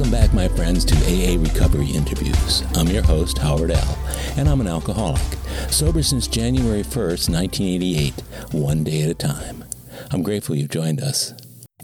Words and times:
Welcome 0.00 0.18
back, 0.18 0.32
my 0.32 0.48
friends, 0.48 0.82
to 0.86 0.94
AA 0.94 1.38
Recovery 1.38 1.90
Interviews. 1.90 2.62
I'm 2.74 2.86
your 2.86 3.02
host, 3.02 3.36
Howard 3.36 3.70
L., 3.70 3.98
and 4.38 4.48
I'm 4.48 4.62
an 4.62 4.66
alcoholic, 4.66 5.20
sober 5.68 6.02
since 6.02 6.26
January 6.26 6.80
1st, 6.80 7.28
1988, 7.28 8.14
one 8.52 8.82
day 8.82 9.02
at 9.02 9.10
a 9.10 9.14
time. 9.14 9.62
I'm 10.10 10.22
grateful 10.22 10.56
you've 10.56 10.70
joined 10.70 11.02
us. 11.02 11.34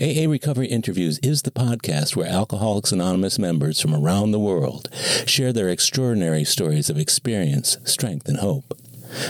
AA 0.01 0.31
Recovery 0.31 0.69
Interviews 0.69 1.19
is 1.19 1.43
the 1.43 1.51
podcast 1.51 2.17
where 2.17 2.27
Alcoholics 2.27 2.91
Anonymous 2.91 3.39
members 3.39 3.83
from 3.83 3.95
around 3.95 4.31
the 4.31 4.41
world 4.41 4.89
share 5.27 5.53
their 5.53 5.69
extraordinary 5.69 6.45
stories 6.45 6.89
of 6.89 6.99
experience, 6.99 7.77
strength, 7.85 8.29
and 8.29 8.39
hope. 8.39 8.73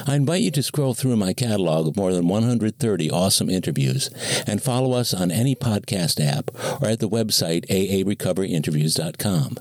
I 0.06 0.16
invite 0.16 0.42
you 0.42 0.50
to 0.52 0.62
scroll 0.62 0.94
through 0.94 1.16
my 1.16 1.32
catalog 1.32 1.88
of 1.88 1.96
more 1.96 2.12
than 2.12 2.28
130 2.28 3.10
awesome 3.10 3.50
interviews 3.50 4.10
and 4.46 4.62
follow 4.62 4.92
us 4.92 5.12
on 5.14 5.30
any 5.30 5.54
podcast 5.54 6.24
app 6.24 6.50
or 6.82 6.88
at 6.88 7.00
the 7.00 7.08
website 7.08 7.66
aarecoveryinterviews.com. 7.68 9.56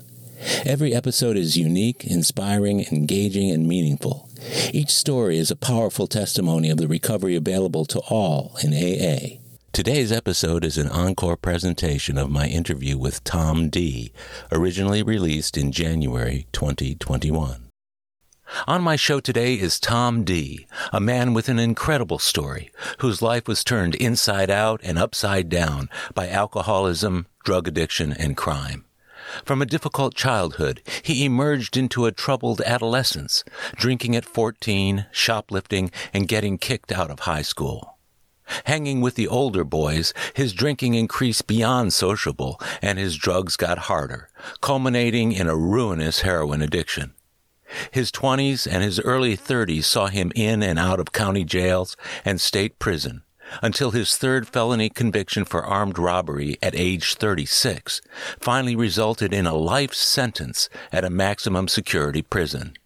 Every 0.64 0.94
episode 0.94 1.36
is 1.36 1.56
unique, 1.56 2.04
inspiring, 2.04 2.84
engaging, 2.92 3.50
and 3.50 3.66
meaningful. 3.66 4.28
Each 4.72 4.90
story 4.90 5.38
is 5.38 5.50
a 5.50 5.56
powerful 5.56 6.06
testimony 6.06 6.70
of 6.70 6.78
the 6.78 6.88
recovery 6.88 7.34
available 7.34 7.84
to 7.86 8.00
all 8.00 8.56
in 8.62 8.72
AA. 8.72 9.38
Today's 9.72 10.12
episode 10.12 10.64
is 10.64 10.78
an 10.78 10.88
encore 10.88 11.36
presentation 11.36 12.16
of 12.16 12.30
my 12.30 12.46
interview 12.46 12.96
with 12.96 13.24
Tom 13.24 13.68
D., 13.68 14.12
originally 14.50 15.02
released 15.02 15.58
in 15.58 15.72
January 15.72 16.46
2021. 16.52 17.65
On 18.66 18.82
my 18.82 18.96
show 18.96 19.18
today 19.18 19.54
is 19.54 19.80
Tom 19.80 20.22
D., 20.22 20.66
a 20.92 21.00
man 21.00 21.34
with 21.34 21.48
an 21.48 21.58
incredible 21.58 22.18
story, 22.18 22.70
whose 22.98 23.20
life 23.20 23.48
was 23.48 23.64
turned 23.64 23.94
inside 23.96 24.50
out 24.50 24.80
and 24.84 24.98
upside 24.98 25.48
down 25.48 25.88
by 26.14 26.28
alcoholism, 26.28 27.26
drug 27.44 27.66
addiction, 27.66 28.12
and 28.12 28.36
crime. 28.36 28.84
From 29.44 29.60
a 29.60 29.66
difficult 29.66 30.14
childhood, 30.14 30.80
he 31.02 31.24
emerged 31.24 31.76
into 31.76 32.06
a 32.06 32.12
troubled 32.12 32.60
adolescence, 32.60 33.42
drinking 33.74 34.14
at 34.14 34.24
14, 34.24 35.06
shoplifting, 35.10 35.90
and 36.14 36.28
getting 36.28 36.56
kicked 36.56 36.92
out 36.92 37.10
of 37.10 37.20
high 37.20 37.42
school. 37.42 37.98
Hanging 38.64 39.00
with 39.00 39.16
the 39.16 39.26
older 39.26 39.64
boys, 39.64 40.14
his 40.34 40.52
drinking 40.52 40.94
increased 40.94 41.48
beyond 41.48 41.92
sociable 41.92 42.60
and 42.80 42.96
his 42.96 43.16
drugs 43.16 43.56
got 43.56 43.78
harder, 43.90 44.28
culminating 44.60 45.32
in 45.32 45.48
a 45.48 45.56
ruinous 45.56 46.20
heroin 46.20 46.62
addiction. 46.62 47.12
His 47.90 48.10
20s 48.10 48.66
and 48.70 48.82
his 48.82 49.00
early 49.00 49.36
30s 49.36 49.84
saw 49.84 50.06
him 50.06 50.32
in 50.34 50.62
and 50.62 50.78
out 50.78 51.00
of 51.00 51.12
county 51.12 51.44
jails 51.44 51.96
and 52.24 52.40
state 52.40 52.78
prison 52.78 53.22
until 53.62 53.90
his 53.92 54.16
third 54.16 54.46
felony 54.48 54.88
conviction 54.88 55.44
for 55.44 55.64
armed 55.64 55.98
robbery 55.98 56.58
at 56.62 56.74
age 56.74 57.14
36 57.14 58.00
finally 58.40 58.76
resulted 58.76 59.32
in 59.32 59.46
a 59.46 59.54
life 59.54 59.94
sentence 59.94 60.68
at 60.92 61.04
a 61.04 61.10
maximum 61.10 61.68
security 61.68 62.22
prison. 62.22 62.76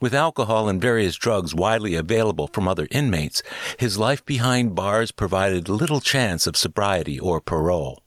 With 0.00 0.14
alcohol 0.14 0.68
and 0.68 0.80
various 0.80 1.16
drugs 1.16 1.54
widely 1.54 1.94
available 1.94 2.48
from 2.48 2.68
other 2.68 2.88
inmates, 2.90 3.42
his 3.78 3.96
life 3.96 4.24
behind 4.26 4.74
bars 4.74 5.12
provided 5.12 5.68
little 5.68 6.00
chance 6.00 6.46
of 6.46 6.56
sobriety 6.56 7.18
or 7.18 7.40
parole. 7.40 8.03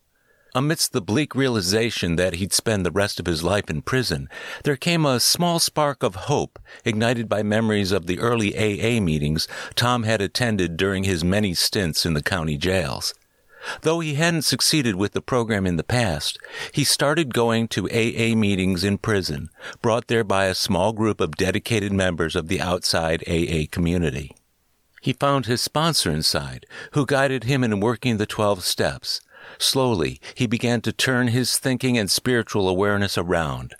Amidst 0.56 0.94
the 0.94 1.02
bleak 1.02 1.36
realization 1.36 2.16
that 2.16 2.36
he'd 2.36 2.54
spend 2.54 2.86
the 2.86 2.92
rest 2.92 3.20
of 3.20 3.26
his 3.26 3.44
life 3.44 3.70
in 3.70 3.82
prison, 3.82 4.30
there 4.64 4.78
came 4.78 5.06
a 5.06 5.20
small 5.20 5.60
spark 5.60 6.04
of 6.04 6.16
hope 6.16 6.58
ignited 6.86 7.28
by 7.30 7.44
memories 7.44 7.92
of 7.92 8.08
the 8.08 8.20
early 8.20 8.56
AA 8.58 9.02
meetings 9.02 9.48
Tom 9.76 10.04
had 10.04 10.22
attended 10.22 10.78
during 10.78 11.04
his 11.04 11.24
many 11.24 11.54
stints 11.54 12.06
in 12.06 12.14
the 12.14 12.24
county 12.24 12.58
jails. 12.58 13.14
Though 13.82 14.00
he 14.00 14.16
hadn't 14.16 14.44
succeeded 14.44 14.96
with 14.96 15.12
the 15.12 15.22
program 15.22 15.68
in 15.68 15.76
the 15.76 15.84
past, 15.84 16.40
he 16.72 16.84
started 16.84 17.34
going 17.34 17.68
to 17.70 17.90
AA 17.90 18.36
meetings 18.36 18.84
in 18.84 18.98
prison, 18.98 19.50
brought 19.82 20.08
there 20.08 20.24
by 20.24 20.46
a 20.46 20.56
small 20.56 20.94
group 20.94 21.20
of 21.20 21.36
dedicated 21.36 21.92
members 21.92 22.36
of 22.36 22.48
the 22.48 22.62
outside 22.62 23.24
AA 23.28 23.66
community. 23.70 24.36
He 25.02 25.14
found 25.14 25.46
his 25.46 25.62
sponsor 25.62 26.12
inside, 26.12 26.66
who 26.94 27.06
guided 27.06 27.44
him 27.44 27.64
in 27.64 27.80
working 27.80 28.18
the 28.18 28.26
12 28.26 28.64
steps. 28.64 29.22
Slowly, 29.60 30.20
he 30.36 30.48
began 30.48 30.82
to 30.82 30.92
turn 30.92 31.30
his 31.30 31.58
thinking 31.58 31.98
and 31.98 32.10
spiritual 32.10 32.70
awareness 32.70 33.18
around. 33.18 33.74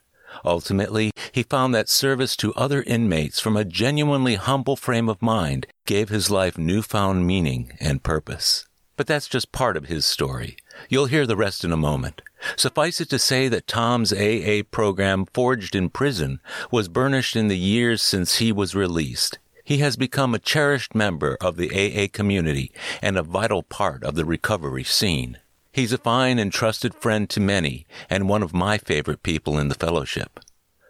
Ultimately, 0.46 1.12
he 1.32 1.44
found 1.44 1.74
that 1.74 1.90
service 1.90 2.36
to 2.38 2.54
other 2.54 2.84
inmates 2.84 3.40
from 3.40 3.58
a 3.58 3.66
genuinely 3.66 4.36
humble 4.36 4.76
frame 4.76 5.10
of 5.10 5.22
mind 5.22 5.68
gave 5.86 6.10
his 6.10 6.30
life 6.30 6.58
newfound 6.58 7.26
meaning 7.26 7.76
and 7.80 8.04
purpose. 8.04 8.66
But 8.96 9.08
that's 9.08 9.28
just 9.28 9.52
part 9.52 9.78
of 9.78 9.86
his 9.86 10.06
story. 10.06 10.58
You'll 10.90 11.06
hear 11.06 11.28
the 11.28 11.38
rest 11.38 11.64
in 11.64 11.72
a 11.72 11.78
moment. 11.78 12.22
Suffice 12.56 13.02
it 13.02 13.10
to 13.10 13.20
say 13.20 13.48
that 13.48 13.68
Tom's 13.68 14.14
AA 14.14 14.62
program, 14.70 15.26
forged 15.34 15.76
in 15.76 15.90
prison, 15.90 16.40
was 16.72 16.88
burnished 16.88 17.36
in 17.36 17.48
the 17.48 17.58
years 17.58 18.02
since 18.02 18.38
he 18.38 18.52
was 18.52 18.76
released. 18.76 19.40
He 19.64 19.80
has 19.80 19.98
become 19.98 20.34
a 20.34 20.40
cherished 20.40 20.96
member 20.96 21.38
of 21.42 21.58
the 21.58 21.70
AA 21.70 22.08
community 22.12 22.72
and 23.02 23.18
a 23.18 23.24
vital 23.24 23.64
part 23.64 24.04
of 24.04 24.16
the 24.16 24.26
recovery 24.26 24.84
scene. 24.84 25.38
He's 25.78 25.94
a 25.94 26.00
fine 26.00 26.40
and 26.40 26.52
trusted 26.52 26.96
friend 26.96 27.30
to 27.30 27.40
many 27.40 27.86
and 28.10 28.28
one 28.28 28.42
of 28.42 28.52
my 28.52 28.80
favorite 28.80 29.22
people 29.22 29.60
in 29.60 29.68
the 29.68 29.76
fellowship. 29.76 30.40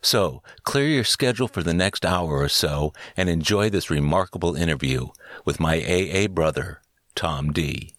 So, 0.01 0.41
clear 0.63 0.87
your 0.87 1.03
schedule 1.03 1.49
for 1.49 1.61
the 1.61 1.73
next 1.73 2.05
hour 2.05 2.37
or 2.37 2.47
so 2.47 2.93
and 3.17 3.27
enjoy 3.27 3.69
this 3.69 3.89
remarkable 3.89 4.55
interview 4.55 5.07
with 5.43 5.59
my 5.59 5.83
AA 5.83 6.29
brother, 6.29 6.81
Tom 7.15 7.51
D. 7.51 7.95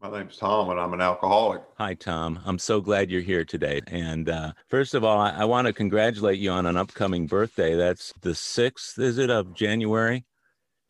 My 0.00 0.10
name's 0.10 0.38
Tom, 0.38 0.70
and 0.70 0.80
I'm 0.80 0.94
an 0.94 1.02
alcoholic. 1.02 1.60
Hi, 1.76 1.92
Tom. 1.92 2.40
I'm 2.46 2.58
so 2.58 2.80
glad 2.80 3.10
you're 3.10 3.20
here 3.20 3.44
today. 3.44 3.82
And 3.88 4.30
uh, 4.30 4.52
first 4.68 4.94
of 4.94 5.04
all, 5.04 5.18
I, 5.18 5.32
I 5.32 5.44
want 5.44 5.66
to 5.66 5.74
congratulate 5.74 6.38
you 6.38 6.50
on 6.50 6.64
an 6.64 6.78
upcoming 6.78 7.26
birthday. 7.26 7.74
That's 7.74 8.14
the 8.22 8.30
6th, 8.30 8.98
is 8.98 9.18
it, 9.18 9.28
of 9.28 9.52
January? 9.52 10.24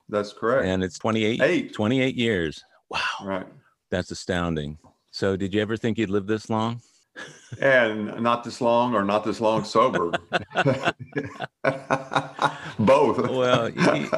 That's 0.09 0.33
correct. 0.33 0.67
And 0.69 0.85
it's 0.85 1.01
28, 1.01 1.43
Eight. 1.43 1.75
28 1.75 2.15
years. 2.15 2.63
Wow. 2.89 3.01
Right. 3.25 3.47
That's 3.91 4.13
astounding. 4.13 4.79
So, 5.17 5.35
did 5.35 5.55
you 5.55 5.63
ever 5.63 5.79
think 5.79 5.97
you'd 5.97 6.11
live 6.11 6.27
this 6.27 6.51
long? 6.51 6.83
and 7.63 8.21
not 8.21 8.45
this 8.45 8.61
long 8.61 8.95
or 8.95 9.03
not 9.03 9.25
this 9.25 9.41
long 9.41 9.65
sober. 9.65 10.11
Both. 12.79 13.31
well, 13.31 13.71
you, 13.71 14.11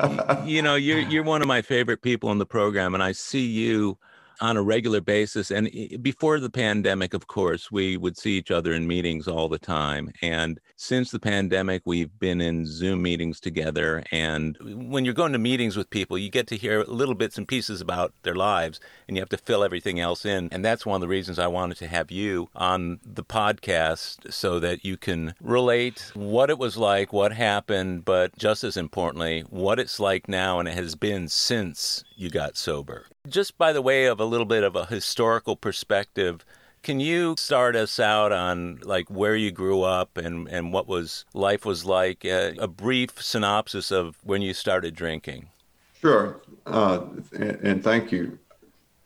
you 0.45 0.61
know, 0.61 0.75
you're 0.75 0.99
you're 0.99 1.23
one 1.23 1.41
of 1.41 1.47
my 1.47 1.63
favorite 1.63 2.03
people 2.03 2.33
in 2.33 2.39
the 2.39 2.47
program, 2.47 2.95
and 2.95 3.03
I 3.05 3.13
see 3.13 3.47
you 3.47 3.97
on 4.41 4.57
a 4.57 4.63
regular 4.63 5.01
basis. 5.01 5.51
And 5.51 5.71
before 6.03 6.41
the 6.41 6.51
pandemic, 6.51 7.15
of 7.15 7.27
course, 7.27 7.71
we 7.71 7.97
would 7.97 8.17
see 8.17 8.37
each 8.37 8.51
other 8.51 8.73
in 8.73 8.87
meetings 8.87 9.29
all 9.29 9.49
the 9.49 9.59
time. 9.59 10.13
And 10.23 10.61
since 10.77 11.11
the 11.11 11.19
pandemic, 11.19 11.83
we've 11.85 12.17
been 12.19 12.41
in 12.41 12.67
Zoom 12.67 13.03
meetings 13.03 13.41
together. 13.41 14.05
And 14.13 14.57
when 14.61 15.05
you're 15.05 15.15
going 15.15 15.33
to 15.33 15.39
meetings 15.39 15.77
with 15.77 15.91
people, 15.91 16.19
you 16.19 16.31
get 16.31 16.47
to 16.49 16.57
hear 16.57 16.85
little 16.85 17.15
bits 17.15 17.37
and 17.39 17.49
pieces 17.49 17.81
about 17.81 18.13
their 18.23 18.35
lives, 18.35 18.81
and 19.07 19.17
you 19.17 19.21
have 19.21 19.29
to 19.31 19.37
fill 19.37 19.65
everything 19.65 20.01
else 20.01 20.25
in. 20.25 20.49
And 20.53 20.65
that's 20.65 20.87
one 20.87 20.97
of 20.97 21.01
the 21.01 21.09
reasons 21.09 21.39
I 21.39 21.47
wanted 21.47 21.79
to 21.79 21.89
have 21.89 22.11
you 22.11 22.49
on 22.55 23.01
the 23.05 23.25
podcast 23.25 24.33
so 24.33 24.61
that 24.61 24.85
you 24.85 24.97
can 24.97 25.35
relate 25.41 26.13
what 26.15 26.51
it 26.51 26.59
was 26.59 26.77
like, 26.77 27.13
what 27.13 27.33
happened, 27.33 28.05
but 28.05 28.37
just 28.39 28.65
as 28.65 28.77
importantly, 28.77 29.41
what 29.51 29.79
it's 29.79 29.99
like 29.99 30.29
now 30.29 30.59
and 30.59 30.69
it 30.69 30.75
has 30.75 30.95
been 30.95 31.29
since 31.29 32.05
you 32.19 32.31
got 32.31 32.57
sober. 32.57 33.07
Just 33.29 33.57
by 33.57 33.73
the 33.73 33.81
way 33.81 34.07
of 34.07 34.19
a 34.19 34.25
little 34.25 34.47
bit 34.47 34.65
of 34.65 34.75
a 34.75 34.87
historical 34.87 35.55
perspective, 35.57 36.45
can 36.83 37.01
you 37.01 37.37
start 37.39 37.77
us 37.77 38.01
out 38.01 38.33
on 38.33 38.81
like 38.83 39.09
where 39.09 39.37
you 39.37 39.51
grew 39.51 39.83
up 39.83 40.17
and, 40.17 40.49
and 40.49 40.73
what 40.73 40.89
was 40.89 41.25
life 41.33 41.65
was 41.65 41.85
like? 41.85 42.25
Uh, 42.25 42.53
a 42.59 42.67
brief 42.67 43.23
synopsis 43.23 43.91
of 43.91 44.17
when 44.25 44.43
you 44.43 44.53
started 44.53 44.95
drinking. 44.95 45.49
Sure, 46.01 46.41
uh, 46.67 47.01
and, 47.33 47.61
and, 47.63 47.85
thank 47.85 48.13
you. 48.13 48.39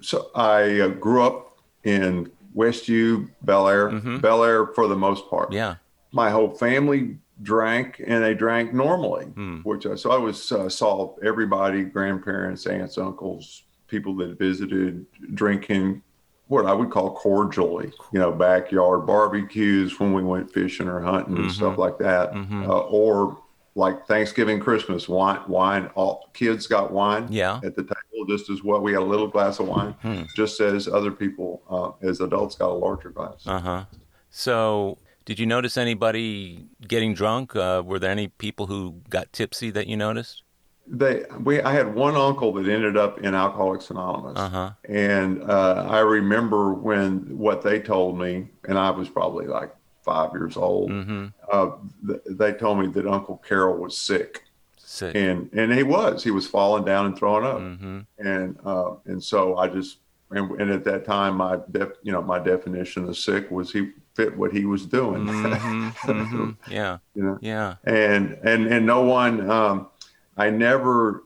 So 0.02 0.30
I 0.34 0.80
uh, 0.80 0.88
grew 0.88 1.22
up 1.22 1.56
in 1.84 2.30
Westview, 2.54 3.30
Bellaire, 3.44 3.88
mm-hmm. 3.90 4.18
Bellaire 4.18 4.66
for 4.74 4.88
the 4.88 4.96
most 4.96 5.28
part. 5.30 5.52
Yeah, 5.52 5.76
my 6.12 6.28
whole 6.30 6.50
family 6.50 7.16
drank 7.40 8.02
and 8.06 8.22
they 8.22 8.34
drank 8.34 8.74
normally, 8.74 9.26
mm. 9.26 9.64
which 9.64 9.86
I, 9.86 9.94
so 9.94 10.10
I 10.10 10.18
was 10.18 10.52
uh, 10.52 10.68
saw 10.68 11.14
everybody, 11.22 11.84
grandparents, 11.84 12.66
aunts, 12.66 12.98
uncles, 12.98 13.62
people 13.88 14.14
that 14.16 14.38
visited 14.38 15.06
drinking 15.34 16.02
what 16.48 16.66
I 16.66 16.74
would 16.74 16.90
call 16.90 17.14
cordially, 17.14 17.92
you 18.12 18.20
know, 18.20 18.30
backyard 18.30 19.06
barbecues 19.06 19.98
when 19.98 20.12
we 20.12 20.22
went 20.22 20.52
fishing 20.52 20.86
or 20.86 21.00
hunting 21.00 21.34
mm-hmm. 21.34 21.44
and 21.44 21.52
stuff 21.52 21.78
like 21.78 21.98
that, 21.98 22.32
mm-hmm. 22.32 22.70
uh, 22.70 22.80
or 22.80 23.42
like 23.74 24.06
Thanksgiving, 24.06 24.60
Christmas, 24.60 25.08
wine, 25.08 25.40
wine. 25.48 25.86
All 25.94 26.28
kids 26.34 26.66
got 26.66 26.92
wine, 26.92 27.26
yeah. 27.30 27.60
at 27.64 27.74
the 27.74 27.82
table 27.82 28.26
just 28.28 28.50
as 28.50 28.62
well. 28.62 28.80
We 28.80 28.92
had 28.92 29.00
a 29.00 29.04
little 29.04 29.28
glass 29.28 29.60
of 29.60 29.68
wine, 29.68 29.94
mm-hmm. 30.04 30.24
just 30.36 30.60
as 30.60 30.88
other 30.88 31.10
people, 31.10 31.62
uh, 31.70 32.06
as 32.06 32.20
adults, 32.20 32.54
got 32.56 32.70
a 32.70 32.74
larger 32.74 33.10
glass. 33.10 33.46
Uh 33.46 33.60
huh. 33.60 33.84
So, 34.28 34.98
did 35.24 35.38
you 35.38 35.46
notice 35.46 35.76
anybody 35.76 36.66
getting 36.86 37.14
drunk? 37.14 37.54
Uh, 37.56 37.82
were 37.84 37.98
there 37.98 38.10
any 38.10 38.28
people 38.28 38.66
who 38.66 39.00
got 39.08 39.32
tipsy 39.32 39.70
that 39.70 39.86
you 39.86 39.96
noticed? 39.96 40.42
they 40.86 41.24
we 41.40 41.60
I 41.62 41.72
had 41.72 41.94
one 41.94 42.16
uncle 42.16 42.52
that 42.54 42.68
ended 42.68 42.96
up 42.96 43.20
in 43.20 43.34
Alcoholics 43.34 43.90
Anonymous, 43.90 44.38
uh-huh. 44.38 44.72
and 44.88 45.42
uh, 45.48 45.86
I 45.88 46.00
remember 46.00 46.74
when 46.74 47.38
what 47.38 47.62
they 47.62 47.80
told 47.80 48.18
me, 48.18 48.48
and 48.64 48.78
I 48.78 48.90
was 48.90 49.08
probably 49.08 49.46
like 49.46 49.74
five 50.02 50.32
years 50.32 50.56
old. 50.56 50.90
Mm-hmm. 50.90 51.26
Uh, 51.50 51.70
th- 52.06 52.20
they 52.30 52.52
told 52.52 52.80
me 52.80 52.88
that 52.88 53.06
Uncle 53.06 53.42
Carol 53.46 53.78
was 53.78 53.96
sick, 53.96 54.44
Sick. 54.76 55.14
and 55.14 55.48
and 55.52 55.72
he 55.72 55.82
was. 55.84 56.24
He 56.24 56.32
was 56.32 56.46
falling 56.46 56.84
down 56.84 57.06
and 57.06 57.16
throwing 57.16 57.44
up, 57.44 57.58
mm-hmm. 57.58 58.00
and 58.18 58.58
uh, 58.64 58.94
and 59.06 59.22
so 59.22 59.56
I 59.56 59.68
just 59.68 59.98
and, 60.34 60.60
and 60.60 60.70
at 60.70 60.84
that 60.84 61.04
time 61.04 61.36
my 61.36 61.58
def, 61.70 61.90
you 62.02 62.12
know 62.12 62.22
my 62.22 62.38
definition 62.38 63.08
of 63.08 63.16
sick 63.16 63.50
was 63.50 63.72
he 63.72 63.90
fit 64.14 64.36
what 64.36 64.52
he 64.52 64.64
was 64.64 64.86
doing. 64.86 65.26
hmm 65.26 65.88
hmm 65.88 66.50
Yeah. 66.68 66.98
you 67.14 67.22
know, 67.22 67.38
Yeah. 67.40 67.76
and 67.84 68.38
and 68.42 68.66
and 68.66 68.86
no 68.86 69.02
one. 69.02 69.48
Um, 69.50 69.88
I 70.36 70.50
never 70.50 71.24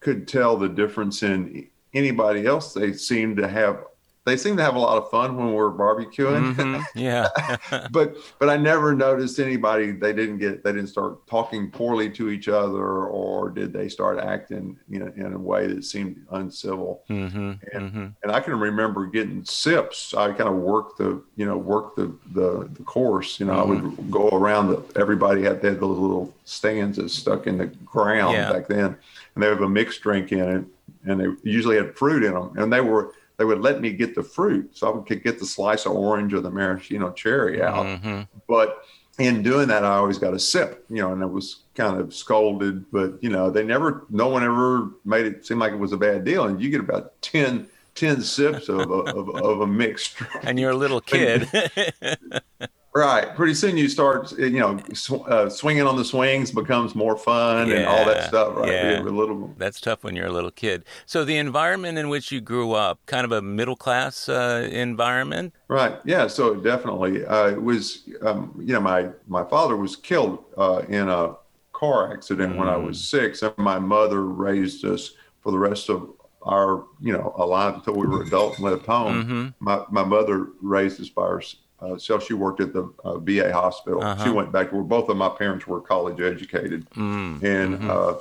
could 0.00 0.26
tell 0.28 0.56
the 0.56 0.68
difference 0.68 1.22
in 1.22 1.68
anybody 1.94 2.46
else. 2.46 2.74
They 2.74 2.92
seemed 2.92 3.36
to 3.38 3.48
have. 3.48 3.84
They 4.28 4.36
seem 4.36 4.56
to 4.58 4.62
have 4.62 4.76
a 4.76 4.78
lot 4.78 4.98
of 4.98 5.10
fun 5.10 5.36
when 5.36 5.52
we're 5.54 5.70
barbecuing. 5.72 6.54
Mhm. 6.54 6.84
Yeah. 6.94 7.28
but 7.90 8.16
but 8.38 8.50
I 8.50 8.56
never 8.58 8.94
noticed 8.94 9.38
anybody 9.38 9.92
they 9.92 10.12
didn't 10.12 10.36
get 10.38 10.62
they 10.62 10.72
didn't 10.72 10.88
start 10.88 11.26
talking 11.26 11.70
poorly 11.70 12.10
to 12.10 12.28
each 12.28 12.46
other 12.48 12.84
or 13.06 13.48
did 13.48 13.72
they 13.72 13.88
start 13.88 14.18
acting 14.18 14.76
you 14.88 14.98
know 14.98 15.10
in 15.16 15.32
a 15.32 15.38
way 15.38 15.66
that 15.66 15.84
seemed 15.84 16.16
uncivil 16.32 17.02
hmm 17.08 17.52
And- 17.72 17.90
hmm 17.90 18.06
and 18.22 18.30
I 18.32 18.40
can 18.40 18.58
remember 18.58 19.06
getting 19.06 19.44
sips 19.44 20.12
I 20.14 20.28
kind 20.32 20.48
of 20.50 20.56
worked 20.56 20.98
the 20.98 21.22
you 21.36 21.46
know 21.46 21.56
worked 21.56 21.96
the 21.96 22.12
the, 22.34 22.68
the 22.72 22.82
course 22.82 23.40
you 23.40 23.46
know 23.46 23.54
I 23.54 23.64
would 23.64 24.10
go 24.10 24.28
around 24.28 24.68
the 24.68 24.82
everybody 25.00 25.42
had 25.42 25.62
they 25.62 25.68
had 25.70 25.80
those 25.80 25.98
little 25.98 26.34
stands 26.44 26.98
that 26.98 27.08
stuck 27.10 27.46
in 27.46 27.56
the 27.58 27.66
ground 27.66 28.34
Yeah. 28.34 28.52
back 28.52 28.68
then 28.68 28.96
and 29.34 29.42
they 29.42 29.46
have 29.48 29.62
a 29.62 29.68
mixed 29.68 30.02
drink 30.02 30.32
in 30.32 30.40
it 30.56 30.64
and 31.06 31.20
they 31.20 31.28
usually 31.50 31.76
had 31.76 31.96
fruit 31.96 32.22
in 32.24 32.34
them 32.34 32.52
and 32.58 32.70
they 32.72 32.80
were 32.82 33.12
they 33.38 33.44
would 33.44 33.60
let 33.60 33.80
me 33.80 33.92
get 33.92 34.14
the 34.14 34.22
fruit 34.22 34.76
so 34.76 35.00
I 35.00 35.08
could 35.08 35.22
get 35.22 35.38
the 35.38 35.46
slice 35.46 35.86
of 35.86 35.92
orange 35.92 36.34
or 36.34 36.40
the 36.40 36.50
maraschino 36.50 37.12
cherry 37.12 37.62
out 37.62 38.00
hmm 38.00 38.22
but 38.46 38.82
in 39.18 39.42
doing 39.42 39.68
that, 39.68 39.84
I 39.84 39.96
always 39.96 40.18
got 40.18 40.32
a 40.32 40.38
sip, 40.38 40.84
you 40.88 41.02
know, 41.02 41.12
and 41.12 41.22
it 41.22 41.26
was 41.26 41.62
kind 41.74 42.00
of 42.00 42.14
scolded, 42.14 42.90
but 42.90 43.22
you 43.22 43.30
know, 43.30 43.50
they 43.50 43.64
never, 43.64 44.06
no 44.10 44.28
one 44.28 44.44
ever 44.44 44.90
made 45.04 45.26
it 45.26 45.44
seem 45.44 45.58
like 45.58 45.72
it 45.72 45.78
was 45.78 45.92
a 45.92 45.96
bad 45.96 46.24
deal. 46.24 46.44
And 46.44 46.62
you 46.62 46.70
get 46.70 46.80
about 46.80 47.20
10, 47.22 47.66
10 47.96 48.22
sips 48.22 48.68
of 48.68 48.78
a, 48.78 48.94
of, 48.94 49.28
of 49.30 49.60
a 49.60 49.66
mixed. 49.66 50.16
And 50.44 50.58
you're 50.58 50.70
a 50.70 50.76
little 50.76 51.00
kid. 51.00 51.48
Right. 52.94 53.34
Pretty 53.36 53.54
soon 53.54 53.76
you 53.76 53.88
start, 53.88 54.32
you 54.38 54.58
know, 54.58 54.80
sw- 54.92 55.12
uh, 55.26 55.48
swinging 55.48 55.86
on 55.86 55.96
the 55.96 56.04
swings 56.04 56.50
becomes 56.50 56.94
more 56.94 57.16
fun 57.16 57.70
and 57.70 57.86
all 57.86 58.04
that 58.06 58.24
stuff. 58.28 58.56
Right. 58.56 58.72
yeah. 58.72 59.00
A 59.00 59.02
little, 59.02 59.54
That's 59.56 59.80
tough 59.80 60.02
when 60.02 60.16
you're 60.16 60.26
a 60.26 60.32
little 60.32 60.50
kid. 60.50 60.84
So 61.06 61.24
the 61.24 61.36
environment 61.36 61.98
in 61.98 62.08
which 62.08 62.32
you 62.32 62.40
grew 62.40 62.72
up, 62.72 62.98
kind 63.06 63.24
of 63.24 63.32
a 63.32 63.42
middle 63.42 63.76
class 63.76 64.28
uh, 64.28 64.68
environment. 64.72 65.54
Right. 65.68 65.98
Yeah. 66.04 66.26
So 66.26 66.54
definitely, 66.54 67.24
uh, 67.24 67.48
it 67.50 67.62
was. 67.62 68.08
Um, 68.22 68.54
you 68.58 68.72
know, 68.72 68.80
my 68.80 69.10
my 69.28 69.44
father 69.44 69.76
was 69.76 69.94
killed 69.94 70.44
uh, 70.56 70.82
in 70.88 71.08
a 71.08 71.34
car 71.72 72.12
accident 72.12 72.56
when 72.56 72.68
I 72.68 72.76
was 72.76 72.98
six, 73.06 73.42
and 73.42 73.56
my 73.58 73.78
mother 73.78 74.24
raised 74.24 74.84
us 74.84 75.12
for 75.42 75.52
the 75.52 75.58
rest 75.58 75.88
of 75.88 76.10
our, 76.42 76.84
you 77.00 77.12
know, 77.12 77.34
alive 77.36 77.74
until 77.74 77.94
we 77.94 78.06
were 78.06 78.22
adults 78.22 78.58
and 78.58 78.64
left 78.68 78.86
home. 78.86 79.24
Mhm. 79.24 79.54
My 79.60 79.84
my 79.90 80.02
mother 80.04 80.48
raised 80.62 81.00
us 81.00 81.08
by 81.10 81.28
herself. 81.28 81.62
She 81.98 82.34
worked 82.34 82.60
at 82.60 82.72
the 82.72 82.92
uh, 83.04 83.18
VA 83.18 83.52
hospital. 83.52 84.02
Uh-huh. 84.02 84.24
She 84.24 84.30
went 84.30 84.50
back 84.52 84.70
to 84.70 84.74
where 84.76 84.84
both 84.84 85.08
of 85.08 85.16
my 85.16 85.28
parents 85.28 85.66
were 85.66 85.80
college 85.80 86.20
educated, 86.20 86.88
Mm. 86.90 87.42
and 87.42 87.90
uh, 87.90 88.16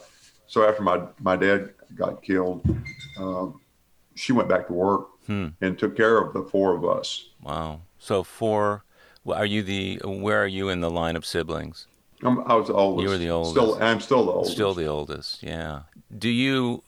so 0.47 0.67
after 0.67 0.83
my 0.83 1.01
my 1.19 1.35
dad 1.35 1.73
got 1.95 2.21
killed, 2.21 2.61
um, 3.19 3.59
she 4.15 4.31
went 4.33 4.47
back 4.49 4.67
to 4.67 4.73
work 4.73 5.07
Hmm. 5.27 5.47
and 5.59 5.77
took 5.77 5.97
care 5.97 6.17
of 6.19 6.33
the 6.33 6.43
four 6.43 6.73
of 6.73 6.85
us. 6.85 7.29
Wow. 7.43 7.81
So 7.99 8.23
four. 8.23 8.83
Are 9.27 9.45
you 9.45 9.61
the? 9.61 9.99
Where 10.05 10.41
are 10.41 10.47
you 10.47 10.69
in 10.69 10.79
the 10.79 10.89
line 10.89 11.17
of 11.17 11.25
siblings? 11.25 11.87
I'm, 12.23 12.39
I 12.49 12.55
was 12.55 12.67
the 12.67 12.73
oldest. 12.73 13.03
You 13.03 13.09
were 13.09 13.17
the 13.17 13.29
oldest. 13.29 13.55
Still, 13.55 13.83
I'm 13.83 13.99
still 13.99 14.25
the 14.25 14.31
oldest. 14.31 14.53
Still 14.53 14.73
the 14.73 14.85
oldest. 14.87 15.43
Yeah. 15.43 15.81
Do 16.17 16.29
you? 16.29 16.83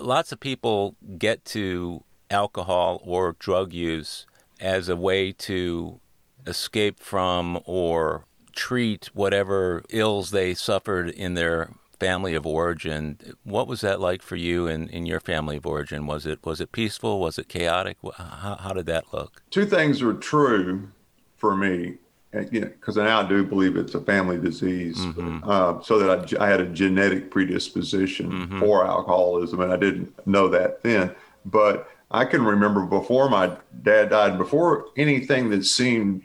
Lots 0.00 0.32
of 0.32 0.40
people 0.40 0.96
get 1.16 1.44
to 1.46 2.02
alcohol 2.30 3.00
or 3.04 3.36
drug 3.38 3.72
use 3.72 4.26
as 4.60 4.88
a 4.88 4.96
way 4.96 5.30
to 5.32 6.00
escape 6.46 7.00
from 7.00 7.60
or 7.64 8.24
treat 8.54 9.10
whatever 9.14 9.82
ills 9.90 10.30
they 10.30 10.54
suffered 10.54 11.10
in 11.10 11.34
their 11.34 11.70
family 11.98 12.34
of 12.34 12.46
origin. 12.46 13.18
What 13.44 13.66
was 13.68 13.80
that 13.80 14.00
like 14.00 14.22
for 14.22 14.36
you 14.36 14.66
in, 14.66 14.88
in 14.90 15.06
your 15.06 15.20
family 15.20 15.56
of 15.56 15.66
origin? 15.66 16.06
Was 16.06 16.26
it 16.26 16.38
was 16.44 16.60
it 16.60 16.72
peaceful? 16.72 17.20
Was 17.20 17.38
it 17.38 17.48
chaotic? 17.48 17.96
How, 18.16 18.56
how 18.60 18.72
did 18.72 18.86
that 18.86 19.12
look? 19.12 19.42
Two 19.50 19.66
things 19.66 20.02
are 20.02 20.14
true 20.14 20.88
for 21.36 21.56
me, 21.56 21.94
and, 22.32 22.50
you 22.52 22.60
know, 22.60 22.66
because 22.68 22.96
now 22.96 23.20
I 23.22 23.28
do 23.28 23.44
believe 23.44 23.76
it's 23.76 23.94
a 23.94 24.00
family 24.00 24.38
disease. 24.38 24.98
Mm-hmm. 24.98 25.48
Uh, 25.48 25.82
so 25.82 25.98
that 25.98 26.40
I, 26.40 26.44
I 26.44 26.48
had 26.48 26.60
a 26.60 26.66
genetic 26.66 27.30
predisposition 27.30 28.30
Mm-hmm. 28.30 28.60
for 28.60 28.86
alcoholism, 28.86 29.60
and 29.60 29.72
I 29.72 29.76
didn't 29.76 30.26
know 30.26 30.48
that 30.48 30.82
then. 30.82 31.14
But 31.44 31.88
I 32.10 32.24
can 32.24 32.44
remember 32.44 32.84
before 32.86 33.28
my 33.28 33.56
dad 33.82 34.10
died, 34.10 34.38
before 34.38 34.86
anything 34.96 35.50
that 35.50 35.64
seemed 35.64 36.22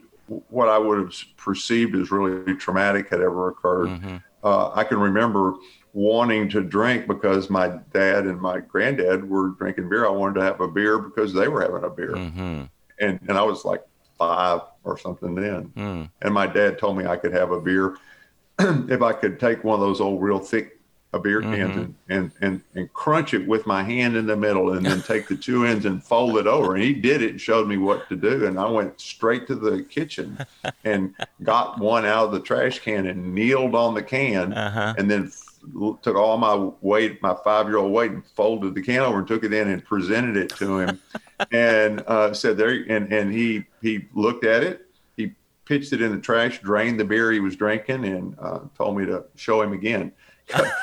what 0.49 0.69
I 0.69 0.77
would 0.77 0.97
have 0.99 1.13
perceived 1.37 1.95
as 1.95 2.11
really 2.11 2.55
traumatic 2.55 3.09
had 3.09 3.21
ever 3.21 3.49
occurred. 3.49 3.89
Mm-hmm. 3.89 4.17
uh, 4.43 4.71
I 4.73 4.83
can 4.83 4.99
remember 4.99 5.55
wanting 5.93 6.47
to 6.49 6.61
drink 6.61 7.07
because 7.07 7.49
my 7.49 7.67
dad 7.93 8.25
and 8.25 8.39
my 8.39 8.59
granddad 8.61 9.27
were 9.29 9.49
drinking 9.49 9.89
beer. 9.89 10.05
I 10.05 10.09
wanted 10.09 10.35
to 10.39 10.45
have 10.45 10.61
a 10.61 10.67
beer 10.67 10.99
because 10.99 11.33
they 11.33 11.47
were 11.47 11.61
having 11.61 11.83
a 11.83 11.89
beer, 11.89 12.13
Mm-hmm. 12.13 12.63
and 12.99 13.19
and 13.27 13.37
I 13.37 13.41
was 13.43 13.65
like 13.65 13.83
five 14.17 14.61
or 14.83 14.97
something 14.97 15.35
then. 15.35 15.71
Mm. 15.75 16.09
And 16.21 16.33
my 16.33 16.47
dad 16.47 16.77
told 16.79 16.97
me 16.97 17.05
I 17.05 17.17
could 17.17 17.33
have 17.33 17.51
a 17.51 17.59
beer 17.59 17.97
if 18.59 19.01
I 19.01 19.13
could 19.13 19.39
take 19.39 19.63
one 19.63 19.75
of 19.75 19.81
those 19.81 19.99
old 20.01 20.21
real 20.21 20.39
thick 20.39 20.79
uh, 21.13 21.19
beer 21.19 21.41
cans 21.41 21.75
and, 21.75 21.95
and 22.09 22.31
and 22.41 22.61
and 22.75 22.93
crunch 22.93 23.33
it 23.33 23.45
with 23.47 23.65
my 23.67 23.83
hand 23.83 24.15
in 24.15 24.25
the 24.25 24.35
middle, 24.35 24.73
and 24.73 24.85
then 24.85 25.01
take 25.01 25.27
the 25.27 25.35
two 25.35 25.65
ends 25.65 25.85
and 25.85 26.01
fold 26.03 26.37
it 26.37 26.47
over. 26.47 26.75
And 26.75 26.83
he 26.83 26.93
did 26.93 27.21
it 27.21 27.31
and 27.31 27.41
showed 27.41 27.67
me 27.67 27.77
what 27.77 28.07
to 28.09 28.15
do. 28.15 28.45
And 28.45 28.57
I 28.59 28.65
went 28.69 28.99
straight 29.01 29.45
to 29.47 29.55
the 29.55 29.83
kitchen 29.83 30.37
and 30.85 31.13
got 31.43 31.79
one 31.79 32.05
out 32.05 32.25
of 32.27 32.31
the 32.31 32.39
trash 32.39 32.79
can 32.79 33.07
and 33.07 33.33
kneeled 33.35 33.75
on 33.75 33.93
the 33.93 34.03
can 34.03 34.53
Uh-huh. 34.53 34.93
and 34.97 35.11
then 35.11 35.25
f- 35.27 36.01
took 36.01 36.15
all 36.15 36.37
my 36.37 36.71
weight, 36.81 37.21
my 37.21 37.35
five 37.43 37.67
year 37.67 37.77
old 37.77 37.91
weight, 37.91 38.11
and 38.11 38.25
folded 38.25 38.73
the 38.73 38.81
can 38.81 38.99
over 38.99 39.19
and 39.19 39.27
took 39.27 39.43
it 39.43 39.53
in 39.53 39.67
and 39.69 39.83
presented 39.83 40.37
it 40.37 40.49
to 40.57 40.79
him, 40.79 40.99
and 41.51 42.03
uh, 42.07 42.33
said 42.33 42.55
there. 42.57 42.85
And 42.87 43.11
and 43.11 43.33
he 43.33 43.65
he 43.81 44.05
looked 44.13 44.45
at 44.45 44.63
it. 44.63 44.87
He 45.17 45.33
pitched 45.65 45.91
it 45.93 46.01
in 46.01 46.11
the 46.13 46.19
trash, 46.21 46.61
drained 46.61 46.99
the 46.99 47.05
beer 47.05 47.31
he 47.33 47.39
was 47.41 47.55
drinking, 47.57 48.05
and 48.05 48.35
uh, 48.39 48.59
told 48.77 48.97
me 48.97 49.05
to 49.07 49.25
show 49.35 49.61
him 49.61 49.73
again. 49.73 50.13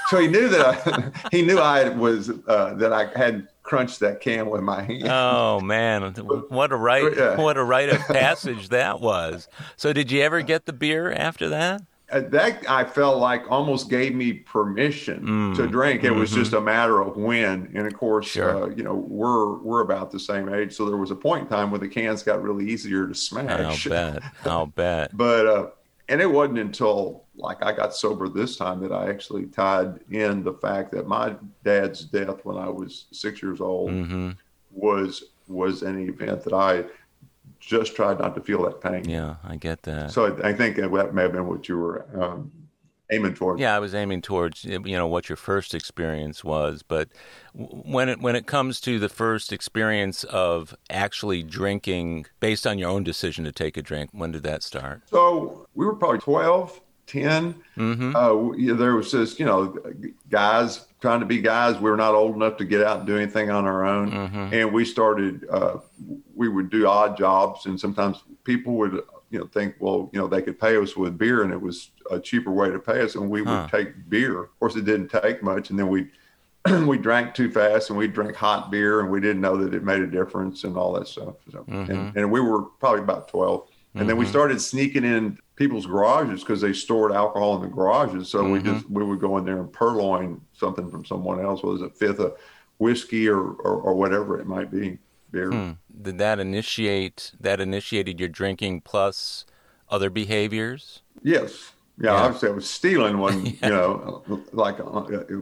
So 0.09 0.19
he 0.19 0.27
knew 0.29 0.49
that 0.49 0.87
I, 0.87 1.29
he 1.31 1.43
knew 1.43 1.59
I 1.59 1.89
was 1.91 2.31
uh, 2.47 2.75
that 2.75 2.93
I 2.93 3.07
had 3.19 3.49
crunched 3.63 4.01
that 4.01 4.21
can 4.21 4.49
with 4.51 4.63
my 4.63 4.83
hand. 4.83 5.09
Oh 5.09 5.61
man, 5.61 6.15
what 6.49 6.73
a 6.73 6.77
rite! 6.77 7.17
Yeah. 7.17 7.37
What 7.37 7.57
a 7.57 7.65
rite 7.65 7.91
of 7.91 8.01
passage 8.07 8.69
that 8.71 9.01
was. 9.01 9.49
So, 9.77 9.93
did 9.93 10.11
you 10.11 10.23
ever 10.23 10.43
get 10.43 10.67
the 10.67 10.73
beer 10.73 11.13
after 11.13 11.49
that? 11.51 11.83
Uh, 12.11 12.21
that 12.21 12.65
I 12.71 12.85
felt 12.85 13.19
like 13.19 13.51
almost 13.51 13.91
gave 13.91 14.15
me 14.15 14.33
permission 14.33 15.55
to 15.57 15.67
drink. 15.67 16.05
It 16.05 16.11
was 16.11 16.31
just 16.31 16.55
a 16.55 16.61
matter 16.61 17.03
of 17.03 17.19
when. 17.19 17.71
And 17.75 17.87
of 17.87 17.93
course, 17.93 18.27
Sure. 18.29 18.65
uh, 18.65 18.69
you 18.75 18.83
know, 18.83 18.95
we're 18.95 19.59
we're 19.59 19.83
about 19.83 20.11
the 20.11 20.19
same 20.19 20.49
age, 20.49 20.75
so 20.75 20.87
there 20.87 20.97
was 20.97 21.11
a 21.11 21.15
point 21.15 21.43
in 21.43 21.49
time 21.49 21.71
when 21.71 21.83
the 21.83 21.89
cans 21.89 22.23
got 22.23 22.43
really 22.43 22.71
easier 22.71 23.07
to 23.07 23.15
smash. 23.15 23.87
I'll 23.87 23.91
bet. 23.91 24.23
I'll 24.47 24.67
bet. 24.67 25.11
But 25.19 25.47
uh, 25.47 25.67
and 26.09 26.23
it 26.23 26.31
wasn't 26.31 26.61
until 26.61 27.25
like 27.39 27.63
I 27.63 27.73
got 27.73 27.95
sober 27.95 28.29
this 28.29 28.57
time 28.57 28.81
that 28.81 28.93
I 28.93 29.09
actually 29.09 29.47
tied 29.47 30.01
in 30.11 30.43
the 30.43 30.55
fact 30.55 30.93
that 30.93 31.07
my 31.07 31.37
dad's 31.65 32.05
death 32.05 32.45
when 32.45 32.57
I 32.57 32.69
was 32.69 33.07
six 33.13 33.43
years 33.43 33.61
old 33.61 33.91
hmm 33.91 34.31
was 34.71 35.25
was 35.49 35.83
an 35.83 35.99
event 36.09 36.45
that 36.45 36.53
I 36.53 36.85
just 37.59 37.97
tried 37.97 38.19
not 38.19 38.35
to 38.35 38.41
feel 38.41 38.63
that 38.65 38.81
pain. 38.81 39.09
Yeah, 39.09 39.37
I 39.43 39.57
get 39.57 39.83
that. 39.83 40.13
So 40.13 40.37
I, 40.37 40.51
I 40.51 40.53
think 40.53 40.77
that 40.77 40.91
may 41.15 41.23
have 41.23 41.33
been 41.33 41.47
what 41.47 41.69
you 41.69 41.79
were 41.79 42.07
um, 42.23 42.53
aiming 43.11 43.35
towards. 43.35 43.61
Yeah, 43.61 43.75
I 43.75 43.79
was 43.79 43.95
aiming 43.95 44.23
towards 44.23 44.65
you 44.65 44.79
know 44.81 45.07
what 45.07 45.29
your 45.29 45.37
first 45.37 45.75
experience 45.75 46.45
was, 46.45 46.83
but 46.83 47.09
when 47.55 48.09
it 48.09 48.21
when 48.21 48.37
it 48.37 48.47
comes 48.47 48.81
to 48.83 48.99
the 48.99 49.09
first 49.09 49.53
experience 49.53 50.25
of 50.25 50.75
actually 50.91 51.43
drinking 51.43 52.27
based 52.41 52.67
on 52.67 52.79
your 52.79 52.91
own 52.91 53.05
decision 53.05 53.45
to 53.45 53.53
take 53.53 53.77
a 53.77 53.83
drink, 53.83 54.11
when 54.13 54.33
did 54.33 54.43
that 54.45 54.63
start? 54.63 55.03
So 55.07 55.67
we 55.75 55.87
were 55.87 55.95
probably 55.95 56.19
12, 56.19 56.81
10. 57.09 57.55
Mm-hmm. 57.77 58.15
Uh, 58.15 58.75
there 58.77 58.95
was 58.95 59.11
just, 59.11 59.41
you 59.41 59.47
know, 59.47 59.77
guys 60.31 60.87
trying 61.01 61.21
to 61.21 61.27
be 61.27 61.41
guys. 61.41 61.77
We 61.81 61.91
were 61.91 61.97
not 61.97 62.15
old 62.15 62.37
enough 62.37 62.57
to 62.59 62.65
get 62.65 62.83
out 62.83 62.99
and 62.99 63.07
do 63.07 63.17
anything 63.17 63.51
on 63.51 63.65
our 63.65 63.85
own. 63.85 64.11
Mm-hmm. 64.11 64.55
And 64.55 64.73
we 64.73 64.85
started, 64.85 65.47
uh, 65.51 65.79
we 66.35 66.49
would 66.49 66.71
do 66.71 66.87
odd 66.87 67.17
jobs. 67.17 67.67
And 67.67 67.79
sometimes 67.81 68.23
people 68.45 68.75
would, 68.75 69.03
you 69.31 69.39
know, 69.39 69.47
think, 69.47 69.75
well, 69.81 70.11
you 70.13 70.21
know, 70.21 70.27
they 70.27 70.43
could 70.43 70.61
pay 70.61 70.77
us 70.77 70.97
with 70.97 71.19
beer 71.19 71.43
and 71.43 71.53
it 71.53 71.61
was 71.61 71.91
a 72.11 72.19
cheaper 72.21 72.51
way 72.51 72.71
to 72.71 72.79
pay 72.79 73.01
us. 73.03 73.15
And 73.15 73.29
we 73.31 73.43
Huh. 73.45 73.69
would 73.73 73.79
take 73.85 74.09
beer. 74.09 74.43
Of 74.45 74.59
course, 74.61 74.77
it 74.77 74.85
didn't 74.85 75.09
take 75.09 75.43
much. 75.43 75.71
And 75.71 75.79
then 75.79 75.89
we, 75.89 76.09
we 76.87 76.99
drank 76.99 77.35
too 77.35 77.51
fast 77.51 77.91
and 77.91 77.99
we 77.99 78.09
drank 78.09 78.35
hot 78.35 78.71
beer 78.71 79.01
and 79.01 79.11
we 79.11 79.21
didn't 79.21 79.41
know 79.41 79.57
that 79.57 79.73
it 79.75 79.85
made 79.85 80.01
a 80.01 80.07
difference 80.07 80.65
and 80.65 80.77
all 80.77 80.93
that 80.95 81.09
stuff. 81.09 81.35
So, 81.53 81.59
Mm-hmm. 81.69 81.91
and, 81.91 82.17
and 82.17 82.31
we 82.31 82.41
were 82.41 82.63
probably 82.63 83.01
about 83.03 83.29
12. 83.29 83.69
And 83.95 84.09
then 84.09 84.17
we 84.17 84.27
started 84.27 84.61
sneaking 84.61 85.03
in 85.05 85.39
people's 85.59 85.87
garages 85.87 86.41
because 86.41 86.61
they 86.61 86.73
stored 86.73 87.11
alcohol 87.13 87.57
in 87.57 87.63
the 87.63 87.69
garages. 87.75 88.31
So 88.31 88.49
we 88.49 88.63
just 88.63 88.89
we 88.89 89.05
would 89.05 89.21
go 89.21 89.37
in 89.39 89.45
there 89.45 89.59
and 89.61 89.73
purloin 89.73 90.41
something 90.53 90.89
from 90.91 91.05
someone 91.05 91.45
else, 91.45 91.63
whether 91.63 91.85
it's 91.85 91.95
a 91.95 91.99
fifth 91.99 92.21
of 92.21 92.37
whiskey 92.79 93.29
or, 93.29 93.41
or, 93.41 93.75
or 93.83 93.95
whatever 93.95 94.39
it 94.41 94.47
might 94.47 94.71
be, 94.71 94.99
beer. 95.33 95.77
Did 96.01 96.19
that 96.19 96.39
initiate 96.39 97.33
that 97.41 97.61
initiated 97.61 98.21
your 98.21 98.29
drinking 98.29 98.83
plus 98.83 99.45
other 99.91 100.11
behaviors? 100.11 101.03
Yes. 101.25 101.73
Yeah, 102.01 102.13
Yeah. 102.13 102.21
obviously 102.27 102.49
I 102.51 102.53
was 102.53 102.71
stealing 102.71 103.19
one, 103.19 103.45
you 103.47 103.59
know, 103.63 104.23
like 104.53 104.79
uh, 104.79 104.85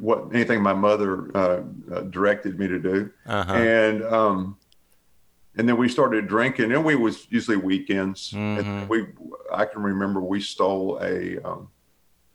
what 0.00 0.28
anything 0.32 0.62
my 0.62 0.72
mother 0.72 1.30
uh, 1.36 1.60
uh, 1.92 2.00
directed 2.08 2.58
me 2.58 2.66
to 2.68 2.78
do, 2.78 3.10
Uh-huh. 3.26 3.52
and 3.52 4.02
um, 4.04 4.56
and 5.56 5.68
then 5.68 5.76
we 5.76 5.88
started 5.88 6.28
drinking, 6.28 6.72
and 6.72 6.84
we 6.84 6.96
was 6.96 7.26
usually 7.30 7.56
weekends. 7.56 8.30
Mm-hmm. 8.32 8.68
And 8.68 8.88
we, 8.88 9.06
I 9.52 9.64
can 9.64 9.82
remember 9.82 10.20
we 10.20 10.40
stole 10.40 10.98
a 11.02 11.38
um, 11.42 11.68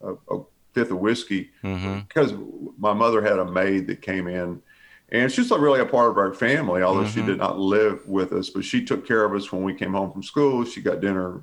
a, 0.00 0.14
a 0.34 0.42
fifth 0.72 0.90
of 0.90 0.98
whiskey 0.98 1.50
Mm-hmm. 1.62 2.00
because 2.08 2.32
my 2.78 2.92
mother 2.92 3.22
had 3.22 3.38
a 3.38 3.44
maid 3.50 3.86
that 3.88 4.02
came 4.02 4.26
in. 4.26 4.62
And 5.10 5.30
she's 5.30 5.50
not 5.50 5.60
really 5.60 5.80
a 5.80 5.84
part 5.84 6.10
of 6.10 6.16
our 6.16 6.32
family, 6.32 6.82
although 6.82 7.06
she 7.06 7.20
did 7.20 7.36
not 7.36 7.58
live 7.58 8.08
with 8.08 8.32
us. 8.32 8.48
But 8.48 8.64
she 8.64 8.82
took 8.82 9.06
care 9.06 9.26
of 9.26 9.34
us 9.34 9.52
when 9.52 9.62
we 9.62 9.74
came 9.74 9.92
home 9.92 10.10
from 10.10 10.22
school. 10.22 10.64
She 10.64 10.80
got 10.80 11.00
dinner 11.02 11.42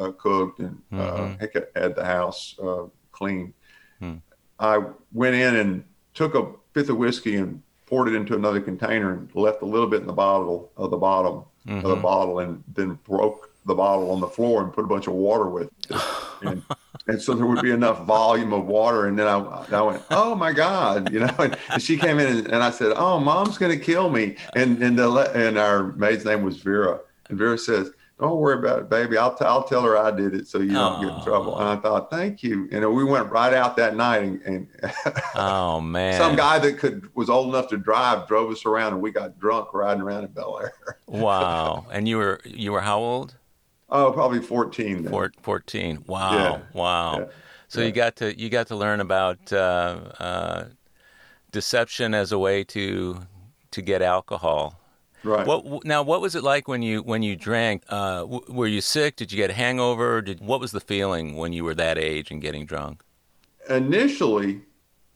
uh, 0.00 0.10
cooked 0.10 0.58
and 0.58 0.82
uh, 0.92 1.36
had- 1.38 1.68
had 1.76 1.94
the 1.94 2.04
house 2.04 2.56
uh, 2.60 2.86
clean. 3.12 3.54
I 4.58 4.78
went 5.12 5.36
in 5.36 5.54
and 5.56 5.84
took 6.12 6.34
a 6.34 6.52
fifth 6.72 6.88
of 6.90 6.96
whiskey 6.96 7.36
and 7.36 7.62
poured 7.94 8.08
it 8.08 8.14
into 8.16 8.34
another 8.34 8.60
container 8.60 9.12
and 9.12 9.32
left 9.36 9.62
a 9.62 9.64
little 9.64 9.86
bit 9.86 10.00
in 10.00 10.06
the 10.08 10.12
bottle 10.12 10.72
of 10.76 10.90
the 10.90 10.96
bottom 10.96 11.36
of 11.36 11.44
the 11.64 11.72
mm-hmm. 11.72 12.02
bottle 12.02 12.40
and 12.40 12.60
then 12.74 12.98
broke 13.04 13.52
the 13.66 13.74
bottle 13.74 14.10
on 14.10 14.20
the 14.20 14.26
floor 14.26 14.64
and 14.64 14.72
put 14.72 14.84
a 14.84 14.88
bunch 14.88 15.06
of 15.06 15.12
water 15.12 15.48
with 15.48 15.68
it. 15.68 15.96
And, 16.42 16.62
and 17.06 17.22
so 17.22 17.32
there 17.32 17.46
would 17.46 17.62
be 17.62 17.70
enough 17.70 18.04
volume 18.04 18.52
of 18.52 18.66
water. 18.66 19.06
And 19.06 19.18
then 19.18 19.26
I, 19.26 19.38
I 19.38 19.80
went, 19.80 20.02
oh 20.10 20.34
my 20.34 20.52
God, 20.52 21.10
you 21.10 21.20
know, 21.20 21.34
and, 21.38 21.56
and 21.70 21.80
she 21.80 21.96
came 21.96 22.18
in 22.18 22.26
and, 22.26 22.46
and 22.48 22.56
I 22.56 22.70
said, 22.70 22.92
oh, 22.96 23.18
mom's 23.18 23.56
going 23.56 23.70
to 23.70 23.82
kill 23.82 24.10
me. 24.10 24.36
And, 24.54 24.82
and, 24.82 24.98
the, 24.98 25.08
and 25.34 25.56
our 25.56 25.92
maid's 25.92 26.26
name 26.26 26.42
was 26.42 26.58
Vera. 26.58 27.00
And 27.30 27.38
Vera 27.38 27.56
says, 27.56 27.92
don't 28.18 28.38
worry 28.38 28.58
about 28.58 28.78
it, 28.78 28.88
baby. 28.88 29.18
I'll, 29.18 29.34
t- 29.34 29.44
I'll 29.44 29.64
tell 29.64 29.82
her 29.82 29.96
I 29.98 30.10
did 30.12 30.34
it 30.34 30.46
so 30.46 30.58
you 30.58 30.72
don't 30.72 31.02
get 31.02 31.12
in 31.12 31.24
trouble. 31.24 31.58
And 31.58 31.68
I 31.68 31.76
thought, 31.76 32.10
thank 32.10 32.42
you. 32.44 32.68
And 32.70 32.94
we 32.94 33.02
went 33.02 33.28
right 33.30 33.52
out 33.52 33.76
that 33.76 33.96
night 33.96 34.22
and, 34.22 34.40
and 34.42 34.68
Oh 35.34 35.80
man. 35.80 36.16
some 36.18 36.36
guy 36.36 36.60
that 36.60 36.78
could 36.78 37.12
was 37.16 37.28
old 37.28 37.48
enough 37.48 37.68
to 37.70 37.76
drive 37.76 38.28
drove 38.28 38.52
us 38.52 38.64
around 38.64 38.92
and 38.92 39.02
we 39.02 39.10
got 39.10 39.38
drunk 39.38 39.74
riding 39.74 40.02
around 40.02 40.24
in 40.24 40.30
Bellaire. 40.30 40.70
Wow. 41.06 41.86
And 41.92 42.08
you 42.08 42.16
were 42.16 42.40
you 42.44 42.72
were 42.72 42.80
how 42.80 42.98
old? 42.98 43.36
Oh, 43.90 44.10
probably 44.12 44.40
14 44.40 45.02
then. 45.02 45.10
Four, 45.12 45.32
14. 45.42 46.04
Wow. 46.06 46.32
Yeah. 46.32 46.60
Wow. 46.72 47.18
Yeah. 47.20 47.24
So 47.68 47.80
you 47.82 47.92
got 47.92 48.16
to 48.16 48.38
you 48.38 48.48
got 48.48 48.68
to 48.68 48.76
learn 48.76 49.00
about 49.00 49.52
uh, 49.52 49.98
uh, 50.18 50.64
deception 51.52 52.14
as 52.14 52.32
a 52.32 52.38
way 52.38 52.64
to 52.64 53.20
to 53.72 53.82
get 53.82 54.02
alcohol. 54.02 54.78
Right. 55.24 55.46
What 55.46 55.84
now? 55.84 56.02
What 56.02 56.20
was 56.20 56.34
it 56.34 56.42
like 56.44 56.68
when 56.68 56.82
you 56.82 57.02
when 57.02 57.22
you 57.22 57.34
drank? 57.34 57.82
Uh, 57.88 58.20
w- 58.20 58.44
were 58.48 58.66
you 58.66 58.80
sick? 58.80 59.16
Did 59.16 59.32
you 59.32 59.36
get 59.38 59.50
a 59.50 59.54
hangover? 59.54 60.20
Did 60.22 60.40
what 60.40 60.60
was 60.60 60.70
the 60.72 60.80
feeling 60.80 61.36
when 61.36 61.52
you 61.52 61.64
were 61.64 61.74
that 61.74 61.96
age 61.98 62.30
and 62.30 62.40
getting 62.42 62.66
drunk? 62.66 63.02
initially 63.70 64.60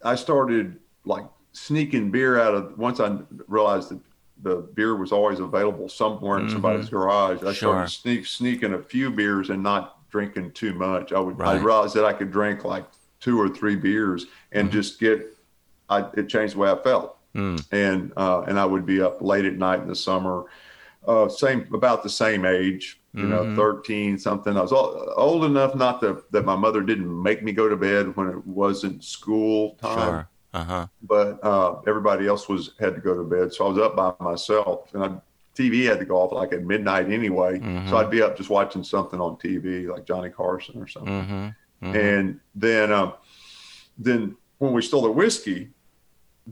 I 0.03 0.15
started 0.15 0.79
like 1.05 1.25
sneaking 1.53 2.11
beer 2.11 2.41
out 2.41 2.55
of 2.55 2.79
once 2.79 2.99
I 3.01 3.19
realized 3.47 3.91
that 3.91 4.01
the 4.43 4.57
beer 4.75 4.97
was 4.97 5.13
always 5.13 5.41
available 5.41 5.89
somewhere 5.89 6.39
in 6.39 6.49
somebody's 6.49 6.89
garage. 6.89 7.39
I 7.39 7.41
Mm-hmm. 7.41 7.53
Sure. 7.53 7.55
started 7.87 7.91
sneak 7.91 8.27
sneaking 8.27 8.73
a 8.75 8.83
few 8.83 9.11
beers 9.11 9.51
and 9.51 9.63
not 9.63 10.09
drinking 10.11 10.53
too 10.53 10.73
much. 10.75 11.13
I 11.13 11.19
would 11.21 11.41
I 11.43 11.57
realized 11.57 11.95
that 11.97 12.05
I 12.07 12.13
could 12.15 12.31
drink 12.31 12.65
like 12.65 12.85
two 13.21 13.39
or 13.39 13.49
three 13.49 13.77
beers 13.77 14.27
and 14.53 14.69
Mm-hmm. 14.69 14.79
just 14.79 14.99
get 15.01 15.27
I 15.91 16.07
it 16.17 16.29
changed 16.29 16.55
the 16.55 16.61
way 16.61 16.71
I 16.71 16.77
felt. 16.83 17.18
Mm. 17.35 17.65
And 17.73 18.13
uh, 18.17 18.43
and 18.49 18.59
I 18.59 18.65
would 18.65 18.87
be 18.87 19.01
up 19.01 19.21
late 19.23 19.45
at 19.45 19.55
night 19.55 19.81
in 19.81 19.89
the 19.89 19.95
summer. 19.95 20.45
Uh, 21.07 21.29
same 21.29 21.67
about 21.73 22.03
the 22.03 22.09
same 22.11 22.45
age, 22.45 23.01
you 23.15 23.23
Mm-hmm. 23.25 23.55
know, 23.55 23.57
13 23.57 24.19
something. 24.19 24.57
I 24.57 24.61
was 24.61 24.73
o- 24.73 25.13
old 25.17 25.45
enough 25.45 25.75
not 25.75 26.01
to 26.01 26.23
that 26.33 26.45
my 26.45 26.57
mother 26.57 26.83
didn't 26.83 27.23
make 27.23 27.43
me 27.43 27.53
go 27.53 27.69
to 27.69 27.77
bed 27.77 28.15
when 28.17 28.29
it 28.29 28.47
wasn't 28.47 29.03
school 29.05 29.77
time 29.81 29.99
Sure. 29.99 30.29
Uh 30.55 30.65
huh. 30.65 30.87
but 31.03 31.43
uh, 31.45 31.81
everybody 31.87 32.27
else 32.27 32.49
was 32.49 32.73
had 32.81 32.95
to 32.95 33.01
go 33.01 33.15
to 33.17 33.23
bed, 33.25 33.53
so 33.53 33.67
I 33.67 33.69
was 33.71 33.79
up 33.79 33.95
by 33.97 34.13
myself, 34.21 34.93
and 34.95 35.05
I, 35.05 35.11
TV 35.55 35.85
had 35.87 35.99
to 35.99 36.05
go 36.05 36.17
off 36.17 36.33
like 36.33 36.53
at 36.53 36.63
midnight 36.65 37.11
anyway. 37.11 37.59
So 37.89 37.97
I'd 37.97 38.11
be 38.11 38.23
up 38.23 38.37
just 38.37 38.49
watching 38.51 38.83
something 38.85 39.21
on 39.21 39.37
TV, 39.37 39.89
like 39.89 40.05
Johnny 40.07 40.31
Carson 40.31 40.81
or 40.81 40.87
something. 40.87 41.13
Mm-hmm. 41.83 41.97
And 41.97 42.41
then, 42.55 42.93
um, 42.93 43.13
then 43.99 44.37
when 44.59 44.73
we 44.73 44.83
stole 44.83 45.03
the 45.03 45.11
whiskey, 45.11 45.71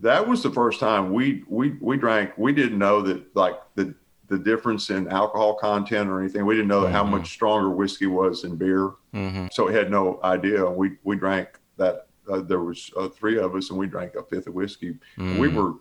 that 0.03 0.27
was 0.27 0.43
the 0.43 0.51
first 0.51 0.81
time 0.81 1.13
we 1.13 1.45
we 1.49 1.77
we 1.81 1.97
drank. 1.97 2.33
We 2.37 2.53
didn't 2.53 2.79
know 2.79 3.01
that 3.03 3.35
like 3.35 3.57
the 3.75 3.95
the 4.29 4.39
difference 4.39 4.91
in 4.91 5.09
alcohol 5.09 5.55
content 5.55 6.11
or 6.11 6.21
anything. 6.21 6.45
We 6.45 6.55
didn't 6.55 6.69
know 6.69 6.87
how 6.87 7.05
much 7.05 7.31
stronger 7.31 7.71
whiskey 7.71 8.07
was 8.07 8.43
than 8.43 8.57
beer. 8.57 8.91
Mm-hmm. 9.15 9.47
So 9.53 9.67
we 9.67 9.75
had 9.75 9.91
no 9.91 10.21
idea. 10.25 10.65
We 10.69 10.93
we 11.05 11.17
drank 11.17 11.49
that. 11.77 12.07
Uh, 12.29 12.41
there 12.41 12.59
was 12.61 12.91
uh, 12.97 13.09
three 13.09 13.39
of 13.39 13.55
us, 13.55 13.71
and 13.71 13.79
we 13.79 13.87
drank 13.87 14.17
a 14.17 14.23
fifth 14.25 14.49
of 14.49 14.55
whiskey. 14.55 14.99
Mm. 15.17 15.39
We 15.39 15.47
were 15.47 15.75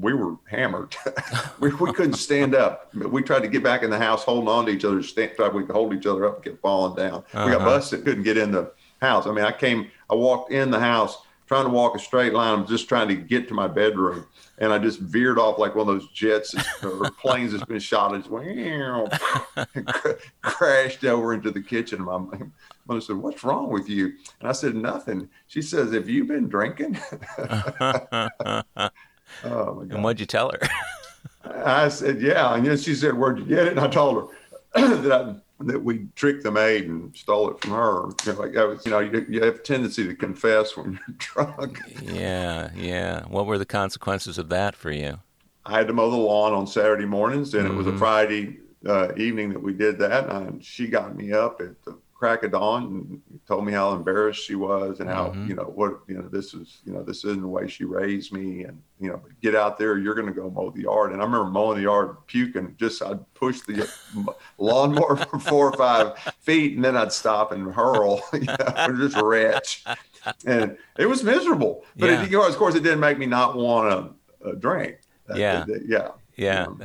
we 0.00 0.14
were 0.14 0.36
hammered. 0.50 0.96
we, 1.60 1.72
we 1.74 1.92
couldn't 1.92 2.14
stand 2.14 2.54
up. 2.54 2.92
We 2.94 3.22
tried 3.22 3.42
to 3.42 3.48
get 3.48 3.62
back 3.62 3.82
in 3.82 3.90
the 3.90 3.98
house, 3.98 4.24
holding 4.24 4.48
on 4.48 4.66
to 4.66 4.72
each 4.72 4.84
other, 4.84 5.02
stand, 5.02 5.32
tried 5.36 5.52
we 5.54 5.62
could 5.64 5.74
hold 5.74 5.92
each 5.94 6.06
other 6.06 6.26
up 6.26 6.36
and 6.36 6.44
get 6.44 6.60
falling 6.60 6.96
down. 6.96 7.22
We 7.32 7.52
got 7.52 7.56
Uh-huh. 7.56 7.64
busted, 7.66 8.04
couldn't 8.04 8.24
get 8.24 8.36
in 8.38 8.50
the 8.50 8.72
house. 9.00 9.26
I 9.26 9.32
mean, 9.32 9.44
I 9.44 9.52
came, 9.52 9.90
I 10.10 10.14
walked 10.14 10.50
in 10.50 10.70
the 10.70 10.80
house 10.80 11.18
trying 11.46 11.64
to 11.64 11.70
walk 11.70 11.94
a 11.94 11.98
straight 11.98 12.32
line. 12.32 12.58
I'm 12.58 12.66
just 12.66 12.88
trying 12.88 13.08
to 13.08 13.14
get 13.14 13.48
to 13.48 13.54
my 13.54 13.68
bedroom, 13.68 14.26
and 14.58 14.72
I 14.72 14.78
just 14.78 15.00
veered 15.00 15.38
off 15.38 15.58
like 15.58 15.74
one 15.74 15.88
of 15.88 15.94
those 15.94 16.08
jets 16.08 16.54
or 16.82 17.10
planes 17.20 17.52
that's 17.52 17.64
been 17.64 17.78
shot. 17.78 18.14
and 18.14 18.22
just 18.22 18.30
went 18.30 18.46
crashed 20.42 21.04
over 21.04 21.34
into 21.34 21.50
the 21.50 21.62
kitchen. 21.62 22.02
My 22.02 22.18
mother 22.86 23.00
said, 23.00 23.16
"What's 23.16 23.44
wrong 23.44 23.70
with 23.70 23.88
you?" 23.88 24.12
And 24.40 24.48
I 24.48 24.52
said, 24.52 24.74
"Nothing." 24.74 25.28
She 25.46 25.62
says, 25.62 25.92
"Have 25.92 26.08
you 26.08 26.24
been 26.24 26.48
drinking?" 26.48 26.98
oh 27.38 28.62
my 28.74 28.80
god! 29.44 29.90
And 29.90 30.04
what'd 30.04 30.20
you 30.20 30.26
tell 30.26 30.50
her? 30.50 30.60
I 31.44 31.88
said, 31.88 32.20
"Yeah," 32.20 32.54
and 32.54 32.66
then 32.66 32.78
she 32.78 32.94
said, 32.94 33.14
"Where'd 33.14 33.38
you 33.38 33.44
get 33.44 33.66
it?" 33.66 33.70
And 33.72 33.80
I 33.80 33.88
told 33.88 34.30
her 34.74 34.96
that 35.02 35.12
I, 35.12 35.36
that 35.60 35.82
we 35.82 36.06
tricked 36.16 36.42
the 36.42 36.50
maid 36.50 36.88
and 36.88 37.16
stole 37.16 37.50
it 37.50 37.60
from 37.60 37.70
her. 37.72 38.08
You 38.26 38.32
know, 38.32 38.40
like 38.40 38.56
I 38.56 38.64
was, 38.64 38.84
you 38.84 38.90
know, 38.90 38.98
you, 38.98 39.24
you 39.28 39.42
have 39.42 39.56
a 39.56 39.58
tendency 39.58 40.06
to 40.06 40.14
confess 40.14 40.76
when 40.76 40.92
you're 40.92 41.16
drunk. 41.18 41.80
yeah. 42.02 42.70
Yeah. 42.74 43.24
What 43.26 43.46
were 43.46 43.58
the 43.58 43.64
consequences 43.66 44.38
of 44.38 44.48
that 44.48 44.74
for 44.74 44.90
you? 44.90 45.20
I 45.66 45.78
had 45.78 45.86
to 45.88 45.94
mow 45.94 46.10
the 46.10 46.16
lawn 46.16 46.52
on 46.52 46.66
Saturday 46.66 47.06
mornings, 47.06 47.54
and 47.54 47.66
it 47.66 47.72
was 47.72 47.86
a 47.86 47.96
Friday 47.96 48.58
uh, 48.86 49.14
evening 49.16 49.48
that 49.50 49.62
we 49.62 49.72
did 49.72 49.98
that. 50.00 50.28
And 50.28 50.62
she 50.62 50.88
got 50.88 51.16
me 51.16 51.32
up 51.32 51.60
at 51.60 51.82
the 51.84 51.96
crack 52.14 52.42
of 52.44 52.52
dawn 52.52 52.84
and 52.84 53.40
told 53.46 53.66
me 53.66 53.72
how 53.72 53.92
embarrassed 53.92 54.42
she 54.44 54.54
was 54.54 55.00
and 55.00 55.10
how 55.10 55.32
you 55.46 55.54
know 55.54 55.64
what 55.64 55.98
you 56.06 56.14
know 56.14 56.28
this 56.28 56.54
is 56.54 56.78
you 56.84 56.92
know 56.92 57.02
this 57.02 57.24
isn't 57.24 57.42
the 57.42 57.48
way 57.48 57.66
she 57.68 57.84
raised 57.84 58.32
me 58.32 58.62
and 58.64 58.80
you 59.00 59.08
know 59.10 59.20
get 59.42 59.54
out 59.54 59.76
there 59.78 59.98
you're 59.98 60.14
going 60.14 60.26
to 60.26 60.32
go 60.32 60.48
mow 60.48 60.70
the 60.70 60.82
yard. 60.82 61.12
And 61.12 61.20
I 61.20 61.24
remember 61.24 61.50
mowing 61.50 61.76
the 61.76 61.82
yard 61.82 62.16
puking 62.26 62.76
just 62.78 63.02
I'd 63.02 63.18
push 63.34 63.60
the 63.62 63.88
lawnmower 64.58 65.16
for 65.16 65.38
four 65.38 65.70
or 65.70 65.76
five 65.76 66.18
feet 66.40 66.76
and 66.76 66.84
then 66.84 66.96
I'd 66.96 67.12
stop 67.12 67.52
and 67.52 67.72
hurl 67.74 68.22
you 68.32 68.40
know 68.42 68.94
just 68.96 69.16
retch. 69.20 69.84
And 70.46 70.78
it 70.98 71.06
was 71.06 71.22
miserable. 71.22 71.84
But 71.96 72.06
Yeah. 72.10 72.22
it, 72.22 72.30
you 72.30 72.38
know, 72.38 72.46
of 72.48 72.56
course 72.56 72.74
it 72.74 72.82
didn't 72.82 73.00
make 73.00 73.18
me 73.18 73.26
not 73.26 73.56
want 73.56 74.14
to 74.42 74.56
drink. 74.56 74.98
Yeah. 75.34 75.64
yeah. 75.86 76.08
Yeah, 76.36 76.64
Um, 76.64 76.82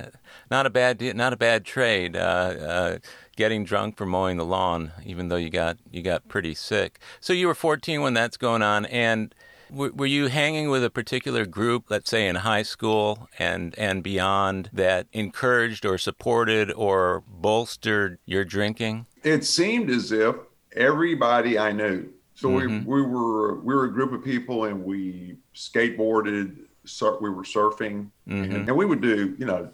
not 0.51 0.67
a 0.67 0.69
bad 0.69 1.01
not 1.15 1.33
a 1.33 1.37
bad 1.37 1.65
trade. 1.65 2.15
Uh, 2.15 2.19
uh, 2.19 2.97
getting 3.39 3.63
drunk 3.63 3.95
for 3.95 4.05
mowing 4.05 4.35
the 4.35 4.43
lawn, 4.43 4.91
even 5.05 5.29
though 5.29 5.37
you 5.37 5.49
got 5.49 5.77
you 5.89 6.01
got 6.01 6.27
pretty 6.27 6.53
sick. 6.53 6.99
So 7.21 7.31
you 7.31 7.47
were 7.47 7.55
14 7.55 8.01
when 8.01 8.13
that's 8.13 8.35
going 8.35 8.61
on, 8.61 8.85
and 8.87 9.33
w- 9.71 9.93
were 9.95 10.05
you 10.05 10.27
hanging 10.27 10.69
with 10.69 10.83
a 10.83 10.89
particular 10.89 11.45
group, 11.45 11.85
let's 11.89 12.09
say 12.09 12.27
in 12.27 12.35
high 12.35 12.63
school 12.63 13.29
and 13.39 13.73
and 13.77 14.03
beyond, 14.03 14.69
that 14.73 15.07
encouraged 15.13 15.85
or 15.85 15.97
supported 15.97 16.69
or 16.73 17.23
bolstered 17.27 18.19
your 18.25 18.43
drinking? 18.43 19.05
it 19.23 19.45
seemed 19.45 19.89
as 19.89 20.11
if 20.11 20.35
everybody 20.75 21.57
I 21.57 21.71
knew. 21.71 22.09
So 22.35 22.49
Mm-hmm. 22.49 22.85
we 22.85 23.01
we 23.01 23.07
were 23.07 23.59
we 23.61 23.73
were 23.73 23.85
a 23.85 23.91
group 23.93 24.11
of 24.11 24.21
people, 24.21 24.65
and 24.65 24.83
we 24.83 25.37
skateboarded. 25.55 26.57
Sur- 26.85 27.19
we 27.21 27.29
were 27.29 27.43
surfing, 27.43 28.09
Mm-hmm. 28.27 28.55
and, 28.55 28.67
and 28.69 28.75
we 28.77 28.85
would 28.85 29.01
do 29.01 29.35
you 29.39 29.45
know 29.45 29.69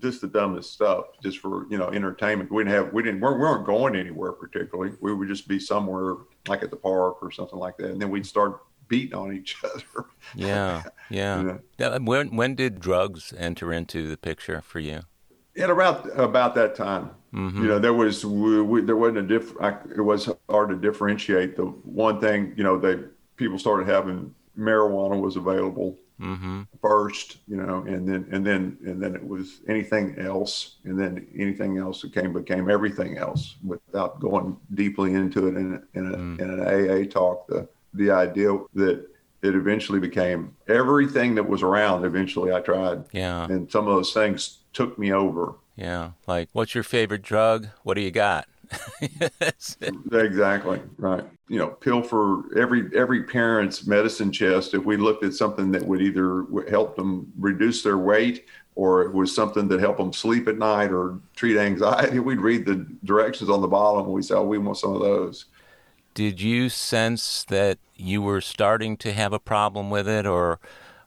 just 0.00 0.20
the 0.20 0.26
dumbest 0.26 0.72
stuff 0.72 1.06
just 1.22 1.38
for 1.38 1.66
you 1.70 1.78
know 1.78 1.88
entertainment. 1.88 2.50
We 2.50 2.64
didn't 2.64 2.74
have 2.74 2.92
we 2.92 3.02
didn't 3.02 3.20
we 3.20 3.28
weren't 3.28 3.66
going 3.66 3.96
anywhere 3.96 4.32
particularly. 4.32 4.92
We 5.00 5.14
would 5.14 5.28
just 5.28 5.48
be 5.48 5.58
somewhere 5.58 6.16
like 6.48 6.62
at 6.62 6.70
the 6.70 6.76
park 6.76 7.22
or 7.22 7.30
something 7.30 7.58
like 7.58 7.76
that, 7.78 7.90
and 7.90 8.00
then 8.00 8.10
we'd 8.10 8.26
start 8.26 8.60
beating 8.88 9.14
on 9.14 9.32
each 9.32 9.56
other. 9.64 10.06
Yeah, 10.34 10.82
yeah. 11.10 11.98
When 11.98 12.36
when 12.36 12.54
did 12.54 12.80
drugs 12.80 13.32
enter 13.36 13.72
into 13.72 14.08
the 14.08 14.16
picture 14.16 14.60
for 14.60 14.80
you? 14.80 15.02
At 15.58 15.70
about 15.70 16.18
about 16.18 16.54
that 16.56 16.74
time, 16.74 17.10
Mm-hmm. 17.36 17.62
You 17.62 17.68
know, 17.68 17.78
there 17.78 17.92
was 17.92 18.24
we, 18.24 18.62
we, 18.62 18.80
there 18.80 18.96
wasn't 18.96 19.18
a 19.18 19.22
diff. 19.22 19.52
I, 19.60 19.76
it 19.94 20.00
was 20.00 20.30
hard 20.48 20.70
to 20.70 20.76
differentiate. 20.76 21.56
The 21.56 21.64
one 21.64 22.18
thing, 22.18 22.54
you 22.56 22.64
know, 22.64 22.78
they 22.78 22.98
people 23.36 23.58
started 23.58 23.86
having 23.86 24.34
marijuana 24.58 25.20
was 25.20 25.36
available 25.36 25.98
mm-hmm. 26.20 26.62
first, 26.80 27.38
you 27.46 27.56
know, 27.56 27.84
and 27.86 28.08
then 28.08 28.26
and 28.30 28.46
then 28.46 28.76
and 28.86 29.02
then 29.02 29.14
it 29.14 29.26
was 29.26 29.60
anything 29.68 30.18
else, 30.18 30.76
and 30.84 30.98
then 30.98 31.26
anything 31.38 31.78
else 31.78 32.02
that 32.02 32.12
came 32.12 32.32
became 32.32 32.70
everything 32.70 33.18
else 33.18 33.56
without 33.64 34.20
going 34.20 34.56
deeply 34.74 35.14
into 35.14 35.48
it 35.48 35.56
in, 35.56 35.82
in, 35.94 36.14
a, 36.14 36.16
mm. 36.16 36.40
in 36.40 36.50
an 36.50 36.60
AA 36.60 37.08
talk. 37.10 37.46
The 37.46 37.68
the 37.94 38.10
idea 38.10 38.56
that 38.74 39.06
it 39.42 39.54
eventually 39.54 40.00
became 40.00 40.56
everything 40.68 41.34
that 41.36 41.48
was 41.48 41.62
around. 41.62 42.04
Eventually, 42.04 42.52
I 42.52 42.60
tried. 42.60 43.04
Yeah. 43.12 43.44
And 43.44 43.70
some 43.70 43.86
of 43.86 43.94
those 43.94 44.12
things 44.12 44.58
took 44.72 44.98
me 44.98 45.12
over. 45.12 45.54
Yeah. 45.76 46.12
Like, 46.26 46.48
what's 46.52 46.74
your 46.74 46.84
favorite 46.84 47.22
drug? 47.22 47.68
What 47.82 47.94
do 47.94 48.00
you 48.00 48.10
got? 48.10 48.48
exactly 50.12 50.80
right. 50.98 51.24
You 51.48 51.58
know, 51.58 51.68
pilfer 51.68 52.42
every 52.58 52.90
every 52.96 53.22
parent's 53.22 53.86
medicine 53.86 54.32
chest. 54.32 54.74
If 54.74 54.84
we 54.84 54.96
looked 54.96 55.24
at 55.24 55.34
something 55.34 55.70
that 55.72 55.86
would 55.86 56.00
either 56.00 56.44
help 56.68 56.96
them 56.96 57.32
reduce 57.38 57.82
their 57.82 57.98
weight, 57.98 58.46
or 58.74 59.02
it 59.02 59.12
was 59.12 59.34
something 59.34 59.68
that 59.68 59.80
helped 59.80 59.98
them 59.98 60.12
sleep 60.12 60.48
at 60.48 60.58
night 60.58 60.90
or 60.90 61.20
treat 61.36 61.56
anxiety, 61.56 62.18
we'd 62.18 62.40
read 62.40 62.66
the 62.66 62.86
directions 63.04 63.48
on 63.50 63.60
the 63.60 63.68
bottom 63.68 64.06
and 64.06 64.12
we 64.12 64.22
say, 64.22 64.34
"Oh, 64.34 64.44
we 64.44 64.58
want 64.58 64.78
some 64.78 64.94
of 64.94 65.00
those." 65.00 65.46
did 66.16 66.40
you 66.40 66.70
sense 66.70 67.44
that 67.44 67.78
you 67.94 68.22
were 68.22 68.40
starting 68.40 68.96
to 68.96 69.12
have 69.12 69.34
a 69.34 69.38
problem 69.38 69.90
with 69.90 70.08
it, 70.08 70.26
or 70.26 70.58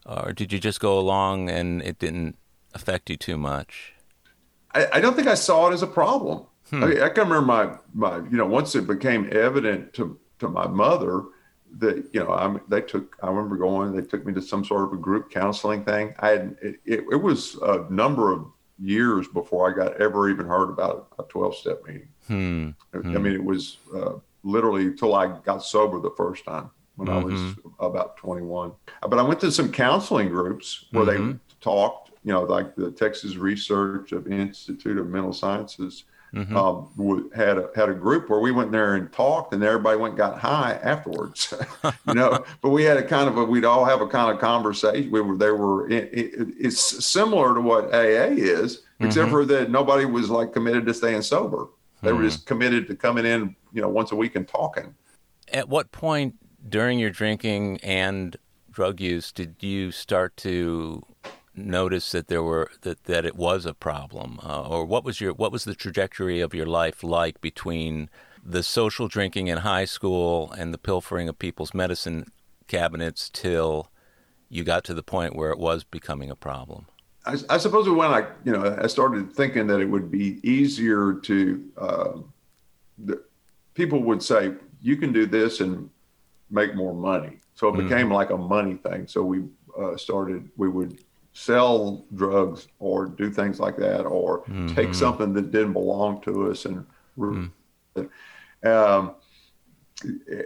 or 0.06 0.32
did 0.32 0.52
you 0.52 0.58
just 0.60 0.78
go 0.78 0.98
along 0.98 1.50
and 1.50 1.82
it 1.82 1.98
didn't 1.98 2.38
affect 2.74 3.10
you 3.10 3.16
too 3.16 3.36
much? 3.36 3.92
I, 4.72 4.86
I 4.94 5.00
don't 5.00 5.14
think 5.16 5.26
I 5.26 5.34
saw 5.34 5.68
it 5.68 5.74
as 5.74 5.82
a 5.82 5.86
problem. 5.88 6.46
Hmm. 6.70 6.84
I, 6.84 7.04
I, 7.04 7.08
can 7.08 7.28
remember 7.28 7.42
my 7.42 7.76
my 7.94 8.16
you 8.16 8.36
know 8.36 8.46
once 8.46 8.74
it 8.74 8.86
became 8.86 9.28
evident 9.32 9.92
to 9.94 10.18
to 10.38 10.48
my 10.48 10.66
mother 10.66 11.24
that 11.78 12.08
you 12.12 12.20
know 12.20 12.32
I'm 12.32 12.60
they 12.68 12.80
took 12.80 13.16
I 13.22 13.28
remember 13.28 13.56
going 13.56 13.94
they 13.94 14.02
took 14.02 14.24
me 14.24 14.32
to 14.34 14.42
some 14.42 14.64
sort 14.64 14.84
of 14.84 14.92
a 14.92 14.96
group 14.96 15.30
counseling 15.30 15.84
thing. 15.84 16.14
I 16.18 16.28
had 16.30 16.56
it, 16.62 16.80
it, 16.84 17.00
it 17.10 17.22
was 17.22 17.56
a 17.62 17.86
number 17.90 18.32
of 18.32 18.46
years 18.78 19.28
before 19.28 19.70
I 19.70 19.74
got 19.76 20.00
ever 20.00 20.30
even 20.30 20.46
heard 20.46 20.70
about 20.70 21.08
a 21.18 21.22
12 21.24 21.56
step 21.56 21.86
meeting. 21.86 22.08
Hmm. 22.26 22.70
I, 22.94 22.98
I 22.98 23.00
hmm. 23.00 23.22
mean, 23.22 23.34
it 23.34 23.44
was 23.44 23.78
uh, 23.94 24.14
literally 24.42 24.86
until 24.86 25.14
I 25.14 25.38
got 25.40 25.62
sober 25.62 26.00
the 26.00 26.14
first 26.16 26.44
time 26.44 26.70
when 26.96 27.08
mm-hmm. 27.08 27.18
I 27.18 27.24
was 27.24 27.40
mm-hmm. 27.40 27.84
about 27.84 28.16
21. 28.16 28.72
But 29.08 29.18
I 29.18 29.22
went 29.22 29.40
to 29.40 29.52
some 29.52 29.72
counseling 29.72 30.28
groups 30.28 30.86
where 30.92 31.04
mm-hmm. 31.04 31.32
they 31.32 31.38
talked, 31.60 32.10
you 32.24 32.32
know, 32.32 32.42
like 32.42 32.74
the 32.76 32.90
Texas 32.90 33.36
Research 33.36 34.12
of 34.12 34.30
Institute 34.30 34.98
of 34.98 35.08
Mental 35.08 35.32
Sciences. 35.32 36.04
Mm-hmm. 36.34 36.56
Um, 36.56 37.30
had 37.34 37.58
a 37.58 37.70
had 37.74 37.88
a 37.88 37.94
group 37.94 38.30
where 38.30 38.38
we 38.38 38.52
went 38.52 38.70
there 38.70 38.94
and 38.94 39.12
talked, 39.12 39.52
and 39.52 39.62
everybody 39.64 39.98
went 39.98 40.12
and 40.12 40.18
got 40.18 40.38
high 40.38 40.78
afterwards. 40.82 41.52
you 42.06 42.14
know, 42.14 42.44
but 42.60 42.70
we 42.70 42.84
had 42.84 42.96
a 42.96 43.02
kind 43.02 43.28
of 43.28 43.36
a 43.36 43.44
we'd 43.44 43.64
all 43.64 43.84
have 43.84 44.00
a 44.00 44.06
kind 44.06 44.32
of 44.32 44.40
conversation. 44.40 45.10
We 45.10 45.20
were 45.20 45.36
there 45.36 45.56
were 45.56 45.90
it, 45.90 46.08
it, 46.12 46.48
it's 46.58 47.04
similar 47.04 47.54
to 47.54 47.60
what 47.60 47.92
AA 47.92 48.30
is, 48.34 48.82
except 49.00 49.26
mm-hmm. 49.26 49.30
for 49.30 49.44
that 49.46 49.70
nobody 49.70 50.04
was 50.04 50.30
like 50.30 50.52
committed 50.52 50.86
to 50.86 50.94
staying 50.94 51.22
sober. 51.22 51.66
They 52.02 52.12
were 52.12 52.22
just 52.22 52.46
committed 52.46 52.86
to 52.88 52.96
coming 52.96 53.26
in, 53.26 53.54
you 53.72 53.82
know, 53.82 53.88
once 53.88 54.12
a 54.12 54.16
week 54.16 54.36
and 54.36 54.48
talking. 54.48 54.94
At 55.52 55.68
what 55.68 55.92
point 55.92 56.36
during 56.68 56.98
your 56.98 57.10
drinking 57.10 57.78
and 57.82 58.36
drug 58.70 59.00
use 59.00 59.32
did 59.32 59.56
you 59.60 59.90
start 59.90 60.36
to 60.38 61.02
notice 61.66 62.10
that 62.12 62.28
there 62.28 62.42
were 62.42 62.70
that, 62.82 63.04
that 63.04 63.24
it 63.24 63.36
was 63.36 63.66
a 63.66 63.74
problem, 63.74 64.40
uh, 64.42 64.68
or 64.68 64.84
what 64.84 65.04
was 65.04 65.20
your 65.20 65.32
what 65.32 65.52
was 65.52 65.64
the 65.64 65.74
trajectory 65.74 66.40
of 66.40 66.54
your 66.54 66.66
life 66.66 67.02
like 67.02 67.40
between 67.40 68.10
the 68.44 68.62
social 68.62 69.08
drinking 69.08 69.48
in 69.48 69.58
high 69.58 69.84
school 69.84 70.52
and 70.52 70.72
the 70.72 70.78
pilfering 70.78 71.28
of 71.28 71.38
people's 71.38 71.74
medicine 71.74 72.26
cabinets 72.68 73.28
till 73.28 73.90
you 74.48 74.64
got 74.64 74.84
to 74.84 74.94
the 74.94 75.02
point 75.02 75.36
where 75.36 75.50
it 75.50 75.58
was 75.58 75.84
becoming 75.84 76.30
a 76.30 76.36
problem? 76.36 76.86
I, 77.26 77.36
I, 77.50 77.58
suppose 77.58 77.88
when 77.88 78.10
I, 78.10 78.26
you 78.44 78.52
know, 78.52 78.78
I 78.80 78.86
started 78.86 79.32
thinking 79.32 79.66
that 79.66 79.80
it 79.80 79.86
would 79.86 80.10
be 80.10 80.40
easier 80.42 81.14
to, 81.14 81.64
uh, 81.76 82.12
the, 82.98 83.22
people 83.74 84.02
would 84.02 84.22
say, 84.22 84.54
you 84.80 84.96
can 84.96 85.12
do 85.12 85.26
this 85.26 85.60
and 85.60 85.90
make 86.50 86.74
more 86.74 86.94
money. 86.94 87.38
So 87.54 87.68
it 87.68 87.72
mm-hmm. 87.72 87.88
became 87.88 88.10
like 88.10 88.30
a 88.30 88.36
money 88.36 88.74
thing. 88.74 89.06
So 89.06 89.22
we 89.22 89.44
uh, 89.78 89.96
started, 89.96 90.48
we 90.56 90.68
would 90.68 90.98
sell 91.32 92.04
drugs 92.14 92.68
or 92.78 93.06
do 93.06 93.30
things 93.30 93.60
like 93.60 93.76
that, 93.76 94.02
or 94.02 94.42
mm-hmm. 94.42 94.74
take 94.74 94.94
something 94.94 95.32
that 95.32 95.50
didn't 95.52 95.72
belong 95.72 96.20
to 96.22 96.50
us 96.50 96.64
and 96.64 96.84
mm-hmm. 97.16 98.66
um, 98.66 99.14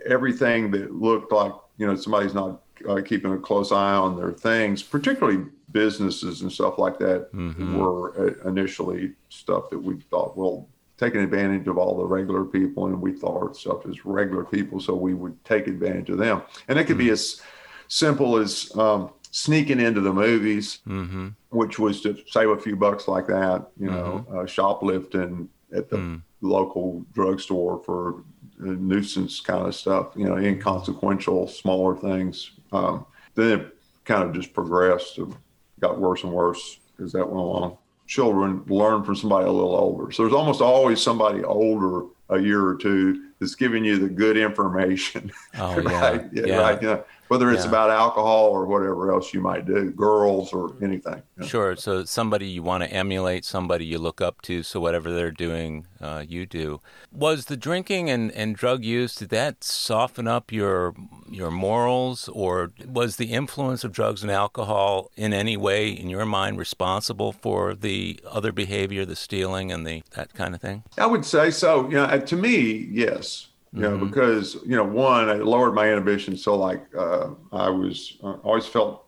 everything 0.07 0.70
that 0.70 0.94
looked 0.94 1.33
like, 1.33 1.53
you 1.79 1.87
know, 1.87 1.97
somebody's 1.97 2.35
not 2.35 2.62
uh, 2.88 3.01
keeping 3.05 3.33
a 3.33 3.38
close 3.38 3.73
eye 3.73 3.94
on 3.94 4.16
their 4.16 4.33
things, 4.33 4.83
particularly 4.83 5.44
businesses 5.73 6.42
and 6.42 6.53
stuff 6.53 6.79
like 6.79 6.99
that 6.99 7.33
mm-hmm. 7.33 7.79
were 7.79 8.38
uh, 8.44 8.49
initially 8.49 9.12
stuff 9.29 9.70
that 9.70 9.79
we 9.79 9.97
thought, 10.11 10.37
well, 10.37 10.68
taking 10.97 11.20
advantage 11.20 11.66
of 11.66 11.77
all 11.77 11.97
the 11.97 12.05
regular 12.05 12.44
people, 12.44 12.87
and 12.87 13.01
we 13.01 13.12
thought 13.12 13.57
stuff 13.57 13.85
as 13.87 14.05
regular 14.05 14.44
people, 14.44 14.79
so 14.79 14.94
we 14.94 15.14
would 15.14 15.42
take 15.44 15.66
advantage 15.66 16.11
of 16.11 16.18
them. 16.18 16.42
And 16.68 16.79
it 16.79 16.85
could 16.85 16.97
mm-hmm. 16.97 17.07
be 17.07 17.11
as 17.11 17.40
simple 17.88 18.37
as 18.37 18.70
um, 18.77 19.11
sneaking 19.35 19.81
into 19.81 20.01
the 20.01 20.12
movies, 20.12 20.79
mm-hmm. 20.87 21.27
which 21.51 21.77
was 21.77 22.01
to 22.01 22.16
save 22.29 22.51
a 22.51 22.57
few 22.57 22.77
bucks 22.77 23.09
like 23.09 23.27
that, 23.27 23.66
you 23.77 23.90
know, 23.90 24.25
mm-hmm. 24.29 24.38
uh, 24.38 24.47
shoplifting 24.47 25.49
at 25.75 25.90
the 25.90 25.97
mm. 25.97 26.23
local 26.40 27.05
drugstore 27.12 27.83
for 27.85 28.23
nuisance 28.61 29.40
kind 29.40 29.66
of 29.66 29.75
stuff, 29.75 30.12
you 30.14 30.25
know, 30.25 30.37
inconsequential, 30.37 31.49
smaller 31.49 31.97
things. 31.97 32.53
Um, 32.70 33.07
then 33.35 33.59
it 33.59 33.77
kind 34.05 34.23
of 34.23 34.33
just 34.37 34.55
progressed 34.55 35.16
to 35.16 35.37
got 35.81 35.99
worse 35.99 36.23
and 36.23 36.33
worse 36.33 36.79
as 37.03 37.11
that 37.11 37.27
went 37.27 37.40
along. 37.40 37.77
Children 38.07 38.62
learn 38.68 39.03
from 39.03 39.16
somebody 39.16 39.47
a 39.47 39.51
little 39.51 39.75
older. 39.75 40.12
So 40.12 40.23
there's 40.23 40.33
almost 40.33 40.61
always 40.61 41.03
somebody 41.03 41.42
older 41.42 42.07
a 42.29 42.38
year 42.38 42.64
or 42.64 42.77
two 42.77 43.31
that's 43.40 43.57
giving 43.57 43.85
you 43.85 43.99
the 43.99 44.09
good 44.09 44.37
information. 44.37 45.33
Oh, 45.59 45.75
right? 45.83 46.25
yeah. 46.33 46.47
yeah. 46.47 46.57
Right. 46.57 46.81
Yeah 46.81 47.01
whether 47.29 47.51
it's 47.51 47.65
yeah. 47.65 47.69
about 47.69 47.91
alcohol 47.91 48.47
or 48.47 48.67
whatever 48.67 49.13
else 49.13 49.33
you 49.33 49.41
might 49.41 49.67
do, 49.67 49.91
girls 49.91 50.53
or 50.53 50.75
anything. 50.83 51.23
Sure. 51.47 51.75
So 51.77 52.05
somebody 52.05 52.47
you 52.47 52.63
want 52.63 52.85
to 52.85 52.91
emulate, 52.91 53.45
somebody 53.45 53.87
you 53.87 53.99
look 53.99 54.21
up 54.21 54.43
to, 54.43 54.63
so 54.63 54.81
whatever 54.81 55.13
they're 55.13 55.31
doing, 55.31 55.87
uh, 56.01 56.25
you 56.27 56.47
do. 56.47 56.81
Was 57.11 57.47
the 57.47 57.57
drinking 57.57 58.11
and, 58.11 58.31
and 58.33 58.55
drug 58.55 58.85
use 58.85 59.15
did 59.15 59.31
that 59.31 59.65
soften 59.65 60.29
up 60.29 60.53
your 60.53 60.95
your 61.31 61.51
morals, 61.51 62.29
or 62.29 62.73
was 62.87 63.17
the 63.17 63.33
influence 63.33 63.83
of 63.83 63.93
drugs 63.93 64.23
and 64.23 64.31
alcohol 64.31 65.11
in 65.17 65.33
any 65.33 65.57
way, 65.57 65.91
in 65.91 66.09
your 66.09 66.27
mind, 66.27 66.59
responsible 66.59 67.33
for 67.33 67.75
the 67.75 68.21
other 68.27 68.53
behavior, 68.53 69.05
the 69.05 69.17
stealing 69.17 69.73
and 69.73 69.87
the 69.87 70.03
that 70.15 70.35
kind 70.35 70.55
of 70.55 70.61
thing? 70.61 70.85
I 70.99 71.07
would 71.07 71.25
say 71.25 71.51
so. 71.51 71.89
You 71.89 71.97
know, 71.97 72.19
to 72.19 72.37
me, 72.37 72.89
yes 72.91 73.49
you 73.75 73.81
know, 73.81 73.97
mm-hmm. 73.97 74.07
because 74.07 74.55
you 74.65 74.77
know, 74.77 74.85
one, 74.85 75.29
it 75.29 75.45
lowered 75.45 75.75
my 75.75 75.91
inhibition. 75.91 76.37
So 76.37 76.55
like, 76.55 76.85
uh, 76.97 77.31
I 77.51 77.69
was 77.69 78.19
uh, 78.23 78.35
always 78.45 78.67
felt 78.67 79.07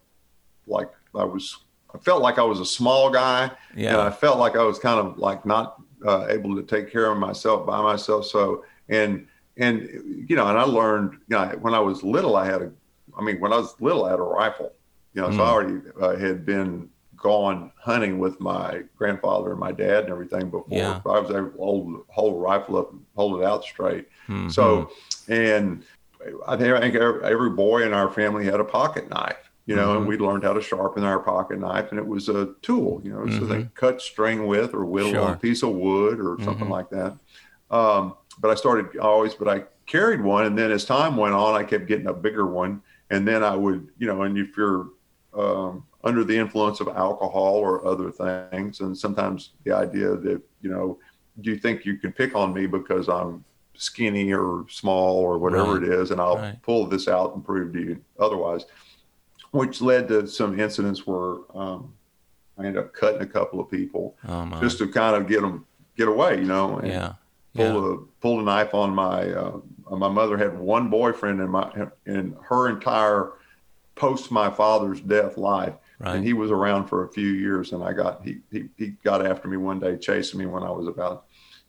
like 0.67 0.91
I 1.15 1.25
was, 1.25 1.59
I 1.95 1.99
felt 1.99 2.21
like 2.21 2.39
I 2.39 2.43
was 2.43 2.59
a 2.59 2.67
small 2.67 3.11
guy. 3.11 3.51
Yeah. 3.77 3.91
And 3.91 4.01
I 4.01 4.11
felt 4.11 4.39
like 4.39 4.57
I 4.57 4.65
was 4.65 4.81
kind 4.81 4.99
of 4.99 5.19
like 5.19 5.47
not 5.47 5.81
uh, 6.05 6.27
able 6.29 6.57
to 6.57 6.63
take 6.63 6.91
care 6.91 7.11
of 7.13 7.19
myself 7.19 7.65
by 7.65 7.81
myself. 7.81 8.27
So, 8.27 8.65
and, 8.89 9.29
and, 9.57 10.27
you 10.29 10.35
know, 10.35 10.49
and 10.49 10.59
I 10.59 10.65
learned, 10.65 11.13
you 11.29 11.37
know, 11.37 11.47
when 11.61 11.73
I 11.73 11.79
was 11.79 12.03
little, 12.03 12.37
I 12.37 12.45
had 12.45 12.61
a, 12.61 12.73
I 13.17 13.23
mean, 13.23 13.41
when 13.41 13.53
I 13.53 13.59
was 13.59 13.81
little, 13.81 14.05
I 14.05 14.11
had 14.11 14.19
a 14.19 14.23
rifle, 14.23 14.73
you 15.15 15.23
know, 15.23 15.29
mm. 15.29 15.37
so 15.37 15.45
I 15.45 15.47
mm. 15.47 15.53
already 15.53 15.81
uh, 16.01 16.17
had 16.17 16.45
been 16.45 16.91
gone 17.17 17.73
hunting 17.79 18.19
with 18.19 18.39
my 18.41 18.83
grandfather 18.99 19.53
and 19.53 19.61
my 19.61 19.73
dad 19.73 20.05
and 20.05 20.13
everything 20.13 20.51
before. 20.51 20.67
Yeah. 20.69 21.01
I 21.07 21.21
was 21.21 21.31
able 21.31 21.51
to 21.51 21.57
hold, 21.57 22.05
hold 22.09 22.35
a 22.35 22.39
rifle 22.39 22.77
up 22.77 22.93
and 22.93 23.03
hold 23.15 23.41
it 23.41 23.47
out 23.47 23.65
straight. 23.65 24.09
Mm-hmm. 24.29 24.49
So, 24.49 24.91
and 25.29 25.85
I 26.47 26.57
think 26.57 26.95
every 26.95 27.51
boy 27.51 27.83
in 27.83 27.93
our 27.93 28.11
family 28.11 28.45
had 28.45 28.61
a 28.61 28.65
pocket 28.65 29.09
knife, 29.09 29.51
you 29.67 29.77
know, 29.77 29.89
mm-hmm. 29.89 29.99
and 29.99 30.07
we 30.07 30.19
learned 30.19 30.45
how 30.45 30.53
to 30.53 30.62
sharpen 30.62 31.05
our 31.05 31.19
pocket 31.19 31.59
knife, 31.59 31.91
and 31.91 31.99
it 31.99 32.07
was 32.07 32.29
a 32.29 32.55
tool, 32.62 33.01
you 33.05 33.12
know, 33.12 33.21
mm-hmm. 33.21 33.39
so 33.39 33.47
they 33.47 33.59
mm-hmm. 33.59 33.75
cut 33.75 34.01
string 34.01 34.47
with 34.47 34.75
or 34.75 34.85
whittle 34.85 35.12
sure. 35.12 35.33
a 35.33 35.37
piece 35.37 35.62
of 35.62 35.71
wood 35.71 36.21
or 36.21 36.37
something 36.43 36.65
mm-hmm. 36.65 36.73
like 36.73 36.91
that. 36.91 37.17
Um, 37.71 38.15
but 38.39 38.51
I 38.51 38.55
started 38.55 38.99
always, 38.99 39.35
but 39.35 39.49
I 39.49 39.65
carried 39.87 40.21
one, 40.21 40.47
and 40.47 40.59
then 40.59 40.71
as 40.71 40.85
time 40.85 41.17
went 41.17 41.35
on, 41.35 41.55
I 41.55 41.65
kept 41.65 41.87
getting 41.87 42.07
a 42.07 42.12
bigger 42.12 42.47
one, 42.47 42.83
and 43.11 43.27
then 43.27 43.43
I 43.43 43.57
would, 43.57 43.89
you 43.99 44.07
know, 44.07 44.23
and 44.23 44.37
if 44.37 44.57
you're 44.57 44.89
um, 45.35 45.85
under 46.05 46.25
the 46.25 46.37
influence 46.37 46.81
of 46.81 46.89
alcohol 46.89 47.55
or 47.57 47.87
other 47.87 48.11
things, 48.11 48.81
and 48.81 48.97
sometimes 48.97 49.53
the 49.65 49.73
idea 49.73 50.17
that 50.17 50.41
you 50.61 50.71
know, 50.71 50.99
do 51.41 51.51
you 51.51 51.59
think 51.59 51.85
you 51.85 51.99
can 51.99 52.12
pick 52.12 52.35
on 52.35 52.53
me 52.53 52.67
because 52.67 53.09
I'm 53.09 53.45
skinny 53.79 54.33
or 54.33 54.65
small 54.69 55.17
or 55.17 55.39
whatever 55.39 55.75
right. 55.75 55.83
it 55.83 55.89
is, 55.93 56.11
and 56.11 56.21
I'll 56.21 56.37
right. 56.37 56.61
pull 56.62 56.87
this 56.87 57.09
out 57.09 57.35
and 57.35 57.45
prove 57.45 57.73
to 57.73 57.81
you 57.81 58.05
otherwise. 58.19 58.65
Which 59.53 59.81
led 59.81 60.09
to 60.09 60.27
some 60.27 60.59
incidents 60.59 61.07
where 61.07 61.37
um, 61.55 61.95
I 62.59 62.67
ended 62.67 62.83
up 62.83 62.93
cutting 62.93 63.23
a 63.23 63.27
couple 63.27 63.61
of 63.61 63.71
people 63.71 64.17
oh, 64.29 64.61
just 64.61 64.79
to 64.79 64.89
kind 64.89 65.17
of 65.17 65.29
get 65.29 65.41
them 65.41 65.67
get 65.97 66.09
away, 66.09 66.39
you 66.39 66.47
know. 66.47 66.79
And 66.79 66.89
yeah. 66.89 67.12
Pulled 67.55 67.85
yeah. 67.85 67.93
a 67.93 67.97
pulled 68.21 68.41
a 68.41 68.43
knife 68.43 68.75
on 68.75 68.95
my 68.95 69.31
uh, 69.31 69.61
my 69.91 70.09
mother 70.09 70.37
had 70.37 70.59
one 70.59 70.91
boyfriend 70.91 71.41
in 71.41 71.49
my 71.49 71.71
in 72.05 72.37
her 72.43 72.69
entire 72.69 73.33
post 73.95 74.31
my 74.31 74.51
father's 74.51 75.01
death 75.01 75.37
life. 75.39 75.75
Right. 75.99 76.17
And 76.17 76.25
he 76.25 76.35
was 76.35 76.51
around 76.51 76.87
for 76.87 77.05
a 77.05 77.09
few 77.09 77.29
years, 77.29 77.73
and 77.73 77.83
I 77.83 77.95
got 77.95 78.23
he, 78.23 78.41
he 78.53 78.69
he 78.77 78.89
got 79.03 79.25
after 79.25 79.49
me 79.49 79.57
one 79.57 79.81
day, 79.81 79.97
chasing 79.97 80.39
me 80.39 80.45
when 80.45 80.62
I 80.62 80.71
was 80.71 80.87
about 80.87 81.26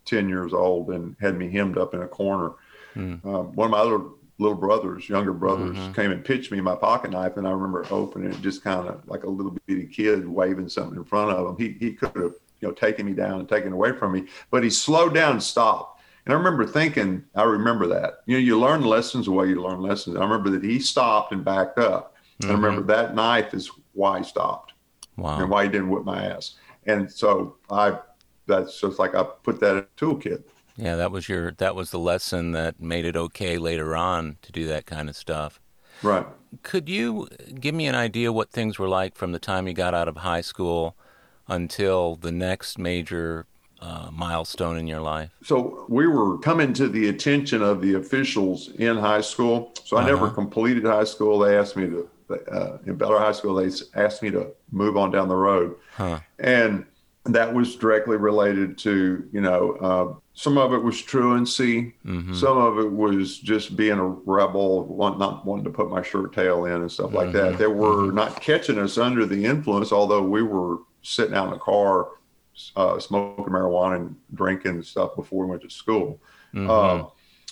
ten 0.08 0.30
years 0.30 0.54
old, 0.54 0.90
and 0.90 1.16
had 1.20 1.38
me 1.38 1.52
hemmed 1.52 1.78
up 1.78 1.94
in 1.94 2.02
a 2.02 2.08
corner. 2.08 2.54
Mm. 2.96 3.24
Um, 3.26 3.56
one 3.56 3.66
of 3.66 3.72
my 3.72 3.80
other 3.80 4.02
little 4.40 4.58
brothers, 4.58 5.10
younger 5.10 5.34
brothers, 5.34 5.76
mm-hmm. 5.76 5.94
came 5.94 6.12
and 6.12 6.24
pitched 6.24 6.52
me 6.52 6.62
my 6.62 6.76
pocket 6.76 7.12
knife, 7.12 7.38
and 7.38 7.48
I 7.48 7.52
remember 7.52 7.86
opening 7.92 8.32
it, 8.32 8.42
just 8.42 8.64
kind 8.64 8.88
of 8.88 9.08
like 9.08 9.24
a 9.24 9.30
little 9.30 9.56
bitty 9.66 9.88
kid 9.88 10.28
waving 10.28 10.70
something 10.70 10.98
in 10.98 11.04
front 11.04 11.32
of 11.32 11.48
him. 11.48 11.58
He 11.58 11.78
he 11.80 11.94
could 11.94 12.16
have 12.16 12.34
you 12.62 12.68
know 12.68 12.72
taken 12.72 13.06
me 13.06 13.14
down 13.14 13.40
and 13.40 13.50
taken 13.50 13.74
away 13.74 13.94
from 13.94 14.14
me, 14.14 14.26
but 14.52 14.64
he 14.64 14.70
slowed 14.70 15.14
down 15.14 15.34
and 15.34 15.44
stopped. 15.44 16.02
And 16.26 16.34
I 16.34 16.38
remember 16.38 16.68
thinking, 16.68 17.24
I 17.36 17.44
remember 17.44 17.88
that. 17.88 18.20
You 18.26 18.36
know, 18.36 18.42
you 18.42 18.60
learn 18.60 18.82
lessons 18.82 19.28
the 19.28 19.32
way 19.32 19.48
you 19.48 19.62
learn 19.62 19.82
lessons. 19.82 20.18
I 20.18 20.20
remember 20.20 20.50
that 20.50 20.64
he 20.64 20.78
stopped 20.78 21.32
and 21.32 21.46
backed 21.46 21.80
up. 21.80 22.16
Mm-hmm. 22.42 22.52
I 22.52 22.54
remember 22.54 22.82
that 22.82 23.16
knife 23.16 23.54
is 23.54 23.72
why 23.94 24.20
he 24.20 24.24
stopped. 24.26 24.74
Wow. 25.16 25.40
And 25.40 25.50
why 25.50 25.64
he 25.64 25.70
didn't 25.70 25.90
whip 25.90 26.04
my 26.04 26.26
ass. 26.26 26.56
And 26.86 27.10
so 27.10 27.56
I 27.72 27.98
that's 28.48 28.80
just 28.80 29.00
like 29.00 29.16
I 29.16 29.24
put 29.24 29.60
that 29.60 29.72
in 29.72 29.78
a 29.80 29.88
toolkit. 29.98 30.44
Yeah, 30.76 30.96
that 30.96 31.12
was 31.12 31.28
your 31.28 31.52
that 31.54 31.76
was 31.76 31.92
the 31.92 32.00
lesson 32.00 32.52
that 32.52 32.80
made 32.80 33.06
it 33.06 33.16
okay 33.16 33.58
later 33.58 33.96
on 33.96 34.38
to 34.44 34.52
do 34.52 34.68
that 34.68 34.86
kind 34.86 35.10
of 35.10 35.16
stuff. 35.16 35.60
Right. 36.04 36.26
Could 36.64 36.88
you 36.88 37.28
give 37.60 37.74
me 37.76 37.88
an 37.88 37.96
idea 37.96 38.32
what 38.32 38.52
things 38.52 38.78
were 38.78 38.88
like 38.88 39.16
from 39.16 39.32
the 39.32 39.40
time 39.40 39.68
you 39.68 39.74
got 39.74 39.94
out 39.94 40.08
of 40.08 40.18
high 40.18 40.42
school 40.42 40.96
until 41.48 42.16
the 42.16 42.32
next 42.32 42.78
major 42.78 43.48
uh, 43.82 44.10
milestone 44.12 44.78
in 44.78 44.88
your 44.88 45.02
life? 45.02 45.32
So 45.44 45.86
we 45.90 46.08
were 46.08 46.38
coming 46.38 46.74
to 46.74 46.88
the 46.88 47.10
attention 47.10 47.64
of 47.64 47.82
the 47.82 47.96
officials 47.96 48.70
in 48.76 48.98
high 48.98 49.22
school. 49.22 49.74
So 49.84 49.98
I 49.98 50.02
uh-huh. 50.02 50.10
never 50.10 50.30
completed 50.30 50.86
high 50.86 51.04
school. 51.04 51.40
They 51.40 51.58
asked 51.58 51.76
me 51.76 51.88
to 51.88 52.10
uh, 52.30 52.78
in 52.86 52.98
Bellaire 52.98 53.20
High 53.20 53.32
School. 53.32 53.56
They 53.56 53.70
asked 53.96 54.22
me 54.22 54.30
to 54.32 54.52
move 54.72 54.98
on 54.98 55.12
down 55.12 55.28
the 55.28 55.36
road, 55.36 55.76
huh. 55.96 56.20
and 56.40 56.86
that 57.28 57.54
was 57.54 57.76
directly 57.76 58.18
related 58.18 58.78
to 58.78 59.28
you 59.32 59.42
know 59.42 59.72
uh, 59.74 60.14
some 60.34 60.58
of 60.58 60.74
it 60.74 60.82
was 60.82 61.02
truancy 61.02 61.96
mm-hmm. 62.06 62.34
some 62.34 62.58
of 62.58 62.80
it 62.80 62.92
was 62.92 63.40
just 63.40 63.76
being 63.76 63.98
a 63.98 64.06
rebel 64.06 64.86
want, 64.86 65.20
not 65.20 65.46
wanting 65.46 65.66
to 65.66 65.70
put 65.70 65.90
my 65.90 66.02
shirt 66.02 66.34
tail 66.34 66.66
in 66.66 66.74
and 66.74 66.92
stuff 66.92 67.14
like 67.14 67.30
mm-hmm. 67.30 67.52
that 67.52 67.58
they 67.58 67.68
were 67.68 68.08
mm-hmm. 68.08 68.16
not 68.16 68.40
catching 68.42 68.80
us 68.80 68.98
under 68.98 69.26
the 69.26 69.46
influence 69.46 69.92
although 69.92 70.24
we 70.24 70.42
were 70.42 70.78
sitting 71.02 71.36
out 71.36 71.46
in 71.46 71.52
the 71.52 71.60
car 71.60 72.10
uh, 72.76 73.00
smoking 73.00 73.46
marijuana 73.46 73.98
and 73.98 74.16
drinking 74.34 74.82
stuff 74.82 75.16
before 75.16 75.46
we 75.46 75.50
went 75.50 75.62
to 75.62 75.70
school 75.70 76.20
mm-hmm. 76.54 76.70
uh, 76.70 77.08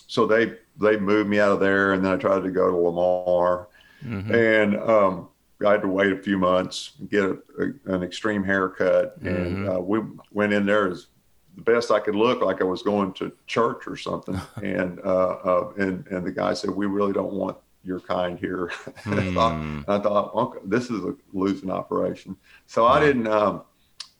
so 0.07 0.25
they 0.25 0.53
they 0.79 0.97
moved 0.97 1.29
me 1.29 1.39
out 1.39 1.51
of 1.51 1.59
there 1.59 1.93
and 1.93 2.03
then 2.03 2.13
i 2.13 2.15
tried 2.15 2.43
to 2.43 2.51
go 2.51 2.69
to 2.69 2.77
lamar 2.77 3.67
mm-hmm. 4.03 4.33
and 4.33 4.77
um, 4.77 5.27
I 5.65 5.71
had 5.71 5.81
to 5.83 5.87
wait 5.87 6.11
a 6.11 6.17
few 6.17 6.37
months, 6.37 6.93
get 7.09 7.23
a, 7.23 7.37
a, 7.59 7.93
an 7.93 8.03
extreme 8.03 8.43
haircut, 8.43 9.21
mm-hmm. 9.23 9.27
and 9.27 9.69
uh, 9.69 9.79
we 9.79 10.01
went 10.31 10.53
in 10.53 10.65
there 10.65 10.89
as 10.89 11.07
the 11.55 11.61
best 11.61 11.91
I 11.91 11.99
could 11.99 12.15
look, 12.15 12.41
like 12.41 12.61
I 12.61 12.65
was 12.65 12.81
going 12.81 13.13
to 13.13 13.31
church 13.47 13.87
or 13.87 13.95
something. 13.95 14.39
and 14.63 14.99
uh, 14.99 15.27
uh, 15.27 15.73
and 15.77 16.05
and 16.07 16.25
the 16.25 16.31
guy 16.31 16.53
said, 16.53 16.69
"We 16.71 16.85
really 16.85 17.13
don't 17.13 17.33
want 17.33 17.57
your 17.83 17.99
kind 17.99 18.37
here." 18.37 18.71
mm. 19.03 19.17
I 19.29 19.33
thought. 19.33 19.99
I 19.99 20.03
thought 20.03 20.35
okay, 20.35 20.59
this 20.65 20.89
is 20.89 21.03
a 21.03 21.15
losing 21.33 21.71
operation. 21.71 22.35
So 22.65 22.85
I 22.85 22.99
didn't. 22.99 23.27
Um, 23.27 23.63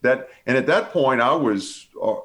that 0.02 0.30
and 0.46 0.58
at 0.58 0.68
that 0.68 0.92
point, 0.92 1.20
I 1.20 1.34
was, 1.34 1.88
uh, 2.02 2.16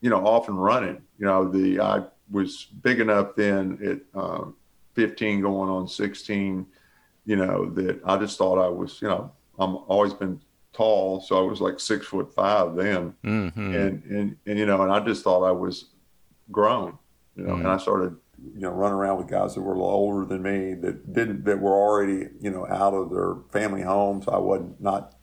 you 0.00 0.10
know, 0.10 0.26
off 0.26 0.48
and 0.48 0.62
running. 0.62 1.02
You 1.18 1.26
know, 1.26 1.48
the 1.48 1.80
I 1.80 2.02
was 2.30 2.64
big 2.64 3.00
enough 3.00 3.36
then 3.36 3.78
at 4.14 4.20
um, 4.20 4.56
15, 4.94 5.42
going 5.42 5.70
on 5.70 5.86
16 5.86 6.66
you 7.24 7.36
know, 7.36 7.70
that 7.70 8.00
I 8.04 8.16
just 8.18 8.38
thought 8.38 8.58
I 8.58 8.68
was, 8.68 9.00
you 9.00 9.08
know, 9.08 9.32
I'm 9.58 9.76
always 9.88 10.12
been 10.12 10.40
tall, 10.72 11.20
so 11.20 11.38
I 11.38 11.48
was 11.48 11.60
like 11.60 11.80
six 11.80 12.06
foot 12.06 12.34
five 12.34 12.74
then, 12.74 13.14
mm-hmm. 13.24 13.74
and 13.74 14.04
and 14.04 14.36
and 14.46 14.58
you 14.58 14.66
know, 14.66 14.82
and 14.82 14.92
I 14.92 15.00
just 15.00 15.24
thought 15.24 15.46
I 15.46 15.52
was 15.52 15.86
grown, 16.50 16.98
you 17.36 17.44
know, 17.44 17.52
mm-hmm. 17.52 17.60
and 17.60 17.68
I 17.68 17.78
started, 17.78 18.16
you 18.54 18.60
know, 18.60 18.70
running 18.70 18.98
around 18.98 19.18
with 19.18 19.28
guys 19.28 19.54
that 19.54 19.62
were 19.62 19.72
a 19.72 19.76
little 19.76 19.90
older 19.90 20.26
than 20.26 20.42
me 20.42 20.74
that 20.74 21.12
didn't 21.12 21.44
that 21.44 21.60
were 21.60 21.72
already, 21.72 22.28
you 22.40 22.50
know, 22.50 22.66
out 22.66 22.92
of 22.92 23.10
their 23.10 23.36
family 23.52 23.82
homes. 23.82 24.26
I 24.28 24.38
wasn't 24.38 24.80
not 24.80 25.14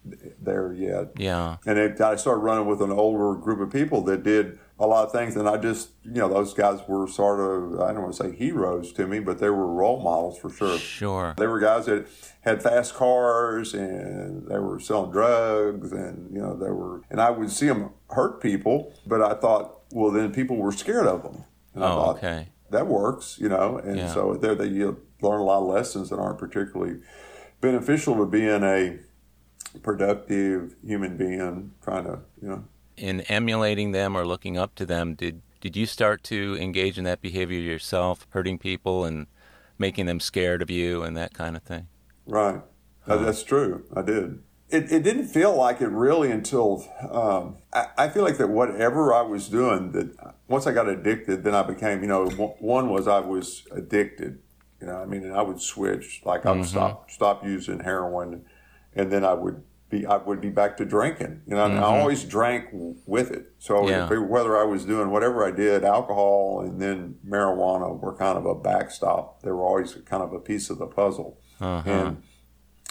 there 0.41 0.73
yet. 0.73 1.11
Yeah, 1.17 1.57
and 1.65 1.77
it, 1.77 2.01
I 2.01 2.15
started 2.15 2.39
running 2.39 2.65
with 2.65 2.81
an 2.81 2.91
older 2.91 3.39
group 3.39 3.59
of 3.59 3.69
people 3.69 4.01
that 4.05 4.23
did 4.23 4.57
a 4.81 4.87
lot 4.87 5.05
of 5.05 5.11
things. 5.11 5.35
And 5.35 5.47
I 5.47 5.57
just, 5.57 5.91
you 6.03 6.13
know, 6.13 6.27
those 6.27 6.55
guys 6.55 6.79
were 6.87 7.07
sort 7.07 7.39
of, 7.39 7.79
I 7.79 7.93
don't 7.93 8.01
want 8.01 8.15
to 8.15 8.23
say 8.23 8.35
heroes 8.35 8.91
to 8.93 9.05
me, 9.05 9.19
but 9.19 9.37
they 9.37 9.49
were 9.49 9.67
role 9.67 10.01
models 10.01 10.39
for 10.39 10.49
sure. 10.49 10.77
Sure. 10.79 11.35
They 11.37 11.45
were 11.45 11.59
guys 11.59 11.85
that 11.85 12.07
had 12.41 12.63
fast 12.63 12.95
cars 12.95 13.75
and 13.75 14.47
they 14.47 14.57
were 14.57 14.79
selling 14.79 15.11
drugs 15.11 15.91
and, 15.91 16.33
you 16.33 16.41
know, 16.41 16.57
they 16.57 16.71
were, 16.71 17.03
and 17.11 17.21
I 17.21 17.29
would 17.29 17.51
see 17.51 17.67
them 17.67 17.91
hurt 18.09 18.41
people, 18.41 18.93
but 19.05 19.21
I 19.21 19.35
thought, 19.35 19.81
well, 19.91 20.11
then 20.11 20.33
people 20.33 20.57
were 20.57 20.71
scared 20.71 21.05
of 21.05 21.21
them. 21.21 21.43
And 21.75 21.83
oh, 21.83 21.87
I 21.87 21.89
thought, 21.89 22.17
okay. 22.17 22.47
That 22.71 22.87
works, 22.87 23.37
you 23.39 23.49
know, 23.49 23.77
and 23.77 23.97
yeah. 23.97 24.13
so 24.13 24.33
there 24.33 24.55
they 24.55 24.67
you 24.67 25.01
learn 25.21 25.41
a 25.41 25.43
lot 25.43 25.61
of 25.61 25.67
lessons 25.67 26.09
that 26.09 26.17
aren't 26.17 26.39
particularly 26.39 27.01
beneficial 27.59 28.15
to 28.15 28.25
being 28.25 28.63
a 28.63 28.99
productive 29.83 30.75
human 30.81 31.17
being 31.17 31.73
trying 31.83 32.05
to, 32.05 32.19
you 32.41 32.47
know, 32.47 32.63
in 32.97 33.21
emulating 33.21 33.91
them 33.91 34.15
or 34.15 34.25
looking 34.25 34.57
up 34.57 34.75
to 34.75 34.85
them, 34.85 35.15
did 35.15 35.41
did 35.61 35.77
you 35.77 35.85
start 35.85 36.23
to 36.23 36.57
engage 36.59 36.97
in 36.97 37.03
that 37.03 37.21
behavior 37.21 37.59
yourself, 37.59 38.25
hurting 38.31 38.57
people 38.57 39.05
and 39.05 39.27
making 39.77 40.07
them 40.07 40.19
scared 40.19 40.61
of 40.61 40.71
you 40.71 41.03
and 41.03 41.15
that 41.15 41.33
kind 41.33 41.55
of 41.55 41.61
thing? 41.61 41.87
Right. 42.25 42.61
Huh. 43.01 43.17
That's 43.17 43.43
true. 43.43 43.85
I 43.95 44.01
did. 44.01 44.41
It, 44.69 44.91
it 44.91 45.03
didn't 45.03 45.27
feel 45.27 45.55
like 45.55 45.81
it 45.81 45.89
really 45.89 46.31
until 46.31 46.87
um, 47.11 47.57
I, 47.73 47.87
I, 47.97 48.09
feel 48.09 48.23
like 48.23 48.37
that 48.37 48.47
whatever 48.47 49.13
I 49.13 49.21
was 49.21 49.49
doing 49.49 49.91
that 49.91 50.35
once 50.47 50.65
I 50.65 50.71
got 50.71 50.87
addicted, 50.87 51.43
then 51.43 51.53
I 51.53 51.61
became 51.61 52.01
you 52.01 52.07
know 52.07 52.29
one 52.29 52.89
was 52.89 53.07
I 53.07 53.19
was 53.19 53.67
addicted. 53.71 54.39
You 54.79 54.87
know, 54.87 54.95
I 54.95 55.05
mean, 55.05 55.23
and 55.23 55.33
I 55.33 55.41
would 55.41 55.61
switch 55.61 56.21
like 56.25 56.45
I 56.45 56.51
would 56.51 56.61
mm-hmm. 56.61 56.69
stop 56.69 57.11
stop 57.11 57.43
using 57.43 57.81
heroin, 57.81 58.45
and 58.95 59.11
then 59.11 59.25
I 59.25 59.33
would 59.33 59.61
be 59.91 60.05
I 60.05 60.17
would 60.17 60.41
be 60.41 60.49
back 60.49 60.77
to 60.77 60.85
drinking. 60.85 61.41
You 61.45 61.55
know, 61.55 61.67
mm-hmm. 61.67 61.77
I 61.77 61.99
always 61.99 62.23
drank 62.23 62.69
with 62.71 63.31
it. 63.31 63.53
So 63.59 63.87
yeah. 63.87 64.07
whether 64.07 64.57
I 64.57 64.63
was 64.63 64.85
doing 64.85 65.11
whatever 65.11 65.45
I 65.45 65.51
did, 65.51 65.83
alcohol 65.83 66.61
and 66.61 66.81
then 66.81 67.15
marijuana 67.27 67.99
were 67.99 68.15
kind 68.15 68.37
of 68.37 68.45
a 68.45 68.55
backstop. 68.55 69.41
They 69.43 69.51
were 69.51 69.65
always 69.65 69.93
kind 70.05 70.23
of 70.23 70.33
a 70.33 70.39
piece 70.39 70.69
of 70.69 70.79
the 70.79 70.87
puzzle. 70.87 71.37
Uh-huh. 71.59 71.89
And 71.89 72.23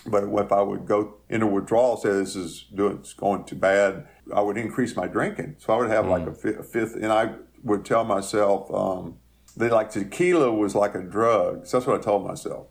but 0.06 0.24
if 0.24 0.52
I 0.52 0.62
would 0.62 0.86
go 0.86 1.16
into 1.28 1.46
withdrawal, 1.46 1.96
say 1.96 2.10
this 2.10 2.36
is 2.36 2.66
doing 2.74 2.98
it's 2.98 3.12
going 3.12 3.44
too 3.44 3.56
bad, 3.56 4.06
I 4.34 4.40
would 4.40 4.56
increase 4.56 4.96
my 4.96 5.06
drinking. 5.06 5.56
So 5.58 5.74
I 5.74 5.76
would 5.76 5.90
have 5.90 6.06
mm. 6.06 6.10
like 6.10 6.26
a, 6.26 6.62
fifth, 6.62 6.94
and 6.94 7.12
I 7.12 7.34
would 7.62 7.84
tell 7.84 8.04
myself 8.04 8.72
um, 8.72 9.16
that 9.56 9.72
like 9.72 9.90
tequila 9.90 10.52
was 10.52 10.74
like 10.74 10.94
a 10.94 11.02
drug. 11.02 11.66
So 11.66 11.78
that's 11.78 11.86
what 11.86 12.00
I 12.00 12.02
told 12.02 12.26
myself. 12.26 12.68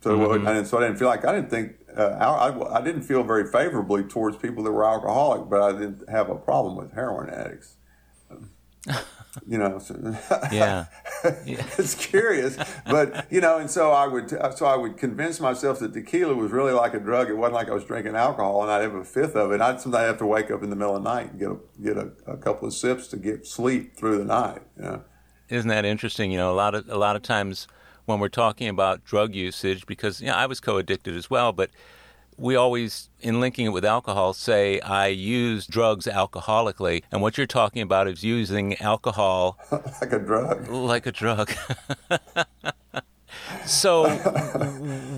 So, 0.00 0.16
mm-hmm. 0.16 0.46
and 0.46 0.66
so 0.66 0.78
I 0.78 0.82
didn't 0.82 0.98
feel 0.98 1.08
like 1.08 1.24
I 1.24 1.32
didn't 1.34 1.50
think 1.50 1.72
uh, 1.98 2.16
I, 2.20 2.78
I, 2.78 2.80
didn't 2.82 3.02
feel 3.02 3.22
very 3.22 3.50
favorably 3.50 4.04
towards 4.04 4.36
people 4.36 4.62
that 4.64 4.72
were 4.72 4.84
alcoholic, 4.84 5.50
but 5.50 5.62
I 5.62 5.72
didn't 5.72 6.08
have 6.08 6.30
a 6.30 6.36
problem 6.36 6.76
with 6.76 6.92
heroin 6.92 7.28
addicts. 7.28 7.76
you 9.46 9.58
know, 9.58 9.78
so, 9.78 9.94
yeah. 10.52 10.86
it's 11.24 11.94
curious, 11.94 12.56
but 12.86 13.26
you 13.30 13.40
know, 13.40 13.58
and 13.58 13.70
so 13.70 13.90
I 13.90 14.06
would, 14.06 14.30
so 14.30 14.66
I 14.66 14.76
would 14.76 14.96
convince 14.96 15.40
myself 15.40 15.80
that 15.80 15.92
tequila 15.92 16.34
was 16.34 16.52
really 16.52 16.72
like 16.72 16.94
a 16.94 17.00
drug. 17.00 17.28
It 17.28 17.34
wasn't 17.34 17.54
like 17.54 17.68
I 17.68 17.74
was 17.74 17.84
drinking 17.84 18.14
alcohol, 18.14 18.62
and 18.62 18.70
I'd 18.70 18.82
have 18.82 18.94
a 18.94 19.04
fifth 19.04 19.34
of 19.34 19.50
it. 19.50 19.60
I'd 19.60 19.80
sometimes 19.80 20.06
have 20.06 20.18
to 20.18 20.26
wake 20.26 20.50
up 20.50 20.62
in 20.62 20.70
the 20.70 20.76
middle 20.76 20.96
of 20.96 21.02
the 21.02 21.10
night 21.12 21.32
and 21.32 21.40
get 21.40 21.50
a, 21.50 21.58
get 21.82 21.96
a, 21.96 22.32
a 22.32 22.36
couple 22.36 22.68
of 22.68 22.74
sips 22.74 23.08
to 23.08 23.16
get 23.16 23.46
sleep 23.46 23.96
through 23.96 24.18
the 24.18 24.24
night. 24.24 24.62
You 24.76 24.82
know? 24.82 25.04
Isn't 25.48 25.68
that 25.68 25.84
interesting? 25.84 26.30
You 26.30 26.38
know, 26.38 26.52
a 26.52 26.54
lot 26.54 26.74
of 26.74 26.88
a 26.88 26.96
lot 26.96 27.16
of 27.16 27.22
times 27.22 27.66
when 28.08 28.18
we're 28.18 28.28
talking 28.28 28.68
about 28.68 29.04
drug 29.04 29.34
usage 29.34 29.86
because 29.86 30.20
you 30.20 30.28
know, 30.28 30.34
I 30.34 30.46
was 30.46 30.60
co-addicted 30.60 31.14
as 31.14 31.28
well, 31.28 31.52
but 31.52 31.70
we 32.38 32.54
always, 32.56 33.10
in 33.20 33.40
linking 33.40 33.66
it 33.66 33.70
with 33.70 33.84
alcohol, 33.84 34.32
say 34.32 34.80
I 34.80 35.08
use 35.08 35.66
drugs 35.66 36.06
alcoholically, 36.06 37.02
and 37.10 37.20
what 37.20 37.36
you're 37.36 37.48
talking 37.48 37.82
about 37.82 38.08
is 38.08 38.24
using 38.24 38.80
alcohol 38.80 39.58
like 39.70 40.12
a 40.12 40.18
drug. 40.18 40.68
Like 40.68 41.06
a 41.06 41.12
drug. 41.12 41.52
so, 43.66 44.08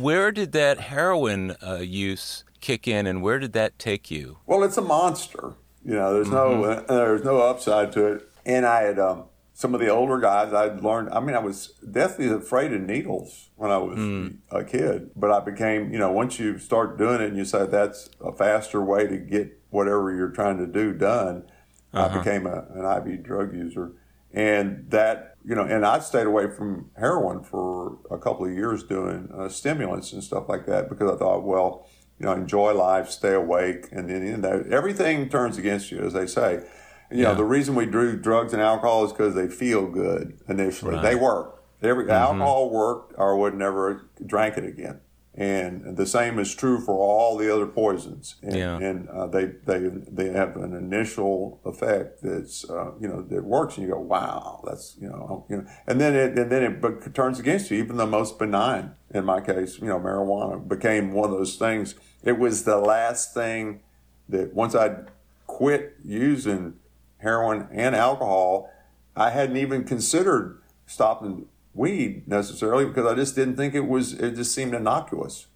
where 0.00 0.32
did 0.32 0.52
that 0.52 0.80
heroin 0.80 1.56
uh, 1.62 1.76
use 1.76 2.44
kick 2.60 2.88
in, 2.88 3.06
and 3.06 3.22
where 3.22 3.38
did 3.38 3.52
that 3.52 3.78
take 3.78 4.10
you? 4.10 4.38
Well, 4.46 4.64
it's 4.64 4.78
a 4.78 4.82
monster. 4.82 5.52
You 5.84 5.94
know, 5.94 6.14
there's 6.14 6.28
mm-hmm. 6.28 6.62
no 6.62 6.64
uh, 6.64 6.82
there's 6.86 7.24
no 7.24 7.38
upside 7.38 7.92
to 7.92 8.06
it. 8.06 8.26
And 8.46 8.64
I 8.64 8.82
had 8.82 8.98
um, 8.98 9.24
some 9.60 9.74
of 9.74 9.80
the 9.80 9.88
older 9.88 10.18
guys 10.18 10.54
I'd 10.54 10.82
learned. 10.82 11.10
I 11.12 11.20
mean, 11.20 11.36
I 11.36 11.38
was 11.38 11.74
deathly 11.90 12.28
afraid 12.30 12.72
of 12.72 12.80
needles 12.80 13.50
when 13.56 13.70
I 13.70 13.76
was 13.76 13.98
mm. 13.98 14.38
a 14.50 14.64
kid, 14.64 15.10
but 15.14 15.30
I 15.30 15.40
became, 15.40 15.92
you 15.92 15.98
know, 15.98 16.10
once 16.10 16.38
you 16.38 16.58
start 16.58 16.96
doing 16.96 17.20
it 17.20 17.28
and 17.28 17.36
you 17.36 17.44
say 17.44 17.66
that's 17.66 18.08
a 18.24 18.32
faster 18.32 18.82
way 18.82 19.06
to 19.06 19.18
get 19.18 19.60
whatever 19.68 20.16
you're 20.16 20.30
trying 20.30 20.56
to 20.56 20.66
do 20.66 20.94
done, 20.94 21.44
uh-huh. 21.92 22.08
I 22.08 22.18
became 22.18 22.46
a, 22.46 22.68
an 22.70 23.06
IV 23.06 23.22
drug 23.22 23.54
user. 23.54 23.92
And 24.32 24.86
that, 24.88 25.36
you 25.44 25.54
know, 25.54 25.64
and 25.64 25.84
I 25.84 25.98
stayed 25.98 26.26
away 26.26 26.48
from 26.50 26.90
heroin 26.96 27.42
for 27.42 27.98
a 28.10 28.16
couple 28.16 28.46
of 28.46 28.54
years 28.54 28.82
doing 28.82 29.28
uh, 29.36 29.50
stimulants 29.50 30.14
and 30.14 30.24
stuff 30.24 30.48
like 30.48 30.64
that 30.68 30.88
because 30.88 31.10
I 31.10 31.18
thought, 31.18 31.44
well, 31.44 31.86
you 32.18 32.24
know, 32.24 32.32
enjoy 32.32 32.72
life, 32.72 33.10
stay 33.10 33.34
awake, 33.34 33.88
and 33.92 34.08
then 34.08 34.26
you 34.26 34.38
know, 34.38 34.64
everything 34.70 35.28
turns 35.28 35.58
against 35.58 35.90
you, 35.90 36.00
as 36.00 36.14
they 36.14 36.26
say. 36.26 36.64
You 37.10 37.22
yeah. 37.22 37.28
know, 37.28 37.34
the 37.34 37.44
reason 37.44 37.74
we 37.74 37.86
drew 37.86 38.16
drugs 38.16 38.52
and 38.52 38.62
alcohol 38.62 39.04
is 39.04 39.12
because 39.12 39.34
they 39.34 39.48
feel 39.48 39.86
good 39.86 40.38
initially. 40.48 40.94
Right. 40.94 41.02
They 41.02 41.14
work. 41.14 41.62
Every 41.82 42.04
mm-hmm. 42.04 42.12
alcohol 42.12 42.70
worked, 42.70 43.14
or 43.16 43.36
would 43.38 43.54
never 43.54 44.08
drank 44.26 44.56
it 44.58 44.64
again 44.64 45.00
and 45.34 45.96
the 45.96 46.06
same 46.06 46.38
is 46.38 46.54
true 46.54 46.80
for 46.80 46.98
all 46.98 47.36
the 47.36 47.52
other 47.52 47.66
poisons. 47.66 48.34
And, 48.42 48.56
yeah. 48.56 48.76
and 48.78 49.08
uh, 49.08 49.26
they 49.26 49.46
they 49.64 49.88
they 49.88 50.28
have 50.30 50.56
an 50.56 50.74
initial 50.74 51.60
effect 51.64 52.22
that's 52.22 52.68
uh, 52.68 52.92
you 53.00 53.08
know 53.08 53.22
that 53.22 53.44
works, 53.44 53.76
and 53.76 53.86
you 53.86 53.92
go, 53.92 54.00
wow, 54.00 54.62
that's 54.66 54.96
you 55.00 55.08
know 55.08 55.46
you 55.48 55.58
know, 55.58 55.66
and 55.86 56.00
then 56.00 56.14
it 56.14 56.38
and 56.38 56.50
then 56.50 56.62
it 56.62 57.14
turns 57.14 57.38
against 57.38 57.70
you. 57.70 57.78
Even 57.78 57.96
the 57.96 58.06
most 58.06 58.38
benign, 58.38 58.92
in 59.14 59.24
my 59.24 59.40
case, 59.40 59.78
you 59.78 59.86
know, 59.86 60.00
marijuana 60.00 60.66
became 60.66 61.12
one 61.12 61.30
of 61.30 61.38
those 61.38 61.56
things. 61.56 61.94
It 62.24 62.38
was 62.38 62.64
the 62.64 62.78
last 62.78 63.32
thing 63.32 63.80
that 64.28 64.52
once 64.52 64.74
I 64.74 65.04
quit 65.46 65.96
using 66.04 66.74
heroin 67.20 67.68
and 67.70 67.94
alcohol, 67.94 68.70
I 69.16 69.30
hadn't 69.30 69.56
even 69.56 69.84
considered 69.84 70.60
stopping 70.86 71.46
weed 71.74 72.26
necessarily 72.26 72.84
because 72.84 73.06
I 73.06 73.14
just 73.14 73.34
didn't 73.34 73.56
think 73.56 73.74
it 73.74 73.86
was. 73.86 74.12
It 74.14 74.36
just 74.36 74.54
seemed 74.54 74.74
innocuous. 74.74 75.46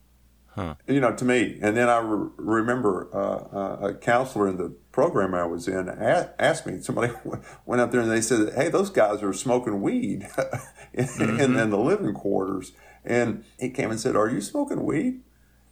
Huh. 0.55 0.77
You 0.87 1.01
know, 1.01 1.13
to 1.17 1.25
me. 1.25 1.59
And 1.61 1.77
then 1.77 1.89
I 1.89 1.99
re- 1.99 2.31
remember 2.37 3.09
uh, 3.13 3.57
uh, 3.57 3.89
a 3.89 3.95
counselor 3.95 4.47
in 4.47 4.57
the 4.57 4.69
program 4.93 5.35
I 5.35 5.45
was 5.47 5.67
in 5.67 5.89
asked 5.89 6.65
me. 6.65 6.81
Somebody 6.81 7.13
went 7.67 7.81
up 7.81 7.91
there 7.91 8.01
and 8.01 8.11
they 8.11 8.21
said, 8.21 8.55
"Hey, 8.55 8.69
those 8.69 8.91
guys 8.91 9.23
are 9.23 9.33
smoking 9.33 9.83
weed 9.83 10.29
in, 10.93 11.07
mm-hmm. 11.07 11.41
in, 11.41 11.57
in, 11.57 11.71
the 11.71 11.79
living 11.79 12.15
quarters." 12.15 12.73
And 13.05 13.45
he 13.59 13.71
came 13.71 13.91
and 13.91 13.99
said, 13.99 14.15
"Are 14.15 14.31
you 14.31 14.41
smoking 14.41 14.85
weed?" 14.85 15.23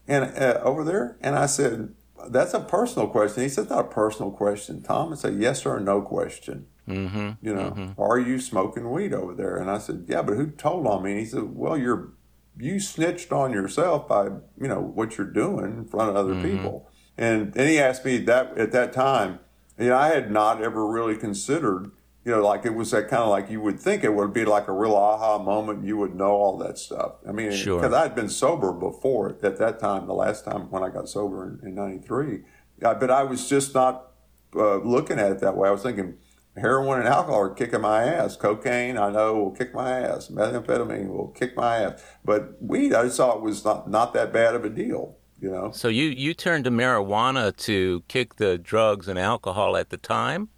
And 0.08 0.36
uh, 0.36 0.60
over 0.64 0.82
there, 0.82 1.16
and 1.20 1.36
I 1.36 1.46
said, 1.46 1.94
"That's 2.28 2.54
a 2.54 2.60
personal 2.60 3.08
question." 3.08 3.42
He 3.42 3.48
said, 3.48 3.70
"Not 3.70 3.86
a 3.86 3.88
personal 3.88 4.30
question, 4.30 4.82
Tom. 4.82 5.12
It's 5.12 5.24
a 5.24 5.32
yes 5.32 5.66
or 5.66 5.80
no 5.80 6.02
question." 6.02 6.66
Mm-hmm, 6.88 7.30
you 7.40 7.54
know, 7.54 7.70
mm-hmm. 7.70 8.00
are 8.00 8.18
you 8.18 8.40
smoking 8.40 8.90
weed 8.90 9.14
over 9.14 9.34
there? 9.34 9.56
And 9.56 9.70
I 9.70 9.78
said, 9.78 10.06
yeah, 10.08 10.22
but 10.22 10.34
who 10.34 10.48
told 10.48 10.86
on 10.86 11.04
me? 11.04 11.12
And 11.12 11.20
he 11.20 11.26
said, 11.26 11.54
well, 11.54 11.78
you're 11.78 12.12
you 12.58 12.80
snitched 12.80 13.32
on 13.32 13.52
yourself 13.52 14.06
by 14.08 14.24
you 14.24 14.68
know 14.68 14.80
what 14.80 15.16
you're 15.16 15.26
doing 15.26 15.64
in 15.64 15.84
front 15.86 16.10
of 16.10 16.16
other 16.16 16.34
mm-hmm. 16.34 16.56
people. 16.56 16.88
And 17.16 17.52
then 17.54 17.68
he 17.68 17.78
asked 17.78 18.04
me 18.04 18.18
that 18.18 18.58
at 18.58 18.72
that 18.72 18.92
time, 18.92 19.38
you 19.78 19.88
know, 19.88 19.96
I 19.96 20.08
had 20.08 20.30
not 20.30 20.62
ever 20.62 20.86
really 20.86 21.16
considered, 21.16 21.90
you 22.24 22.30
know, 22.30 22.42
like 22.42 22.64
it 22.64 22.74
was 22.74 22.92
that 22.92 23.08
kind 23.08 23.22
of 23.22 23.30
like 23.30 23.50
you 23.50 23.60
would 23.60 23.80
think 23.80 24.04
it 24.04 24.14
would 24.14 24.32
be 24.32 24.44
like 24.44 24.68
a 24.68 24.72
real 24.72 24.94
aha 24.94 25.38
moment. 25.38 25.84
You 25.84 25.96
would 25.96 26.14
know 26.14 26.30
all 26.30 26.56
that 26.58 26.78
stuff. 26.78 27.14
I 27.28 27.32
mean, 27.32 27.46
because 27.46 27.60
sure. 27.60 27.94
I 27.94 28.02
had 28.02 28.14
been 28.14 28.28
sober 28.28 28.72
before 28.72 29.30
at 29.30 29.58
that 29.58 29.80
time, 29.80 30.06
the 30.06 30.14
last 30.14 30.44
time 30.44 30.70
when 30.70 30.84
I 30.84 30.88
got 30.88 31.08
sober 31.08 31.44
in, 31.44 31.68
in 31.68 31.74
93. 31.74 32.42
but 32.78 33.10
I 33.10 33.24
was 33.24 33.48
just 33.48 33.74
not 33.74 34.12
uh, 34.54 34.76
looking 34.76 35.18
at 35.18 35.32
it 35.32 35.40
that 35.40 35.56
way. 35.56 35.68
I 35.68 35.72
was 35.72 35.82
thinking, 35.82 36.14
heroin 36.56 37.00
and 37.00 37.08
alcohol 37.08 37.40
are 37.40 37.54
kicking 37.54 37.80
my 37.80 38.04
ass. 38.04 38.36
Cocaine, 38.36 38.98
I 38.98 39.10
know, 39.10 39.34
will 39.34 39.50
kick 39.50 39.74
my 39.74 40.00
ass. 40.00 40.28
Methamphetamine 40.28 41.08
will 41.08 41.28
kick 41.28 41.56
my 41.56 41.78
ass. 41.78 42.04
But 42.24 42.62
weed, 42.62 42.94
I 42.94 43.08
saw 43.08 43.36
it 43.36 43.42
was 43.42 43.64
not, 43.64 43.90
not 43.90 44.14
that 44.14 44.32
bad 44.32 44.54
of 44.54 44.64
a 44.64 44.70
deal, 44.70 45.16
you 45.40 45.50
know. 45.50 45.72
So 45.72 45.88
you, 45.88 46.04
you 46.04 46.34
turned 46.34 46.64
to 46.64 46.70
marijuana 46.70 47.56
to 47.58 48.04
kick 48.06 48.36
the 48.36 48.58
drugs 48.58 49.08
and 49.08 49.18
alcohol 49.18 49.76
at 49.76 49.90
the 49.90 49.96
time? 49.96 50.50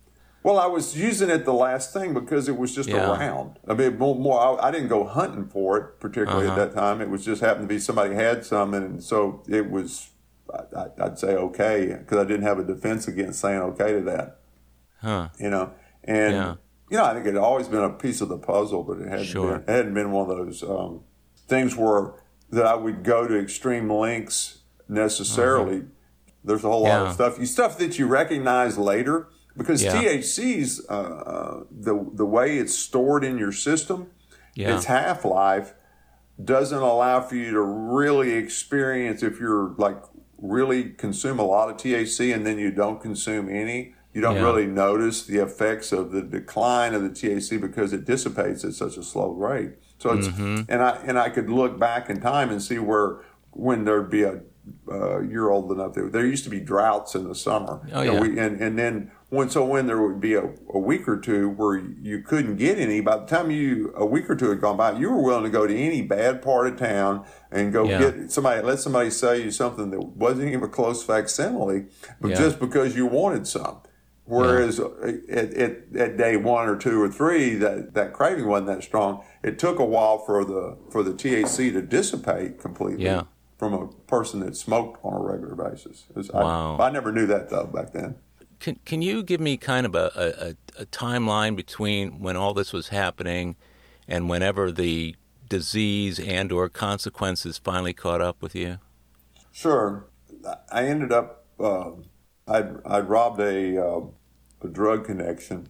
Well, 0.44 0.59
I 0.59 0.66
was 0.66 0.94
using 0.94 1.30
it 1.30 1.46
the 1.46 1.54
last 1.54 1.94
thing 1.94 2.12
because 2.12 2.50
it 2.50 2.59
was 2.59 2.74
just 2.74 2.90
yeah. 2.90 3.11
around. 3.11 3.59
I 3.66 3.72
mean, 3.72 3.96
more, 3.96 4.14
more 4.14 4.38
I, 4.38 4.68
I, 4.68 4.70
didn't 4.70 4.88
go 4.88 5.04
hunting 5.04 5.46
for 5.46 5.78
it 5.78 6.00
particularly 6.00 6.46
uh-huh. 6.46 6.61
at 6.61 6.72
that 6.72 6.78
time. 6.78 7.00
It 7.00 7.09
was 7.09 7.24
just 7.24 7.40
happened 7.40 7.66
to 7.66 7.74
be 7.74 7.80
somebody 7.80 8.14
had 8.14 8.44
some, 8.44 8.74
and 8.74 9.02
so 9.02 9.42
it 9.48 9.70
was. 9.70 10.11
I, 10.76 10.88
would 10.98 11.18
say 11.18 11.35
okay 11.35 11.96
because 11.98 12.18
I 12.18 12.24
didn't 12.24 12.42
have 12.42 12.59
a 12.59 12.64
defense 12.64 13.09
against 13.09 13.40
saying 13.40 13.61
okay 13.61 13.92
to 13.94 14.00
that. 14.02 14.40
Huh. 15.00 15.30
You 15.40 15.48
know, 15.48 15.72
and 16.04 16.35
yeah. 16.35 16.54
you 16.90 16.98
know, 16.98 17.04
I 17.04 17.14
think 17.14 17.26
it 17.26 17.35
had 17.35 17.42
always 17.42 17.66
been 17.66 17.83
a 17.83 17.90
piece 17.90 18.20
of 18.20 18.28
the 18.28 18.37
puzzle, 18.37 18.85
but 18.85 18.98
it 18.98 19.09
hadn't 19.09 19.24
sure. 19.24 19.59
been 19.59 19.62
it 19.62 19.76
hadn't 19.76 19.94
been 19.94 20.12
one 20.12 20.30
of 20.30 20.37
those 20.37 20.62
um, 20.62 21.00
things 21.48 21.74
where 21.74 22.12
that 22.50 22.66
I 22.66 22.74
would 22.74 23.02
go 23.02 23.26
to 23.26 23.40
extreme 23.40 23.90
lengths 23.90 24.59
necessarily. 24.88 25.78
Mm-hmm. 25.78 25.88
There's 26.44 26.64
a 26.64 26.68
whole 26.68 26.85
yeah. 26.85 26.98
lot 27.00 27.07
of 27.09 27.14
stuff 27.14 27.38
you 27.38 27.46
stuff 27.46 27.78
that 27.78 27.98
you 27.98 28.07
recognize 28.07 28.76
later 28.76 29.28
because 29.56 29.82
yeah. 29.82 29.94
THC's 29.94 30.84
uh, 30.88 30.92
uh, 30.92 31.64
the 31.70 32.08
the 32.14 32.26
way 32.26 32.58
it's 32.58 32.76
stored 32.76 33.24
in 33.24 33.38
your 33.38 33.52
system, 33.52 34.10
yeah. 34.54 34.76
its 34.76 34.86
half 34.86 35.24
life 35.24 35.74
doesn't 36.42 36.82
allow 36.82 37.20
for 37.20 37.36
you 37.36 37.52
to 37.52 37.60
really 37.60 38.32
experience 38.32 39.22
if 39.22 39.38
you're 39.38 39.74
like 39.78 40.02
really 40.38 40.90
consume 40.90 41.38
a 41.38 41.44
lot 41.44 41.70
of 41.70 41.76
THC 41.76 42.34
and 42.34 42.44
then 42.44 42.58
you 42.58 42.70
don't 42.70 43.00
consume 43.00 43.48
any 43.48 43.94
you 44.14 44.20
don't 44.20 44.36
yeah. 44.36 44.42
really 44.42 44.66
notice 44.66 45.26
the 45.26 45.38
effects 45.38 45.90
of 45.90 46.12
the 46.12 46.22
decline 46.22 46.94
of 46.94 47.02
the 47.02 47.10
THC 47.10 47.60
because 47.60 47.92
it 47.92 48.04
dissipates 48.04 48.64
at 48.64 48.74
such 48.74 48.96
a 48.96 49.02
slow 49.02 49.32
rate. 49.32 49.72
So 49.98 50.12
it's 50.12 50.28
mm-hmm. 50.28 50.70
and 50.70 50.82
I 50.82 50.90
and 51.04 51.18
I 51.18 51.30
could 51.30 51.50
look 51.50 51.80
back 51.80 52.08
in 52.08 52.20
time 52.20 52.50
and 52.50 52.62
see 52.62 52.78
where 52.78 53.22
when 53.50 53.84
there'd 53.84 54.10
be 54.10 54.22
a 54.22 54.42
uh, 54.90 55.20
you're 55.20 55.50
old 55.50 55.70
enough 55.72 55.94
there, 55.94 56.09
there 56.09 56.27
used 56.27 56.44
to 56.44 56.50
be 56.50 56.61
droughts 56.61 57.14
in 57.14 57.29
the 57.29 57.35
summer. 57.35 57.81
Oh 57.92 58.03
yeah. 58.03 58.20
we, 58.20 58.38
and 58.38 58.61
and 58.61 58.79
then 58.79 59.11
when 59.31 59.50
so 59.50 59.64
when 59.64 59.87
there 59.87 60.00
would 60.00 60.20
be 60.20 60.35
a, 60.35 60.50
a 60.72 60.79
week 60.79 61.09
or 61.09 61.18
two 61.18 61.48
where 61.50 61.77
you 61.77 62.22
couldn't 62.22 62.57
get 62.57 62.79
any, 62.79 63.00
by 63.00 63.16
the 63.16 63.27
time 63.27 63.50
you 63.50 63.92
a 63.96 64.07
week 64.07 64.29
or 64.31 64.37
two 64.37 64.50
had 64.50 64.61
gone 64.61 64.77
by, 64.77 64.92
you 64.92 65.11
were 65.11 65.22
willing 65.22 65.44
to 65.44 65.50
go 65.50 65.66
to 65.66 65.77
any 65.77 66.03
bad 66.03 66.42
part 66.42 66.66
of 66.66 66.79
town 66.79 67.27
and 67.50 67.72
go 67.72 67.85
yeah. 67.85 67.98
get 67.98 68.31
somebody 68.31 68.62
let 68.62 68.79
somebody 68.79 69.11
sell 69.11 69.35
you 69.35 69.50
something 69.50 69.90
that 69.90 70.00
wasn't 70.00 70.48
even 70.48 70.62
a 70.62 70.68
close 70.68 71.03
facsimile, 71.05 71.87
but 72.20 72.29
yeah. 72.29 72.37
just 72.37 72.59
because 72.59 72.94
you 72.96 73.07
wanted 73.07 73.46
some. 73.46 73.81
Whereas 74.27 74.79
yeah. 74.79 75.11
at, 75.37 75.53
at, 75.53 75.96
at, 75.96 76.16
day 76.16 76.37
one 76.38 76.66
or 76.66 76.77
two 76.77 77.00
or 77.03 77.11
three, 77.11 77.57
that, 77.57 77.92
that 77.92 78.14
craving 78.14 78.46
wasn't 78.46 78.68
that 78.68 78.83
strong. 78.83 79.22
It 79.42 79.59
took 79.59 79.79
a 79.79 79.85
while 79.85 80.16
for 80.16 80.46
the 80.46 80.79
for 80.90 81.03
the 81.03 81.12
THC 81.12 81.72
to 81.72 81.83
dissipate 81.83 82.59
completely 82.59 83.05
yeah. 83.05 83.24
From 83.64 83.72
a 83.83 83.88
person 84.07 84.40
that 84.40 84.55
smoked 84.57 85.03
on 85.03 85.14
a 85.14 85.20
regular 85.20 85.55
basis. 85.55 86.05
Was, 86.14 86.31
wow. 86.31 86.77
I, 86.77 86.88
I, 86.88 86.90
never 86.90 87.11
knew 87.11 87.27
that 87.27 87.48
though 87.48 87.64
back 87.64 87.92
then. 87.92 88.16
Can 88.61 88.79
Can 88.85 89.00
you 89.00 89.22
give 89.22 89.40
me 89.40 89.57
kind 89.57 89.87
of 89.87 89.94
a, 89.94 90.57
a, 90.77 90.83
a 90.83 90.87
timeline 90.87 91.57
between 91.57 92.20
when 92.20 92.37
all 92.37 92.53
this 92.53 92.74
was 92.74 92.88
happening 92.88 93.57
and 94.07 94.29
whenever 94.29 94.70
the 94.70 95.16
disease 95.48 96.20
and 96.20 96.53
or 96.53 96.68
consequences 96.68 97.57
finally 97.57 97.94
caught 97.94 98.20
up 98.20 98.42
with 98.42 98.55
you? 98.55 98.79
Sure. 99.50 100.07
I 100.70 100.85
ended 100.85 101.11
up. 101.11 101.46
Uh, 101.59 101.92
I'd, 102.46 102.77
I'd 102.85 103.09
robbed 103.09 103.40
a, 103.40 103.83
uh, 103.83 104.00
a 104.61 104.68
drug 104.68 105.07
connection 105.07 105.68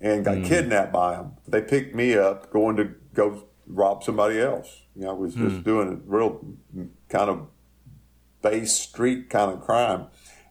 and 0.00 0.24
got 0.24 0.38
mm. 0.38 0.46
kidnapped 0.46 0.92
by 0.92 1.14
them. 1.14 1.34
They 1.46 1.62
picked 1.62 1.94
me 1.94 2.14
up 2.14 2.50
going 2.50 2.76
to 2.78 2.94
go 3.14 3.44
rob 3.68 4.02
somebody 4.02 4.40
else. 4.40 4.82
You 4.96 5.02
know, 5.02 5.10
I 5.10 5.12
was 5.12 5.36
mm. 5.36 5.48
just 5.48 5.62
doing 5.62 5.88
a 5.88 5.94
real 6.10 6.44
kind 7.08 7.30
of 7.30 7.46
base 8.42 8.72
street 8.72 9.30
kind 9.30 9.52
of 9.52 9.60
crime. 9.60 10.06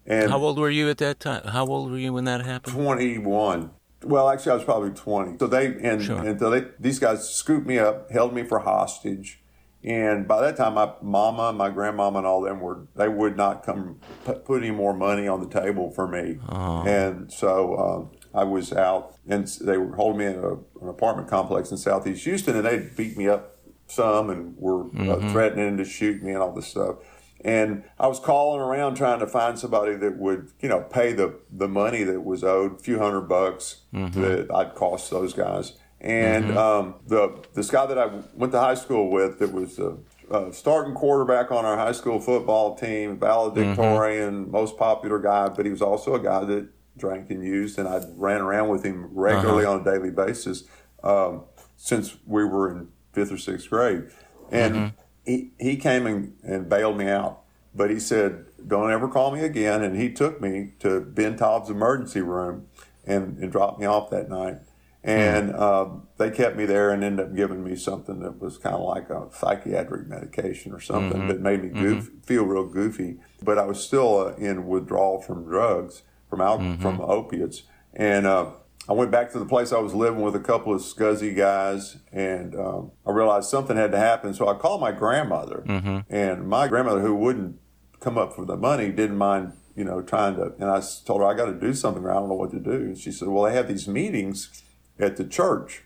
And 0.06 0.32
how 0.32 0.40
old 0.40 0.58
were 0.58 0.70
you 0.70 0.90
at 0.90 0.98
that 1.00 1.20
time? 1.20 1.44
How 1.46 1.66
old 1.66 1.92
were 1.92 1.98
you 1.98 2.14
when 2.14 2.26
that 2.26 2.46
happened? 2.46 2.74
21. 2.74 3.72
Well, 4.04 4.30
actually, 4.30 4.52
I 4.54 4.56
was 4.56 4.64
probably 4.64 4.92
20. 4.92 5.38
So 5.38 5.48
they 5.48 5.68
and, 5.82 6.02
sure. 6.02 6.26
and 6.26 6.40
so 6.40 6.50
they 6.50 6.66
these 6.80 7.00
guys 7.00 7.30
scooped 7.30 7.68
me 7.68 7.78
up, 7.78 8.10
held 8.12 8.34
me 8.34 8.44
for 8.44 8.60
hostage, 8.60 9.42
and 9.84 10.28
by 10.28 10.42
that 10.42 10.58
time, 10.58 10.74
my 10.74 10.92
mama, 11.02 11.54
my 11.54 11.70
grandmama, 11.70 12.20
and 12.20 12.28
all 12.28 12.42
them 12.42 12.60
were 12.60 12.88
they 12.96 13.08
would 13.08 13.36
not 13.36 13.64
come 13.64 14.00
put 14.46 14.64
any 14.64 14.72
more 14.72 14.94
money 14.94 15.28
on 15.28 15.42
the 15.42 15.48
table 15.48 15.92
for 15.92 16.08
me. 16.08 16.40
Oh. 16.50 16.84
And 16.86 17.32
so 17.32 18.12
uh, 18.34 18.38
I 18.38 18.44
was 18.44 18.74
out, 18.74 19.16
and 19.28 19.48
they 19.62 19.78
were 19.78 19.96
holding 19.96 20.20
me 20.20 20.26
in 20.26 20.36
a, 20.36 20.54
an 20.54 20.90
apartment 20.90 21.28
complex 21.28 21.72
in 21.72 21.78
Southeast 21.78 22.24
Houston, 22.26 22.56
and 22.56 22.66
they 22.66 22.90
beat 22.96 23.18
me 23.18 23.28
up 23.28 23.57
some 23.88 24.30
and 24.30 24.56
were 24.58 24.82
uh, 24.82 24.90
mm-hmm. 24.90 25.28
uh, 25.28 25.32
threatening 25.32 25.78
to 25.78 25.86
shoot 25.86 26.22
me 26.22 26.32
and 26.32 26.42
all 26.42 26.54
this 26.54 26.68
stuff. 26.68 26.98
And 27.42 27.84
I 28.00 28.08
was 28.08 28.20
calling 28.20 28.60
around 28.60 28.96
trying 28.96 29.20
to 29.20 29.28
find 29.28 29.58
somebody 29.60 29.96
that 29.96 30.18
would, 30.18 30.52
you 30.60 30.70
know, 30.70 30.82
pay 30.82 31.14
the, 31.14 31.40
the 31.52 31.68
money 31.68 32.04
that 32.04 32.22
was 32.22 32.44
owed, 32.44 32.80
a 32.80 32.80
few 32.80 33.00
hundred 33.00 33.22
bucks 33.22 33.82
mm-hmm. 33.94 34.20
that 34.22 34.54
I'd 34.54 34.74
cost 34.74 35.12
those 35.12 35.34
guys. 35.34 35.74
And 36.02 36.46
mm-hmm. 36.46 36.58
um, 36.58 36.96
the 37.08 37.44
this 37.54 37.72
guy 37.72 37.86
that 37.86 37.98
I 37.98 38.22
went 38.34 38.52
to 38.54 38.60
high 38.60 38.76
school 38.76 39.10
with, 39.10 39.40
that 39.40 39.52
was 39.52 39.80
a, 39.80 39.98
a 40.30 40.54
starting 40.54 40.94
quarterback 40.94 41.52
on 41.52 41.66
our 41.66 41.78
high 41.78 41.92
school 41.92 42.20
football 42.20 42.76
team, 42.76 43.20
valedictorian, 43.20 44.44
mm-hmm. 44.44 44.52
most 44.52 44.78
popular 44.78 45.20
guy, 45.20 45.50
but 45.50 45.66
he 45.66 45.72
was 45.72 45.82
also 45.82 46.16
a 46.16 46.20
guy 46.20 46.44
that 46.44 46.68
drank 46.98 47.30
and 47.30 47.44
used, 47.44 47.78
and 47.80 47.88
I 47.88 48.02
ran 48.16 48.42
around 48.42 48.70
with 48.70 48.84
him 48.84 49.10
regularly 49.14 49.66
uh-huh. 49.66 49.76
on 49.76 49.82
a 49.82 49.84
daily 49.84 50.12
basis 50.12 50.64
um, 51.04 51.44
since 51.76 52.18
we 52.26 52.44
were 52.44 52.72
in 52.72 52.88
fifth 53.18 53.32
or 53.32 53.38
sixth 53.40 53.70
grade. 53.70 54.04
And 54.52 54.76
mm-hmm. 54.76 54.88
he, 55.26 55.52
he 55.60 55.76
came 55.76 56.06
and, 56.06 56.34
and 56.44 56.70
bailed 56.70 56.98
me 56.98 57.10
out, 57.10 57.42
but 57.74 57.90
he 57.90 58.00
said, 58.00 58.46
Don't 58.66 58.92
ever 58.92 59.08
call 59.08 59.32
me 59.32 59.42
again. 59.42 59.82
And 59.84 60.00
he 60.00 60.14
took 60.14 60.40
me 60.40 60.74
to 60.80 61.02
Ben 61.02 61.36
Taub's 61.36 61.70
emergency 61.72 62.22
room 62.22 62.68
and, 63.06 63.38
and 63.40 63.52
dropped 63.52 63.80
me 63.80 63.86
off 63.88 64.12
that 64.12 64.30
night. 64.30 64.58
And 65.04 65.52
uh, 65.56 65.88
they 66.18 66.30
kept 66.32 66.58
me 66.58 66.66
there 66.66 66.92
and 66.92 67.04
ended 67.04 67.26
up 67.26 67.36
giving 67.36 67.64
me 67.64 67.76
something 67.76 68.20
that 68.20 68.42
was 68.42 68.58
kind 68.58 68.76
of 68.76 68.82
like 68.82 69.10
a 69.10 69.28
psychiatric 69.34 70.06
medication 70.08 70.74
or 70.74 70.80
something 70.82 71.20
Mm-hmm. 71.22 71.28
that 71.30 71.42
made 71.42 71.64
me 71.64 71.70
goof, 71.70 72.12
feel 72.24 72.44
real 72.44 72.66
goofy. 72.66 73.18
But 73.42 73.58
I 73.58 73.66
was 73.66 73.84
still 73.84 74.18
uh, 74.20 74.36
in 74.36 74.68
withdrawal 74.68 75.22
from 75.22 75.44
drugs, 75.46 76.04
from 76.30 76.42
al- 76.42 76.60
Mm-hmm. 76.60 76.82
from 76.82 77.00
opiates. 77.02 77.64
And 77.94 78.28
uh, 78.28 78.52
I 78.90 78.94
went 78.94 79.12
back 79.12 79.32
to 79.34 79.40
the 79.40 79.46
place 79.46 79.74
I 79.74 79.80
was 79.80 79.94
living 79.94 80.22
with 80.22 80.36
a 80.36 80.40
couple 80.40 80.74
of 80.74 80.82
scuzzy 80.82 81.36
guys, 81.36 81.98
and 82.12 82.56
um, 82.56 82.92
I 83.06 83.12
realized 83.12 83.50
something 83.50 83.76
had 83.76 83.92
to 83.92 83.98
happen. 84.00 84.34
So 84.34 84.48
I 84.48 84.54
called 84.54 84.80
my 84.80 84.92
grandmother, 84.94 85.64
Mm-hmm. 85.68 86.00
and 86.14 86.48
my 86.48 86.68
grandmother, 86.68 87.02
who 87.02 87.16
wouldn't 87.16 87.60
come 88.00 88.18
up 88.18 88.34
for 88.34 88.46
the 88.46 88.56
money, 88.56 88.92
didn't 88.92 89.18
mind, 89.18 89.54
you 89.76 89.84
know, 89.84 90.02
trying 90.02 90.36
to. 90.38 90.54
And 90.60 90.70
I 90.70 90.82
told 91.06 91.20
her 91.22 91.28
I 91.28 91.34
got 91.34 91.48
to 91.48 91.60
do 91.60 91.74
something. 91.74 92.06
I 92.06 92.14
don't 92.14 92.30
know 92.30 92.36
what 92.36 92.52
to 92.52 92.60
do. 92.60 92.72
And 92.72 92.98
she 92.98 93.12
said, 93.12 93.28
"Well, 93.28 93.44
they 93.44 93.54
have 93.54 93.68
these 93.68 93.88
meetings 93.88 94.64
at 94.98 95.18
the 95.18 95.26
church," 95.26 95.84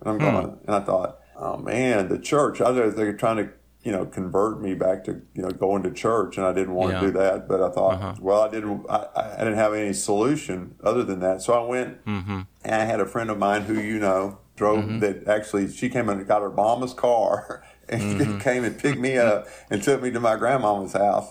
and 0.00 0.08
I'm 0.10 0.18
going. 0.18 0.58
And 0.66 0.76
I 0.76 0.80
thought, 0.80 1.18
"Oh 1.36 1.56
man, 1.56 2.08
the 2.08 2.18
church! 2.18 2.60
I 2.60 2.70
they're 2.70 3.12
trying 3.14 3.38
to." 3.38 3.50
You 3.84 3.92
know, 3.92 4.06
convert 4.06 4.62
me 4.62 4.74
back 4.74 5.04
to 5.04 5.20
you 5.34 5.42
know 5.42 5.50
going 5.50 5.82
to 5.82 5.90
church, 5.92 6.38
and 6.38 6.46
I 6.46 6.52
didn't 6.54 6.74
want 6.74 6.92
Yeah. 6.94 7.00
to 7.00 7.06
do 7.06 7.12
that. 7.18 7.46
But 7.46 7.62
I 7.62 7.70
thought, 7.70 8.18
well, 8.18 8.40
I 8.40 8.48
didn't. 8.50 8.86
I, 8.88 9.06
I 9.14 9.38
didn't 9.38 9.56
have 9.56 9.74
any 9.74 9.92
solution 9.92 10.74
other 10.82 11.04
than 11.04 11.20
that. 11.20 11.42
So 11.42 11.52
I 11.52 11.68
went, 11.68 11.98
and 12.06 12.46
I 12.64 12.84
had 12.84 13.00
a 13.00 13.06
friend 13.06 13.28
of 13.30 13.38
mine 13.38 13.62
who 13.62 13.74
you 13.74 13.98
know 13.98 14.38
drove 14.56 15.00
that 15.00 15.28
actually 15.28 15.70
she 15.70 15.88
came 15.90 16.08
and 16.08 16.26
got 16.26 16.40
her 16.40 16.48
mama's 16.50 16.94
car 16.94 17.62
and 17.88 18.40
came 18.48 18.64
and 18.64 18.78
picked 18.78 19.00
me 19.00 19.18
up 19.18 19.48
and 19.68 19.82
took 19.82 20.00
me 20.00 20.10
to 20.12 20.20
my 20.20 20.36
grandmama's 20.36 20.94
house. 20.94 21.28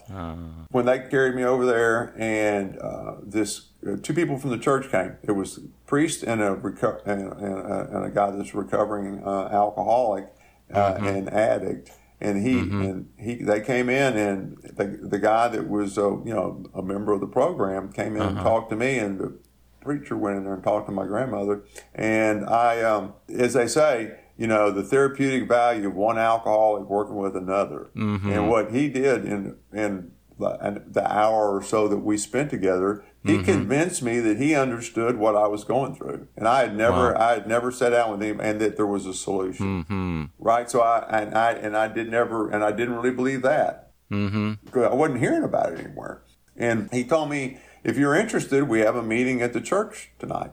When 0.69 0.85
they 0.85 0.99
carried 1.09 1.33
me 1.35 1.43
over 1.43 1.65
there, 1.65 2.13
and 2.17 2.77
uh, 2.77 3.15
this 3.23 3.69
uh, 3.87 3.95
two 4.03 4.13
people 4.13 4.37
from 4.37 4.51
the 4.51 4.59
church 4.59 4.91
came. 4.91 5.15
It 5.23 5.31
was 5.31 5.57
a 5.57 5.61
priest 5.87 6.21
and 6.23 6.39
a 6.39 6.55
reco- 6.55 7.01
and, 7.07 7.31
and, 7.33 7.55
uh, 7.71 7.87
and 7.97 8.05
a 8.05 8.09
guy 8.11 8.29
that's 8.29 8.53
recovering 8.53 9.23
uh, 9.25 9.49
alcoholic 9.51 10.27
uh, 10.71 10.97
and 11.01 11.29
addict. 11.33 11.89
And 12.23 12.45
he 12.45 12.59
and 12.59 13.09
he 13.17 13.35
they 13.35 13.61
came 13.61 13.89
in 13.89 14.17
and 14.17 14.57
the, 14.63 15.07
the 15.09 15.19
guy 15.19 15.47
that 15.49 15.67
was 15.69 15.97
uh, 15.97 16.23
you 16.23 16.33
know 16.33 16.65
a 16.73 16.81
member 16.81 17.11
of 17.11 17.19
the 17.19 17.27
program 17.27 17.91
came 17.91 18.15
in 18.15 18.21
and 18.21 18.37
talked 18.37 18.69
to 18.69 18.75
me 18.75 18.97
and 18.97 19.19
the 19.19 19.37
preacher 19.81 20.15
went 20.17 20.37
in 20.37 20.43
there 20.45 20.53
and 20.53 20.63
talked 20.63 20.87
to 20.87 20.93
my 20.93 21.05
grandmother. 21.05 21.63
And 21.93 22.45
I 22.45 22.81
um, 22.83 23.13
as 23.29 23.53
they 23.53 23.67
say 23.67 24.17
you 24.37 24.47
know 24.47 24.71
the 24.71 24.83
therapeutic 24.83 25.47
value 25.47 25.87
of 25.87 25.95
one 25.95 26.17
alcoholic 26.17 26.89
working 26.89 27.15
with 27.15 27.35
another. 27.35 27.89
And 28.31 28.49
what 28.49 28.71
he 28.71 28.89
did 28.89 29.25
in 29.25 29.57
in 29.73 30.11
the, 30.39 30.49
and 30.65 30.93
the 30.93 31.05
hour 31.11 31.55
or 31.55 31.61
so 31.61 31.87
that 31.87 31.97
we 31.97 32.17
spent 32.17 32.49
together 32.49 33.03
he 33.25 33.41
convinced 33.43 34.03
me 34.03 34.19
that 34.19 34.37
he 34.37 34.55
understood 34.55 35.17
what 35.17 35.35
I 35.35 35.47
was 35.47 35.63
going 35.63 35.95
through 35.95 36.27
and 36.35 36.47
I 36.47 36.61
had 36.61 36.75
never 36.75 37.17
I 37.17 37.33
had 37.33 37.47
never 37.47 37.71
sat 37.71 37.89
down 37.91 38.11
with 38.11 38.21
him 38.21 38.39
and 38.39 38.59
that 38.61 38.75
there 38.75 38.87
was 38.87 39.05
a 39.05 39.13
solution. 39.13 40.29
Right? 40.39 40.69
So 40.69 40.81
I 40.81 41.21
and 41.21 41.35
I 41.35 41.51
and 41.53 41.77
I 41.77 41.87
did 41.87 42.09
never 42.09 42.49
and 42.49 42.63
I 42.63 42.71
didn't 42.71 42.95
really 42.95 43.11
believe 43.11 43.41
that. 43.43 43.91
Mm-hmm. 44.11 44.77
I 44.77 44.93
wasn't 44.93 45.19
hearing 45.19 45.43
about 45.43 45.73
it 45.73 45.79
anywhere 45.79 46.23
and 46.55 46.89
he 46.91 47.03
told 47.03 47.29
me 47.29 47.57
if 47.83 47.97
you're 47.97 48.15
interested 48.15 48.63
we 48.63 48.79
have 48.79 48.95
a 48.95 49.03
meeting 49.03 49.41
at 49.41 49.53
the 49.53 49.61
church 49.61 50.11
tonight. 50.19 50.51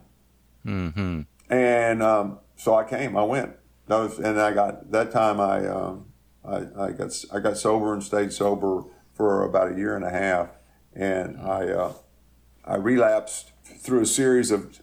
Mm-hmm. 0.66 1.22
and 1.48 2.02
um, 2.02 2.38
so 2.56 2.74
I 2.74 2.84
came. 2.84 3.16
I 3.16 3.22
went. 3.22 3.56
That 3.86 3.98
was 3.98 4.18
and 4.18 4.40
I 4.40 4.52
got 4.52 4.92
that 4.92 5.10
time 5.10 5.40
I 5.40 5.66
um, 5.66 6.06
I, 6.44 6.66
I 6.78 6.92
got 6.92 7.24
I 7.32 7.40
got 7.40 7.56
sober 7.56 7.92
and 7.92 8.02
stayed 8.02 8.32
sober 8.32 8.84
for 9.14 9.44
about 9.44 9.72
a 9.72 9.76
year 9.76 9.96
and 9.96 10.04
a 10.04 10.10
half. 10.10 10.48
And 10.94 11.38
I 11.40 11.68
uh, 11.68 11.92
I 12.64 12.76
relapsed 12.76 13.52
through 13.64 14.00
a 14.02 14.06
series 14.06 14.50
of 14.50 14.80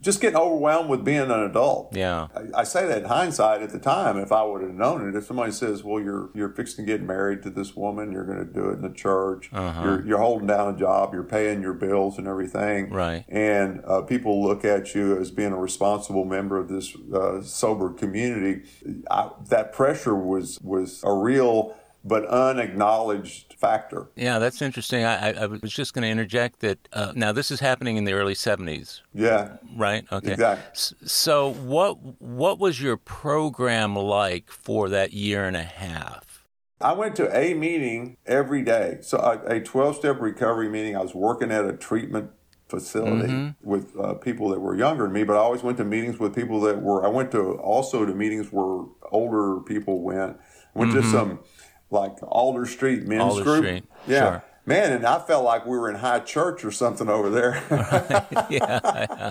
just 0.00 0.20
getting 0.20 0.36
overwhelmed 0.38 0.88
with 0.88 1.04
being 1.04 1.20
an 1.20 1.30
adult 1.30 1.94
Yeah. 1.94 2.28
I, 2.34 2.60
I 2.60 2.64
say 2.64 2.86
that 2.86 2.98
in 3.02 3.04
hindsight 3.04 3.62
at 3.62 3.70
the 3.70 3.78
time, 3.78 4.16
if 4.18 4.32
I 4.32 4.42
would 4.42 4.62
have 4.62 4.72
known 4.74 5.06
it, 5.08 5.14
if 5.14 5.26
somebody 5.26 5.52
says, 5.52 5.84
well, 5.84 6.02
you're, 6.02 6.30
you're 6.34 6.48
fixing 6.48 6.86
to 6.86 6.92
get 6.92 7.02
married 7.02 7.42
to 7.44 7.50
this 7.50 7.76
woman, 7.76 8.10
you're 8.10 8.24
going 8.24 8.38
to 8.38 8.44
do 8.52 8.70
it 8.70 8.74
in 8.74 8.82
the 8.82 8.90
church, 8.90 9.50
Uh-huh. 9.52 9.82
you're, 9.84 10.06
you're 10.06 10.18
holding 10.18 10.46
down 10.48 10.74
a 10.74 10.76
job, 10.78 11.12
you're 11.12 11.22
paying 11.22 11.60
your 11.62 11.74
bills 11.74 12.18
and 12.18 12.26
everything. 12.26 12.90
Right. 12.90 13.24
And 13.28 13.82
uh, 13.86 14.02
people 14.02 14.42
look 14.42 14.64
at 14.64 14.94
you 14.94 15.16
as 15.20 15.30
being 15.30 15.52
a 15.52 15.58
responsible 15.58 16.24
member 16.24 16.56
of 16.58 16.68
this 16.68 16.96
uh, 17.14 17.42
sober 17.42 17.90
community. 17.90 18.62
I, 19.10 19.30
that 19.48 19.72
pressure 19.72 20.16
was, 20.16 20.58
was 20.62 21.02
a 21.04 21.12
real 21.12 21.76
but 22.04 22.24
unacknowledged 22.26 23.54
factor. 23.58 24.08
Yeah, 24.16 24.38
that's 24.38 24.62
interesting. 24.62 25.04
I, 25.04 25.32
I, 25.32 25.46
was 25.46 25.60
just 25.72 25.92
going 25.92 26.02
to 26.02 26.08
interject 26.08 26.60
that 26.60 26.88
uh, 26.92 27.12
now 27.14 27.32
this 27.32 27.50
is 27.50 27.60
happening 27.60 27.96
in 27.96 28.04
the 28.04 28.12
early 28.12 28.34
70s, 28.34 29.02
Yeah. 29.12 29.56
right? 29.76 30.04
Okay. 30.10 30.32
Exactly. 30.32 30.96
So 31.06 31.52
what 31.52 31.98
what 32.20 32.58
was 32.58 32.80
your 32.80 32.96
program 32.96 33.96
like 33.96 34.50
for 34.50 34.88
that 34.88 35.12
year 35.12 35.44
and 35.44 35.56
a 35.56 35.62
half? 35.62 36.46
I 36.80 36.94
went 36.94 37.14
to 37.16 37.36
a 37.36 37.52
meeting 37.52 38.16
every 38.24 38.62
day. 38.62 38.98
So 39.02 39.18
a 39.46 39.60
12 39.60 39.96
step 39.96 40.20
recovery 40.20 40.70
meeting. 40.70 40.96
I 40.96 41.02
was 41.02 41.14
working 41.14 41.52
at 41.52 41.66
a 41.66 41.74
treatment 41.74 42.30
facility 42.70 43.54
with 43.62 43.98
uh, 43.98 44.14
people 44.14 44.48
that 44.50 44.60
were 44.60 44.76
younger 44.76 45.04
than 45.04 45.12
me, 45.12 45.24
but 45.24 45.34
I 45.34 45.40
always 45.40 45.62
went 45.62 45.76
to 45.78 45.84
meetings 45.84 46.18
with 46.18 46.34
people 46.34 46.60
that 46.62 46.80
were, 46.80 47.04
I 47.04 47.08
went 47.08 47.32
to 47.32 47.54
also 47.58 48.06
to 48.06 48.14
meetings 48.14 48.50
where 48.52 48.86
older 49.10 49.60
people 49.60 50.00
went. 50.00 50.38
Went 50.72 50.92
to 50.92 51.02
some 51.02 51.40
like 51.90 52.16
Alder 52.22 52.66
Street 52.66 53.04
men's 53.06 53.22
Alder 53.22 53.42
group. 53.44 53.64
Street, 53.64 53.84
Yeah. 54.06 54.18
sure. 54.20 54.44
Man, 54.66 54.92
and 54.92 55.04
I 55.06 55.18
felt 55.18 55.44
like 55.44 55.64
we 55.66 55.76
were 55.76 55.88
in 55.88 55.96
high 55.96 56.20
church 56.20 56.64
or 56.64 56.70
something 56.70 57.08
over 57.08 57.28
there. 57.30 57.62
yeah. 58.50 59.30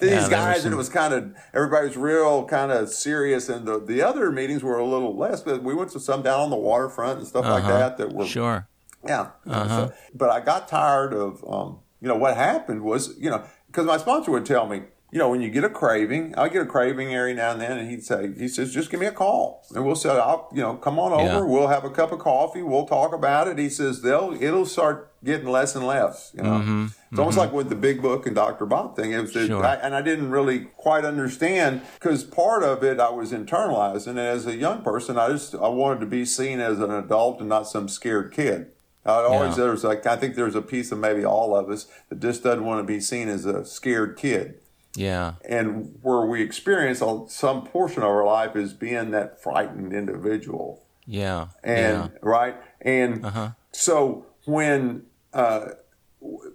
These 0.00 0.10
Yeah, 0.10 0.28
guys, 0.30 0.56
was 0.56 0.64
and 0.64 0.74
it 0.74 0.76
was 0.76 0.88
kind 0.88 1.14
of 1.14 1.34
everybody 1.54 1.86
was 1.88 1.96
real 1.96 2.44
kind 2.46 2.72
of 2.72 2.88
serious, 2.88 3.48
and 3.48 3.66
the 3.66 3.78
the 3.78 4.02
other 4.02 4.32
meetings 4.32 4.62
were 4.62 4.78
a 4.78 4.84
little 4.84 5.16
less. 5.16 5.42
But 5.42 5.62
we 5.62 5.74
went 5.74 5.90
to 5.92 6.00
some 6.00 6.22
down 6.22 6.40
on 6.40 6.50
the 6.50 6.56
waterfront 6.56 7.18
and 7.18 7.26
stuff 7.28 7.44
like 7.44 7.64
that 7.64 7.98
that 7.98 8.12
were 8.12 8.24
Sure. 8.26 8.66
yeah. 9.06 9.28
So- 9.46 9.92
but 10.14 10.30
I 10.30 10.40
got 10.40 10.66
tired 10.66 11.12
of, 11.12 11.44
um, 11.48 11.78
you 12.00 12.08
know, 12.08 12.16
what 12.16 12.36
happened 12.36 12.82
was, 12.82 13.14
you 13.18 13.30
know, 13.30 13.42
because 13.66 13.86
my 13.86 13.98
sponsor 13.98 14.30
would 14.32 14.46
tell 14.46 14.66
me, 14.66 14.82
you 15.12 15.18
know, 15.18 15.28
when 15.28 15.40
you 15.40 15.50
get 15.50 15.64
a 15.64 15.68
craving, 15.70 16.34
I 16.36 16.48
get 16.48 16.62
a 16.62 16.66
craving 16.66 17.14
every 17.14 17.34
now 17.34 17.50
and 17.52 17.60
then, 17.60 17.78
and 17.78 17.90
he'd 17.90 18.04
say, 18.04 18.30
he 18.38 18.46
says, 18.48 18.72
just 18.72 18.90
give 18.90 19.00
me 19.00 19.06
a 19.06 19.12
call, 19.12 19.64
and 19.74 19.84
we'll 19.84 19.96
say, 19.96 20.10
I'll, 20.10 20.48
you 20.52 20.62
know, 20.62 20.74
come 20.76 20.98
on 20.98 21.12
over, 21.12 21.22
Yeah. 21.24 21.40
we'll 21.40 21.68
have 21.68 21.84
a 21.84 21.90
cup 21.90 22.12
of 22.12 22.20
coffee, 22.20 22.62
we'll 22.62 22.86
talk 22.86 23.12
about 23.12 23.48
it. 23.48 23.58
He 23.58 23.68
says, 23.68 24.02
they'll, 24.02 24.36
it'll 24.40 24.66
start 24.66 25.12
getting 25.24 25.48
less 25.48 25.74
and 25.76 25.86
less, 25.86 26.30
you 26.34 26.42
know. 26.42 26.88
It's 27.10 27.18
almost 27.18 27.36
like 27.36 27.52
with 27.52 27.68
the 27.68 27.74
Big 27.74 28.00
Book 28.00 28.24
and 28.26 28.34
Dr. 28.36 28.64
Bob 28.66 28.94
thing. 28.96 29.12
It 29.12 29.20
was, 29.20 29.32
Mm-hmm. 29.34 29.46
Sure. 29.48 29.64
I, 29.66 29.74
and 29.74 29.94
I 29.94 30.00
didn't 30.02 30.30
really 30.30 30.60
quite 30.76 31.04
understand 31.04 31.82
because 31.94 32.22
part 32.24 32.62
of 32.62 32.82
it 32.84 33.00
I 33.00 33.10
was 33.10 33.32
internalizing, 33.32 34.08
and 34.08 34.18
as 34.20 34.46
a 34.46 34.56
young 34.56 34.82
person, 34.82 35.18
I 35.18 35.28
just 35.30 35.54
I 35.54 35.68
wanted 35.68 36.00
to 36.00 36.06
be 36.06 36.24
seen 36.24 36.60
as 36.60 36.78
an 36.78 36.90
adult 36.92 37.40
and 37.40 37.48
not 37.48 37.64
some 37.68 37.88
scared 37.88 38.32
kid. 38.32 38.68
I 39.04 39.12
always 39.22 39.56
Yeah. 39.58 39.64
there's 39.64 39.82
like 39.84 40.06
I 40.06 40.16
think 40.16 40.36
there's 40.36 40.54
a 40.54 40.62
piece 40.62 40.92
of 40.92 40.98
maybe 40.98 41.24
all 41.24 41.56
of 41.56 41.68
us 41.68 41.86
that 42.10 42.20
just 42.20 42.42
doesn't 42.44 42.64
want 42.64 42.78
to 42.80 42.84
be 42.84 43.00
seen 43.00 43.28
as 43.28 43.44
a 43.44 43.64
scared 43.64 44.16
kid. 44.16 44.60
Yeah. 44.96 45.34
And 45.48 45.98
where 46.02 46.26
we 46.26 46.42
experience 46.42 47.02
some 47.28 47.66
portion 47.66 48.02
of 48.02 48.08
our 48.08 48.24
life 48.24 48.56
is 48.56 48.72
being 48.72 49.12
that 49.12 49.42
frightened 49.42 49.92
individual. 49.92 50.84
Yeah. 51.06 51.48
And 51.62 52.12
right. 52.22 52.56
And 52.80 53.54
so 53.72 54.26
when 54.44 55.06
uh, 55.32 55.66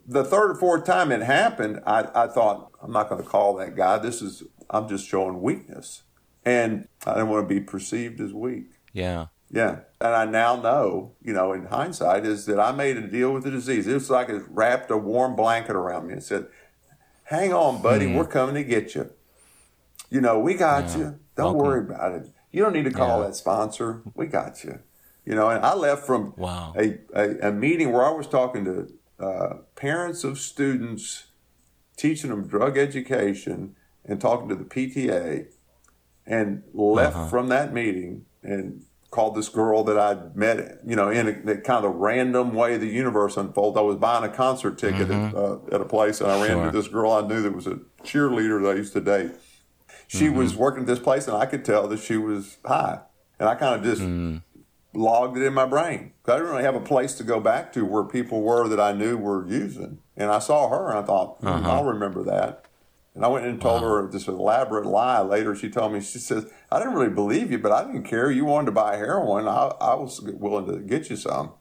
the 0.06 0.24
third 0.24 0.52
or 0.52 0.56
fourth 0.56 0.86
time 0.86 1.12
it 1.12 1.22
happened, 1.22 1.82
I, 1.86 2.08
I 2.14 2.28
thought, 2.28 2.72
I'm 2.82 2.92
not 2.92 3.10
going 3.10 3.24
to 3.24 3.28
call 3.28 3.56
that 3.56 3.76
guy. 3.76 3.98
This 4.00 4.22
is, 4.22 4.44
I'm 4.70 4.88
just 4.90 5.08
showing 5.08 5.42
weakness. 5.42 6.04
And 6.44 6.88
I 7.06 7.14
didn't 7.14 7.30
want 7.30 7.48
to 7.48 7.54
be 7.54 7.62
perceived 7.62 8.20
as 8.22 8.34
weak. 8.34 8.68
yeah. 8.94 9.28
Yeah. 9.52 9.82
And 10.02 10.14
I 10.14 10.26
now 10.26 10.56
know, 10.56 11.14
you 11.22 11.32
know, 11.32 11.54
in 11.54 11.68
hindsight, 11.68 12.26
is 12.26 12.46
that 12.48 12.60
I 12.60 12.72
made 12.72 12.98
a 12.98 13.08
deal 13.08 13.32
with 13.32 13.44
the 13.44 13.52
disease. 13.52 13.88
It 13.88 13.94
was 13.94 14.10
like 14.10 14.28
it 14.28 14.44
wrapped 14.50 14.90
a 14.90 14.98
warm 14.98 15.36
blanket 15.36 15.76
around 15.76 16.08
me 16.08 16.14
and 16.14 16.24
said, 16.24 16.48
Hang 17.26 17.54
on, 17.54 17.82
buddy, 17.82 18.14
we're 18.14 18.26
coming 18.28 18.56
to 18.56 18.64
get 18.64 18.94
you. 18.96 19.10
You 20.10 20.22
know, 20.22 20.40
we 20.40 20.54
got 20.54 20.96
you. 20.98 21.20
Don't 21.36 21.56
Welcome. 21.56 21.58
worry 21.60 21.80
about 21.82 22.12
it. 22.14 22.28
You 22.52 22.64
don't 22.64 22.74
need 22.74 22.86
to 22.86 22.92
call 22.92 23.20
Yeah. 23.22 23.28
that 23.28 23.36
sponsor. 23.36 24.04
We 24.14 24.28
got 24.28 24.64
you. 24.64 24.80
You 25.26 25.34
know, 25.34 25.50
and 25.50 25.66
I 25.66 25.74
left 25.74 26.06
from 26.06 26.34
Wow. 26.38 26.74
a, 26.78 27.00
a, 27.14 27.50
a 27.50 27.52
meeting 27.52 27.92
where 27.92 28.06
I 28.06 28.12
was 28.12 28.28
talking 28.28 28.64
to 28.66 28.94
uh, 29.20 29.54
parents 29.76 30.24
of 30.24 30.38
students, 30.38 31.26
teaching 31.98 32.30
them 32.30 32.48
drug 32.48 32.78
education, 32.78 33.76
and 34.06 34.22
talking 34.22 34.48
to 34.50 34.56
the 34.56 34.64
PTA, 34.66 35.48
and 36.28 36.62
left 36.74 37.30
from 37.32 37.50
that 37.50 37.74
meeting 37.74 38.26
and 38.44 38.84
called 39.16 39.34
this 39.34 39.48
girl 39.48 39.84
that 39.86 39.98
I'd 39.98 40.36
met, 40.36 40.82
you 40.86 40.96
know, 40.96 41.10
in 41.10 41.28
a, 41.30 41.32
that 41.46 41.64
kind 41.64 41.86
of 41.86 41.96
random 41.96 42.54
way 42.54 42.76
the 42.76 42.86
universe 42.88 43.38
unfolded. 43.38 43.80
I 43.80 43.84
was 43.84 43.96
buying 43.96 44.26
a 44.26 44.30
concert 44.30 44.78
ticket 44.78 45.10
at, 45.10 45.34
uh, 45.34 45.58
at 45.72 45.80
a 45.80 45.86
place, 45.86 46.20
and 46.20 46.30
I 46.30 46.36
ran 46.42 46.52
Sure. 46.58 46.66
into 46.66 46.78
this 46.78 46.90
girl 46.90 47.12
I 47.12 47.22
knew 47.26 47.42
that 47.42 47.56
was 47.56 47.66
a 47.66 47.80
cheerleader 48.04 48.62
that 48.62 48.72
I 48.72 48.74
used 48.74 48.92
to 48.94 49.02
date. 49.02 49.32
She 50.08 50.30
was 50.30 50.56
working 50.56 50.82
at 50.82 50.88
this 50.88 51.00
place, 51.00 51.28
and 51.28 51.36
I 51.38 51.46
could 51.46 51.64
tell 51.64 51.88
that 51.88 52.00
she 52.00 52.18
was 52.18 52.58
high, 52.66 53.00
and 53.40 53.48
I 53.48 53.56
kind 53.56 53.76
of 53.76 53.84
just 53.84 54.04
logged 54.94 55.38
it 55.38 55.44
in 55.44 55.54
my 55.54 55.66
brain. 55.66 56.12
I 56.28 56.34
didn't 56.34 56.50
really 56.50 56.64
have 56.64 56.76
a 56.76 56.82
place 56.82 57.14
to 57.16 57.24
go 57.24 57.40
back 57.40 57.72
to 57.74 57.86
where 57.86 58.04
people 58.04 58.42
were 58.42 58.68
that 58.68 58.80
I 58.80 58.92
knew 58.92 59.18
were 59.18 59.48
using. 59.48 60.00
And 60.18 60.30
I 60.32 60.40
saw 60.40 60.70
her 60.70 60.90
and 60.90 61.00
I 61.00 61.04
thought, 61.04 61.38
hmm, 61.40 61.48
I'll 61.48 61.84
remember 61.84 62.24
that. 62.24 62.66
And 63.16 63.24
I 63.24 63.30
went 63.30 63.46
and 63.46 63.62
told 63.62 63.82
wow. 63.82 63.88
her 63.88 64.08
this 64.08 64.28
elaborate 64.28 64.86
lie. 64.86 65.22
Later, 65.22 65.56
she 65.56 65.70
told 65.70 65.94
me, 65.94 66.02
she 66.02 66.20
says, 66.20 66.52
I 66.70 66.80
didn't 66.80 66.96
really 66.96 67.14
believe 67.14 67.50
you, 67.50 67.58
but 67.58 67.72
I 67.72 67.86
didn't 67.86 68.04
care. 68.04 68.30
You 68.30 68.44
wanted 68.44 68.66
to 68.68 68.72
buy 68.74 68.98
heroin. 68.98 69.48
I, 69.48 69.72
I 69.80 69.96
was 69.96 70.22
willing 70.22 70.68
to 70.68 70.80
get 70.82 71.10
you 71.10 71.16
some. 71.16 71.54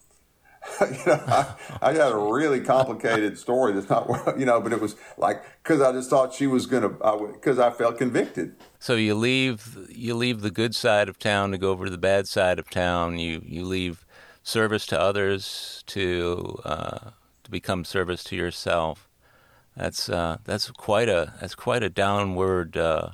you 0.80 0.96
know, 1.06 1.22
I, 1.26 1.54
I 1.80 1.92
got 1.92 2.12
a 2.12 2.32
really 2.32 2.60
complicated 2.60 3.38
story 3.38 3.72
that's 3.72 3.88
not, 3.88 4.38
you 4.38 4.46
know, 4.46 4.60
but 4.60 4.72
it 4.72 4.80
was 4.80 4.96
like, 5.16 5.44
cause 5.62 5.80
I 5.80 5.92
just 5.92 6.10
thought 6.10 6.34
she 6.34 6.46
was 6.46 6.66
going 6.66 6.82
to, 6.82 7.38
cause 7.40 7.58
I 7.58 7.70
felt 7.70 7.98
convicted. 7.98 8.56
So 8.80 8.96
you 8.96 9.14
leave, 9.14 9.76
you 9.90 10.14
leave 10.14 10.40
the 10.40 10.50
good 10.50 10.74
side 10.74 11.08
of 11.08 11.18
town 11.18 11.52
to 11.52 11.58
go 11.58 11.70
over 11.70 11.84
to 11.84 11.90
the 11.90 11.98
bad 11.98 12.26
side 12.26 12.58
of 12.58 12.70
town. 12.70 13.18
You, 13.18 13.42
you 13.44 13.64
leave 13.64 14.04
service 14.42 14.86
to 14.86 14.98
others 14.98 15.84
to, 15.88 16.60
uh, 16.64 17.10
to 17.44 17.50
become 17.50 17.84
service 17.84 18.24
to 18.24 18.36
yourself. 18.36 19.08
That's 19.76 20.08
uh, 20.08 20.38
that's 20.44 20.70
quite 20.70 21.08
a 21.08 21.34
that's 21.40 21.54
quite 21.54 21.82
a 21.82 21.90
downward 21.90 22.76
uh, 22.76 23.10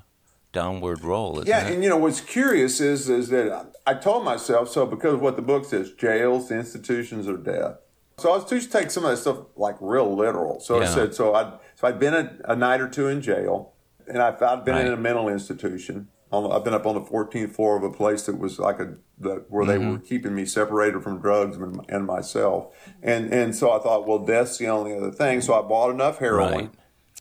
downward 0.52 1.02
roll. 1.02 1.42
yeah, 1.46 1.66
it? 1.66 1.74
and 1.74 1.82
you 1.82 1.88
know 1.88 1.96
what's 1.96 2.20
curious 2.20 2.80
is 2.80 3.08
is 3.08 3.28
that 3.30 3.72
I 3.86 3.94
told 3.94 4.24
myself 4.24 4.68
so 4.68 4.86
because 4.86 5.14
of 5.14 5.20
what 5.20 5.36
the 5.36 5.42
book 5.42 5.64
says, 5.64 5.92
jails, 5.92 6.50
institutions 6.50 7.26
of 7.26 7.44
death. 7.44 7.76
So 8.18 8.30
I 8.30 8.36
was 8.36 8.44
to 8.50 8.60
take 8.60 8.90
some 8.90 9.04
of 9.04 9.10
that 9.10 9.16
stuff 9.16 9.38
like 9.56 9.76
real 9.80 10.14
literal. 10.14 10.60
So 10.60 10.76
yeah. 10.76 10.82
I 10.82 10.86
said 10.94 11.14
so 11.14 11.34
I 11.34 11.54
so 11.76 11.88
I'd 11.88 11.98
been 11.98 12.14
a, 12.14 12.36
a, 12.44 12.56
night 12.56 12.82
or 12.82 12.88
two 12.88 13.08
in 13.08 13.22
jail, 13.22 13.72
and 14.06 14.18
I, 14.18 14.28
I'd 14.28 14.64
been 14.64 14.74
right. 14.74 14.86
in 14.86 14.92
a 14.92 14.98
mental 14.98 15.28
institution. 15.28 16.08
I've 16.32 16.64
been 16.64 16.74
up 16.74 16.86
on 16.86 16.94
the 16.94 17.00
14th 17.00 17.54
floor 17.54 17.76
of 17.76 17.82
a 17.82 17.90
place 17.90 18.22
that 18.26 18.38
was 18.38 18.58
like 18.58 18.78
a 18.78 18.94
that, 19.18 19.50
where 19.50 19.64
mm-hmm. 19.64 19.70
they 19.70 19.90
were 19.90 19.98
keeping 19.98 20.34
me 20.34 20.46
separated 20.46 21.02
from 21.02 21.20
drugs 21.20 21.56
and, 21.56 21.84
and, 21.88 22.06
myself, 22.06 22.74
and 23.02 23.32
and 23.32 23.54
so 23.54 23.70
I 23.72 23.80
thought, 23.80 24.06
well, 24.06 24.20
death's 24.20 24.58
the 24.58 24.68
only 24.68 24.96
other 24.96 25.10
thing. 25.10 25.40
So 25.40 25.54
I 25.54 25.66
bought 25.66 25.90
enough 25.90 26.18
heroin 26.18 26.54
right. 26.54 26.70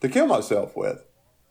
to 0.02 0.10
kill 0.10 0.28
myself 0.28 0.76
with, 0.76 1.04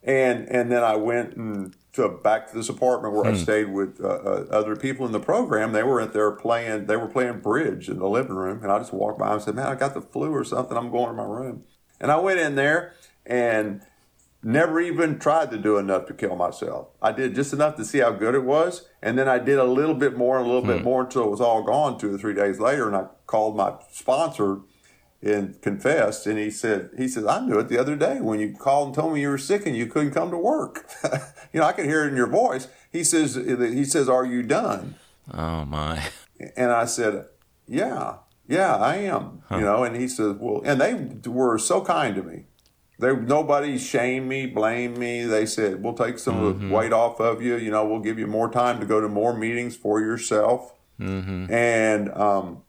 and 0.02 0.48
and 0.48 0.70
then 0.70 0.84
I 0.84 0.96
went 0.96 1.36
and 1.36 1.74
to 1.94 2.08
back 2.08 2.48
to 2.50 2.56
this 2.56 2.68
apartment 2.68 3.14
where 3.14 3.24
hmm. 3.24 3.34
I 3.34 3.36
stayed 3.36 3.72
with 3.72 4.00
uh, 4.00 4.08
uh, 4.08 4.46
other 4.50 4.76
people 4.76 5.04
in 5.04 5.12
the 5.12 5.20
program. 5.20 5.72
They 5.72 5.82
were 5.82 6.00
at 6.00 6.12
there 6.12 6.30
playing. 6.30 6.86
They 6.86 6.96
were 6.96 7.08
playing 7.08 7.40
bridge 7.40 7.88
in 7.88 7.98
the 7.98 8.08
living 8.08 8.36
room, 8.36 8.62
and 8.62 8.70
I 8.70 8.78
just 8.78 8.92
walked 8.92 9.18
by 9.18 9.32
and 9.32 9.42
said, 9.42 9.56
"Man, 9.56 9.66
I 9.66 9.74
got 9.74 9.94
the 9.94 10.00
flu 10.00 10.30
or 10.30 10.44
something. 10.44 10.76
I'm 10.76 10.90
going 10.90 11.08
to 11.08 11.14
my 11.14 11.24
room." 11.24 11.64
And 12.00 12.12
I 12.12 12.18
went 12.18 12.38
in 12.38 12.54
there 12.54 12.94
and 13.26 13.82
Never 14.42 14.80
even 14.80 15.18
tried 15.18 15.50
to 15.50 15.58
do 15.58 15.78
enough 15.78 16.06
to 16.06 16.14
kill 16.14 16.36
myself. 16.36 16.88
I 17.02 17.10
did 17.10 17.34
just 17.34 17.52
enough 17.52 17.76
to 17.76 17.84
see 17.84 17.98
how 17.98 18.12
good 18.12 18.36
it 18.36 18.44
was, 18.44 18.88
and 19.02 19.18
then 19.18 19.28
I 19.28 19.38
did 19.38 19.58
a 19.58 19.64
little 19.64 19.96
bit 19.96 20.16
more 20.16 20.38
and 20.38 20.46
a 20.46 20.48
little 20.48 20.62
hmm. 20.62 20.76
bit 20.76 20.84
more 20.84 21.02
until 21.02 21.24
it 21.24 21.30
was 21.30 21.40
all 21.40 21.64
gone 21.64 21.98
two 21.98 22.14
or 22.14 22.18
three 22.18 22.34
days 22.34 22.60
later. 22.60 22.86
And 22.86 22.96
I 22.96 23.06
called 23.26 23.56
my 23.56 23.74
sponsor 23.90 24.60
and 25.20 25.60
confessed, 25.60 26.26
and 26.28 26.38
he 26.38 26.50
said, 26.50 26.90
"He 26.96 27.08
says 27.08 27.26
I 27.26 27.44
knew 27.44 27.58
it 27.58 27.68
the 27.68 27.78
other 27.78 27.96
day 27.96 28.20
when 28.20 28.38
you 28.38 28.54
called 28.54 28.88
and 28.88 28.94
told 28.94 29.14
me 29.14 29.22
you 29.22 29.30
were 29.30 29.38
sick 29.38 29.66
and 29.66 29.76
you 29.76 29.86
couldn't 29.86 30.12
come 30.12 30.30
to 30.30 30.38
work. 30.38 30.88
you 31.52 31.58
know, 31.58 31.66
I 31.66 31.72
could 31.72 31.86
hear 31.86 32.04
it 32.04 32.10
in 32.10 32.16
your 32.16 32.28
voice." 32.28 32.68
He 32.92 33.02
says, 33.02 33.34
"He 33.34 33.84
says, 33.84 34.08
are 34.08 34.24
you 34.24 34.44
done?" 34.44 34.94
Oh 35.34 35.64
my! 35.64 36.00
And 36.56 36.70
I 36.70 36.84
said, 36.84 37.26
"Yeah, 37.66 38.18
yeah, 38.46 38.76
I 38.76 38.96
am." 38.96 39.42
Huh. 39.48 39.56
You 39.56 39.64
know, 39.64 39.82
and 39.82 39.96
he 39.96 40.06
says, 40.06 40.36
"Well," 40.38 40.62
and 40.64 40.80
they 40.80 40.94
were 41.28 41.58
so 41.58 41.80
kind 41.80 42.14
to 42.14 42.22
me. 42.22 42.44
They 42.98 43.14
nobody 43.14 43.78
shamed 43.78 44.28
me, 44.28 44.46
blamed 44.46 44.98
me. 44.98 45.24
They 45.24 45.46
said, 45.46 45.82
"We'll 45.82 45.94
take 45.94 46.18
some 46.18 46.36
mm-hmm. 46.36 46.44
of 46.44 46.58
the 46.58 46.64
mm-hmm. 46.66 46.74
weight 46.74 46.92
off 46.92 47.20
of 47.20 47.40
you. 47.40 47.56
You 47.56 47.70
know, 47.70 47.86
we'll 47.86 48.00
give 48.00 48.18
you 48.18 48.26
more 48.26 48.50
time 48.50 48.80
to 48.80 48.86
go 48.86 49.00
to 49.00 49.08
more 49.08 49.36
meetings 49.36 49.76
for 49.76 50.00
yourself." 50.00 50.74
Mm-hmm. 50.98 51.52
And 51.52 52.12
um, 52.14 52.62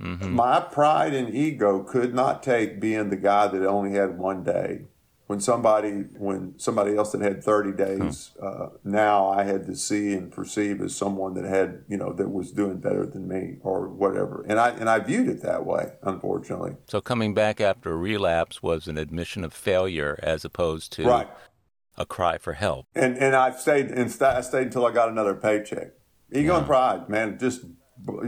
mm-hmm. 0.00 0.32
my 0.32 0.60
pride 0.60 1.14
and 1.14 1.34
ego 1.34 1.82
could 1.82 2.14
not 2.14 2.42
take 2.42 2.80
being 2.80 3.10
the 3.10 3.16
guy 3.16 3.48
that 3.48 3.66
only 3.66 3.92
had 3.92 4.18
one 4.18 4.44
day 4.44 4.82
when 5.32 5.40
somebody 5.40 5.92
when 6.18 6.52
somebody 6.58 6.94
else 6.94 7.12
that 7.12 7.22
had 7.22 7.42
30 7.42 7.72
days 7.72 8.32
uh, 8.42 8.66
now 8.84 9.30
i 9.30 9.44
had 9.44 9.64
to 9.64 9.74
see 9.74 10.12
and 10.12 10.30
perceive 10.30 10.78
as 10.82 10.94
someone 10.94 11.32
that 11.32 11.46
had 11.46 11.84
you 11.88 11.96
know 11.96 12.12
that 12.12 12.28
was 12.28 12.52
doing 12.52 12.76
better 12.76 13.06
than 13.06 13.26
me 13.26 13.56
or 13.62 13.88
whatever. 13.88 14.44
And 14.46 14.60
i 14.60 14.68
and 14.68 14.90
i 14.90 14.98
viewed 14.98 15.28
it 15.28 15.40
that 15.40 15.64
way 15.64 15.92
unfortunately. 16.02 16.72
So 16.86 17.00
coming 17.00 17.32
back 17.32 17.62
after 17.62 17.92
a 17.92 17.96
relapse 17.96 18.62
was 18.62 18.88
an 18.88 18.98
admission 18.98 19.42
of 19.42 19.54
failure 19.54 20.20
as 20.22 20.44
opposed 20.44 20.92
to 20.94 21.04
right. 21.04 21.28
a 21.96 22.04
cry 22.04 22.36
for 22.36 22.52
help. 22.52 22.84
And 22.94 23.16
and 23.16 23.34
i 23.34 23.52
stayed 23.52 23.86
and 23.86 24.14
i 24.20 24.42
stayed 24.42 24.66
until 24.66 24.84
i 24.84 24.92
got 24.92 25.08
another 25.08 25.34
paycheck. 25.34 25.92
Ego 26.30 26.52
yeah. 26.52 26.58
and 26.58 26.66
pride 26.66 27.08
man 27.08 27.38
just 27.38 27.64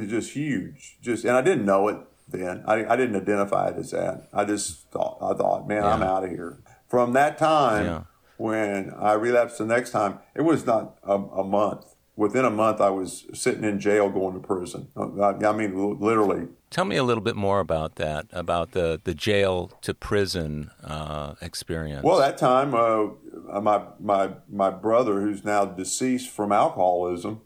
just 0.09 0.33
huge. 0.33 0.97
Just 1.03 1.27
and 1.27 1.37
i 1.37 1.43
didn't 1.43 1.67
know 1.67 1.89
it 1.89 1.99
then. 2.29 2.65
I, 2.67 2.87
I 2.87 2.97
didn't 2.97 3.17
identify 3.17 3.69
it 3.69 3.77
as 3.77 3.91
that. 3.91 4.29
I 4.33 4.47
just 4.47 4.91
thought 4.91 5.19
i 5.21 5.37
thought 5.37 5.69
man 5.69 5.83
yeah. 5.83 5.93
i'm 5.93 6.03
out 6.03 6.25
of 6.25 6.31
here 6.31 6.63
from 6.89 7.13
that 7.13 7.39
time 7.39 7.87
yeah. 7.87 8.03
when 8.37 8.93
I 8.99 9.13
relapsed 9.13 9.59
the 9.59 9.67
next 9.67 9.91
time, 9.91 10.19
it 10.35 10.43
was 10.43 10.67
not 10.67 10.99
a, 11.03 11.15
a, 11.15 11.45
month. 11.45 11.95
Within 12.17 12.45
a 12.45 12.51
month, 12.51 12.81
I 12.81 12.91
was 12.91 13.27
sitting 13.33 13.65
in 13.65 13.81
jail 13.81 14.09
going 14.09 14.35
to 14.35 14.41
prison. 14.41 14.89
I, 14.97 15.31
I 15.31 15.53
mean, 15.53 15.99
literally. 15.99 16.49
Tell 16.71 16.85
me 16.85 16.97
a 16.97 17.03
little 17.03 17.23
bit 17.23 17.37
more 17.37 17.61
about 17.61 17.97
that, 17.97 18.27
about 18.33 18.73
the, 18.73 19.01
the 19.03 19.15
jail 19.15 19.73
to 19.83 19.95
prison 19.95 20.71
uh, 20.85 21.35
experience. 21.41 22.05
Well, 22.05 22.19
that 22.19 22.39
time, 22.39 22.75
uh, 22.75 23.61
my, 23.61 23.83
my, 23.99 24.31
my 24.49 24.71
brother, 24.71 25.21
who's 25.21 25.45
now 25.45 25.65
deceased 25.65 26.31
from 26.31 26.53
alcoholism, 26.53 27.41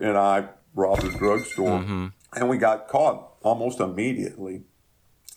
and 0.00 0.16
I 0.16 0.48
robbed 0.74 1.04
a 1.04 1.10
drugstore, 1.10 1.80
mm-hmm. 1.80 2.06
and 2.34 2.48
we 2.48 2.58
got 2.58 2.88
caught 2.88 3.34
almost 3.42 3.80
immediately 3.80 4.62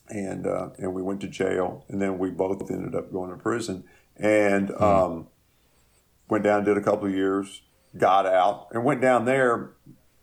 and 0.09 0.45
uh, 0.45 0.69
and 0.77 0.93
we 0.93 1.01
went 1.01 1.21
to 1.21 1.27
jail, 1.27 1.85
and 1.87 2.01
then 2.01 2.17
we 2.17 2.29
both 2.29 2.69
ended 2.69 2.95
up 2.95 3.11
going 3.11 3.31
to 3.31 3.37
prison, 3.37 3.83
and 4.17 4.69
hmm. 4.69 4.83
um, 4.83 5.27
went 6.29 6.43
down, 6.43 6.63
did 6.63 6.77
a 6.77 6.81
couple 6.81 7.07
of 7.07 7.13
years, 7.13 7.61
got 7.97 8.25
out, 8.25 8.67
and 8.71 8.83
went 8.83 9.01
down 9.01 9.25
there 9.25 9.71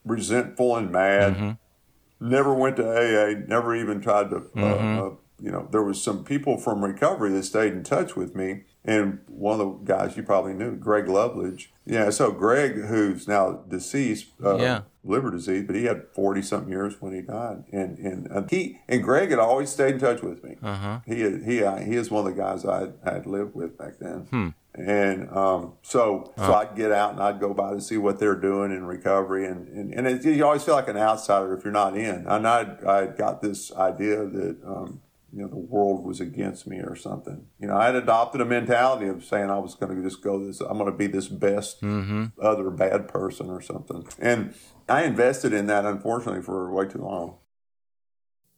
resentful 0.04 0.76
and 0.76 0.90
mad. 0.90 1.34
Mm-hmm. 1.34 2.28
Never 2.28 2.54
went 2.54 2.76
to 2.76 2.84
AA. 2.84 3.38
Never 3.46 3.74
even 3.74 4.00
tried 4.00 4.30
to. 4.30 4.36
Uh, 4.36 4.40
mm-hmm. 4.56 4.98
Uh, 4.98 5.10
you 5.42 5.50
know, 5.50 5.68
there 5.70 5.82
was 5.82 6.02
some 6.02 6.24
people 6.24 6.58
from 6.58 6.84
recovery 6.84 7.30
that 7.32 7.44
stayed 7.44 7.72
in 7.72 7.82
touch 7.82 8.14
with 8.14 8.34
me, 8.34 8.64
and 8.84 9.20
one 9.26 9.60
of 9.60 9.66
the 9.66 9.84
guys 9.84 10.16
you 10.16 10.22
probably 10.22 10.54
knew, 10.54 10.76
Greg 10.76 11.08
Loveledge. 11.08 11.72
Yeah, 11.84 12.10
so 12.10 12.30
Greg, 12.30 12.76
who's 12.76 13.28
now 13.28 13.62
deceased, 13.68 14.28
uh, 14.42 14.56
yeah 14.56 14.82
liver 15.02 15.30
disease, 15.30 15.64
but 15.66 15.76
he 15.76 15.84
had 15.84 16.02
forty 16.12 16.42
something 16.42 16.70
years 16.70 17.00
when 17.00 17.14
he 17.14 17.22
died, 17.22 17.64
and 17.72 17.98
and, 17.98 18.26
and 18.26 18.50
he 18.50 18.78
and 18.88 19.02
Greg 19.02 19.30
had 19.30 19.38
always 19.38 19.70
stayed 19.70 19.94
in 19.94 20.00
touch 20.00 20.22
with 20.22 20.44
me. 20.44 20.56
Uh-huh. 20.62 21.00
He 21.06 21.38
he 21.40 21.62
uh, 21.62 21.76
he 21.78 21.96
is 21.96 22.10
one 22.10 22.26
of 22.26 22.34
the 22.34 22.40
guys 22.40 22.64
I 22.64 22.90
had 23.04 23.26
lived 23.26 23.54
with 23.54 23.78
back 23.78 23.98
then, 23.98 24.26
hmm. 24.30 24.48
and 24.74 25.30
um, 25.30 25.74
so 25.82 26.32
uh-huh. 26.36 26.46
so 26.46 26.54
I'd 26.54 26.76
get 26.76 26.92
out 26.92 27.12
and 27.12 27.22
I'd 27.22 27.40
go 27.40 27.54
by 27.54 27.72
to 27.72 27.80
see 27.80 27.96
what 27.96 28.18
they're 28.18 28.34
doing 28.34 28.72
in 28.72 28.84
recovery, 28.84 29.46
and 29.46 29.68
and, 29.68 29.94
and 29.94 30.06
it, 30.06 30.24
you 30.24 30.44
always 30.44 30.64
feel 30.64 30.74
like 30.74 30.88
an 30.88 30.98
outsider 30.98 31.56
if 31.56 31.64
you're 31.64 31.72
not 31.72 31.96
in. 31.96 32.26
And 32.26 32.46
I 32.46 32.76
I 32.86 33.06
got 33.06 33.42
this 33.42 33.72
idea 33.72 34.26
that. 34.26 34.58
Um, 34.64 35.00
you 35.32 35.42
know, 35.42 35.48
the 35.48 35.56
world 35.56 36.04
was 36.04 36.20
against 36.20 36.66
me 36.66 36.78
or 36.78 36.96
something. 36.96 37.46
You 37.58 37.68
know, 37.68 37.76
I 37.76 37.86
had 37.86 37.94
adopted 37.94 38.40
a 38.40 38.44
mentality 38.44 39.06
of 39.06 39.24
saying 39.24 39.50
I 39.50 39.58
was 39.58 39.74
going 39.74 39.94
to 39.96 40.02
just 40.02 40.22
go 40.22 40.44
this, 40.44 40.60
I'm 40.60 40.78
going 40.78 40.90
to 40.90 40.96
be 40.96 41.06
this 41.06 41.28
best 41.28 41.80
mm-hmm. 41.82 42.26
other 42.42 42.70
bad 42.70 43.08
person 43.08 43.48
or 43.48 43.60
something. 43.60 44.06
And 44.18 44.54
I 44.88 45.04
invested 45.04 45.52
in 45.52 45.66
that, 45.66 45.84
unfortunately, 45.84 46.42
for 46.42 46.72
way 46.72 46.86
too 46.86 47.02
long. 47.02 47.36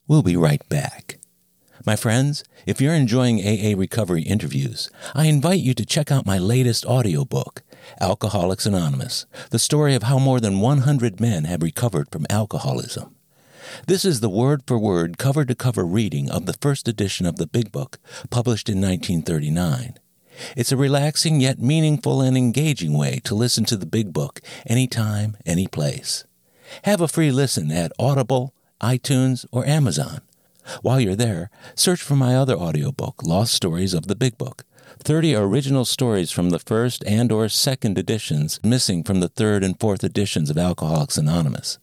We'll 0.09 0.23
be 0.23 0.37
right 0.37 0.67
back. 0.69 1.19
My 1.85 1.97
friends, 1.97 2.45
if 2.65 2.81
you're 2.81 2.95
enjoying 2.95 3.41
AA 3.41 3.77
recovery 3.77 4.23
interviews, 4.23 4.89
I 5.15 5.27
invite 5.27 5.61
you 5.61 5.75
to 5.75 5.85
check 5.85 6.13
out 6.13 6.27
my 6.27 6.39
latest 6.39 6.87
audiobook, 6.87 7.63
Alcoholics 8.01 8.67
Anonymous, 8.67 9.27
the 9.51 9.59
story 9.59 9.95
of 9.95 10.05
how 10.05 10.19
more 10.19 10.39
than 10.39 10.61
100 10.61 11.21
men 11.21 11.45
have 11.45 11.63
recovered 11.63 12.09
from 12.11 12.27
alcoholism. 12.31 13.17
This 13.87 14.05
is 14.05 14.21
the 14.21 14.29
word 14.29 14.63
for 14.67 14.79
word, 14.79 15.19
cover 15.19 15.45
to 15.45 15.55
cover 15.55 15.85
reading 15.85 16.31
of 16.31 16.47
the 16.47 16.53
first 16.55 16.89
edition 16.89 17.27
of 17.27 17.37
the 17.37 17.47
Big 17.47 17.73
Book, 17.73 17.99
published 18.31 18.69
in 18.69 18.81
1939. 18.81 19.99
It's 20.57 20.73
a 20.73 20.77
relaxing 20.77 21.41
yet 21.41 21.59
meaningful 21.59 22.21
and 22.21 22.37
engaging 22.37 22.97
way 22.97 23.21
to 23.25 23.35
listen 23.35 23.65
to 23.67 23.77
the 23.77 23.87
Big 23.87 24.13
Book 24.13 24.41
anytime, 24.67 25.37
any 25.45 25.67
place. 25.67 26.25
Have 26.85 27.01
a 27.01 27.09
free 27.09 27.31
listen 27.31 27.71
at 27.71 27.93
Audible, 27.99 28.55
iTunes, 28.81 29.45
or 29.53 29.67
Amazon. 29.67 30.21
While 30.81 31.01
you're 31.01 31.17
there, 31.17 31.51
search 31.75 32.03
for 32.03 32.17
my 32.17 32.37
other 32.37 32.57
audiobook, 32.57 33.23
Lost 33.23 33.53
Stories 33.53 33.95
of 33.95 34.07
the 34.07 34.15
Big 34.15 34.39
Book. 34.39 34.65
30 34.99 35.35
original 35.35 35.85
stories 35.85 36.31
from 36.31 36.51
the 36.51 36.59
first 36.59 37.03
and 37.05 37.33
or 37.33 37.49
second 37.49 37.99
editions 37.99 38.61
missing 38.63 39.03
from 39.03 39.21
the 39.21 39.29
third 39.29 39.65
and 39.65 39.79
fourth 39.81 40.05
editions 40.05 40.49
of 40.49 40.59
Alcoholics 40.59 41.19
Anonymous. 41.19 41.79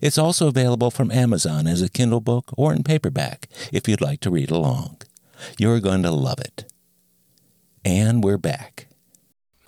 It's 0.00 0.18
also 0.18 0.48
available 0.48 0.90
from 0.90 1.10
Amazon 1.10 1.66
as 1.66 1.82
a 1.82 1.88
Kindle 1.88 2.20
book 2.20 2.52
or 2.56 2.72
in 2.72 2.82
paperback 2.82 3.48
if 3.72 3.88
you'd 3.88 4.00
like 4.00 4.20
to 4.20 4.30
read 4.30 4.50
along. 4.50 5.02
You're 5.58 5.80
going 5.80 6.02
to 6.02 6.10
love 6.10 6.38
it. 6.38 6.64
And 7.84 8.22
we're 8.22 8.38
back. 8.38 8.86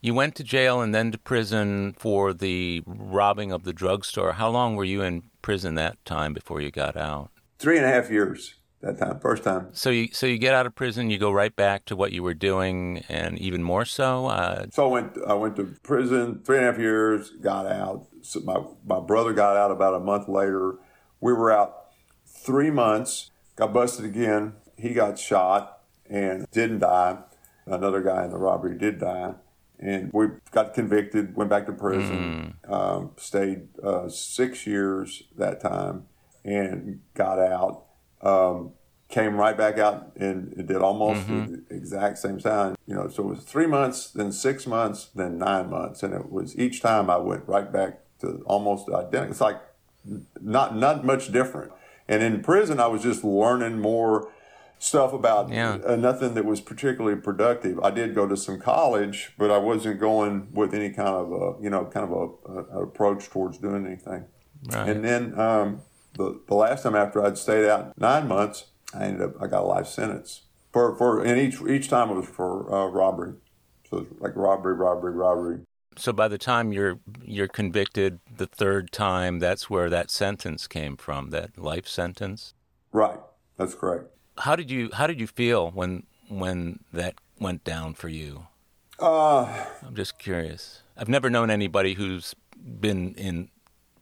You 0.01 0.15
went 0.15 0.35
to 0.37 0.45
jail 0.45 0.81
and 0.83 0.95
then 0.95 1.13
to 1.13 1.19
prison 1.19 1.95
for 1.99 2.33
the 2.33 2.83
robbing 2.87 3.51
of 3.51 3.65
the 3.65 3.73
drugstore. 3.73 4.35
How 4.35 4.51
long 4.51 4.77
were 4.77 4.85
you 4.85 5.03
in 5.03 5.23
prison 5.41 5.75
that 5.77 6.05
time 6.05 6.35
before 6.35 6.61
you 6.61 6.71
got 6.71 6.97
out? 6.97 7.31
Three 7.59 7.79
and 7.79 7.87
a 7.87 7.89
half 7.89 8.11
years. 8.11 8.55
that 8.83 8.99
time, 8.99 9.19
first 9.19 9.45
time. 9.45 9.69
So 9.73 9.89
you 9.89 10.09
so 10.13 10.27
you 10.27 10.37
get 10.37 10.55
out 10.55 10.67
of 10.67 10.75
prison, 10.75 11.09
you 11.09 11.17
go 11.17 11.33
right 11.33 11.57
back 11.57 11.87
to 11.87 11.97
what 11.97 12.13
you 12.13 12.23
were 12.23 12.35
doing, 12.35 13.03
and 13.09 13.39
even 13.39 13.63
more 13.63 13.87
so. 13.87 14.27
Uh... 14.27 14.67
So 14.73 14.85
I 14.85 14.93
went 14.93 15.19
I 15.27 15.35
went 15.35 15.57
to 15.57 15.75
prison 15.83 16.43
three 16.45 16.59
and 16.59 16.67
a 16.67 16.71
half 16.71 16.79
years, 16.79 17.31
got 17.31 17.67
out. 17.67 18.07
So 18.25 18.41
my 18.41 18.63
my 18.85 19.01
brother 19.01 19.33
got 19.33 19.57
out 19.57 19.71
about 19.71 19.95
a 19.95 20.01
month 20.01 20.29
later. 20.29 20.77
We 21.21 21.33
were 21.33 21.53
out 21.53 21.87
three 22.27 22.71
months, 22.71 23.31
got 23.57 23.73
busted 23.73 24.05
again. 24.05 24.55
He 24.77 24.93
got 24.93 25.19
shot 25.19 25.81
and 26.09 26.47
didn't 26.51 26.81
die. 26.81 27.19
Another 27.67 28.03
guy 28.03 28.25
in 28.25 28.31
the 28.31 28.39
robbery 28.39 28.77
did 28.77 28.99
die. 28.99 29.35
And 29.79 30.11
we 30.13 30.27
got 30.51 30.73
convicted, 30.75 31.35
went 31.37 31.51
back 31.51 31.67
to 31.67 31.73
prison, 31.73 32.57
mm. 32.65 32.73
um, 32.73 33.11
stayed 33.17 33.69
uh, 33.83 34.09
six 34.09 34.67
years 34.67 35.25
that 35.37 35.61
time, 35.61 36.07
and 36.45 37.01
got 37.15 37.39
out. 37.39 37.85
Um, 38.23 38.73
came 39.09 39.37
right 39.37 39.57
back 39.57 39.79
out 39.79 40.17
and 40.17 40.67
did 40.67 40.79
almost 40.79 41.27
mm-hmm. 41.29 41.55
the 41.69 41.75
exact 41.75 42.19
same 42.19 42.39
time. 42.39 42.75
You 42.87 42.95
know, 42.95 43.09
so 43.09 43.25
it 43.25 43.27
was 43.27 43.45
three 43.45 43.67
months, 43.67 44.11
then 44.11 44.33
six 44.33 44.67
months, 44.67 45.11
then 45.15 45.39
nine 45.39 45.71
months, 45.71 46.03
and 46.03 46.15
it 46.15 46.33
was 46.33 46.59
each 46.59 46.81
time 46.81 47.11
I 47.11 47.19
went 47.19 47.47
right 47.47 47.71
back 47.71 48.01
to 48.21 48.43
almost 48.47 48.89
identical. 48.89 49.31
It's 49.31 49.41
like 49.41 49.61
not 50.41 50.77
not 50.77 51.05
much 51.05 51.33
different. 51.33 51.73
And 52.09 52.23
in 52.23 52.43
prison, 52.43 52.81
I 52.81 52.87
was 52.87 53.03
just 53.03 53.25
learning 53.25 53.81
more 53.81 54.31
stuff 54.79 55.13
about 55.15 55.49
yeah. 55.51 55.79
uh, 55.87 55.97
nothing 55.97 56.35
that 56.35 56.45
was 56.45 56.61
particularly 56.61 57.19
productive. 57.19 57.81
I 57.81 57.91
did 57.91 58.15
go 58.15 58.29
to 58.29 58.37
some 58.37 58.61
college, 58.61 59.33
but 59.39 59.51
I 59.51 59.57
wasn't 59.57 59.99
going 59.99 60.49
with 60.53 60.75
any 60.75 60.91
kind 60.91 61.09
of 61.09 61.33
a, 61.33 61.63
you 61.63 61.71
know, 61.71 61.87
kind 61.87 62.11
of 62.11 62.13
a, 62.13 62.79
a, 62.79 62.83
approach 62.83 63.31
towards 63.31 63.59
doing 63.59 63.87
anything. 63.87 64.27
Right. 64.67 64.89
And 64.89 65.05
then 65.05 65.39
um, 65.41 65.83
the, 66.15 66.41
the 66.47 66.55
last 66.55 66.83
time 66.83 66.95
after 66.95 67.25
I'd 67.25 67.39
stayed 67.39 67.67
out 67.67 67.99
nine 67.99 68.29
months, 68.29 68.67
I 68.95 69.05
ended 69.05 69.23
up, 69.23 69.41
I 69.41 69.47
got 69.47 69.63
a 69.63 69.67
life 69.67 69.87
sentence 69.87 70.43
for, 70.73 70.95
for, 70.97 71.25
and 71.25 71.39
each, 71.41 71.63
each 71.63 71.89
time 71.89 72.11
it 72.11 72.15
was 72.15 72.27
for 72.27 72.73
uh, 72.73 72.87
robbery. 72.89 73.35
So 73.89 73.99
it 73.99 74.11
was 74.11 74.21
like 74.21 74.37
robbery, 74.37 74.75
robbery, 74.75 75.13
robbery. 75.13 75.61
So 75.97 76.13
by 76.13 76.29
the 76.29 76.39
time 76.39 76.73
you're 76.73 76.99
you're 77.23 77.49
convicted 77.49 78.21
the 78.37 78.47
third 78.47 78.93
time, 78.93 79.39
that's 79.39 79.71
where 79.71 79.89
that 79.91 80.11
sentence 80.11 80.67
came 80.67 80.97
from, 80.97 81.31
that 81.31 81.59
life 81.59 81.87
sentence. 81.87 82.55
Right. 82.93 83.19
That's 83.57 83.75
correct. 83.75 84.07
How 84.39 84.57
did 84.57 84.71
you 84.71 84.91
How 84.93 85.07
did 85.07 85.21
you 85.21 85.27
feel 85.27 85.71
when 85.71 86.05
when 86.29 86.81
that 86.93 87.15
went 87.39 87.65
down 87.65 87.95
for 87.95 88.09
you? 88.09 88.47
Uh, 88.99 89.67
I'm 89.87 89.95
just 89.95 90.19
curious. 90.19 90.83
I've 90.97 91.09
never 91.09 91.29
known 91.29 91.51
anybody 91.51 91.95
who's 91.95 92.35
been 92.81 93.15
in 93.15 93.51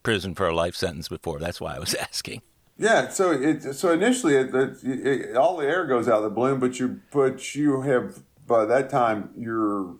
prison 0.02 0.34
for 0.34 0.46
a 0.46 0.54
life 0.54 0.74
sentence 0.74 1.08
before. 1.08 1.38
That's 1.38 1.60
why 1.60 1.76
I 1.76 1.78
was 1.78 1.94
asking. 2.10 2.42
Yeah, 2.78 3.08
so 3.10 3.30
it 3.30 3.74
so 3.74 3.92
initially 3.92 4.34
it, 4.34 4.54
it, 4.54 4.84
it, 4.84 5.36
all 5.36 5.56
the 5.58 5.66
air 5.66 5.86
goes 5.86 6.08
out 6.08 6.18
of 6.18 6.24
the 6.24 6.30
balloon, 6.30 6.58
but 6.58 6.78
you 6.78 7.00
but 7.12 7.54
you 7.54 7.82
have 7.82 8.22
by 8.46 8.64
that 8.64 8.90
time 8.90 9.30
you're 9.36 9.96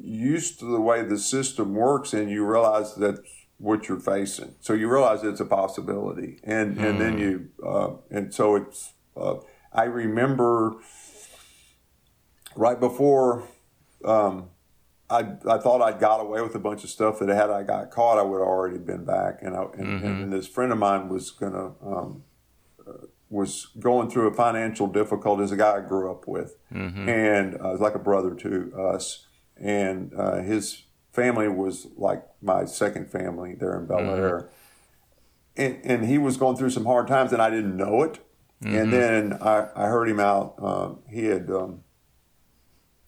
used 0.00 0.58
to 0.60 0.66
the 0.66 0.80
way 0.80 1.02
the 1.02 1.18
system 1.18 1.74
works, 1.74 2.12
and 2.12 2.30
you 2.30 2.44
realize 2.44 2.94
that's 2.94 3.20
what 3.58 3.88
you're 3.88 4.00
facing. 4.00 4.54
So 4.60 4.72
you 4.72 4.90
realize 4.90 5.22
it's 5.22 5.40
a 5.40 5.46
possibility, 5.46 6.40
and 6.44 6.78
and 6.78 7.00
then 7.00 7.12
hmm. 7.14 7.18
you 7.18 7.48
uh, 7.66 7.90
and 8.10 8.32
so 8.32 8.56
it's 8.56 8.92
uh, 9.16 9.36
I 9.72 9.84
remember 9.84 10.76
right 12.56 12.78
before 12.78 13.48
um, 14.04 14.50
I, 15.10 15.20
I 15.48 15.58
thought 15.58 15.82
I'd 15.82 16.00
got 16.00 16.20
away 16.20 16.40
with 16.40 16.54
a 16.54 16.58
bunch 16.58 16.82
of 16.84 16.90
stuff 16.90 17.18
that 17.18 17.28
had 17.28 17.50
I 17.50 17.62
got 17.62 17.90
caught, 17.90 18.18
I 18.18 18.22
would 18.22 18.38
have 18.38 18.48
already 18.48 18.78
been 18.78 19.04
back. 19.04 19.38
And, 19.42 19.56
I, 19.56 19.62
and, 19.62 19.86
mm-hmm. 19.86 20.06
and 20.06 20.32
this 20.32 20.46
friend 20.46 20.72
of 20.72 20.78
mine 20.78 21.08
was 21.08 21.30
gonna 21.30 21.72
um, 21.84 22.24
uh, 22.86 23.06
was 23.28 23.68
going 23.78 24.10
through 24.10 24.28
a 24.28 24.34
financial 24.34 24.86
difficulty. 24.86 25.42
As 25.42 25.52
a 25.52 25.56
guy 25.56 25.76
I 25.76 25.80
grew 25.80 26.10
up 26.10 26.26
with, 26.26 26.56
mm-hmm. 26.72 27.08
and 27.08 27.54
uh, 27.54 27.70
was 27.70 27.80
like 27.80 27.94
a 27.94 27.98
brother 27.98 28.34
to 28.34 28.72
us. 28.76 29.26
And 29.56 30.12
uh, 30.16 30.42
his 30.42 30.84
family 31.12 31.48
was 31.48 31.86
like 31.96 32.24
my 32.42 32.64
second 32.64 33.10
family 33.10 33.54
there 33.54 33.78
in 33.78 33.86
Bellaire. 33.86 34.48
Mm-hmm. 34.48 34.48
And, 35.56 35.80
and 35.84 36.04
he 36.06 36.18
was 36.18 36.36
going 36.36 36.56
through 36.56 36.70
some 36.70 36.84
hard 36.84 37.06
times, 37.06 37.32
and 37.32 37.40
I 37.40 37.50
didn't 37.50 37.76
know 37.76 38.02
it. 38.02 38.18
Mm-hmm. 38.62 38.76
And 38.76 38.92
then 38.92 39.32
I, 39.40 39.68
I 39.76 39.86
heard 39.86 40.08
him 40.08 40.18
out. 40.18 40.54
Um, 40.58 41.00
he 41.08 41.26
had 41.26 41.50
um, 41.50 41.84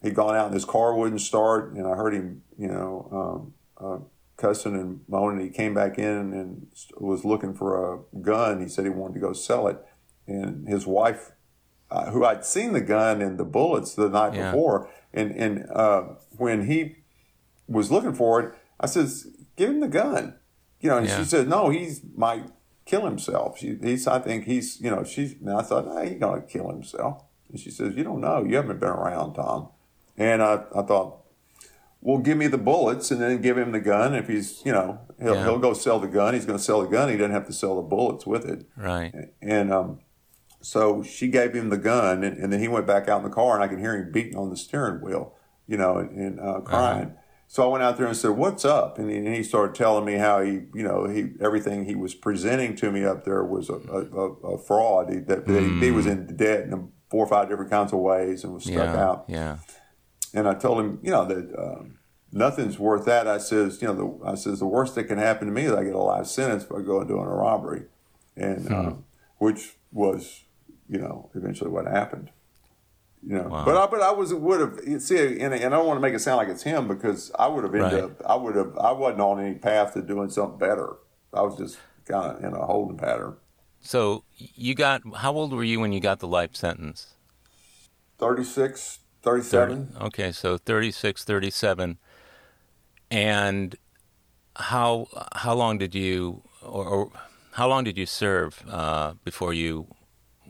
he'd 0.01 0.15
gone 0.15 0.35
out 0.35 0.45
and 0.45 0.53
his 0.53 0.65
car 0.65 0.95
wouldn't 0.95 1.21
start, 1.21 1.73
and 1.73 1.87
I 1.87 1.95
heard 1.95 2.13
him, 2.13 2.43
you 2.57 2.67
know, 2.67 3.53
um, 3.79 3.85
uh, 3.85 3.99
cussing 4.37 4.75
and 4.75 5.01
moaning. 5.07 5.45
He 5.45 5.51
came 5.51 5.73
back 5.73 5.97
in 5.97 6.33
and 6.33 6.67
was 6.97 7.25
looking 7.25 7.53
for 7.53 7.93
a 7.93 8.19
gun. 8.19 8.61
He 8.61 8.67
said 8.67 8.85
he 8.85 8.89
wanted 8.89 9.15
to 9.15 9.19
go 9.19 9.33
sell 9.33 9.67
it, 9.67 9.83
and 10.27 10.67
his 10.67 10.85
wife, 10.85 11.31
uh, 11.89 12.11
who 12.11 12.25
I'd 12.25 12.45
seen 12.45 12.73
the 12.73 12.81
gun 12.81 13.21
and 13.21 13.37
the 13.37 13.45
bullets 13.45 13.95
the 13.95 14.09
night 14.09 14.33
yeah. 14.33 14.51
before, 14.51 14.89
and 15.13 15.31
and 15.31 15.69
uh, 15.71 16.03
when 16.37 16.67
he 16.67 16.97
was 17.67 17.91
looking 17.91 18.13
for 18.13 18.41
it, 18.41 18.53
I 18.79 18.87
says, 18.87 19.27
"Give 19.55 19.69
him 19.69 19.79
the 19.79 19.87
gun." 19.87 20.35
You 20.79 20.89
know, 20.89 20.97
and 20.97 21.07
yeah. 21.07 21.17
she 21.17 21.25
said, 21.25 21.47
"No, 21.47 21.69
he's 21.69 22.01
might 22.15 22.45
kill 22.87 23.05
himself. 23.05 23.59
She, 23.59 23.77
he's, 23.81 24.07
I 24.07 24.19
think 24.19 24.45
he's, 24.45 24.81
you 24.81 24.89
know, 24.89 25.03
she's, 25.03 25.33
and 25.33 25.51
I 25.51 25.61
thought, 25.61 25.85
hey, 25.93 26.09
he's 26.09 26.19
going 26.19 26.41
to 26.41 26.47
kill 26.47 26.69
himself. 26.69 27.23
And 27.49 27.59
she 27.59 27.69
says, 27.69 27.95
you 27.95 28.03
don't 28.03 28.21
know. 28.21 28.43
You 28.43 28.55
haven't 28.55 28.79
been 28.79 28.89
around, 28.89 29.33
Tom. 29.35 29.69
And 30.17 30.41
I, 30.41 30.63
I 30.75 30.81
thought, 30.81 31.23
well, 32.01 32.17
give 32.19 32.37
me 32.37 32.47
the 32.47 32.57
bullets 32.57 33.11
and 33.11 33.21
then 33.21 33.41
give 33.41 33.57
him 33.57 33.71
the 33.71 33.79
gun. 33.79 34.15
If 34.15 34.27
he's, 34.27 34.61
you 34.65 34.71
know, 34.71 35.01
he'll, 35.21 35.35
yeah. 35.35 35.43
he'll 35.43 35.59
go 35.59 35.73
sell 35.73 35.99
the 35.99 36.07
gun. 36.07 36.33
He's 36.33 36.45
going 36.45 36.57
to 36.57 36.63
sell 36.63 36.81
the 36.81 36.87
gun. 36.87 37.09
He 37.09 37.17
doesn't 37.17 37.31
have 37.31 37.45
to 37.47 37.53
sell 37.53 37.75
the 37.75 37.81
bullets 37.81 38.25
with 38.25 38.45
it. 38.45 38.65
Right. 38.75 39.13
And, 39.41 39.71
um, 39.71 39.99
so 40.61 41.03
she 41.03 41.27
gave 41.27 41.53
him 41.53 41.69
the 41.69 41.77
gun 41.77 42.23
and, 42.23 42.37
and, 42.37 42.51
then 42.51 42.59
he 42.59 42.67
went 42.67 42.87
back 42.87 43.07
out 43.07 43.19
in 43.19 43.23
the 43.23 43.33
car 43.33 43.55
and 43.55 43.63
I 43.63 43.67
could 43.67 43.79
hear 43.79 43.95
him 43.95 44.11
beating 44.11 44.35
on 44.35 44.49
the 44.49 44.57
steering 44.57 45.01
wheel, 45.01 45.35
you 45.67 45.77
know, 45.77 45.97
and, 45.97 46.09
and 46.17 46.39
uh, 46.39 46.61
crying. 46.61 47.05
Uh-huh. 47.05 47.21
So 47.49 47.63
I 47.63 47.71
went 47.71 47.83
out 47.83 47.97
there 47.97 48.07
and 48.07 48.17
said, 48.17 48.31
"What's 48.31 48.65
up?" 48.65 48.99
And 48.99 49.09
he, 49.09 49.17
and 49.17 49.33
he, 49.33 49.41
started 49.41 49.73
telling 49.73 50.03
me 50.03 50.15
how 50.15 50.41
he, 50.41 50.63
you 50.73 50.83
know, 50.83 51.07
he 51.07 51.29
everything 51.39 51.85
he 51.85 51.95
was 51.95 52.13
presenting 52.13 52.75
to 52.75 52.91
me 52.91 53.05
up 53.05 53.23
there 53.23 53.41
was 53.41 53.69
a, 53.69 53.75
a, 53.75 54.01
a 54.01 54.57
fraud. 54.57 55.09
He, 55.09 55.19
that, 55.19 55.45
mm. 55.45 55.79
he, 55.79 55.85
he, 55.85 55.91
was 55.91 56.05
hmm. 56.05 56.11
in 56.11 56.35
debt 56.35 56.65
in 56.65 56.91
four 57.09 57.23
or 57.23 57.29
five 57.29 57.47
different 57.47 57.71
kinds 57.71 57.93
of 57.93 57.99
ways 57.99 58.43
and 58.43 58.53
was 58.53 58.63
stuck 58.63 58.75
yeah, 58.75 59.03
out. 59.03 59.25
Yeah. 59.29 59.57
And 60.33 60.47
I 60.47 60.55
told 60.55 60.79
him, 60.79 60.99
you 61.01 61.11
know, 61.11 61.23
that 61.23 61.57
um, 61.57 61.99
nothing's 62.31 62.77
worth 62.77 63.05
that. 63.05 63.27
I 63.27 63.37
says, 63.37 63.81
you 63.81 63.87
know, 63.87 63.93
the, 63.93 64.25
I 64.25 64.35
says 64.35 64.59
the 64.59 64.67
worst 64.67 64.95
that 64.95 65.05
can 65.05 65.17
happen 65.17 65.47
to 65.47 65.53
me 65.53 65.63
is 65.63 65.71
I 65.71 65.83
get 65.83 65.95
a 65.95 65.99
life 65.99 66.27
sentence 66.27 66.65
by 66.65 66.81
going 66.81 67.07
doing 67.07 67.25
a 67.25 67.29
robbery, 67.29 67.83
and 68.35 68.67
hmm. 68.67 68.73
um, 68.73 69.05
which 69.37 69.77
was, 69.91 70.43
you 70.89 70.99
know, 70.99 71.29
eventually 71.35 71.69
what 71.69 71.85
happened. 71.85 72.29
You 73.25 73.35
know, 73.35 73.47
wow. 73.49 73.65
but 73.65 73.75
I 73.77 73.85
but 73.87 74.01
I 74.01 74.11
was 74.11 74.33
would 74.33 74.59
have 74.59 75.01
see, 75.01 75.17
and, 75.17 75.53
and 75.53 75.65
I 75.65 75.69
don't 75.69 75.87
want 75.87 75.97
to 75.97 76.01
make 76.01 76.13
it 76.13 76.19
sound 76.19 76.37
like 76.37 76.49
it's 76.49 76.63
him 76.63 76.87
because 76.87 77.31
I 77.37 77.47
would 77.47 77.63
have 77.63 77.73
ended 77.73 77.93
right. 77.93 78.03
up 78.03 78.21
I 78.25 78.35
would 78.35 78.55
have 78.55 78.77
I 78.77 78.91
wasn't 78.91 79.21
on 79.21 79.39
any 79.39 79.55
path 79.55 79.93
to 79.93 80.01
doing 80.01 80.29
something 80.29 80.59
better. 80.59 80.97
I 81.33 81.41
was 81.41 81.57
just 81.57 81.77
kind 82.05 82.37
of 82.37 82.43
in 82.43 82.53
a 82.53 82.65
holding 82.65 82.97
pattern. 82.97 83.35
So 83.81 84.23
you 84.37 84.75
got 84.75 85.01
how 85.17 85.33
old 85.33 85.51
were 85.51 85.63
you 85.63 85.79
when 85.79 85.91
you 85.91 85.99
got 85.99 86.19
the 86.19 86.27
life 86.27 86.55
sentence? 86.55 87.15
36, 88.19 88.99
37. 89.23 89.87
30, 89.93 90.05
okay, 90.05 90.31
so 90.31 90.57
36, 90.57 91.23
37. 91.23 91.97
And 93.09 93.75
how 94.55 95.07
how 95.35 95.53
long 95.53 95.77
did 95.77 95.95
you 95.95 96.43
or, 96.61 96.85
or 96.85 97.11
how 97.51 97.67
long 97.67 97.83
did 97.83 97.97
you 97.97 98.05
serve 98.05 98.63
uh, 98.69 99.13
before 99.23 99.53
you 99.53 99.87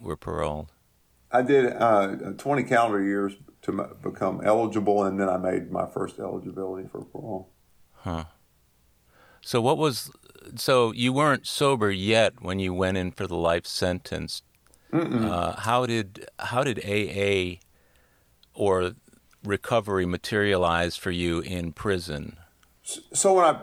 were 0.01 0.17
paroled? 0.17 0.71
I 1.31 1.41
did 1.41 1.73
uh, 1.73 2.15
20 2.37 2.63
calendar 2.63 3.03
years 3.03 3.33
to 3.63 3.95
become 4.01 4.41
eligible, 4.43 5.03
and 5.03 5.19
then 5.19 5.29
I 5.29 5.37
made 5.37 5.71
my 5.71 5.85
first 5.85 6.19
eligibility 6.19 6.87
for 6.87 7.03
parole. 7.03 7.49
Huh. 7.91 8.25
So 9.41 9.61
what 9.61 9.77
was 9.77 10.11
so 10.55 10.91
you 10.91 11.13
weren't 11.13 11.45
sober 11.45 11.91
yet 11.91 12.41
when 12.41 12.59
you 12.59 12.73
went 12.73 12.97
in 12.97 13.11
for 13.11 13.27
the 13.27 13.35
life 13.35 13.65
sentence. 13.65 14.41
Uh, 14.93 15.53
how 15.59 15.85
did 15.85 16.27
how 16.39 16.63
did 16.63 16.79
AA 16.79 17.59
or 18.53 18.93
recovery 19.43 20.05
materialize 20.05 20.95
for 20.95 21.11
you 21.11 21.39
in 21.41 21.73
prison? 21.73 22.37
So 22.83 23.33
when 23.33 23.45
I 23.45 23.59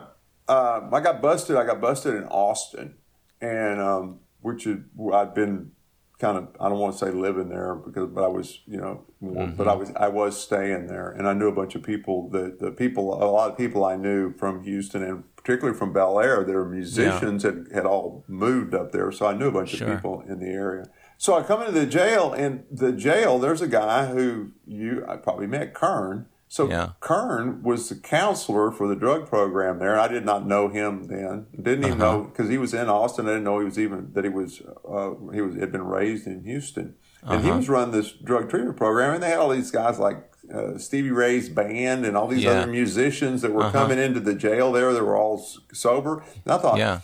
uh, 0.47 0.89
I 0.93 1.01
got 1.01 1.22
busted, 1.22 1.57
I 1.57 1.64
got 1.64 1.80
busted 1.80 2.14
in 2.14 2.24
Austin, 2.24 2.97
and 3.41 3.80
um, 3.80 4.20
which 4.41 4.64
had, 4.64 4.85
I'd 5.12 5.35
been 5.35 5.72
kind 6.19 6.39
of 6.39 6.49
I 6.61 6.69
don't 6.69 6.79
want 6.79 6.97
to 6.97 6.99
say 6.99 7.11
living 7.11 7.49
there 7.49 7.75
because 7.75 8.09
but 8.09 8.25
I 8.25 8.29
was 8.29 8.61
you 8.67 8.79
know 8.79 9.05
mm-hmm. 9.23 9.57
but 9.57 9.67
I 9.67 9.75
was 9.75 9.93
I 9.97 10.09
was 10.09 10.41
staying 10.41 10.87
there 10.87 11.11
and 11.11 11.27
I 11.27 11.33
knew 11.33 11.49
a 11.49 11.53
bunch 11.53 11.75
of 11.75 11.83
people 11.83 12.29
that 12.31 12.61
the 12.61 12.71
people 12.71 13.15
a 13.15 13.27
lot 13.27 13.51
of 13.51 13.59
people 13.59 13.85
I 13.85 13.97
knew 13.97 14.33
from 14.35 14.62
Houston 14.62 15.03
and 15.03 15.25
particularly 15.37 15.77
from 15.77 15.93
Bellaire 15.93 16.45
that 16.45 16.53
were 16.53 16.69
musicians 16.69 17.45
yeah. 17.45 17.51
had, 17.51 17.67
had 17.73 17.87
all 17.87 18.25
moved 18.29 18.75
up 18.75 18.93
there 18.93 19.11
so 19.11 19.27
I 19.27 19.35
knew 19.35 19.49
a 19.49 19.53
bunch 19.53 19.71
sure. 19.71 19.89
of 19.89 19.97
people 19.97 20.23
in 20.29 20.39
the 20.39 20.47
area 20.47 20.85
so 21.19 21.35
I 21.35 21.43
come 21.43 21.61
into 21.61 21.73
the 21.73 21.87
jail 21.87 22.33
and 22.33 22.65
the 22.71 22.93
jail 22.93 23.39
there's 23.41 23.61
a 23.61 23.69
guy 23.69 24.07
who 24.07 24.53
you 24.67 25.05
I 25.09 25.17
probably 25.17 25.49
met 25.49 25.75
Kern 25.75 26.27
So 26.55 26.69
Yeah. 26.69 26.91
Kern 27.01 27.65
was 27.65 27.89
the 27.89 27.97
counselor 27.97 28.71
for 28.71 28.87
the 28.87 28.95
drug 28.95 29.27
program 29.29 29.81
there. 29.81 29.99
I 29.99 30.07
did 30.07 30.25
not 30.25 30.47
know 30.47 30.69
him 30.69 31.09
then. 31.09 31.47
Didn't 31.61 31.85
even 31.85 32.01
Uh-huh. 32.01 32.13
know 32.19 32.23
because 32.31 32.49
he 32.49 32.59
was 32.59 32.73
in 32.73 32.89
Austin. 32.89 33.27
I 33.27 33.31
didn't 33.31 33.43
know 33.43 33.59
he 33.59 33.65
was 33.65 33.77
even 33.77 34.11
that 34.13 34.23
he 34.23 34.31
was 34.31 34.63
uh, 34.89 35.11
he 35.33 35.41
was 35.41 35.57
had 35.57 35.73
been 35.73 35.83
raised 35.85 36.29
in 36.29 36.45
Houston, 36.45 36.95
and 37.25 37.43
he 37.43 37.49
Uh-huh. 37.49 37.59
was 37.59 37.69
running 37.69 37.91
this 37.91 38.13
drug 38.13 38.49
treatment 38.51 38.77
program. 38.77 39.15
And 39.15 39.23
they 39.25 39.31
had 39.31 39.39
all 39.41 39.49
these 39.51 39.73
guys 39.73 39.99
like 39.99 40.19
uh, 40.55 40.79
Stevie 40.79 41.11
Ray's 41.11 41.49
band 41.49 42.05
and 42.07 42.17
all 42.17 42.29
these 42.29 42.45
Yeah. 42.45 42.51
other 42.61 42.71
musicians 42.71 43.43
that 43.43 43.53
were 43.53 43.63
Uh-huh. 43.65 43.73
coming 43.81 43.99
into 43.99 44.21
the 44.21 44.35
jail 44.35 44.71
there. 44.71 44.93
They 44.93 45.01
were 45.01 45.17
all 45.17 45.45
sober. 45.73 46.23
And 46.45 46.53
I 46.55 46.59
thought, 46.59 46.79
Yeah. 46.79 47.01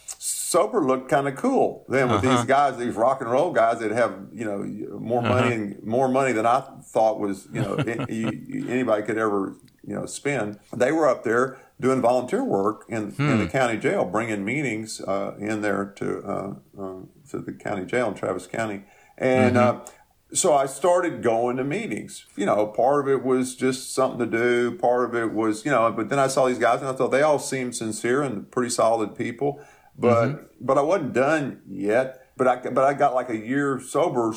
Sober 0.50 0.80
looked 0.90 1.08
kind 1.08 1.26
of 1.28 1.34
cool. 1.36 1.84
Then 1.88 2.08
with 2.10 2.24
Uh-huh. 2.24 2.36
these 2.36 2.44
guys, 2.46 2.76
these 2.76 2.94
rock 2.94 3.20
and 3.22 3.30
roll 3.30 3.52
guys 3.52 3.78
that 3.80 3.90
have 4.02 4.12
you 4.32 4.44
know 4.48 4.58
more 4.98 5.20
Uh-huh. 5.22 5.34
money 5.34 5.52
and 5.54 5.82
more 5.96 6.08
money 6.08 6.32
than 6.32 6.46
I 6.46 6.58
thought 6.94 7.14
was 7.20 7.36
you 7.54 7.60
know 7.62 7.74
anybody 8.68 9.02
could 9.02 9.18
ever 9.18 9.54
you 9.86 9.94
know 9.94 10.06
spend. 10.06 10.58
They 10.76 10.92
were 10.92 11.08
up 11.08 11.22
there 11.24 11.58
doing 11.80 12.00
volunteer 12.02 12.44
work 12.44 12.84
in, 12.88 13.14
in 13.18 13.38
the 13.38 13.48
county 13.48 13.78
jail, 13.78 14.04
bringing 14.04 14.44
meetings 14.44 15.00
uh, 15.00 15.34
in 15.38 15.62
there 15.62 15.84
to 15.96 16.06
uh, 16.34 16.54
uh, 16.82 16.98
to 17.30 17.38
the 17.38 17.52
county 17.52 17.84
jail 17.84 18.08
in 18.08 18.14
Travis 18.14 18.46
County, 18.46 18.84
and. 19.18 19.56
Uh, 19.56 19.80
so 20.32 20.54
I 20.54 20.66
started 20.66 21.24
going 21.24 21.56
to 21.56 21.64
meetings. 21.64 22.24
You 22.36 22.46
know, 22.46 22.64
part 22.68 23.00
of 23.02 23.08
it 23.12 23.24
was 23.24 23.56
just 23.56 23.92
something 23.92 24.20
to 24.20 24.26
do. 24.26 24.78
Part 24.78 25.02
of 25.08 25.12
it 25.16 25.32
was, 25.32 25.64
you 25.64 25.72
know, 25.72 25.90
but 25.90 26.08
then 26.08 26.20
I 26.20 26.28
saw 26.28 26.46
these 26.46 26.60
guys 26.60 26.78
and 26.78 26.88
I 26.88 26.92
thought 26.92 27.10
they 27.10 27.22
all 27.22 27.40
seemed 27.40 27.74
sincere 27.74 28.22
and 28.22 28.48
pretty 28.48 28.70
solid 28.70 29.16
people. 29.16 29.60
But 30.00 30.64
but 30.64 30.78
I 30.78 30.82
wasn't 30.82 31.12
done 31.12 31.62
yet. 31.68 32.26
But 32.36 32.48
I 32.48 32.56
but 32.70 32.84
I 32.84 32.94
got 32.94 33.14
like 33.14 33.28
a 33.28 33.36
year 33.36 33.80
sober, 33.80 34.34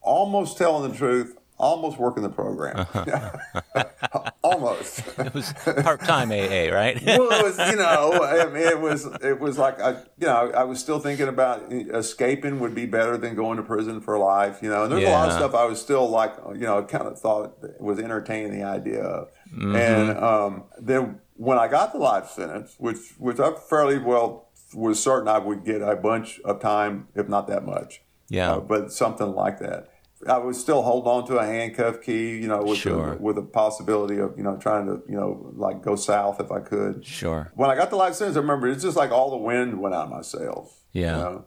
almost 0.00 0.56
telling 0.56 0.90
the 0.90 0.96
truth, 0.96 1.38
almost 1.58 1.98
working 1.98 2.22
the 2.22 2.30
program, 2.30 2.86
almost. 4.42 5.00
It 5.18 5.34
was 5.34 5.52
part 5.82 6.00
time 6.00 6.30
AA, 6.30 6.72
right? 6.72 7.00
well, 7.06 7.30
it 7.32 7.44
was, 7.44 7.58
you 7.58 7.76
know, 7.76 8.12
I 8.22 8.46
mean, 8.46 8.62
it 8.62 8.80
was, 8.80 9.04
it 9.22 9.38
was 9.38 9.58
like, 9.58 9.80
I, 9.80 9.90
you 10.18 10.26
know, 10.26 10.52
I 10.52 10.64
was 10.64 10.80
still 10.80 10.98
thinking 10.98 11.28
about 11.28 11.72
escaping 11.72 12.60
would 12.60 12.74
be 12.74 12.86
better 12.86 13.16
than 13.16 13.34
going 13.34 13.56
to 13.56 13.62
prison 13.62 14.00
for 14.00 14.18
life, 14.18 14.60
you 14.62 14.70
know, 14.70 14.84
and 14.84 14.92
there's 14.92 15.04
a 15.04 15.10
lot 15.10 15.28
of 15.28 15.34
stuff 15.34 15.54
I 15.54 15.64
was 15.64 15.80
still 15.80 16.08
like, 16.08 16.34
you 16.52 16.60
know, 16.60 16.82
kind 16.84 17.06
of 17.06 17.18
thought 17.18 17.58
was 17.80 17.98
entertaining 17.98 18.52
the 18.52 18.64
idea 18.64 19.02
of. 19.02 19.28
Mm-hmm. 19.52 19.76
And 19.76 20.18
um, 20.18 20.64
then 20.80 21.20
when 21.34 21.58
I 21.58 21.68
got 21.68 21.92
the 21.92 21.98
life 21.98 22.28
sentence, 22.30 22.74
which, 22.78 22.98
which 23.18 23.40
I 23.40 23.52
fairly 23.68 23.98
well 23.98 24.47
was 24.74 25.02
certain 25.02 25.28
I 25.28 25.38
would 25.38 25.64
get 25.64 25.80
a 25.82 25.96
bunch 25.96 26.40
of 26.44 26.60
time, 26.60 27.08
if 27.14 27.28
not 27.28 27.46
that 27.48 27.64
much. 27.64 28.02
Yeah. 28.28 28.52
Uh, 28.54 28.60
but 28.60 28.92
something 28.92 29.32
like 29.34 29.58
that. 29.60 29.88
I 30.28 30.36
would 30.38 30.56
still 30.56 30.82
hold 30.82 31.06
on 31.06 31.26
to 31.28 31.38
a 31.38 31.46
handcuff 31.46 32.02
key, 32.02 32.36
you 32.38 32.48
know, 32.48 32.62
with 32.64 32.78
Sure. 32.78 33.12
a, 33.12 33.16
with 33.16 33.38
a 33.38 33.42
possibility 33.42 34.18
of 34.18 34.36
you 34.36 34.42
know 34.42 34.56
trying 34.56 34.86
to 34.86 35.00
you 35.08 35.16
know 35.16 35.52
like 35.54 35.80
go 35.80 35.94
south 35.94 36.40
if 36.40 36.50
I 36.50 36.58
could. 36.60 37.06
Sure. 37.06 37.52
When 37.54 37.70
I 37.70 37.76
got 37.76 37.90
the 37.90 37.96
life 37.96 38.14
sentence, 38.14 38.36
I 38.36 38.40
remember 38.40 38.66
it's 38.68 38.82
just 38.82 38.96
like 38.96 39.12
all 39.12 39.30
the 39.30 39.36
wind 39.36 39.80
went 39.80 39.94
out 39.94 40.06
of 40.06 40.10
my 40.10 40.22
sails. 40.22 40.74
you 40.92 41.02
Yeah. 41.02 41.16
know? 41.18 41.44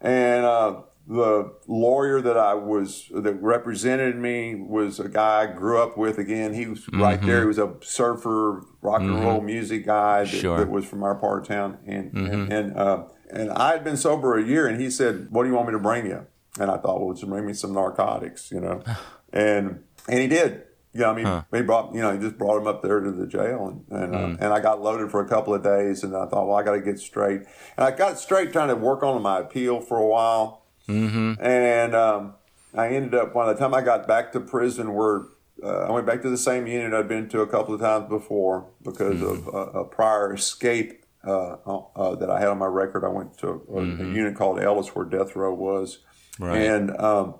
And 0.00 0.44
uh, 0.44 0.80
the 1.06 1.52
lawyer 1.66 2.20
that 2.20 2.36
I 2.36 2.54
was 2.54 3.08
that 3.12 3.34
represented 3.42 4.16
me 4.16 4.54
was 4.54 5.00
a 5.00 5.08
guy 5.08 5.42
I 5.42 5.46
grew 5.46 5.82
up 5.82 5.96
with. 5.98 6.18
Again, 6.18 6.54
he 6.54 6.66
was 6.66 6.88
right 6.92 7.20
there. 7.20 7.40
He 7.40 7.46
was 7.46 7.58
a 7.58 7.74
surfer, 7.80 8.62
rock 8.82 9.00
and 9.00 9.20
roll 9.22 9.40
music 9.40 9.84
guy 9.86 10.24
that, 10.24 10.28
Mm-hmm. 10.28 10.40
Sure. 10.40 10.58
that 10.58 10.70
was 10.70 10.84
from 10.84 11.02
our 11.02 11.14
part 11.16 11.42
of 11.42 11.48
town. 11.48 11.78
And 11.86 12.12
and 12.14 12.52
and, 12.52 12.76
uh, 12.76 13.04
and 13.30 13.50
I 13.50 13.72
had 13.72 13.82
been 13.84 13.96
sober 13.96 14.38
a 14.38 14.42
year, 14.44 14.66
and 14.66 14.80
he 14.80 14.90
said, 14.90 15.28
"What 15.30 15.42
do 15.44 15.48
you 15.48 15.54
want 15.54 15.68
me 15.68 15.72
to 15.72 15.78
bring 15.80 16.06
you?" 16.06 16.26
And 16.60 16.70
I 16.70 16.76
thought, 16.76 17.00
"Well, 17.00 17.14
just 17.14 17.28
bring 17.28 17.46
me 17.46 17.54
some 17.54 17.72
narcotics," 17.72 18.50
you 18.52 18.60
know. 18.60 18.82
and 19.32 19.82
and 20.08 20.18
he 20.20 20.26
did. 20.28 20.64
Yeah, 20.94 21.16
you 21.16 21.22
know, 21.22 21.30
I 21.30 21.44
mean, 21.50 21.62
he 21.62 21.66
brought 21.66 21.94
you 21.94 22.02
know 22.02 22.12
he 22.12 22.18
just 22.20 22.36
brought 22.36 22.58
him 22.58 22.66
up 22.66 22.82
there 22.82 23.00
to 23.00 23.10
the 23.10 23.26
jail, 23.26 23.66
and 23.90 24.02
and, 24.02 24.14
uh, 24.14 24.36
and 24.44 24.52
I 24.52 24.60
got 24.60 24.82
loaded 24.82 25.10
for 25.10 25.20
a 25.24 25.28
couple 25.28 25.54
of 25.54 25.62
days, 25.62 26.04
and 26.04 26.14
I 26.14 26.26
thought, 26.26 26.46
well, 26.46 26.56
I 26.56 26.62
got 26.62 26.72
to 26.72 26.80
get 26.82 26.98
straight, 27.00 27.40
and 27.78 27.84
I 27.86 27.90
got 27.92 28.18
straight 28.18 28.52
trying 28.52 28.68
to 28.68 28.76
work 28.76 29.02
on 29.02 29.20
my 29.22 29.38
appeal 29.40 29.80
for 29.80 29.96
a 29.96 30.06
while, 30.06 30.61
mm-hmm. 30.88 31.34
and 31.40 31.94
um, 31.94 32.34
I 32.74 32.88
ended 32.88 33.14
up 33.14 33.34
by 33.34 33.52
the 33.52 33.58
time 33.58 33.74
I 33.74 33.82
got 33.82 34.06
back 34.06 34.32
to 34.32 34.40
prison, 34.40 34.94
where 34.94 35.22
uh, 35.62 35.86
I 35.88 35.90
went 35.92 36.06
back 36.06 36.22
to 36.22 36.30
the 36.30 36.38
same 36.38 36.66
unit 36.66 36.92
I'd 36.92 37.08
been 37.08 37.28
to 37.30 37.40
a 37.40 37.46
couple 37.46 37.74
of 37.74 37.80
times 37.80 38.08
before 38.08 38.70
because 38.82 39.22
of 39.22 39.48
uh, 39.48 39.80
a 39.80 39.84
prior 39.84 40.34
escape 40.34 41.04
uh, 41.24 41.52
uh, 41.54 42.14
that 42.16 42.30
I 42.30 42.40
had 42.40 42.48
on 42.48 42.58
my 42.58 42.66
record. 42.66 43.04
I 43.04 43.08
went 43.08 43.38
to 43.38 43.62
a, 43.72 43.78
a 43.78 43.84
unit 43.84 44.34
called 44.34 44.60
Ellis, 44.60 44.88
where 44.94 45.04
death 45.04 45.36
row 45.36 45.54
was, 45.54 45.98
Right. 46.38 46.62
and 46.62 46.90
um, 46.98 47.34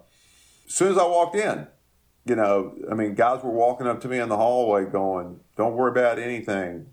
as 0.66 0.74
soon 0.74 0.92
as 0.92 0.98
I 0.98 1.04
walked 1.04 1.34
in, 1.34 1.66
you 2.24 2.36
know, 2.36 2.76
I 2.90 2.94
mean, 2.94 3.14
guys 3.14 3.42
were 3.42 3.50
walking 3.50 3.86
up 3.88 4.00
to 4.02 4.08
me 4.08 4.18
in 4.18 4.28
the 4.28 4.36
hallway 4.36 4.84
going, 4.84 5.40
"Don't 5.56 5.74
worry 5.74 5.90
about 5.90 6.18
anything." 6.18 6.86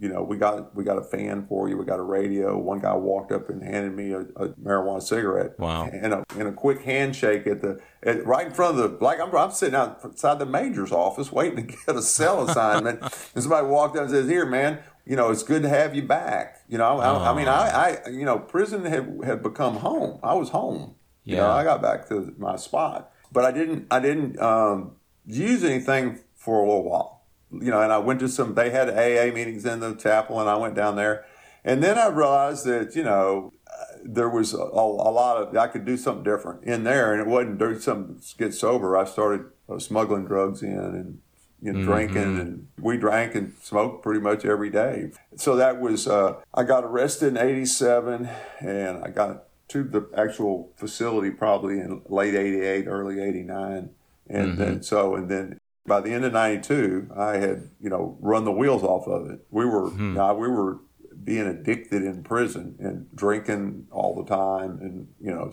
You 0.00 0.08
know, 0.08 0.22
we 0.22 0.36
got 0.36 0.76
we 0.76 0.84
got 0.84 0.96
a 0.96 1.02
fan 1.02 1.46
for 1.48 1.68
you. 1.68 1.76
We 1.76 1.84
got 1.84 1.98
a 1.98 2.04
radio. 2.04 2.56
One 2.56 2.78
guy 2.78 2.94
walked 2.94 3.32
up 3.32 3.48
and 3.48 3.62
handed 3.62 3.96
me 3.96 4.12
a, 4.12 4.20
a 4.20 4.50
marijuana 4.50 5.02
cigarette. 5.02 5.58
Wow. 5.58 5.90
And 5.92 6.14
a, 6.14 6.24
and 6.38 6.46
a 6.46 6.52
quick 6.52 6.82
handshake 6.82 7.48
at 7.48 7.62
the 7.62 7.80
at, 8.04 8.24
right 8.24 8.46
in 8.46 8.52
front 8.52 8.78
of 8.78 8.98
the 8.98 9.04
like 9.04 9.18
I'm, 9.20 9.34
I'm 9.34 9.50
sitting 9.50 9.74
outside 9.74 10.38
the 10.38 10.46
major's 10.46 10.92
office 10.92 11.32
waiting 11.32 11.56
to 11.66 11.76
get 11.86 11.96
a 11.96 12.02
cell 12.02 12.48
assignment, 12.48 13.00
and 13.34 13.42
somebody 13.42 13.66
walked 13.66 13.96
up 13.96 14.02
and 14.02 14.10
says, 14.12 14.28
"Here, 14.28 14.46
man, 14.46 14.78
you 15.04 15.16
know 15.16 15.30
it's 15.30 15.42
good 15.42 15.62
to 15.62 15.68
have 15.68 15.96
you 15.96 16.02
back." 16.02 16.58
You 16.68 16.78
know, 16.78 17.00
I, 17.00 17.32
I 17.32 17.34
mean, 17.34 17.48
I, 17.48 17.98
I 18.06 18.08
you 18.10 18.24
know, 18.24 18.38
prison 18.38 18.84
had 18.84 19.18
had 19.24 19.42
become 19.42 19.76
home. 19.78 20.20
I 20.22 20.34
was 20.34 20.50
home. 20.50 20.94
You 21.24 21.36
know, 21.36 21.42
Yeah. 21.42 21.54
I 21.54 21.64
got 21.64 21.82
back 21.82 22.08
to 22.10 22.32
my 22.38 22.54
spot, 22.54 23.10
but 23.32 23.44
I 23.44 23.50
didn't. 23.50 23.88
I 23.90 23.98
didn't 23.98 24.40
um, 24.40 24.92
use 25.26 25.64
anything 25.64 26.20
for 26.36 26.60
a 26.60 26.66
little 26.66 26.84
while. 26.88 27.17
You 27.50 27.70
know, 27.70 27.80
and 27.80 27.92
I 27.92 27.98
went 27.98 28.20
to 28.20 28.28
some. 28.28 28.54
They 28.54 28.70
had 28.70 28.90
AA 28.90 29.32
meetings 29.34 29.64
in 29.64 29.80
the 29.80 29.94
chapel, 29.94 30.40
and 30.40 30.50
I 30.50 30.56
went 30.56 30.74
down 30.74 30.96
there, 30.96 31.24
and 31.64 31.82
then 31.82 31.98
I 31.98 32.08
realized 32.08 32.66
that 32.66 32.94
you 32.94 33.02
know 33.02 33.52
uh, 33.66 33.84
there 34.04 34.28
was 34.28 34.52
a, 34.52 34.58
a 34.58 35.10
lot 35.10 35.36
of 35.38 35.56
I 35.56 35.66
could 35.68 35.84
do 35.84 35.96
something 35.96 36.24
different 36.24 36.64
in 36.64 36.84
there, 36.84 37.12
and 37.12 37.20
it 37.20 37.26
wasn't 37.26 37.58
do 37.58 37.78
something 37.80 38.20
to 38.20 38.36
get 38.36 38.54
sober. 38.54 38.96
I 38.96 39.04
started 39.04 39.46
uh, 39.68 39.78
smuggling 39.78 40.26
drugs 40.26 40.62
in 40.62 40.78
and 40.78 41.20
you 41.60 41.72
know, 41.72 41.82
drinking, 41.82 42.38
and 42.38 42.68
we 42.80 42.96
drank 42.96 43.34
and 43.34 43.54
smoked 43.60 44.02
pretty 44.02 44.20
much 44.20 44.44
every 44.44 44.70
day. 44.70 45.10
So 45.36 45.56
that 45.56 45.80
was 45.80 46.06
uh, 46.06 46.34
I 46.54 46.64
got 46.64 46.84
arrested 46.84 47.28
in 47.28 47.38
'87, 47.38 48.28
and 48.60 49.04
I 49.04 49.08
got 49.08 49.44
to 49.68 49.84
the 49.84 50.08
actual 50.16 50.72
facility 50.76 51.30
probably 51.30 51.78
in 51.78 52.02
late 52.08 52.34
88 52.34 52.86
early 52.86 53.20
89 53.20 53.90
and 54.28 54.58
then 54.58 54.82
so 54.82 55.14
and 55.14 55.28
then 55.28 55.57
by 55.88 56.00
the 56.00 56.10
end 56.12 56.24
of 56.24 56.32
92 56.32 57.10
i 57.16 57.36
had 57.38 57.70
you 57.80 57.88
know 57.90 58.16
run 58.20 58.44
the 58.44 58.52
wheels 58.52 58.82
off 58.82 59.06
of 59.08 59.28
it 59.30 59.40
we 59.50 59.64
were 59.64 59.90
now 59.92 60.34
we 60.34 60.48
were 60.48 60.78
being 61.24 61.46
addicted 61.46 62.02
in 62.04 62.22
prison 62.22 62.76
and 62.78 63.06
drinking 63.14 63.86
all 63.90 64.14
the 64.14 64.24
time 64.24 64.78
and 64.80 65.08
you 65.20 65.32
know 65.34 65.50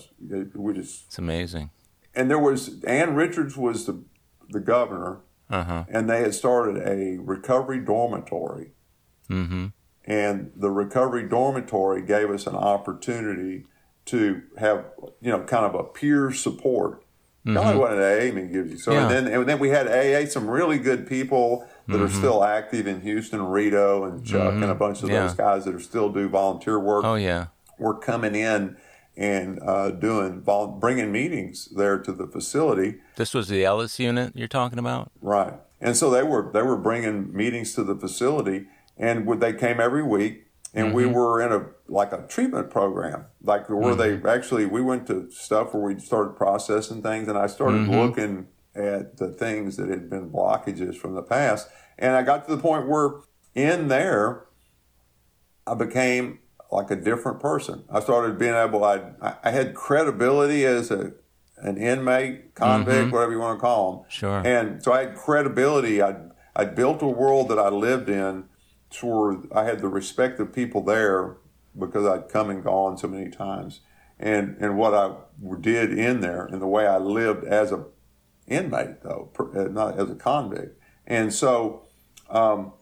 we 0.54 0.74
just 0.74 1.06
It's 1.08 1.18
amazing. 1.18 1.72
and 2.14 2.30
there 2.30 2.40
was 2.40 2.84
ann 2.84 3.16
richards 3.16 3.56
was 3.58 3.86
the 3.86 4.04
the 4.50 4.60
governor 4.60 5.22
Uh 5.50 5.64
huh. 5.64 5.84
and 5.90 6.10
they 6.10 6.20
had 6.22 6.34
started 6.36 6.78
a 6.86 7.18
recovery 7.22 7.80
dormitory 7.80 8.72
Mm-hmm. 9.30 9.68
and 10.06 10.52
the 10.56 10.70
recovery 10.70 11.28
dormitory 11.28 12.04
gave 12.04 12.30
us 12.30 12.46
an 12.46 12.56
opportunity 12.56 13.66
to 14.06 14.44
have 14.58 14.86
you 15.22 15.32
know 15.32 15.42
kind 15.46 15.66
of 15.66 15.74
a 15.74 15.84
peer 15.84 16.32
support 16.32 17.04
kind 17.46 17.58
of 17.58 17.66
like 17.66 17.78
what 17.78 17.92
an 17.94 18.00
AA 18.00 18.34
meeting 18.34 18.52
gives 18.52 18.72
you. 18.72 18.78
So 18.78 18.92
Mm-hmm. 18.92 19.00
Yeah. 19.12 19.18
and 19.18 19.28
then 19.28 19.34
and 19.40 19.50
then 19.50 19.60
we 19.60 19.70
had 19.70 19.88
AA 19.88 20.26
some 20.30 20.50
really 20.50 20.78
good 20.80 21.08
people 21.08 21.68
that 21.88 21.94
Mm-hmm. 21.98 22.04
are 22.06 22.10
still 22.10 22.44
active 22.44 22.88
in 22.88 23.02
Houston, 23.02 23.42
Rito 23.44 24.04
and 24.06 24.26
Chuck 24.26 24.54
and 24.56 24.64
a 24.66 24.76
bunch 24.76 25.04
of 25.04 25.10
Yeah. 25.10 25.22
those 25.28 25.36
guys 25.36 25.66
that 25.66 25.76
are 25.76 25.80
still 25.80 26.10
do 26.10 26.28
volunteer 26.28 26.80
work 26.80 27.06
Oh 27.06 27.16
yeah. 27.16 27.48
were 27.78 27.94
coming 27.98 28.34
in 28.36 28.78
and 29.18 29.60
uh, 29.64 29.92
doing 29.92 30.42
vol- 30.42 30.68
bringing 30.80 31.12
meetings 31.12 31.70
there 31.76 31.98
to 32.00 32.12
the 32.12 32.28
facility. 32.28 32.96
This 33.16 33.34
was 33.34 33.48
the 33.48 33.64
Ellis 33.64 33.98
unit 34.00 34.34
you're 34.36 34.48
talking 34.48 34.78
about. 34.80 35.12
Right. 35.22 35.54
And 35.80 35.96
so 35.96 36.10
they 36.10 36.24
were 36.24 36.50
they 36.52 36.64
were 36.64 36.76
bringing 36.78 37.32
meetings 37.34 37.76
to 37.76 37.84
the 37.84 37.96
facility, 37.96 38.66
and 38.98 39.28
they 39.42 39.54
came 39.54 39.80
every 39.80 40.02
week, 40.04 40.45
and 40.76 40.94
we 40.94 41.04
mm-hmm. 41.04 41.14
were 41.14 41.42
in 41.42 41.52
a 41.52 41.66
like 41.88 42.12
a 42.12 42.26
treatment 42.28 42.70
program, 42.70 43.26
like 43.42 43.70
where 43.70 43.96
they 43.96 44.18
mm-hmm. 44.18 44.28
actually 44.28 44.66
we 44.66 44.82
went 44.82 45.08
to 45.08 45.32
stuff 45.32 45.74
where 45.74 45.84
we 45.84 46.00
started 46.00 46.36
processing 46.36 47.02
things, 47.02 47.28
and 47.28 47.38
I 47.38 47.48
started 47.48 47.82
mm-hmm. 47.82 47.96
looking 47.96 48.48
at 48.76 49.18
the 49.18 49.30
things 49.30 49.78
that 49.78 49.90
had 49.90 50.10
been 50.10 50.30
blockages 50.30 50.98
from 50.98 51.16
the 51.16 51.24
past, 51.24 51.70
and 51.98 52.16
I 52.16 52.24
got 52.24 52.46
to 52.48 52.56
the 52.56 52.62
point 52.62 52.88
where 52.88 53.22
in 53.56 53.88
there, 53.88 54.46
I 55.66 55.74
became 55.76 56.40
like 56.72 56.92
a 56.92 56.96
different 56.98 57.40
person. 57.40 57.86
I 57.90 58.02
started 58.02 58.38
being 58.38 58.54
able. 58.54 58.84
I 58.84 59.14
I 59.44 59.52
had 59.52 59.74
credibility 59.74 60.66
as 60.66 60.92
a 60.92 61.14
an 61.58 61.78
inmate, 61.78 62.54
convict, 62.54 63.14
whatever 63.14 63.32
you 63.32 63.40
want 63.40 63.58
to 63.58 63.62
call 63.62 63.92
them. 63.92 64.06
Sure. 64.10 64.46
And 64.46 64.84
so 64.84 64.92
I 64.92 65.06
had 65.06 65.16
credibility. 65.16 66.02
I 66.02 66.16
I 66.54 66.66
built 66.66 67.02
a 67.02 67.08
world 67.08 67.50
that 67.50 67.60
I 67.60 67.70
lived 67.70 68.10
in, 68.10 68.46
where 69.02 69.38
I 69.54 69.64
had 69.64 69.80
the 69.80 69.88
respect 69.88 70.40
of 70.40 70.54
people 70.54 70.82
there 70.84 71.38
because 71.78 72.06
I'd 72.06 72.30
come 72.30 72.50
and 72.50 72.64
gone 72.64 72.98
so 72.98 73.08
many 73.08 73.30
times, 73.30 73.82
and 74.20 74.58
and 74.60 74.78
what 74.78 74.94
I 74.94 75.16
did 75.60 75.98
in 75.98 76.22
there 76.22 76.46
and 76.46 76.62
the 76.62 76.68
way 76.68 76.88
I 76.88 76.98
lived 76.98 77.44
as 77.46 77.72
a 77.72 77.86
inmate 78.48 79.02
though, 79.02 79.32
uh, 79.40 79.64
not 79.64 80.00
as 80.00 80.10
a 80.10 80.16
convict, 80.16 80.80
And 81.08 81.34
so 81.34 81.84
um, 82.30 82.74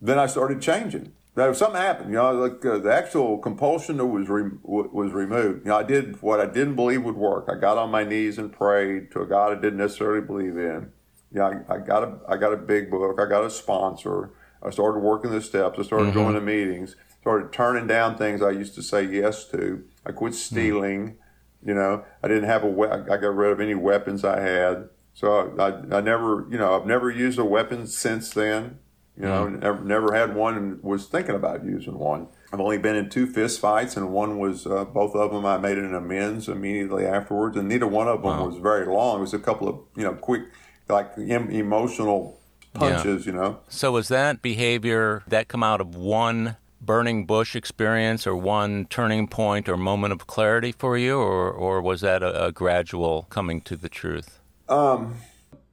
then 0.00 0.18
I 0.18 0.26
started 0.26 0.60
changing. 0.60 1.12
Now, 1.34 1.50
something 1.54 1.80
happened, 1.80 2.10
you 2.10 2.16
know, 2.16 2.32
like 2.32 2.64
uh, 2.64 2.78
the 2.78 2.92
actual 2.92 3.38
compulsion 3.38 3.96
was 4.12 4.28
re- 4.28 4.58
was 4.62 5.12
removed. 5.12 5.64
You 5.64 5.70
know, 5.70 5.78
I 5.78 5.82
did 5.82 6.20
what 6.20 6.40
I 6.40 6.46
didn't 6.46 6.76
believe 6.76 7.04
would 7.04 7.16
work. 7.16 7.48
I 7.48 7.58
got 7.58 7.78
on 7.78 7.90
my 7.90 8.04
knees 8.04 8.36
and 8.36 8.52
prayed 8.52 9.10
to 9.12 9.22
a 9.22 9.26
God 9.26 9.52
I 9.52 9.54
didn't 9.54 9.78
necessarily 9.78 10.20
believe 10.20 10.58
in. 10.58 10.92
You 11.32 11.38
know, 11.38 11.64
I, 11.68 11.74
I 11.74 11.78
got 11.78 12.04
a 12.04 12.18
I 12.28 12.36
got 12.36 12.52
a 12.52 12.58
big 12.58 12.90
book. 12.90 13.18
I 13.18 13.24
got 13.26 13.44
a 13.44 13.50
sponsor. 13.50 14.30
I 14.64 14.70
started 14.70 15.00
working 15.00 15.30
the 15.30 15.40
steps. 15.40 15.78
I 15.78 15.82
started 15.82 16.08
mm-hmm. 16.08 16.18
going 16.18 16.34
to 16.34 16.40
meetings. 16.40 16.96
Started 17.20 17.52
turning 17.52 17.86
down 17.86 18.16
things 18.16 18.42
I 18.42 18.50
used 18.50 18.74
to 18.74 18.82
say 18.82 19.04
yes 19.04 19.44
to. 19.50 19.84
I 20.04 20.12
quit 20.12 20.34
stealing. 20.34 21.00
Mm-hmm. 21.08 21.68
You 21.68 21.74
know, 21.74 22.04
I 22.22 22.28
didn't 22.28 22.44
have 22.44 22.64
a. 22.64 22.68
We- 22.68 22.88
I 22.88 23.16
got 23.16 23.36
rid 23.36 23.52
of 23.52 23.60
any 23.60 23.74
weapons 23.74 24.24
I 24.24 24.40
had. 24.40 24.88
So 25.14 25.54
I, 25.58 25.68
I, 25.68 25.98
I 25.98 26.00
never, 26.00 26.46
you 26.50 26.58
know, 26.58 26.74
I've 26.78 26.86
never 26.86 27.10
used 27.10 27.38
a 27.38 27.44
weapon 27.44 27.86
since 27.86 28.30
then. 28.30 28.78
You 29.16 29.24
know, 29.24 29.44
mm-hmm. 29.44 29.60
never, 29.60 29.84
never 29.84 30.14
had 30.14 30.34
one 30.34 30.56
and 30.56 30.82
was 30.82 31.06
thinking 31.06 31.34
about 31.34 31.64
using 31.64 31.98
one. 31.98 32.28
I've 32.52 32.60
only 32.60 32.78
been 32.78 32.96
in 32.96 33.10
two 33.10 33.26
fist 33.26 33.60
fights, 33.60 33.96
and 33.96 34.10
one 34.10 34.38
was 34.38 34.66
uh, 34.66 34.84
both 34.86 35.14
of 35.14 35.32
them. 35.32 35.44
I 35.44 35.58
made 35.58 35.78
an 35.78 35.94
amends 35.94 36.48
immediately 36.48 37.06
afterwards, 37.06 37.56
and 37.56 37.68
neither 37.68 37.86
one 37.86 38.08
of 38.08 38.22
them 38.22 38.38
wow. 38.38 38.46
was 38.46 38.56
very 38.56 38.86
long. 38.86 39.18
It 39.18 39.20
was 39.20 39.34
a 39.34 39.38
couple 39.38 39.68
of 39.68 39.80
you 39.96 40.04
know 40.04 40.14
quick, 40.14 40.44
like 40.88 41.12
em- 41.18 41.50
emotional 41.50 42.40
punches. 42.74 43.26
Yeah. 43.26 43.32
You 43.32 43.38
know. 43.38 43.60
So 43.68 43.92
was 43.92 44.08
that 44.08 44.42
behavior 44.42 45.22
that 45.26 45.48
come 45.48 45.62
out 45.62 45.80
of 45.80 45.94
one 45.94 46.56
burning 46.80 47.24
bush 47.26 47.54
experience, 47.54 48.26
or 48.26 48.34
one 48.34 48.86
turning 48.86 49.28
point, 49.28 49.68
or 49.68 49.76
moment 49.76 50.12
of 50.12 50.26
clarity 50.26 50.72
for 50.72 50.98
you, 50.98 51.18
or 51.18 51.50
or 51.50 51.80
was 51.80 52.00
that 52.00 52.22
a, 52.22 52.46
a 52.46 52.52
gradual 52.52 53.26
coming 53.30 53.60
to 53.62 53.76
the 53.76 53.88
truth? 53.88 54.40
Um, 54.68 55.16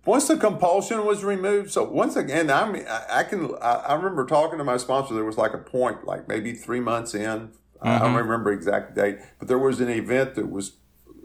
once 0.05 0.27
the 0.27 0.37
compulsion 0.37 1.05
was 1.05 1.23
removed, 1.23 1.71
so 1.71 1.83
once 1.83 2.15
again, 2.15 2.49
I 2.49 2.69
mean, 2.69 2.85
I, 2.87 3.19
I 3.19 3.23
can, 3.23 3.51
I, 3.61 3.73
I, 3.73 3.93
remember 3.93 4.25
talking 4.25 4.57
to 4.57 4.63
my 4.63 4.77
sponsor. 4.77 5.13
There 5.13 5.25
was 5.25 5.37
like 5.37 5.53
a 5.53 5.59
point, 5.59 6.05
like 6.05 6.27
maybe 6.27 6.53
three 6.53 6.79
months 6.79 7.13
in. 7.13 7.21
Mm-hmm. 7.21 7.87
I 7.87 7.99
don't 7.99 8.15
remember 8.15 8.51
exact 8.51 8.95
date, 8.95 9.19
but 9.37 9.47
there 9.47 9.59
was 9.59 9.79
an 9.79 9.89
event 9.89 10.35
that 10.35 10.49
was 10.49 10.73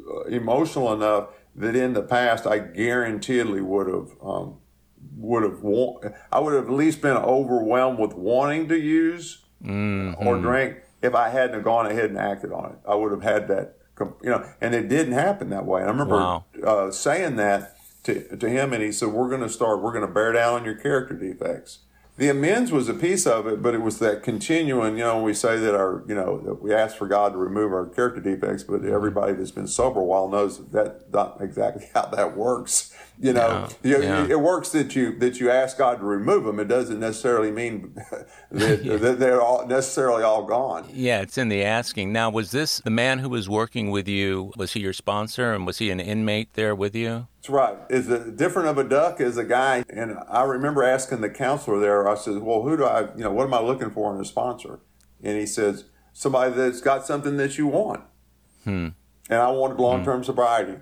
uh, 0.08 0.24
emotional 0.24 0.92
enough 0.92 1.28
that 1.56 1.74
in 1.74 1.94
the 1.94 2.02
past 2.02 2.46
I 2.46 2.58
guaranteedly 2.58 3.60
would 3.60 3.86
have, 3.86 4.10
um, 4.22 4.58
would 5.16 5.42
have, 5.42 5.62
want, 5.62 6.12
I 6.32 6.40
would 6.40 6.54
have 6.54 6.64
at 6.64 6.72
least 6.72 7.00
been 7.00 7.16
overwhelmed 7.16 7.98
with 7.98 8.14
wanting 8.14 8.68
to 8.68 8.78
use 8.78 9.44
mm-hmm. 9.62 10.26
or 10.26 10.38
drink 10.38 10.78
if 11.02 11.14
I 11.14 11.28
hadn't 11.28 11.62
gone 11.62 11.86
ahead 11.86 12.10
and 12.10 12.18
acted 12.18 12.52
on 12.52 12.72
it. 12.72 12.78
I 12.88 12.94
would 12.94 13.12
have 13.12 13.22
had 13.22 13.48
that, 13.48 13.76
you 14.00 14.30
know, 14.30 14.48
and 14.60 14.74
it 14.74 14.88
didn't 14.88 15.12
happen 15.12 15.50
that 15.50 15.66
way. 15.66 15.82
I 15.82 15.86
remember 15.86 16.16
wow. 16.16 16.44
uh, 16.64 16.90
saying 16.90 17.36
that 17.36 17.76
to, 18.04 18.36
to 18.36 18.48
him 18.48 18.72
and 18.72 18.82
he 18.82 18.92
said, 18.92 19.08
We're 19.08 19.28
going 19.28 19.42
to 19.42 19.48
start, 19.48 19.82
we're 19.82 19.92
going 19.92 20.06
to 20.06 20.12
bear 20.12 20.32
down 20.32 20.54
on 20.54 20.64
your 20.64 20.76
character 20.76 21.14
defects. 21.14 21.80
The 22.16 22.28
amends 22.28 22.70
was 22.70 22.88
a 22.88 22.94
piece 22.94 23.26
of 23.26 23.48
it, 23.48 23.60
but 23.60 23.74
it 23.74 23.82
was 23.82 23.98
that 23.98 24.22
continuing, 24.22 24.96
you 24.96 25.02
know, 25.02 25.20
we 25.20 25.34
say 25.34 25.58
that 25.58 25.74
our, 25.74 26.04
you 26.06 26.14
know, 26.14 26.38
that 26.42 26.62
we 26.62 26.72
ask 26.72 26.96
for 26.96 27.08
God 27.08 27.32
to 27.32 27.38
remove 27.38 27.72
our 27.72 27.86
character 27.86 28.20
defects, 28.20 28.62
but 28.62 28.82
mm-hmm. 28.82 28.94
everybody 28.94 29.32
that's 29.32 29.50
been 29.50 29.66
sober 29.66 29.98
a 29.98 30.04
while 30.04 30.28
knows 30.28 30.58
that 30.58 30.72
that's 30.72 31.12
not 31.12 31.38
exactly 31.40 31.86
how 31.94 32.06
that 32.06 32.36
works. 32.36 32.93
You 33.18 33.32
know, 33.32 33.68
yeah, 33.84 33.98
yeah. 33.98 34.26
it 34.28 34.40
works 34.40 34.70
that 34.70 34.96
you 34.96 35.16
that 35.20 35.38
you 35.38 35.48
ask 35.48 35.78
God 35.78 36.00
to 36.00 36.04
remove 36.04 36.44
them. 36.44 36.58
It 36.58 36.66
doesn't 36.66 36.98
necessarily 36.98 37.52
mean 37.52 37.94
that, 38.50 38.84
yeah. 38.84 38.96
that, 38.96 39.20
they're 39.20 39.40
all 39.40 39.66
necessarily 39.66 40.24
all 40.24 40.44
gone. 40.44 40.88
Yeah, 40.92 41.20
it's 41.20 41.38
in 41.38 41.48
the 41.48 41.62
asking. 41.62 42.12
Now, 42.12 42.28
was 42.28 42.50
this 42.50 42.78
the 42.78 42.90
man 42.90 43.20
who 43.20 43.28
was 43.28 43.48
working 43.48 43.92
with 43.92 44.08
you? 44.08 44.52
Was 44.56 44.72
he 44.72 44.80
your 44.80 44.92
sponsor, 44.92 45.52
and 45.52 45.64
was 45.64 45.78
he 45.78 45.90
an 45.90 46.00
inmate 46.00 46.54
there 46.54 46.74
with 46.74 46.96
you? 46.96 47.28
That's 47.36 47.50
right. 47.50 47.76
Is 47.88 48.08
it 48.08 48.36
different 48.36 48.68
of 48.68 48.78
a 48.78 48.84
duck 48.84 49.20
as 49.20 49.36
a 49.36 49.44
guy? 49.44 49.84
And 49.88 50.18
I 50.28 50.42
remember 50.42 50.82
asking 50.82 51.20
the 51.20 51.30
counselor 51.30 51.78
there. 51.78 52.08
I 52.08 52.16
said, 52.16 52.38
"Well, 52.38 52.62
who 52.62 52.76
do 52.76 52.84
I? 52.84 53.02
You 53.14 53.22
know, 53.24 53.32
what 53.32 53.44
am 53.44 53.54
I 53.54 53.60
looking 53.60 53.90
for 53.90 54.12
in 54.12 54.20
a 54.20 54.24
sponsor?" 54.24 54.80
And 55.22 55.38
he 55.38 55.46
says, 55.46 55.84
"Somebody 56.12 56.52
that's 56.52 56.80
got 56.80 57.06
something 57.06 57.36
that 57.36 57.58
you 57.58 57.68
want." 57.68 58.00
Hmm. 58.64 58.88
And 59.30 59.40
I 59.40 59.50
wanted 59.50 59.78
long-term 59.78 60.18
hmm. 60.18 60.24
sobriety. 60.24 60.78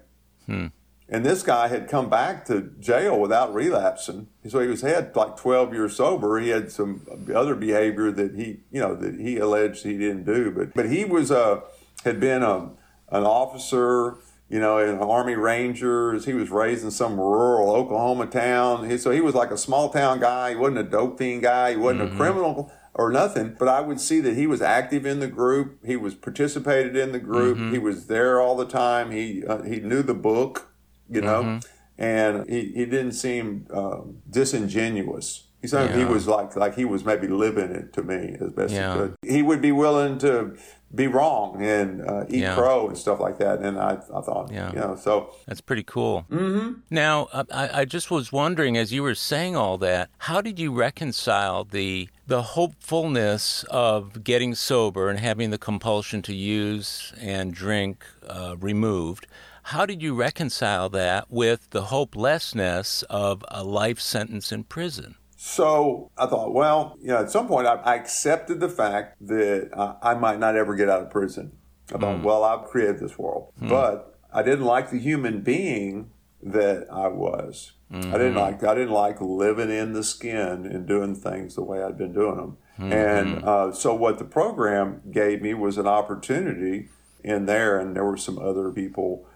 Hmm. 0.46 0.68
And 1.12 1.26
this 1.26 1.42
guy 1.42 1.68
had 1.68 1.88
come 1.88 2.08
back 2.08 2.46
to 2.46 2.72
jail 2.80 3.20
without 3.20 3.52
relapsing. 3.52 4.28
So 4.48 4.60
he 4.60 4.66
was 4.66 4.80
had 4.80 5.14
like 5.14 5.36
12 5.36 5.74
years 5.74 5.96
sober. 5.96 6.40
He 6.40 6.48
had 6.48 6.72
some 6.72 7.06
other 7.34 7.54
behavior 7.54 8.10
that 8.10 8.34
he, 8.34 8.60
you 8.70 8.80
know, 8.80 8.94
that 8.94 9.20
he 9.20 9.36
alleged 9.36 9.84
he 9.84 9.98
didn't 9.98 10.24
do. 10.24 10.50
But 10.50 10.72
but 10.72 10.88
he 10.88 11.04
was 11.04 11.30
a 11.30 11.38
uh, 11.38 11.60
had 12.04 12.18
been 12.18 12.42
a, 12.42 12.50
um, 12.50 12.78
an 13.10 13.24
officer, 13.24 14.16
you 14.48 14.58
know, 14.58 14.78
in 14.78 14.98
Army 15.00 15.34
Rangers. 15.34 16.24
He 16.24 16.32
was 16.32 16.48
raised 16.48 16.82
in 16.82 16.90
some 16.90 17.20
rural 17.20 17.70
Oklahoma 17.72 18.24
town. 18.24 18.88
He, 18.88 18.96
so 18.96 19.10
he 19.10 19.20
was 19.20 19.34
like 19.34 19.50
a 19.50 19.58
small 19.58 19.90
town 19.90 20.18
guy. 20.18 20.50
He 20.50 20.56
wasn't 20.56 20.78
a 20.78 20.84
dope 20.84 21.18
fiend 21.18 21.42
guy. 21.42 21.72
He 21.72 21.76
wasn't 21.76 22.04
mm-hmm. 22.04 22.14
a 22.14 22.18
criminal 22.18 22.72
or 22.94 23.12
nothing. 23.12 23.54
But 23.58 23.68
I 23.68 23.82
would 23.82 24.00
see 24.00 24.20
that 24.20 24.34
he 24.34 24.46
was 24.46 24.62
active 24.62 25.04
in 25.04 25.20
the 25.20 25.28
group. 25.28 25.84
He 25.84 25.94
was 25.94 26.14
participated 26.14 26.96
in 26.96 27.12
the 27.12 27.20
group. 27.20 27.58
Mm-hmm. 27.58 27.72
He 27.72 27.78
was 27.78 28.06
there 28.06 28.40
all 28.40 28.56
the 28.56 28.66
time. 28.66 29.10
He 29.10 29.44
uh, 29.44 29.60
he 29.60 29.78
knew 29.80 30.02
the 30.02 30.14
book 30.14 30.71
you 31.14 31.20
know, 31.20 31.42
mm-hmm. 31.42 32.02
and 32.02 32.48
he, 32.48 32.72
he 32.72 32.84
didn't 32.86 33.12
seem 33.12 33.66
um, 33.72 34.18
disingenuous. 34.28 35.48
He 35.60 35.68
said 35.68 35.90
yeah. 35.90 35.98
he 35.98 36.04
was 36.04 36.26
like 36.26 36.56
like 36.56 36.74
he 36.74 36.84
was 36.84 37.04
maybe 37.04 37.28
living 37.28 37.70
it 37.70 37.92
to 37.92 38.02
me 38.02 38.36
as 38.40 38.52
best 38.52 38.74
yeah. 38.74 38.92
he 38.92 38.98
could. 38.98 39.14
He 39.22 39.42
would 39.42 39.62
be 39.62 39.70
willing 39.70 40.18
to 40.18 40.56
be 40.94 41.06
wrong 41.06 41.62
and 41.62 42.02
uh, 42.02 42.24
eat 42.28 42.42
yeah. 42.42 42.54
crow 42.54 42.88
and 42.88 42.98
stuff 42.98 43.18
like 43.18 43.38
that. 43.38 43.60
And 43.60 43.78
I, 43.78 43.92
I 43.92 44.20
thought, 44.20 44.50
yeah. 44.52 44.72
you 44.72 44.78
know, 44.78 44.96
so 44.96 45.34
that's 45.46 45.60
pretty 45.60 45.84
cool. 45.84 46.26
Mm-hmm. 46.30 46.80
Now, 46.90 47.28
I, 47.32 47.80
I 47.80 47.84
just 47.84 48.10
was 48.10 48.30
wondering, 48.32 48.76
as 48.76 48.92
you 48.92 49.02
were 49.02 49.14
saying 49.14 49.56
all 49.56 49.78
that, 49.78 50.10
how 50.18 50.40
did 50.40 50.58
you 50.58 50.72
reconcile 50.72 51.64
the 51.64 52.08
the 52.26 52.42
hopefulness 52.42 53.64
of 53.70 54.24
getting 54.24 54.54
sober 54.54 55.08
and 55.08 55.18
having 55.18 55.50
the 55.50 55.58
compulsion 55.58 56.22
to 56.22 56.34
use 56.34 57.12
and 57.20 57.54
drink 57.54 58.04
uh, 58.26 58.56
removed? 58.58 59.26
How 59.62 59.86
did 59.86 60.02
you 60.02 60.14
reconcile 60.14 60.88
that 60.90 61.30
with 61.30 61.70
the 61.70 61.82
hopelessness 61.82 63.02
of 63.08 63.44
a 63.48 63.62
life 63.62 64.00
sentence 64.00 64.52
in 64.52 64.64
prison? 64.64 65.16
So 65.36 66.10
I 66.16 66.26
thought, 66.26 66.52
well, 66.52 66.96
you 67.00 67.08
know, 67.08 67.18
at 67.18 67.30
some 67.30 67.48
point 67.48 67.66
I, 67.66 67.74
I 67.74 67.94
accepted 67.96 68.60
the 68.60 68.68
fact 68.68 69.16
that 69.26 69.70
uh, 69.72 69.96
I 70.02 70.14
might 70.14 70.38
not 70.38 70.56
ever 70.56 70.74
get 70.74 70.88
out 70.88 71.02
of 71.02 71.10
prison. 71.10 71.52
I 71.94 71.98
thought, 71.98 72.18
mm. 72.18 72.22
well, 72.22 72.44
I've 72.44 72.66
created 72.66 73.00
this 73.00 73.18
world. 73.18 73.52
Mm. 73.60 73.68
But 73.68 74.18
I 74.32 74.42
didn't 74.42 74.64
like 74.64 74.90
the 74.90 74.98
human 74.98 75.40
being 75.40 76.10
that 76.42 76.86
I 76.90 77.08
was. 77.08 77.72
Mm-hmm. 77.92 78.14
I 78.14 78.18
didn't 78.18 78.34
like 78.36 78.64
I 78.64 78.74
didn't 78.74 78.94
like 78.94 79.20
living 79.20 79.70
in 79.70 79.92
the 79.92 80.02
skin 80.02 80.64
and 80.64 80.86
doing 80.86 81.14
things 81.14 81.54
the 81.54 81.62
way 81.62 81.82
I'd 81.82 81.98
been 81.98 82.14
doing 82.14 82.36
them. 82.36 82.56
Mm-hmm. 82.78 82.92
And 82.92 83.44
uh, 83.44 83.72
so 83.72 83.94
what 83.94 84.18
the 84.18 84.24
program 84.24 85.02
gave 85.10 85.42
me 85.42 85.52
was 85.54 85.76
an 85.76 85.86
opportunity 85.86 86.88
in 87.22 87.46
there, 87.46 87.78
and 87.78 87.94
there 87.94 88.04
were 88.04 88.16
some 88.16 88.38
other 88.38 88.70
people 88.70 89.26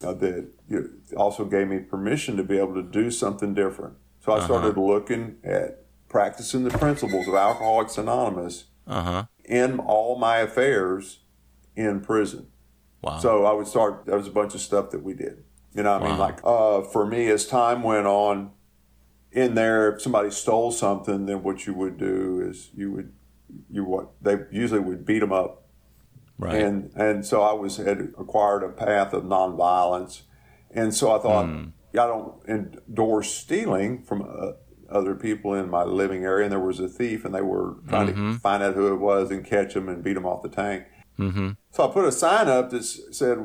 that 0.00 0.50
also 1.16 1.44
gave 1.44 1.68
me 1.68 1.78
permission 1.78 2.36
to 2.36 2.42
be 2.42 2.58
able 2.58 2.74
to 2.74 2.82
do 2.82 3.10
something 3.10 3.54
different. 3.54 3.94
So 4.24 4.32
I 4.32 4.36
uh-huh. 4.36 4.46
started 4.46 4.76
looking 4.76 5.36
at 5.44 5.84
practicing 6.08 6.64
the 6.64 6.76
principles 6.76 7.28
of 7.28 7.34
Alcoholics 7.34 7.96
Anonymous 7.98 8.64
uh-huh. 8.86 9.24
in 9.44 9.78
all 9.78 10.18
my 10.18 10.38
affairs 10.38 11.20
in 11.76 12.00
prison. 12.00 12.48
Wow. 13.02 13.18
So 13.18 13.44
I 13.44 13.52
would 13.52 13.66
start, 13.66 14.06
there 14.06 14.16
was 14.16 14.26
a 14.26 14.32
bunch 14.32 14.54
of 14.54 14.60
stuff 14.60 14.90
that 14.90 15.02
we 15.02 15.14
did. 15.14 15.44
You 15.74 15.84
know 15.84 15.94
I 15.94 15.98
wow. 15.98 16.08
mean? 16.08 16.18
Like, 16.18 16.40
uh, 16.44 16.82
for 16.82 17.06
me, 17.06 17.28
as 17.28 17.46
time 17.46 17.82
went 17.82 18.06
on, 18.06 18.50
in 19.32 19.54
there, 19.54 19.94
if 19.94 20.02
somebody 20.02 20.30
stole 20.30 20.72
something, 20.72 21.26
then 21.26 21.42
what 21.42 21.64
you 21.66 21.72
would 21.74 21.96
do 21.96 22.42
is 22.44 22.70
you 22.74 22.90
would, 22.90 23.12
you 23.70 23.84
what, 23.84 24.10
they 24.20 24.38
usually 24.50 24.80
would 24.80 25.06
beat 25.06 25.20
them 25.20 25.32
up 25.32 25.59
Right. 26.40 26.62
And 26.62 26.90
and 26.96 27.24
so 27.24 27.42
I 27.42 27.52
was 27.52 27.76
had 27.76 28.00
acquired 28.18 28.62
a 28.62 28.70
path 28.70 29.12
of 29.12 29.24
nonviolence, 29.24 30.22
and 30.70 30.94
so 30.94 31.14
I 31.14 31.18
thought 31.18 31.46
mm. 31.46 31.72
I 31.92 32.06
don't 32.06 32.34
endorse 32.48 33.30
stealing 33.30 34.02
from 34.02 34.22
uh, 34.22 34.52
other 34.90 35.14
people 35.14 35.54
in 35.54 35.68
my 35.68 35.84
living 35.84 36.24
area. 36.24 36.44
And 36.44 36.52
there 36.52 36.60
was 36.60 36.80
a 36.80 36.88
thief, 36.88 37.26
and 37.26 37.34
they 37.34 37.42
were 37.42 37.76
trying 37.88 38.08
mm-hmm. 38.08 38.32
to 38.34 38.38
find 38.38 38.62
out 38.62 38.74
who 38.74 38.92
it 38.92 38.98
was 38.98 39.30
and 39.30 39.44
catch 39.44 39.74
him 39.74 39.88
and 39.88 40.02
beat 40.02 40.16
him 40.16 40.24
off 40.24 40.42
the 40.42 40.48
tank. 40.48 40.84
Mm-hmm. 41.18 41.50
So 41.72 41.88
I 41.88 41.92
put 41.92 42.06
a 42.06 42.12
sign 42.12 42.48
up 42.48 42.70
that 42.70 42.84
said, 42.84 43.38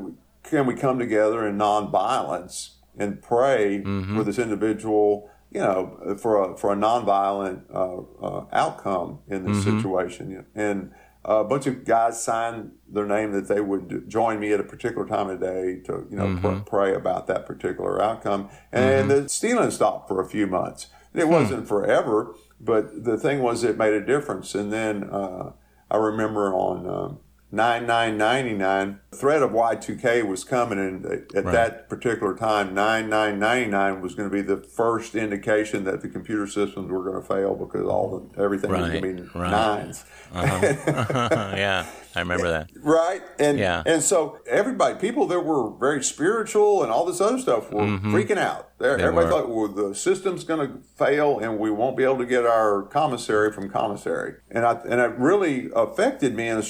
"Can 0.44 0.66
we 0.66 0.74
come 0.74 0.98
together 0.98 1.46
in 1.46 1.58
nonviolence 1.58 2.76
and 2.98 3.22
pray 3.22 3.82
mm-hmm. 3.86 4.18
for 4.18 4.24
this 4.24 4.40
individual?" 4.40 5.30
You 5.52 5.62
know, 5.62 6.18
for 6.18 6.52
a 6.52 6.58
for 6.58 6.72
a 6.72 6.76
nonviolent 6.76 7.64
uh, 7.74 8.26
uh, 8.26 8.46
outcome 8.52 9.20
in 9.28 9.46
this 9.46 9.64
mm-hmm. 9.64 9.78
situation, 9.78 10.46
and 10.56 10.92
a 11.28 11.44
bunch 11.44 11.66
of 11.66 11.84
guys 11.86 12.24
signed 12.24 12.72
their 12.88 13.06
name 13.06 13.32
that 13.32 13.48
they 13.48 13.60
would 13.60 14.08
join 14.08 14.40
me 14.40 14.54
at 14.54 14.60
a 14.60 14.64
particular 14.64 15.08
time 15.08 15.30
of 15.30 15.40
day 15.40 15.80
to 15.84 16.06
you 16.10 16.18
know 16.18 16.28
mm-hmm. 16.28 16.60
pr- 16.60 16.70
pray 16.70 16.94
about 16.94 17.28
that 17.28 17.46
particular 17.46 18.02
outcome 18.02 18.50
and 18.72 19.10
mm-hmm. 19.10 19.24
the 19.24 19.30
stealing 19.30 19.72
stopped 19.72 20.08
for 20.08 20.22
a 20.22 20.28
few 20.28 20.46
months 20.46 20.88
it 21.14 21.24
hmm. 21.24 21.32
wasn't 21.32 21.68
forever 21.68 22.36
but 22.60 23.04
the 23.04 23.18
thing 23.18 23.42
was 23.42 23.64
it 23.64 23.78
made 23.78 23.94
a 23.94 24.06
difference 24.06 24.54
and 24.54 24.72
then 24.72 25.04
uh, 25.06 25.52
i 25.90 25.98
remember 25.98 26.54
on 26.54 26.88
uh, 26.88 27.16
9999 27.56 29.00
the 29.12 29.18
threat 29.18 29.42
of 29.42 29.52
y2k 29.52 30.28
was 30.28 30.44
coming 30.44 30.78
and 30.78 31.06
at 31.06 31.44
Right. 31.46 31.54
that 31.54 31.90
particular 31.90 32.36
time. 32.36 32.74
9999 32.74 34.02
was 34.02 34.14
going 34.16 34.30
to 34.30 34.34
be 34.34 34.42
the 34.42 34.58
first 34.58 35.16
indication 35.16 35.84
that 35.86 36.02
the 36.02 36.10
computer 36.10 36.48
systems 36.48 36.92
were 36.92 37.04
going 37.04 37.22
to 37.22 37.28
fail 37.28 37.56
because 37.56 37.88
all 37.88 38.30
the 38.34 38.44
everything 38.44 38.72
was 38.72 38.80
going 38.90 39.02
to 39.02 39.24
be 39.24 39.40
right. 39.40 39.52
nines. 39.52 40.04
Uh-huh. 40.34 41.54
Yeah, 41.56 41.86
I 42.16 42.20
remember 42.22 42.50
that. 42.50 42.70
right 42.82 43.22
and 43.40 43.58
Yeah. 43.60 43.84
and 43.86 44.02
so 44.02 44.40
everybody 44.48 44.96
people 44.96 45.28
that 45.28 45.40
were 45.42 45.72
very 45.78 46.04
spiritual 46.04 46.84
and 46.84 46.92
all 46.92 47.06
this 47.06 47.20
other 47.22 47.40
stuff 47.40 47.72
were 47.72 47.82
freaking 47.84 48.38
out 48.38 48.70
Mm-hmm. 48.78 48.84
They 48.98 49.04
everybody 49.04 49.26
were. 49.26 49.32
thought 49.32 49.50
well 49.50 49.68
the 49.70 49.96
system's 49.96 50.44
going 50.44 50.68
to 50.68 50.80
fail 50.98 51.40
and 51.40 51.58
we 51.60 51.72
won't 51.72 51.96
be 51.98 52.04
able 52.04 52.18
to 52.20 52.26
get 52.26 52.46
our 52.46 52.84
commissary 52.84 53.52
from 53.52 53.70
commissary 53.70 54.36
and 54.52 54.66
i 54.66 54.74
and 54.90 55.00
it 55.00 55.12
really 55.18 55.70
affected 55.76 56.36
me 56.36 56.48
in 56.50 56.62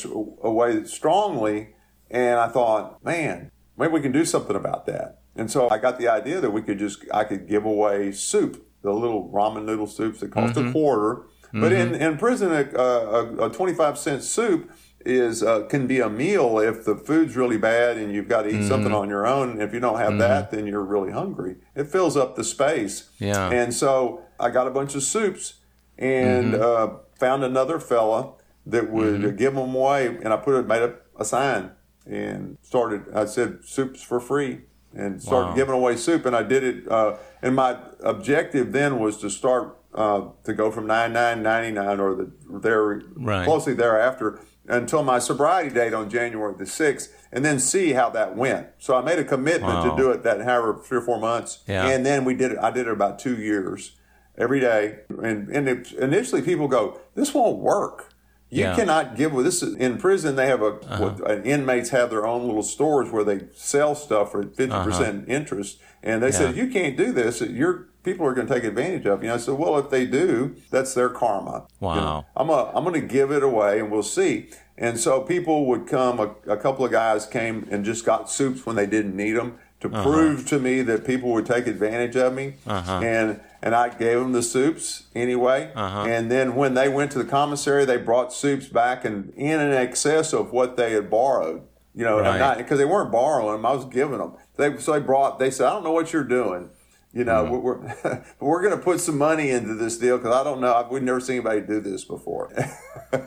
a 0.44 0.52
way 0.52 0.84
strongly 0.86 1.70
and 2.12 2.40
i 2.40 2.48
thought 2.48 3.04
man 3.04 3.52
maybe 3.78 3.92
we 3.94 4.02
can 4.02 4.12
do 4.12 4.24
something 4.26 4.56
about 4.56 4.86
that 4.86 5.20
and 5.36 5.50
so 5.52 5.70
i 5.70 5.78
got 5.78 5.98
the 6.00 6.08
idea 6.08 6.40
that 6.40 6.52
we 6.52 6.62
could 6.62 6.78
just 6.80 7.04
i 7.14 7.24
could 7.24 7.48
give 7.48 7.66
away 7.66 8.12
soup 8.12 8.66
the 8.84 8.92
little 8.94 9.30
ramen 9.34 9.66
noodle 9.66 9.88
soups 9.88 10.20
that 10.20 10.32
cost 10.32 10.56
Mm-hmm. 10.56 10.70
a 10.70 10.72
quarter 10.72 11.24
but 11.54 11.72
in, 11.72 11.96
in 11.96 12.18
prison 12.18 12.52
a, 12.52 12.64
a, 12.78 13.46
a 13.46 13.50
25 13.50 13.98
cent 13.98 14.22
soup 14.24 14.70
is 15.06 15.44
uh, 15.44 15.64
can 15.66 15.86
be 15.88 16.00
a 16.00 16.10
meal 16.10 16.58
if 16.60 16.84
the 16.84 16.96
food's 16.96 17.36
really 17.36 17.58
bad 17.58 17.98
and 17.98 18.12
you've 18.14 18.28
got 18.28 18.44
to 18.44 18.50
eat 18.50 18.64
something 18.68 18.92
Mm-hmm. 18.92 18.96
on 19.02 19.10
your 19.10 19.28
own. 19.28 19.62
If 19.62 19.74
you 19.74 19.80
don't 19.80 20.00
have 20.00 20.18
that, 20.18 20.52
then 20.52 20.66
you're 20.68 20.84
really 20.84 21.12
hungry. 21.12 21.58
It 21.76 21.88
fills 21.88 22.18
up 22.18 22.36
the 22.36 22.44
space. 22.44 23.10
Yeah. 23.20 23.50
And 23.52 23.74
so 23.74 24.22
I 24.40 24.50
got 24.50 24.68
a 24.68 24.72
bunch 24.72 24.96
of 24.96 25.04
soups 25.04 25.56
and 25.98 26.54
Mm-hmm. 26.54 26.94
uh, 26.96 26.98
found 27.20 27.44
another 27.44 27.80
fella 27.80 28.34
that 28.66 28.90
would 28.92 29.24
uh 29.24 29.30
give 29.30 29.54
them 29.56 29.76
away. 29.76 30.08
And 30.08 30.30
I 30.34 30.38
put 30.38 30.56
it, 30.60 30.68
made 30.68 30.82
up 30.82 31.02
a 31.20 31.24
sign 31.24 31.72
and 32.06 32.58
started, 32.62 33.04
I 33.14 33.26
said, 33.26 33.60
soups 33.64 34.02
for 34.02 34.20
free 34.20 34.62
and 34.94 35.22
started 35.22 35.50
Wow. 35.50 35.56
giving 35.56 35.76
away 35.76 35.96
soup. 35.98 36.26
And 36.26 36.36
I 36.36 36.44
did 36.44 36.64
it. 36.64 36.88
Uh, 36.92 37.18
and 37.44 37.56
my 37.56 37.78
objective 38.02 38.72
then 38.72 39.00
was 39.00 39.18
to 39.20 39.30
start 39.30 39.78
uh, 39.94 40.30
to 40.44 40.54
go 40.54 40.72
from 40.72 40.88
99.99 40.88 42.00
or 42.00 42.16
the 42.16 42.32
there 42.60 43.02
Right. 43.16 43.46
closely 43.46 43.74
thereafter 43.74 44.40
until 44.68 45.04
my 45.04 45.20
sobriety 45.20 45.70
date 45.74 45.94
on 45.94 46.10
January 46.10 46.54
the 46.58 46.64
6th 46.66 47.10
and 47.32 47.44
then 47.46 47.60
see 47.60 47.94
how 47.94 48.10
that 48.10 48.36
went. 48.36 48.68
So 48.80 48.96
I 48.96 49.02
made 49.02 49.20
a 49.20 49.24
commitment 49.24 49.74
Wow. 49.74 49.96
to 49.96 50.02
do 50.02 50.12
it 50.12 50.24
that 50.24 50.42
however 50.42 50.80
three 50.84 50.98
or 50.98 51.02
four 51.02 51.20
months. 51.20 51.60
Yeah. 51.68 51.88
And 51.88 52.06
then 52.06 52.26
we 52.26 52.34
did 52.34 52.52
it 52.54 52.58
I 52.62 52.72
did 52.72 52.88
it 52.88 52.92
about 52.92 53.20
2 53.20 53.36
years 53.36 53.92
every 54.38 54.60
day 54.60 55.00
and 55.22 55.50
and 55.50 55.68
it, 55.70 55.92
initially 55.94 56.42
people 56.42 56.68
go 56.68 57.00
this 57.16 57.34
won't 57.34 57.60
work. 57.60 58.10
You 58.50 58.62
Yeah. 58.62 58.70
Uh-huh. 58.72 58.80
cannot 58.80 59.16
give 59.16 59.34
this 59.44 59.62
is, 59.64 59.76
in 59.76 59.98
prison. 59.98 60.36
They 60.36 60.48
have 60.48 60.62
a 60.62 60.72
what, 60.72 61.22
uh, 61.30 61.42
inmates 61.44 61.90
have 61.90 62.10
their 62.10 62.26
own 62.26 62.46
little 62.46 62.64
stores 62.64 63.12
where 63.12 63.24
they 63.24 63.42
sell 63.54 63.96
stuff 63.96 64.32
for 64.32 64.44
50 64.44 64.68
percent 64.84 65.26
interest, 65.28 65.80
and 66.04 66.22
they 66.24 66.32
said 66.32 66.50
Uh-huh. 66.50 66.62
You 66.62 66.68
can't 66.68 66.96
do 66.96 67.12
this. 67.12 67.42
Your 67.42 67.88
people 68.06 68.26
are 68.26 68.34
going 68.34 68.48
to 68.48 68.54
take 68.54 68.64
advantage 68.64 69.06
of 69.08 69.24
you. 69.24 69.34
I 69.34 69.38
said, 69.38 69.56
well, 69.56 69.78
if 69.80 69.90
they 69.90 70.06
do, 70.06 70.56
that's 70.70 70.94
their 70.94 71.10
karma. 71.10 71.66
You 71.82 71.88
Wow. 71.88 71.96
know, 71.96 72.26
I'm 72.38 72.50
a, 72.50 72.72
I'm 72.74 72.84
going 72.86 72.94
to 73.02 73.06
give 73.06 73.32
it 73.32 73.44
away, 73.44 73.80
and 73.80 73.92
we'll 73.92 74.04
see. 74.04 74.50
And 74.78 75.00
so 75.00 75.22
people 75.22 75.66
would 75.66 75.88
come. 75.88 76.20
A, 76.20 76.36
a 76.48 76.58
couple 76.58 76.86
of 76.86 76.92
guys 76.92 77.26
came 77.26 77.68
and 77.72 77.84
just 77.84 78.06
got 78.06 78.30
soups 78.30 78.66
when 78.66 78.76
they 78.76 78.86
didn't 78.86 79.16
need 79.16 79.32
them 79.34 79.58
to 79.82 79.88
Uh-huh. 79.90 80.04
prove 80.04 80.48
to 80.48 80.60
me 80.60 80.82
that 80.84 81.06
people 81.06 81.32
would 81.32 81.46
take 81.46 81.68
advantage 81.68 82.16
of 82.16 82.34
me. 82.34 82.56
And 82.68 83.40
and 83.62 83.74
I 83.74 83.90
gave 83.90 84.20
them 84.20 84.32
the 84.34 84.44
soups 84.44 85.04
anyway. 85.16 85.72
Uh-huh. 85.76 86.02
And 86.08 86.30
then 86.32 86.56
when 86.56 86.76
they 86.76 86.88
went 86.88 87.12
to 87.14 87.18
the 87.18 87.26
commissary, 87.26 87.84
they 87.84 87.98
brought 87.98 88.32
soups 88.32 88.68
back 88.68 89.04
and 89.06 89.34
in 89.36 89.60
an 89.60 89.74
excess 89.74 90.34
of 90.34 90.52
what 90.52 90.78
they 90.78 90.92
had 90.92 91.10
borrowed. 91.10 91.62
You 91.96 92.04
know, 92.04 92.20
Right. 92.20 92.58
because 92.58 92.78
they 92.78 92.86
weren't 92.86 93.12
borrowing 93.12 93.54
them, 93.56 93.66
I 93.66 93.72
was 93.74 93.86
giving 93.86 94.18
them. 94.20 94.34
They 94.58 94.78
so 94.78 94.92
they 94.94 95.00
brought. 95.00 95.40
They 95.40 95.50
said, 95.52 95.66
"I 95.68 95.72
don't 95.72 95.84
know 95.84 95.94
what 95.94 96.12
you're 96.14 96.24
doing." 96.42 96.70
You 97.16 97.24
know, 97.24 97.46
Mm-hmm. 97.46 97.62
we're 97.64 97.76
but 98.04 98.24
we're 98.42 98.62
going 98.68 98.78
to 98.78 98.84
put 98.84 99.00
some 99.00 99.18
money 99.18 99.50
into 99.50 99.74
this 99.74 99.98
deal 99.98 100.18
because 100.18 100.36
I 100.36 100.44
don't 100.44 100.60
know. 100.60 100.74
I've, 100.76 100.90
we've 100.90 101.02
never 101.02 101.22
seen 101.22 101.38
anybody 101.38 101.62
do 101.62 101.80
this 101.80 102.04
before. 102.06 102.52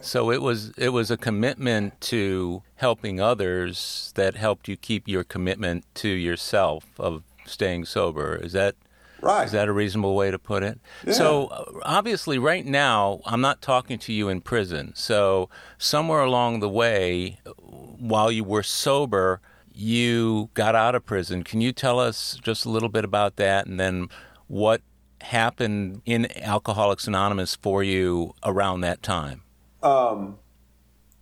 So 0.02 0.30
it 0.30 0.42
was 0.42 0.70
it 0.76 0.90
was 0.90 1.10
a 1.10 1.16
commitment 1.16 1.98
to 2.02 2.62
helping 2.76 3.20
others 3.20 4.12
that 4.16 4.36
helped 4.36 4.68
you 4.68 4.76
keep 4.76 5.08
your 5.08 5.24
commitment 5.24 5.86
to 5.94 6.08
yourself 6.08 6.84
of 6.98 7.22
staying 7.46 7.86
sober. 7.86 8.36
Is 8.36 8.52
that 8.52 8.74
right. 9.22 9.46
is 9.46 9.52
that 9.52 9.66
a 9.66 9.72
reasonable 9.72 10.14
way 10.14 10.30
to 10.30 10.38
put 10.38 10.62
it? 10.62 10.78
So 11.10 11.46
uh, 11.46 11.64
obviously, 11.84 12.38
right 12.38 12.66
now, 12.66 13.20
I'm 13.24 13.40
not 13.40 13.62
talking 13.62 13.98
to 14.00 14.12
you 14.12 14.28
in 14.28 14.42
prison. 14.42 14.92
So 14.94 15.48
somewhere 15.78 16.20
along 16.20 16.60
the 16.60 16.68
way, 16.68 17.40
while 17.56 18.30
you 18.30 18.44
were 18.44 18.62
sober, 18.62 19.40
you 19.78 20.50
got 20.54 20.74
out 20.74 20.94
of 20.96 21.06
prison. 21.06 21.44
Can 21.44 21.60
you 21.60 21.72
tell 21.72 22.00
us 22.00 22.38
just 22.42 22.64
a 22.64 22.68
little 22.68 22.88
bit 22.88 23.04
about 23.04 23.36
that, 23.36 23.66
and 23.66 23.78
then 23.78 24.08
what 24.48 24.82
happened 25.20 26.02
in 26.04 26.26
Alcoholics 26.42 27.06
Anonymous 27.06 27.54
for 27.54 27.82
you 27.84 28.34
around 28.44 28.80
that 28.80 29.02
time? 29.02 29.42
Um, 29.82 30.38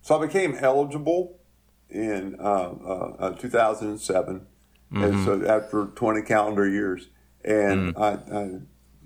so 0.01 0.19
I 0.19 0.25
became 0.25 0.55
eligible 0.59 1.39
in 1.89 2.35
uh, 2.39 2.43
uh, 2.43 3.15
uh, 3.19 3.31
2007, 3.33 4.47
and 4.91 5.25
so 5.25 5.45
after 5.45 5.85
20 5.85 6.21
calendar 6.23 6.67
years. 6.67 7.09
And 7.45 7.95
I, 7.95 8.13
I, 8.31 8.49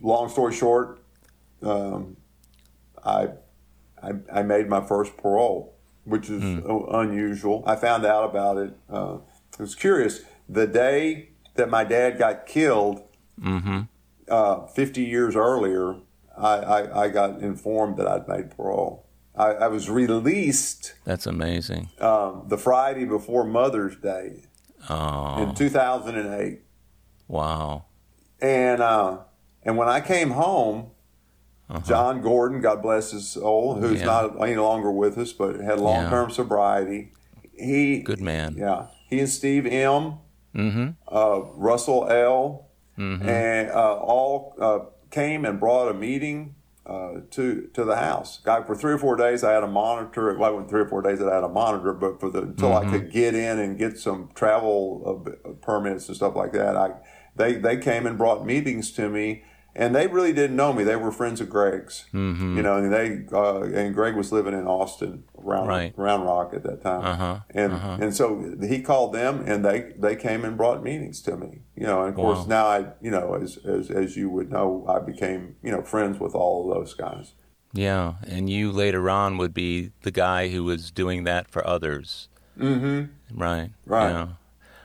long 0.01 0.29
story 0.29 0.53
short, 0.53 1.03
um, 1.61 2.15
I, 3.03 3.29
I 4.01 4.11
I 4.33 4.43
made 4.43 4.69
my 4.69 4.81
first 4.81 5.17
parole, 5.17 5.75
which 6.05 6.29
is 6.29 6.41
u- 6.41 6.87
unusual. 6.91 7.63
I 7.67 7.75
found 7.75 8.05
out 8.05 8.29
about 8.29 8.57
it. 8.57 8.77
Uh, 8.89 9.15
it 9.15 9.30
was 9.61 9.75
curious. 9.75 10.21
The 10.49 10.67
day 10.67 11.29
that 11.55 11.69
my 11.69 11.83
dad 11.83 12.17
got 12.17 12.45
killed, 12.45 13.01
uh, 14.29 14.65
50 14.67 15.01
years 15.03 15.35
earlier, 15.35 15.95
I, 16.37 16.55
I, 16.57 17.03
I 17.03 17.09
got 17.09 17.39
informed 17.41 17.97
that 17.97 18.07
I'd 18.07 18.27
made 18.27 18.55
parole. 18.55 19.05
I, 19.35 19.47
I 19.51 19.67
was 19.67 19.89
released 19.89 20.93
That's 21.05 21.25
amazing. 21.25 21.89
um, 21.99 22.43
the 22.47 22.57
Friday 22.57 23.05
before 23.05 23.43
Mother's 23.45 23.95
Day 23.97 24.43
Oh, 24.89 25.41
in 25.43 25.53
2008. 25.55 26.59
wow. 27.27 27.85
And 28.41 28.81
uh, 28.81 29.19
and 29.63 29.77
when 29.77 29.87
I 29.87 30.01
came 30.01 30.31
home, 30.31 30.89
John 31.85 32.21
Gordon, 32.21 32.59
God 32.61 32.81
bless 32.81 33.11
his 33.11 33.29
soul, 33.29 33.75
who's 33.75 33.99
Yeah. 33.99 34.05
not 34.07 34.41
any 34.41 34.55
longer 34.57 34.91
with 34.91 35.17
us, 35.19 35.31
but 35.31 35.59
had 35.59 35.79
long 35.79 36.09
term 36.09 36.31
sobriety. 36.31 37.11
He 37.53 37.99
Good 37.99 38.19
man. 38.19 38.55
Yeah, 38.57 38.87
he 39.11 39.19
and 39.19 39.29
Steve 39.29 39.67
M, 39.67 40.15
Mm-hmm. 40.55 40.89
uh, 41.07 41.39
Russell 41.55 42.09
L, 42.09 42.67
and 42.97 43.69
uh, 43.71 43.95
all 43.95 44.53
uh, 44.59 44.79
came 45.09 45.45
and 45.45 45.59
brought 45.59 45.87
a 45.89 45.93
meeting 45.93 46.55
uh, 46.85 47.21
to 47.31 47.69
to 47.73 47.85
the 47.85 47.95
house. 47.95 48.39
Guy, 48.43 48.61
for 48.63 48.75
three 48.75 48.93
or 48.93 48.97
four 48.97 49.15
days, 49.15 49.43
I 49.45 49.53
had 49.53 49.63
a 49.63 49.67
monitor. 49.67 50.35
Well, 50.37 50.51
it 50.51 50.53
wasn't 50.55 50.69
three 50.69 50.81
or 50.81 50.87
four 50.89 51.01
days 51.01 51.19
that 51.19 51.29
I 51.29 51.35
had 51.35 51.45
a 51.45 51.49
monitor, 51.49 51.93
but 51.93 52.19
for 52.19 52.29
the 52.29 52.41
until 52.41 52.75
I 52.75 52.85
could 52.89 53.11
get 53.11 53.33
in 53.33 53.59
and 53.59 53.77
get 53.77 53.97
some 53.97 54.29
travel 54.35 55.25
uh, 55.45 55.51
permits 55.61 56.07
and 56.09 56.17
stuff 56.17 56.35
like 56.35 56.51
that, 56.51 56.75
I 56.75 56.95
they 57.35 57.53
they 57.53 57.77
came 57.77 58.05
and 58.05 58.17
brought 58.17 58.45
meetings 58.45 58.91
to 58.93 59.07
me. 59.09 59.43
And 59.73 59.95
they 59.95 60.07
really 60.07 60.33
didn't 60.33 60.55
know 60.57 60.73
me. 60.73 60.83
They 60.83 60.97
were 60.97 61.11
friends 61.13 61.39
of 61.39 61.49
Greg's, 61.49 62.05
Mm-hmm. 62.13 62.57
you 62.57 62.61
know. 62.63 62.75
And 62.77 62.91
they 62.93 63.25
uh, 63.31 63.61
and 63.61 63.93
Greg 63.95 64.15
was 64.15 64.31
living 64.31 64.53
in 64.53 64.67
Austin, 64.67 65.23
Round 65.33 65.67
Right. 65.67 65.93
Round 65.95 66.25
Rock 66.25 66.53
at 66.53 66.63
that 66.63 66.81
time. 66.81 67.05
Uh-huh, 67.05 67.39
And 67.51 67.73
uh-huh. 67.73 67.97
and 68.01 68.13
so 68.15 68.55
he 68.61 68.81
called 68.81 69.13
them, 69.13 69.43
and 69.47 69.63
they 69.63 69.93
they 69.97 70.15
came 70.17 70.43
and 70.43 70.57
brought 70.57 70.83
meetings 70.83 71.21
to 71.21 71.37
me. 71.37 71.61
You 71.75 71.87
know, 71.87 72.01
and 72.01 72.09
of 72.09 72.15
course 72.15 72.39
Wow. 72.39 72.45
now 72.47 72.65
I, 72.67 72.85
you 73.01 73.11
know, 73.11 73.35
as, 73.35 73.57
as 73.65 73.89
as 73.89 74.17
you 74.17 74.29
would 74.29 74.51
know, 74.51 74.85
I 74.89 74.99
became 74.99 75.55
you 75.63 75.71
know 75.71 75.81
friends 75.83 76.19
with 76.19 76.35
all 76.35 76.69
of 76.69 76.77
those 76.77 76.93
guys. 76.93 77.33
Yeah, 77.73 78.15
and 78.27 78.49
you 78.49 78.69
later 78.73 79.09
on 79.09 79.37
would 79.37 79.53
be 79.53 79.91
the 80.01 80.11
guy 80.11 80.49
who 80.49 80.65
was 80.65 80.91
doing 80.91 81.23
that 81.23 81.49
for 81.49 81.65
others. 81.65 82.27
Mm-hmm. 82.59 83.39
Right. 83.39 83.69
Right. 83.85 84.09
Yeah. 84.11 84.27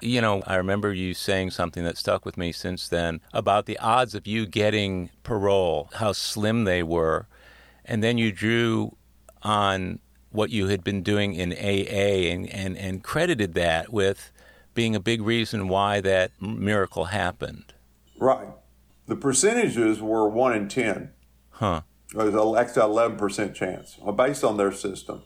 You 0.01 0.20
know, 0.20 0.42
I 0.47 0.57
remember 0.57 0.92
you 0.92 1.14
saying 1.14 1.51
something 1.51 1.84
that 1.84 1.97
stuck 1.97 2.24
with 2.24 2.36
me 2.36 2.53
since 2.53 2.88
then 2.88 3.20
about 3.32 3.66
the 3.66 3.78
odds 3.78 4.14
of 4.14 4.26
you 4.26 4.47
getting 4.47 5.11
parole, 5.22 5.90
how 5.94 6.12
slim 6.12 6.64
they 6.64 6.82
were. 6.82 7.26
And 7.84 8.03
then 8.03 8.18
you 8.18 8.32
drew 8.32 8.97
on 9.42 10.01
what 10.30 10.51
you 10.51 10.68
had 10.68 10.84
been 10.84 11.03
doing 11.03 11.34
in 11.34 11.53
AA 11.53 12.30
and, 12.32 12.49
and, 12.51 12.76
and 12.76 13.03
credited 13.03 13.55
that 13.55 13.92
with 13.92 14.32
being 14.74 14.94
a 14.94 15.01
big 15.01 15.22
reason 15.22 15.68
why 15.68 16.01
that 16.01 16.30
miracle 16.40 17.07
happened. 17.07 17.72
Right. 18.18 18.49
The 19.07 19.16
percentages 19.16 20.01
were 20.01 20.28
one 20.28 20.53
in 20.53 20.68
ten. 20.68 21.12
Huh. 21.51 21.82
It 22.12 22.16
was 22.18 22.34
a- 22.34 22.61
actually 22.61 22.82
eleven 22.82 23.16
percent 23.16 23.55
chance 23.55 23.99
uh, 24.05 24.12
based 24.12 24.44
on 24.44 24.57
their 24.57 24.72
system. 24.72 25.22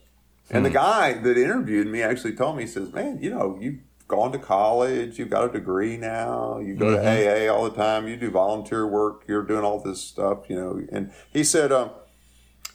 And 0.52 0.66
the 0.66 0.70
guy 0.70 1.12
that 1.12 1.36
interviewed 1.36 1.86
me 1.86 2.02
actually 2.02 2.34
told 2.34 2.56
me, 2.56 2.64
he 2.64 2.68
says, 2.68 2.92
"Man, 2.92 3.20
you 3.22 3.30
know, 3.30 3.56
you've 3.60 3.78
gone 4.10 4.32
to 4.32 4.38
college, 4.38 5.18
you've 5.18 5.30
got 5.30 5.44
a 5.48 5.52
degree 5.52 5.96
now, 5.96 6.58
you 6.58 6.74
go 6.74 6.90
to 6.90 6.98
AA 6.98 7.52
all 7.52 7.64
the 7.64 7.76
time, 7.76 8.06
you 8.08 8.16
do 8.16 8.30
volunteer 8.30 8.86
work, 8.86 9.24
you're 9.26 9.42
doing 9.42 9.64
all 9.64 9.80
this 9.80 10.00
stuff, 10.00 10.50
you 10.50 10.56
know." 10.56 10.82
And 10.92 11.12
he 11.32 11.44
said, 11.44 11.72
um, 11.72 11.90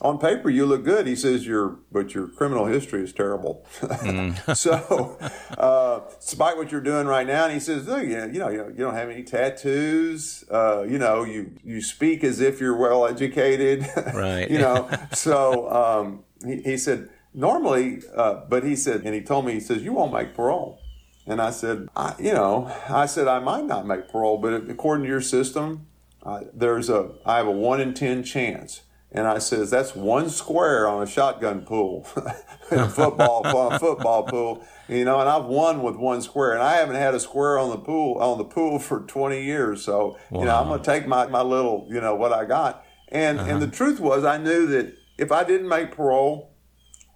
on 0.01 0.17
paper 0.17 0.49
you 0.49 0.65
look 0.65 0.83
good. 0.83 1.07
He 1.07 1.15
says 1.15 1.45
your 1.45 1.79
but 1.91 2.13
your 2.13 2.27
criminal 2.27 2.65
history 2.65 3.03
is 3.03 3.13
terrible. 3.13 3.65
Mm. 3.81 4.55
so, 4.57 5.17
uh, 5.57 6.01
despite 6.19 6.57
what 6.57 6.71
you're 6.71 6.81
doing 6.81 7.07
right 7.07 7.25
now, 7.25 7.45
and 7.45 7.53
he 7.53 7.59
says, 7.59 7.87
look, 7.87 8.03
you 8.03 8.17
know, 8.17 8.25
you 8.25 8.39
know, 8.39 8.67
you 8.67 8.77
don't 8.77 8.93
have 8.93 9.09
any 9.09 9.23
tattoos. 9.23 10.43
Uh, 10.51 10.83
you 10.83 10.97
know, 10.97 11.23
you 11.23 11.51
you 11.63 11.81
speak 11.81 12.23
as 12.23 12.39
if 12.39 12.59
you're 12.59 12.77
well 12.77 13.05
educated. 13.05 13.85
Right. 14.13 14.49
you 14.51 14.59
know, 14.59 14.89
so 15.13 15.71
um, 15.71 16.23
he, 16.45 16.61
he 16.61 16.77
said 16.77 17.09
normally, 17.33 18.01
uh, 18.15 18.45
but 18.49 18.63
he 18.63 18.75
said, 18.75 19.01
and 19.05 19.13
he 19.13 19.21
told 19.21 19.45
me, 19.45 19.53
he 19.53 19.59
says, 19.59 19.83
you 19.83 19.93
won't 19.93 20.13
make 20.13 20.33
parole. 20.33 20.79
And 21.27 21.41
I 21.41 21.49
said, 21.51 21.89
I, 21.95 22.13
you 22.19 22.33
know, 22.33 22.71
I 22.87 23.05
said 23.07 23.27
I 23.27 23.39
might 23.39 23.65
not 23.65 23.87
make 23.87 24.09
parole, 24.09 24.37
but 24.37 24.69
according 24.69 25.03
to 25.03 25.09
your 25.09 25.21
system, 25.21 25.87
uh, 26.23 26.41
there's 26.53 26.89
a 26.89 27.11
I 27.25 27.37
have 27.37 27.47
a 27.47 27.51
one 27.51 27.81
in 27.81 27.93
ten 27.93 28.23
chance. 28.23 28.81
And 29.11 29.27
I 29.27 29.37
says, 29.37 29.69
that's 29.69 29.95
one 29.95 30.29
square 30.29 30.89
on 30.89 31.01
a 31.01 31.07
shotgun 31.07 31.61
pool, 31.61 32.05
a 32.71 32.89
football 32.89 33.47
on 33.47 33.73
a 33.73 33.79
football 33.79 34.23
pool, 34.23 34.67
you 34.89 35.05
know. 35.05 35.21
And 35.21 35.29
I've 35.29 35.45
won 35.45 35.83
with 35.83 35.95
one 35.95 36.21
square, 36.21 36.51
and 36.51 36.61
I 36.61 36.73
haven't 36.73 36.97
had 36.97 37.15
a 37.15 37.19
square 37.21 37.57
on 37.57 37.69
the 37.69 37.77
pool 37.77 38.17
on 38.17 38.37
the 38.37 38.43
pool 38.43 38.77
for 38.77 39.01
20 39.01 39.41
years. 39.41 39.83
So 39.83 40.17
wow. 40.29 40.39
you 40.41 40.45
know, 40.45 40.55
I'm 40.57 40.67
gonna 40.67 40.83
take 40.83 41.07
my, 41.07 41.27
my 41.27 41.41
little, 41.41 41.87
you 41.89 42.01
know, 42.01 42.13
what 42.13 42.33
I 42.33 42.43
got. 42.43 42.83
And 43.07 43.39
uh-huh. 43.39 43.51
and 43.51 43.61
the 43.61 43.67
truth 43.67 44.01
was, 44.01 44.25
I 44.25 44.37
knew 44.37 44.65
that 44.67 44.97
if 45.17 45.31
I 45.31 45.45
didn't 45.45 45.69
make 45.69 45.91
parole, 45.91 46.51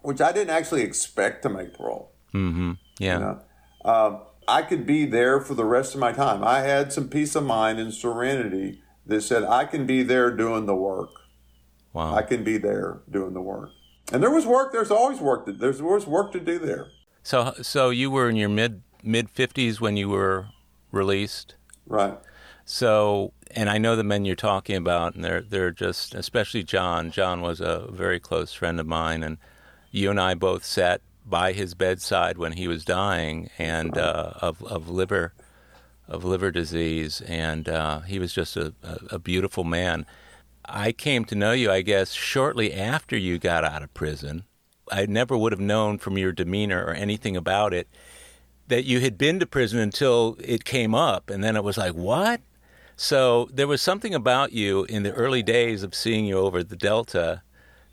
which 0.00 0.22
I 0.22 0.32
didn't 0.32 0.50
actually 0.50 0.82
expect 0.82 1.42
to 1.42 1.50
make 1.50 1.74
parole, 1.74 2.12
mm-hmm. 2.32 2.72
yeah, 2.98 3.14
you 3.14 3.20
know, 3.20 3.42
um, 3.84 4.22
I 4.46 4.62
could 4.62 4.86
be 4.86 5.06
there 5.06 5.40
for 5.40 5.54
the 5.54 5.64
rest 5.64 5.94
of 5.94 6.00
my 6.00 6.12
time. 6.12 6.42
I 6.42 6.60
had 6.60 6.92
some 6.92 7.08
peace 7.08 7.34
of 7.34 7.44
mind 7.44 7.78
and 7.78 7.94
serenity 7.94 8.82
that 9.06 9.22
said 9.22 9.44
I 9.44 9.64
can 9.64 9.86
be 9.86 10.02
there 10.02 10.30
doing 10.30 10.66
the 10.66 10.74
work. 10.74 11.10
Wow. 11.92 12.14
I 12.14 12.22
can 12.22 12.44
be 12.44 12.58
there 12.58 13.00
doing 13.10 13.34
the 13.34 13.40
work. 13.40 13.70
And 14.12 14.22
there 14.22 14.30
was 14.30 14.46
work. 14.46 14.72
There's 14.72 14.90
always 14.90 15.20
work. 15.20 15.46
To, 15.46 15.52
there's 15.52 15.80
always 15.80 16.06
work 16.06 16.32
to 16.32 16.40
do 16.40 16.58
there. 16.58 16.88
So, 17.22 17.54
so 17.62 17.90
you 17.90 18.10
were 18.10 18.28
in 18.28 18.36
your 18.36 18.48
mid 18.48 18.82
mid 19.02 19.30
fifties 19.30 19.80
when 19.80 19.96
you 19.96 20.08
were 20.08 20.46
released, 20.90 21.54
right? 21.86 22.18
So, 22.64 23.32
and 23.52 23.68
I 23.68 23.78
know 23.78 23.96
the 23.96 24.04
men 24.04 24.24
you're 24.24 24.36
talking 24.36 24.76
about, 24.76 25.14
and 25.14 25.24
they're 25.24 25.42
they're 25.42 25.70
just, 25.70 26.14
especially 26.14 26.62
John. 26.62 27.10
John 27.10 27.40
was 27.40 27.60
a 27.60 27.86
very 27.90 28.20
close 28.20 28.52
friend 28.52 28.80
of 28.80 28.86
mine, 28.86 29.22
and 29.22 29.38
you 29.90 30.10
and 30.10 30.20
I 30.20 30.34
both 30.34 30.64
sat 30.64 31.02
by 31.24 31.52
his 31.52 31.74
bedside 31.74 32.38
when 32.38 32.52
he 32.52 32.66
was 32.66 32.84
dying, 32.84 33.50
and 33.58 33.96
uh, 33.96 34.32
of 34.40 34.62
of 34.64 34.88
liver 34.88 35.32
of 36.08 36.24
liver 36.24 36.50
disease, 36.50 37.20
and 37.22 37.68
uh, 37.68 38.00
he 38.00 38.18
was 38.18 38.32
just 38.32 38.56
a, 38.56 38.74
a, 38.82 38.98
a 39.12 39.18
beautiful 39.18 39.64
man. 39.64 40.04
I 40.64 40.92
came 40.92 41.24
to 41.26 41.34
know 41.34 41.52
you, 41.52 41.70
I 41.70 41.82
guess, 41.82 42.12
shortly 42.12 42.72
after 42.72 43.16
you 43.16 43.38
got 43.38 43.64
out 43.64 43.82
of 43.82 43.94
prison. 43.94 44.44
I 44.90 45.06
never 45.06 45.36
would 45.36 45.52
have 45.52 45.60
known 45.60 45.98
from 45.98 46.18
your 46.18 46.32
demeanor 46.32 46.84
or 46.84 46.92
anything 46.92 47.36
about 47.36 47.72
it 47.72 47.88
that 48.66 48.84
you 48.84 49.00
had 49.00 49.18
been 49.18 49.38
to 49.40 49.46
prison 49.46 49.78
until 49.78 50.36
it 50.42 50.64
came 50.64 50.94
up. 50.94 51.30
And 51.30 51.42
then 51.42 51.56
it 51.56 51.64
was 51.64 51.76
like, 51.76 51.94
what? 51.94 52.40
So 52.96 53.48
there 53.52 53.66
was 53.66 53.82
something 53.82 54.14
about 54.14 54.52
you 54.52 54.84
in 54.84 55.02
the 55.02 55.12
early 55.12 55.42
days 55.42 55.82
of 55.82 55.94
seeing 55.94 56.24
you 56.24 56.38
over 56.38 56.62
the 56.62 56.76
Delta 56.76 57.42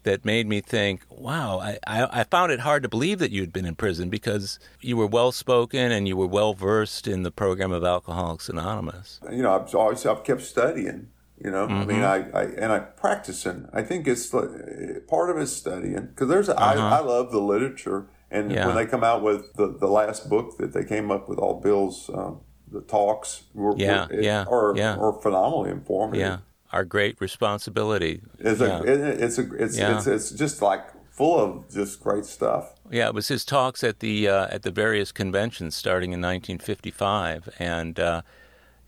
that 0.07 0.23
made 0.23 0.47
me 0.47 0.61
think, 0.61 1.01
wow, 1.09 1.59
I, 1.59 1.77
I, 1.85 2.21
I 2.21 2.23
found 2.23 2.53
it 2.53 2.61
hard 2.61 2.81
to 2.83 2.89
believe 2.89 3.19
that 3.19 3.31
you 3.31 3.41
had 3.41 3.51
been 3.51 3.65
in 3.65 3.75
prison 3.75 4.09
because 4.09 4.57
you 4.79 4.95
were 4.95 5.05
well 5.05 5.33
spoken 5.33 5.91
and 5.91 6.07
you 6.07 6.15
were 6.15 6.27
well 6.27 6.53
versed 6.53 7.09
in 7.09 7.23
the 7.23 7.31
program 7.31 7.73
of 7.73 7.83
Alcoholics 7.83 8.47
Anonymous. 8.47 9.19
You 9.29 9.43
know, 9.43 9.53
I've 9.53 9.75
always 9.75 10.05
I've 10.05 10.23
kept 10.23 10.43
studying. 10.43 11.09
You 11.43 11.51
know, 11.51 11.67
mm-hmm. 11.67 11.73
I 11.73 11.85
mean, 11.85 11.97
mm-hmm. 11.97 12.35
I, 12.35 12.39
I 12.39 12.43
and 12.45 12.71
I 12.71 12.79
practicing. 12.79 13.67
I 13.73 13.83
think 13.83 14.07
it's 14.07 14.27
part 14.27 15.29
of 15.29 15.37
it 15.37 15.47
studying 15.47 16.07
because 16.07 16.29
there's 16.29 16.49
uh-huh. 16.49 16.63
I, 16.63 16.97
I 16.97 16.99
love 17.01 17.31
the 17.31 17.41
literature, 17.41 18.07
and 18.31 18.49
yeah. 18.49 18.65
when 18.65 18.75
they 18.75 18.85
come 18.85 19.03
out 19.03 19.21
with 19.21 19.53
the, 19.53 19.67
the 19.77 19.87
last 19.87 20.29
book 20.29 20.57
that 20.57 20.73
they 20.73 20.85
came 20.85 21.11
up 21.11 21.27
with, 21.27 21.37
all 21.37 21.59
Bill's 21.59 22.09
um, 22.09 22.39
the 22.71 22.81
talks, 22.81 23.43
were, 23.53 23.75
yeah, 23.77 24.07
were, 24.07 24.21
yeah, 24.21 24.45
are, 24.49 24.73
yeah. 24.75 24.95
are 24.95 25.13
phenomenally 25.21 25.69
informative. 25.69 26.21
Yeah, 26.21 26.37
our 26.71 26.85
great 26.85 27.19
responsibility. 27.19 28.21
It's 28.39 28.59
yeah. 28.59 28.79
a, 28.79 28.83
it, 28.83 29.21
it's 29.21 29.37
a, 29.37 29.53
it's, 29.55 29.77
yeah. 29.77 29.97
it's, 29.97 30.07
it's 30.07 30.31
just 30.31 30.61
like 30.61 30.83
full 31.11 31.39
of 31.39 31.69
just 31.71 32.01
great 32.01 32.25
stuff. 32.25 32.73
Yeah, 32.91 33.07
it 33.07 33.13
was 33.13 33.27
his 33.27 33.43
talks 33.45 33.83
at 33.83 33.99
the 33.99 34.27
uh, 34.27 34.47
at 34.49 34.63
the 34.63 34.71
various 34.71 35.11
conventions 35.11 35.75
starting 35.75 36.11
in 36.11 36.21
1955, 36.21 37.49
and. 37.59 37.99
Uh, 37.99 38.21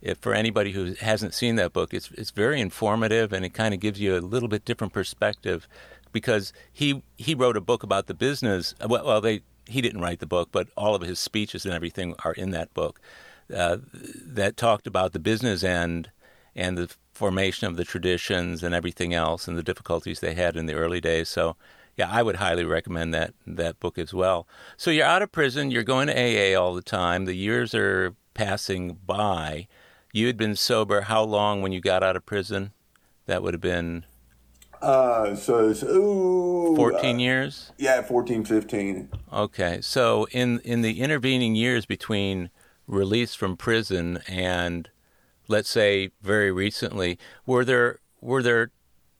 if 0.02 0.16
for 0.16 0.32
anybody 0.32 0.72
who 0.72 0.94
hasn't 0.94 1.34
seen 1.34 1.56
that 1.56 1.74
book, 1.74 1.92
it's 1.92 2.10
it's 2.12 2.30
very 2.30 2.58
informative 2.58 3.34
and 3.34 3.44
it 3.44 3.50
kind 3.50 3.74
of 3.74 3.80
gives 3.80 4.00
you 4.00 4.16
a 4.16 4.20
little 4.20 4.48
bit 4.48 4.64
different 4.64 4.94
perspective 4.94 5.68
because 6.10 6.52
he 6.72 7.02
he 7.16 7.34
wrote 7.34 7.56
a 7.56 7.60
book 7.60 7.82
about 7.82 8.06
the 8.06 8.14
business. 8.14 8.74
Well, 8.80 9.04
well 9.04 9.20
they 9.20 9.42
he 9.66 9.80
didn't 9.80 10.00
write 10.00 10.20
the 10.20 10.26
book, 10.26 10.48
but 10.52 10.68
all 10.76 10.94
of 10.94 11.02
his 11.02 11.18
speeches 11.18 11.64
and 11.64 11.74
everything 11.74 12.14
are 12.24 12.32
in 12.32 12.50
that 12.50 12.72
book 12.74 13.00
uh, 13.54 13.78
that 13.92 14.56
talked 14.56 14.86
about 14.86 15.12
the 15.12 15.18
business 15.18 15.62
end 15.62 16.10
and 16.54 16.76
the 16.76 16.94
formation 17.20 17.68
of 17.68 17.76
the 17.76 17.84
traditions 17.84 18.62
and 18.62 18.74
everything 18.74 19.14
else 19.14 19.46
and 19.46 19.56
the 19.56 19.62
difficulties 19.62 20.20
they 20.20 20.34
had 20.34 20.56
in 20.56 20.66
the 20.66 20.74
early 20.74 21.00
days. 21.00 21.28
So. 21.28 21.56
Yeah, 21.96 22.08
I 22.10 22.22
would 22.22 22.36
highly 22.36 22.64
recommend 22.64 23.12
that 23.12 23.34
that 23.46 23.78
book 23.78 23.98
as 23.98 24.14
well. 24.14 24.46
So 24.78 24.90
you're 24.90 25.04
out 25.04 25.20
of 25.20 25.32
prison, 25.32 25.70
you're 25.70 25.82
going 25.82 26.06
to 26.06 26.14
AA 26.14 26.58
all 26.58 26.72
the 26.72 26.82
time. 26.82 27.26
The 27.26 27.34
years 27.34 27.74
are 27.74 28.14
passing 28.32 28.94
by 29.04 29.66
you 30.12 30.26
had 30.26 30.36
been 30.36 30.56
sober 30.56 31.02
how 31.02 31.22
long 31.22 31.62
when 31.62 31.72
you 31.72 31.80
got 31.80 32.02
out 32.02 32.16
of 32.16 32.26
prison? 32.26 32.72
That 33.26 33.42
would 33.42 33.54
have 33.54 33.60
been. 33.60 34.04
Uh, 34.82 35.36
so 35.36 35.68
it's, 35.68 35.82
ooh, 35.82 36.74
14 36.74 37.16
uh, 37.16 37.18
years? 37.18 37.72
Yeah, 37.78 38.02
14, 38.02 38.44
15. 38.44 39.08
Okay. 39.32 39.80
So 39.82 40.26
in, 40.32 40.60
in 40.60 40.82
the 40.82 41.00
intervening 41.00 41.54
years 41.54 41.86
between 41.86 42.50
release 42.86 43.34
from 43.34 43.56
prison 43.56 44.20
and, 44.26 44.88
let's 45.50 45.68
say, 45.68 46.10
very 46.22 46.52
recently, 46.52 47.18
were 47.44 47.64
there, 47.64 47.98
were 48.20 48.42
there 48.42 48.70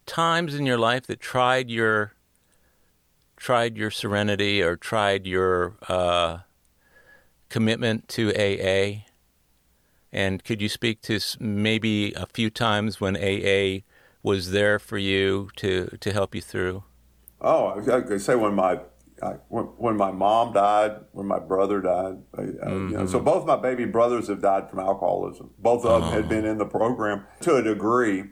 times 0.06 0.54
in 0.54 0.64
your 0.64 0.78
life 0.78 1.06
that 1.08 1.20
tried 1.20 1.68
your, 1.68 2.14
tried 3.36 3.76
your 3.76 3.90
serenity 3.90 4.62
or 4.62 4.76
tried 4.76 5.26
your 5.26 5.74
uh, 5.88 6.38
commitment 7.48 8.08
to 8.08 8.30
AA? 8.30 9.02
And 10.12 10.42
could 10.44 10.62
you 10.62 10.68
speak 10.68 11.02
to 11.02 11.20
maybe 11.40 12.12
a 12.14 12.26
few 12.26 12.48
times 12.48 13.00
when 13.00 13.16
AA 13.16 13.80
was 14.22 14.52
there 14.52 14.78
for 14.78 14.98
you 14.98 15.50
to, 15.56 15.96
to 16.00 16.12
help 16.12 16.34
you 16.34 16.40
through? 16.40 16.84
Oh, 17.40 17.80
I 17.80 18.00
could 18.02 18.20
say 18.20 18.36
when 18.36 18.54
my 18.54 18.80
I, 19.22 19.32
when, 19.48 19.64
when, 19.64 19.96
my 19.96 20.10
mom 20.10 20.52
died, 20.52 20.96
when 21.12 21.26
my 21.26 21.38
brother 21.38 21.80
died, 21.80 22.18
I, 22.34 22.40
mm-hmm. 22.40 22.88
you 22.88 22.96
know, 22.98 23.06
so 23.06 23.18
mm-hmm. 23.18 23.24
both 23.24 23.46
my 23.46 23.56
baby 23.56 23.84
brothers 23.84 24.28
have 24.28 24.40
died 24.40 24.70
from 24.70 24.78
alcoholism. 24.78 25.50
Both 25.58 25.84
of 25.84 26.02
them 26.02 26.12
had 26.12 26.28
been 26.28 26.44
in 26.44 26.58
the 26.58 26.66
program 26.66 27.26
to 27.40 27.56
a 27.56 27.62
degree, 27.62 28.24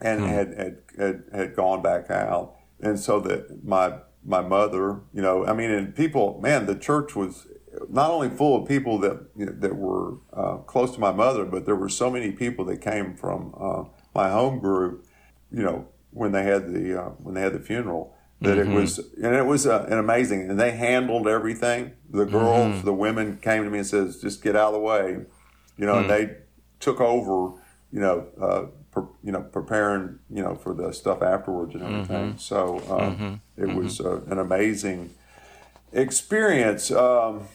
and 0.00 0.20
mm. 0.20 0.28
had, 0.28 0.54
had, 0.56 0.78
had 0.98 1.22
had 1.32 1.56
gone 1.56 1.82
back 1.82 2.10
out. 2.10 2.56
And 2.80 2.98
so 2.98 3.20
that 3.20 3.64
my 3.64 3.98
my 4.24 4.40
mother, 4.40 5.00
you 5.12 5.22
know, 5.22 5.46
I 5.46 5.52
mean, 5.52 5.70
and 5.70 5.94
people, 5.94 6.40
man, 6.42 6.66
the 6.66 6.74
church 6.74 7.14
was 7.14 7.46
not 7.88 8.10
only 8.10 8.28
full 8.28 8.62
of 8.62 8.68
people 8.68 8.98
that 8.98 9.26
you 9.36 9.46
know, 9.46 9.52
that 9.52 9.76
were 9.76 10.18
uh, 10.32 10.56
close 10.58 10.92
to 10.94 11.00
my 11.00 11.12
mother, 11.12 11.44
but 11.44 11.66
there 11.66 11.76
were 11.76 11.88
so 11.88 12.10
many 12.10 12.32
people 12.32 12.64
that 12.66 12.80
came 12.80 13.14
from 13.14 13.54
uh, 13.58 13.84
my 14.14 14.30
home 14.30 14.58
group. 14.58 15.06
You 15.52 15.62
know, 15.62 15.88
when 16.10 16.32
they 16.32 16.44
had 16.44 16.72
the 16.72 17.00
uh, 17.00 17.08
when 17.18 17.34
they 17.34 17.42
had 17.42 17.52
the 17.52 17.60
funeral, 17.60 18.14
that 18.40 18.56
mm-hmm. 18.56 18.72
it 18.72 18.74
was 18.74 18.98
and 18.98 19.34
it 19.34 19.46
was 19.46 19.66
uh, 19.66 19.86
an 19.88 19.98
amazing. 19.98 20.50
And 20.50 20.58
they 20.58 20.72
handled 20.72 21.28
everything. 21.28 21.92
The 22.10 22.24
girls, 22.24 22.76
mm-hmm. 22.76 22.86
the 22.86 22.94
women 22.94 23.38
came 23.38 23.64
to 23.64 23.70
me 23.70 23.78
and 23.78 23.86
says, 23.86 24.20
"Just 24.20 24.42
get 24.42 24.56
out 24.56 24.68
of 24.68 24.74
the 24.74 24.80
way," 24.80 25.18
you 25.76 25.86
know, 25.86 25.94
mm-hmm. 25.94 26.10
and 26.10 26.20
mm. 26.20 26.28
they 26.28 26.36
took 26.80 27.00
over. 27.00 27.56
You 27.92 28.00
know, 28.00 28.26
uh, 28.40 29.00
you 29.22 29.32
know, 29.32 29.42
preparing 29.42 30.18
you 30.30 30.42
know 30.42 30.54
for 30.54 30.74
the 30.74 30.92
stuff 30.92 31.22
afterwards 31.22 31.74
and 31.74 31.82
everything. 31.82 32.30
Mm-hmm. 32.30 32.38
So 32.38 32.78
uh, 32.78 33.10
mm-hmm. 33.10 33.34
it 33.56 33.74
was 33.74 34.00
an 34.00 34.38
amazing 34.38 35.14
experience. 35.92 36.90
Um, 36.90 37.48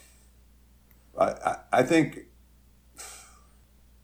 I, 1.19 1.57
I 1.71 1.83
think 1.83 2.15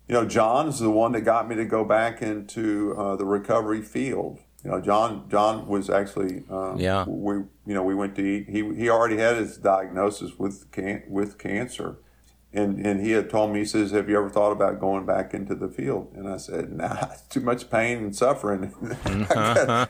you 0.08 0.14
know 0.16 0.26
John 0.26 0.68
is 0.68 0.80
the 0.80 0.90
one 0.90 1.12
that 1.14 1.22
got 1.22 1.48
me 1.48 1.56
to 1.56 1.66
go 1.66 1.86
back 1.86 2.22
into 2.22 2.96
uh, 2.98 3.16
the 3.16 3.26
recovery 3.26 3.82
field. 3.82 4.40
You 4.64 4.72
know, 4.72 4.82
John 4.82 5.28
John 5.30 5.68
was 5.68 5.90
actually 5.90 6.44
um, 6.50 6.78
yeah. 6.78 7.06
We 7.08 7.36
you 7.36 7.74
know 7.74 7.84
we 7.84 7.96
went 7.96 8.16
to 8.16 8.22
eat. 8.22 8.50
He 8.50 8.64
he 8.76 8.90
already 8.90 9.18
had 9.18 9.38
his 9.38 9.58
diagnosis 9.58 10.38
with 10.38 10.72
can, 10.72 11.04
with 11.08 11.40
cancer, 11.40 11.98
and 12.54 12.86
and 12.86 13.04
he 13.04 13.12
had 13.12 13.30
told 13.30 13.54
me 13.54 13.60
he 13.60 13.66
says, 13.66 13.92
"Have 13.92 14.08
you 14.08 14.18
ever 14.18 14.30
thought 14.30 14.52
about 14.52 14.80
going 14.80 15.06
back 15.06 15.34
into 15.34 15.56
the 15.56 15.68
field?" 15.68 16.12
And 16.16 16.30
I 16.30 16.38
said, 16.38 16.72
"Nah, 16.72 17.08
too 17.30 17.42
much 17.42 17.72
pain 17.72 17.98
and 18.00 18.16
suffering. 18.16 18.72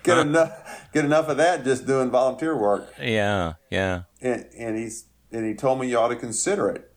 get 0.03 0.17
enough 0.17 0.89
get 0.93 1.03
enough 1.03 1.27
of 1.27 1.37
that 1.37 1.65
just 1.65 1.85
doing 1.85 2.09
volunteer 2.09 2.57
work." 2.57 2.93
Yeah, 3.01 3.53
yeah. 3.69 4.03
And 4.21 4.45
and 4.57 4.77
he's 4.77 5.05
and 5.33 5.45
he 5.45 5.53
told 5.53 5.81
me 5.81 5.89
you 5.89 5.97
ought 5.97 6.09
to 6.09 6.15
consider 6.15 6.69
it. 6.69 6.90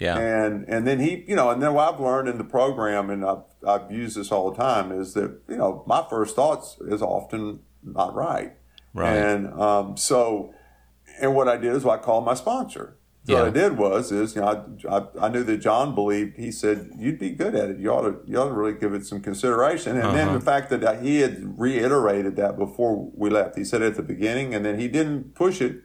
Yeah. 0.00 0.18
And 0.18 0.64
and 0.68 0.86
then 0.86 0.98
he, 0.98 1.24
you 1.28 1.36
know, 1.36 1.50
and 1.50 1.62
then 1.62 1.72
what 1.74 1.94
I've 1.94 2.00
learned 2.00 2.28
in 2.28 2.38
the 2.38 2.44
program, 2.58 3.10
and 3.10 3.24
I've, 3.24 3.44
I've 3.66 3.92
used 3.92 4.16
this 4.16 4.32
all 4.32 4.50
the 4.50 4.56
time, 4.56 4.90
is 4.90 5.12
that 5.14 5.30
you 5.48 5.56
know 5.58 5.84
my 5.86 6.04
first 6.10 6.34
thoughts 6.34 6.78
is 6.80 7.02
often 7.02 7.60
not 7.84 8.14
right. 8.14 8.54
Right. 8.94 9.14
And 9.16 9.52
um, 9.60 9.96
so, 9.96 10.52
and 11.20 11.34
what 11.36 11.46
I 11.48 11.56
did 11.58 11.74
is 11.76 11.84
well, 11.84 11.94
I 11.94 11.98
called 11.98 12.24
my 12.24 12.34
sponsor. 12.34 12.96
So 13.26 13.34
Yeah. 13.34 13.40
what 13.40 13.48
I 13.48 13.50
did 13.50 13.76
was 13.76 14.10
is 14.10 14.34
you 14.34 14.40
know 14.40 14.48
I, 14.88 14.96
I, 14.96 15.26
I 15.26 15.28
knew 15.28 15.44
that 15.44 15.58
John 15.58 15.94
believed 15.94 16.38
he 16.38 16.50
said 16.50 16.90
you'd 16.98 17.18
be 17.18 17.30
good 17.42 17.54
at 17.54 17.68
it 17.68 17.78
you 17.78 17.90
ought 17.92 18.06
to 18.08 18.14
you 18.26 18.38
ought 18.40 18.46
to 18.48 18.54
really 18.54 18.72
give 18.72 18.94
it 18.94 19.04
some 19.04 19.20
consideration 19.20 19.98
and 19.98 20.16
then 20.16 20.28
Uh-huh. 20.28 20.38
the 20.38 20.44
fact 20.44 20.70
that 20.70 21.02
he 21.02 21.20
had 21.20 21.34
reiterated 21.60 22.36
that 22.36 22.56
before 22.56 23.10
we 23.14 23.28
left 23.28 23.58
he 23.58 23.64
said 23.64 23.82
it 23.82 23.88
at 23.88 23.96
the 23.96 24.02
beginning 24.02 24.54
and 24.54 24.64
then 24.64 24.78
he 24.80 24.88
didn't 24.88 25.34
push 25.34 25.60
it 25.60 25.82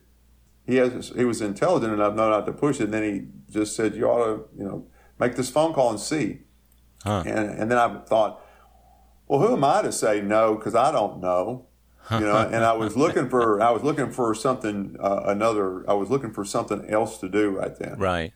he 0.66 0.78
has 0.78 1.14
he 1.16 1.26
was 1.26 1.42
intelligent 1.42 1.94
enough 1.94 2.16
not 2.16 2.30
not 2.30 2.46
to 2.46 2.54
push 2.54 2.80
it. 2.80 2.86
And 2.86 2.94
then 2.94 3.04
he 3.04 3.54
just 3.54 3.76
said 3.76 3.96
you 3.96 4.06
ought 4.06 4.26
to 4.26 4.46
you 4.58 4.64
know 4.64 4.88
make 5.20 5.36
this 5.36 5.50
phone 5.50 5.74
call 5.74 5.92
and 5.92 6.00
see. 6.00 6.40
Huh. 7.04 7.24
and 7.26 7.50
and 7.50 7.72
then 7.72 7.78
I 7.78 8.00
thought 8.00 8.42
well 9.28 9.40
who 9.40 9.54
am 9.54 9.64
I 9.64 9.82
to 9.84 9.92
say 9.92 10.22
no? 10.22 10.56
Because 10.56 10.76
I 10.76 10.92
don't 10.92 11.20
know. 11.22 11.68
You 12.12 12.20
know 12.20 12.38
and 12.38 12.64
i 12.64 12.72
was 12.72 12.96
looking 12.96 13.30
for 13.30 13.60
i 13.60 13.72
was 13.72 13.82
looking 13.82 14.12
for 14.12 14.36
something 14.36 14.96
uh, 15.00 15.24
another 15.26 15.90
i 15.90 15.94
was 15.96 16.12
looking 16.12 16.32
for 16.32 16.46
something 16.46 16.88
else 16.88 17.18
to 17.18 17.28
do 17.28 17.50
right 17.50 17.76
then. 17.80 17.98
Right. 17.98 18.32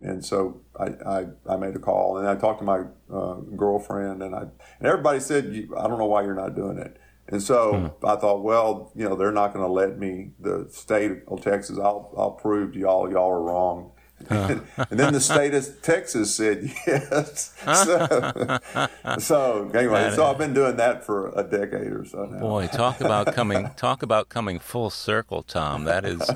and 0.00 0.24
so 0.24 0.60
I, 0.78 0.84
I, 1.04 1.26
I 1.48 1.56
made 1.56 1.74
a 1.74 1.80
call 1.80 2.18
and 2.18 2.28
I 2.28 2.36
talked 2.36 2.60
to 2.60 2.64
my 2.64 2.84
uh, 3.12 3.34
girlfriend 3.56 4.22
and 4.22 4.36
I 4.36 4.42
and 4.42 4.86
everybody 4.86 5.18
said 5.18 5.46
I 5.76 5.88
don't 5.88 5.98
know 5.98 6.06
why 6.06 6.22
you're 6.22 6.36
not 6.36 6.54
doing 6.54 6.78
it 6.78 6.96
and 7.28 7.42
so 7.42 7.92
hmm. 8.00 8.06
I 8.06 8.16
thought 8.16 8.42
well 8.42 8.92
you 8.94 9.08
know 9.08 9.16
they're 9.16 9.32
not 9.32 9.52
going 9.52 9.64
to 9.66 9.72
let 9.72 9.98
me 9.98 10.32
the 10.40 10.68
state 10.70 11.22
of 11.28 11.42
Texas 11.42 11.78
I'll 11.78 12.12
I'll 12.16 12.32
prove 12.32 12.72
to 12.72 12.78
y'all 12.78 13.10
y'all 13.10 13.30
are 13.30 13.42
wrong 13.42 13.92
and, 14.30 14.66
then 14.90 15.12
the 15.12 15.20
state 15.20 15.54
of 15.54 15.80
Texas 15.80 16.34
said 16.34 16.64
yes 16.86 17.54
so, 17.64 18.58
so 19.18 19.70
anyway 19.74 20.10
so 20.14 20.26
I've 20.26 20.38
been 20.38 20.54
doing 20.54 20.76
that 20.76 21.04
for 21.04 21.32
a 21.38 21.44
decade 21.44 21.92
or 21.92 22.04
so 22.04 22.24
now 22.24 22.40
Boy, 22.40 22.66
talk 22.66 23.00
about 23.00 23.32
coming 23.34 23.70
talk 23.76 24.02
about 24.02 24.28
coming 24.28 24.58
full 24.58 24.90
circle, 24.90 25.44
Tom. 25.44 25.84
That 25.84 26.04
is 26.04 26.28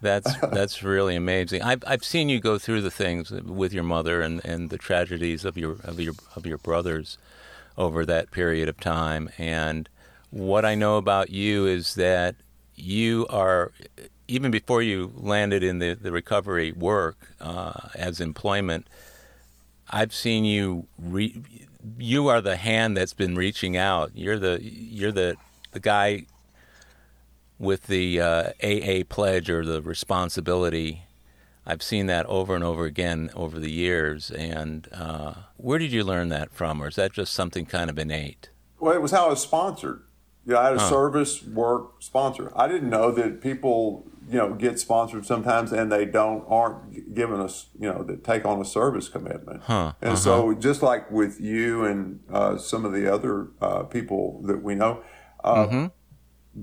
that's 0.00 0.36
that's 0.38 0.82
really 0.82 1.16
amazing. 1.16 1.62
I've 1.62 1.82
I've 1.86 2.04
seen 2.04 2.28
you 2.28 2.40
go 2.40 2.58
through 2.58 2.82
the 2.82 2.90
things 2.90 3.30
with 3.30 3.72
your 3.72 3.82
mother 3.82 4.20
and, 4.20 4.44
and 4.44 4.70
the 4.70 4.78
tragedies 4.78 5.44
of 5.44 5.56
your 5.56 5.76
of 5.84 6.00
your 6.00 6.14
of 6.34 6.46
your 6.46 6.58
brothers 6.58 7.18
over 7.78 8.04
that 8.06 8.30
period 8.30 8.68
of 8.68 8.78
time. 8.78 9.30
And 9.38 9.88
what 10.30 10.64
I 10.64 10.74
know 10.74 10.96
about 10.96 11.30
you 11.30 11.66
is 11.66 11.94
that 11.94 12.36
you 12.74 13.26
are 13.30 13.72
even 14.28 14.50
before 14.50 14.82
you 14.82 15.12
landed 15.14 15.62
in 15.62 15.78
the, 15.78 15.94
the 15.94 16.10
recovery 16.12 16.72
work 16.72 17.32
uh, 17.40 17.72
as 17.94 18.20
employment, 18.20 18.86
I've 19.88 20.12
seen 20.12 20.44
you 20.44 20.86
re- 20.98 21.42
you 21.98 22.26
are 22.28 22.40
the 22.40 22.56
hand 22.56 22.96
that's 22.96 23.14
been 23.14 23.36
reaching 23.36 23.76
out. 23.76 24.10
You're 24.14 24.38
the 24.38 24.58
you're 24.62 25.12
the 25.12 25.36
the 25.72 25.80
guy 25.80 26.26
with 27.58 27.86
the 27.86 28.20
uh, 28.20 28.50
AA 28.62 29.02
pledge 29.08 29.48
or 29.48 29.64
the 29.64 29.80
responsibility. 29.80 31.04
I've 31.64 31.82
seen 31.82 32.06
that 32.06 32.26
over 32.26 32.54
and 32.54 32.62
over 32.62 32.84
again 32.84 33.30
over 33.34 33.58
the 33.58 33.70
years. 33.70 34.30
And 34.30 34.88
uh, 34.92 35.34
where 35.56 35.78
did 35.78 35.92
you 35.92 36.04
learn 36.04 36.28
that 36.28 36.52
from, 36.52 36.82
or 36.82 36.88
is 36.88 36.96
that 36.96 37.12
just 37.12 37.32
something 37.32 37.66
kind 37.66 37.90
of 37.90 37.98
innate? 37.98 38.50
Well, 38.78 38.94
it 38.94 39.02
was 39.02 39.10
how 39.10 39.26
I 39.26 39.30
was 39.30 39.42
sponsored. 39.42 40.02
Yeah, 40.46 40.60
I 40.60 40.64
had 40.64 40.74
a 40.74 40.80
service 40.88 41.42
work 41.42 42.02
sponsor. 42.02 42.52
I 42.54 42.68
didn't 42.68 42.88
know 42.88 43.10
that 43.10 43.40
people, 43.40 44.06
you 44.30 44.38
know, 44.38 44.54
get 44.54 44.78
sponsored 44.78 45.26
sometimes 45.26 45.72
and 45.72 45.90
they 45.90 46.04
don't 46.04 46.44
aren't 46.48 47.14
given 47.14 47.40
us, 47.40 47.66
you 47.78 47.92
know, 47.92 48.02
that 48.04 48.22
take 48.22 48.44
on 48.44 48.60
a 48.60 48.64
service 48.64 49.08
commitment. 49.08 49.62
Huh, 49.64 49.92
And 50.00 50.16
so, 50.16 50.54
just 50.54 50.82
like 50.82 51.10
with 51.10 51.40
you 51.40 51.84
and 51.84 52.20
uh, 52.32 52.56
some 52.58 52.84
of 52.84 52.92
the 52.92 53.12
other 53.12 53.48
uh, 53.60 53.82
people 53.84 54.40
that 54.44 54.62
we 54.62 54.74
know, 54.76 55.02
uh, 55.42 55.88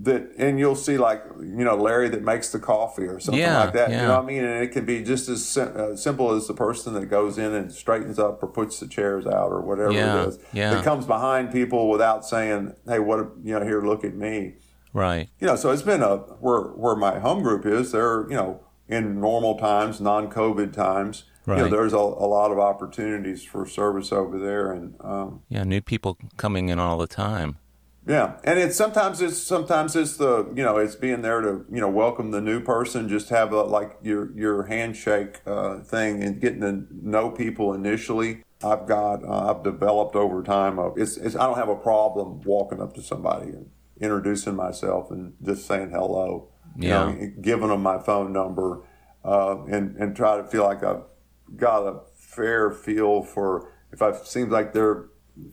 that 0.01 0.31
and 0.39 0.57
you'll 0.57 0.75
see 0.75 0.97
like 0.97 1.23
you 1.39 1.63
know 1.63 1.75
Larry 1.75 2.09
that 2.09 2.23
makes 2.23 2.51
the 2.51 2.59
coffee 2.59 3.03
or 3.03 3.19
something 3.19 3.39
Yeah, 3.39 3.65
like 3.65 3.73
that. 3.73 3.91
You 3.91 3.97
know 3.97 4.15
what 4.15 4.23
I 4.23 4.25
mean? 4.25 4.43
And 4.43 4.63
it 4.63 4.71
can 4.71 4.85
be 4.85 5.03
just 5.03 5.29
as 5.29 5.45
sim- 5.47 5.73
uh, 5.75 5.95
simple 5.95 6.31
as 6.31 6.47
the 6.47 6.53
person 6.55 6.93
that 6.95 7.05
goes 7.07 7.37
in 7.37 7.53
and 7.53 7.71
straightens 7.71 8.17
up 8.17 8.41
or 8.41 8.47
puts 8.47 8.79
the 8.79 8.87
chairs 8.87 9.27
out 9.27 9.51
or 9.51 9.61
whatever 9.61 9.91
Yeah, 9.91 10.23
it 10.23 10.27
is. 10.29 10.39
yeah. 10.51 10.71
That 10.71 10.83
comes 10.83 11.05
behind 11.05 11.51
people 11.51 11.89
without 11.89 12.25
saying, 12.25 12.73
"Hey, 12.87 12.97
what? 12.99 13.19
You 13.43 13.59
know, 13.59 13.63
here, 13.65 13.81
look 13.81 14.03
at 14.03 14.15
me." 14.15 14.55
Right. 14.93 15.29
You 15.39 15.47
know, 15.47 15.55
so 15.55 15.69
it's 15.71 15.81
been 15.83 16.01
a 16.01 16.17
where 16.17 16.61
where 16.61 16.95
my 16.95 17.19
home 17.19 17.43
group 17.43 17.65
is. 17.65 17.91
There, 17.91 18.21
you 18.29 18.35
know, 18.35 18.61
in 18.87 19.19
normal 19.21 19.57
times, 19.59 20.01
non-COVID 20.01 20.73
times. 20.73 21.25
You 21.45 21.55
know, 21.55 21.67
there's 21.67 21.91
a, 21.91 21.97
a 21.97 22.27
lot 22.37 22.51
of 22.51 22.57
opportunities 22.57 23.43
for 23.43 23.65
service 23.65 24.13
over 24.13 24.39
there, 24.39 24.71
and 24.71 24.95
um, 25.01 25.41
Yeah, 25.49 25.65
new 25.65 25.81
people 25.81 26.17
coming 26.37 26.69
in 26.69 26.79
all 26.79 26.97
the 26.97 27.05
time. 27.07 27.57
Yeah, 28.05 28.37
and 28.43 28.59
it's 28.59 28.75
sometimes 28.75 29.21
it's 29.21 29.37
sometimes 29.37 29.95
it's 29.95 30.17
the 30.17 30.51
you 30.55 30.63
know 30.63 30.77
it's 30.77 30.95
being 30.95 31.21
there 31.21 31.41
to 31.41 31.65
you 31.71 31.79
know 31.81 31.89
welcome 31.89 32.31
the 32.31 32.41
new 32.41 32.59
person, 32.59 33.07
just 33.09 33.29
have 33.29 33.51
a, 33.53 33.63
like 33.63 33.97
your 34.01 34.31
your 34.37 34.63
handshake 34.63 35.41
uh, 35.45 35.79
thing 35.79 36.21
and 36.23 36.41
getting 36.41 36.61
to 36.61 36.85
know 36.91 37.29
people 37.31 37.73
initially. 37.73 38.43
I've 38.63 38.87
got 38.87 39.23
uh, 39.23 39.49
I've 39.51 39.63
developed 39.63 40.15
over 40.15 40.43
time. 40.43 40.79
Of, 40.79 40.97
it's, 40.97 41.17
it's 41.17 41.35
I 41.35 41.45
don't 41.45 41.57
have 41.57 41.69
a 41.69 41.75
problem 41.75 42.41
walking 42.41 42.81
up 42.81 42.93
to 42.95 43.01
somebody 43.01 43.49
and 43.49 43.69
introducing 43.99 44.55
myself 44.55 45.11
and 45.11 45.33
just 45.43 45.65
saying 45.65 45.91
hello. 45.91 46.49
You 46.79 46.89
Yeah. 46.89 47.11
know, 47.11 47.31
giving 47.41 47.69
them 47.69 47.83
my 47.83 47.99
phone 47.99 48.33
number 48.33 48.81
uh, 49.23 49.63
and 49.65 49.95
and 49.97 50.15
try 50.15 50.37
to 50.37 50.43
feel 50.43 50.63
like 50.63 50.83
I've 50.83 51.03
got 51.55 51.87
a 51.87 52.01
fair 52.15 52.71
feel 52.71 53.21
for 53.23 53.69
if 53.91 54.01
I 54.01 54.11
seems 54.23 54.51
like 54.51 54.73
they're 54.73 55.05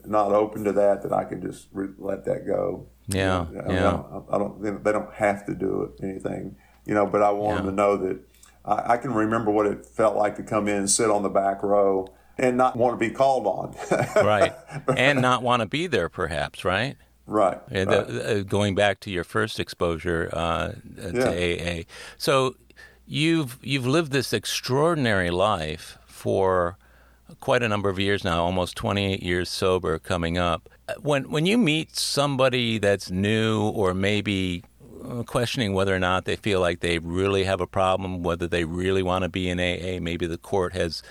not 0.04 0.32
open 0.32 0.64
to 0.64 0.72
that, 0.72 1.02
that 1.02 1.12
I 1.12 1.24
can 1.24 1.40
just 1.40 1.68
re- 1.72 1.88
let 1.98 2.24
that 2.26 2.46
go. 2.46 2.86
Yeah, 3.08 3.46
You 3.48 3.54
know, 3.56 3.64
I 3.68 3.72
yeah. 3.72 3.80
don't- 3.80 4.26
I 4.30 4.38
don't. 4.38 4.84
they- 4.84 4.92
don't 4.92 5.12
have 5.14 5.44
to 5.46 5.54
do 5.54 5.82
it 5.82 6.04
anything, 6.04 6.56
you 6.84 6.94
know. 6.94 7.06
But 7.06 7.22
I 7.22 7.30
want 7.30 7.58
them 7.58 7.66
to 7.66 7.72
know 7.72 7.96
that 7.96 8.20
I, 8.64 8.92
I 8.92 8.96
can 8.98 9.12
remember 9.14 9.50
what 9.50 9.66
it 9.66 9.84
felt 9.86 10.16
like 10.16 10.36
to 10.36 10.42
come 10.42 10.68
in, 10.68 10.86
sit 10.86 11.10
on 11.10 11.22
the 11.22 11.28
back 11.30 11.62
row, 11.62 12.06
and 12.38 12.56
not 12.56 12.76
want 12.76 12.98
to 13.00 13.08
be 13.08 13.12
called 13.12 13.46
on. 13.46 13.74
Right. 14.16 14.52
and 14.96 15.20
not 15.20 15.42
want 15.42 15.60
to 15.60 15.66
be 15.66 15.86
there, 15.86 16.08
perhaps, 16.08 16.64
right? 16.64 16.96
right. 17.26 17.58
Right. 17.70 17.88
the- 17.88 18.40
uh, 18.40 18.42
going 18.42 18.74
back 18.74 19.00
to 19.00 19.10
your 19.10 19.24
first 19.24 19.58
exposure 19.58 20.28
uh, 20.32 20.38
uh, 20.38 20.72
Yeah. 20.96 21.10
to 21.10 21.30
AA, 21.80 21.84
so 22.18 22.54
you've 23.06 23.58
you've 23.62 23.86
lived 23.86 24.12
this 24.12 24.32
extraordinary 24.32 25.30
life 25.30 25.98
for 26.06 26.76
quite 27.40 27.62
a 27.62 27.68
number 27.68 27.88
of 27.88 27.98
years 27.98 28.24
now, 28.24 28.44
almost 28.44 28.76
28 28.76 29.22
years 29.22 29.48
sober, 29.48 29.98
coming 29.98 30.38
up. 30.38 30.68
When 31.00 31.30
when 31.30 31.46
you 31.46 31.58
meet 31.58 31.96
somebody 31.96 32.78
that's 32.78 33.10
new 33.10 33.62
or 33.62 33.94
maybe 33.94 34.64
uh, 35.04 35.22
questioning 35.22 35.72
whether 35.72 35.94
or 35.94 35.98
not 35.98 36.24
they 36.24 36.36
feel 36.36 36.60
like 36.60 36.80
they 36.80 36.98
really 36.98 37.44
have 37.44 37.60
a 37.60 37.66
problem, 37.66 38.22
whether 38.22 38.46
they 38.46 38.64
really 38.64 39.02
want 39.02 39.22
to 39.22 39.28
be 39.28 39.48
in 39.48 39.58
AA, 39.58 40.00
maybe 40.00 40.26
the 40.26 40.38
court 40.38 40.72
has 40.74 41.02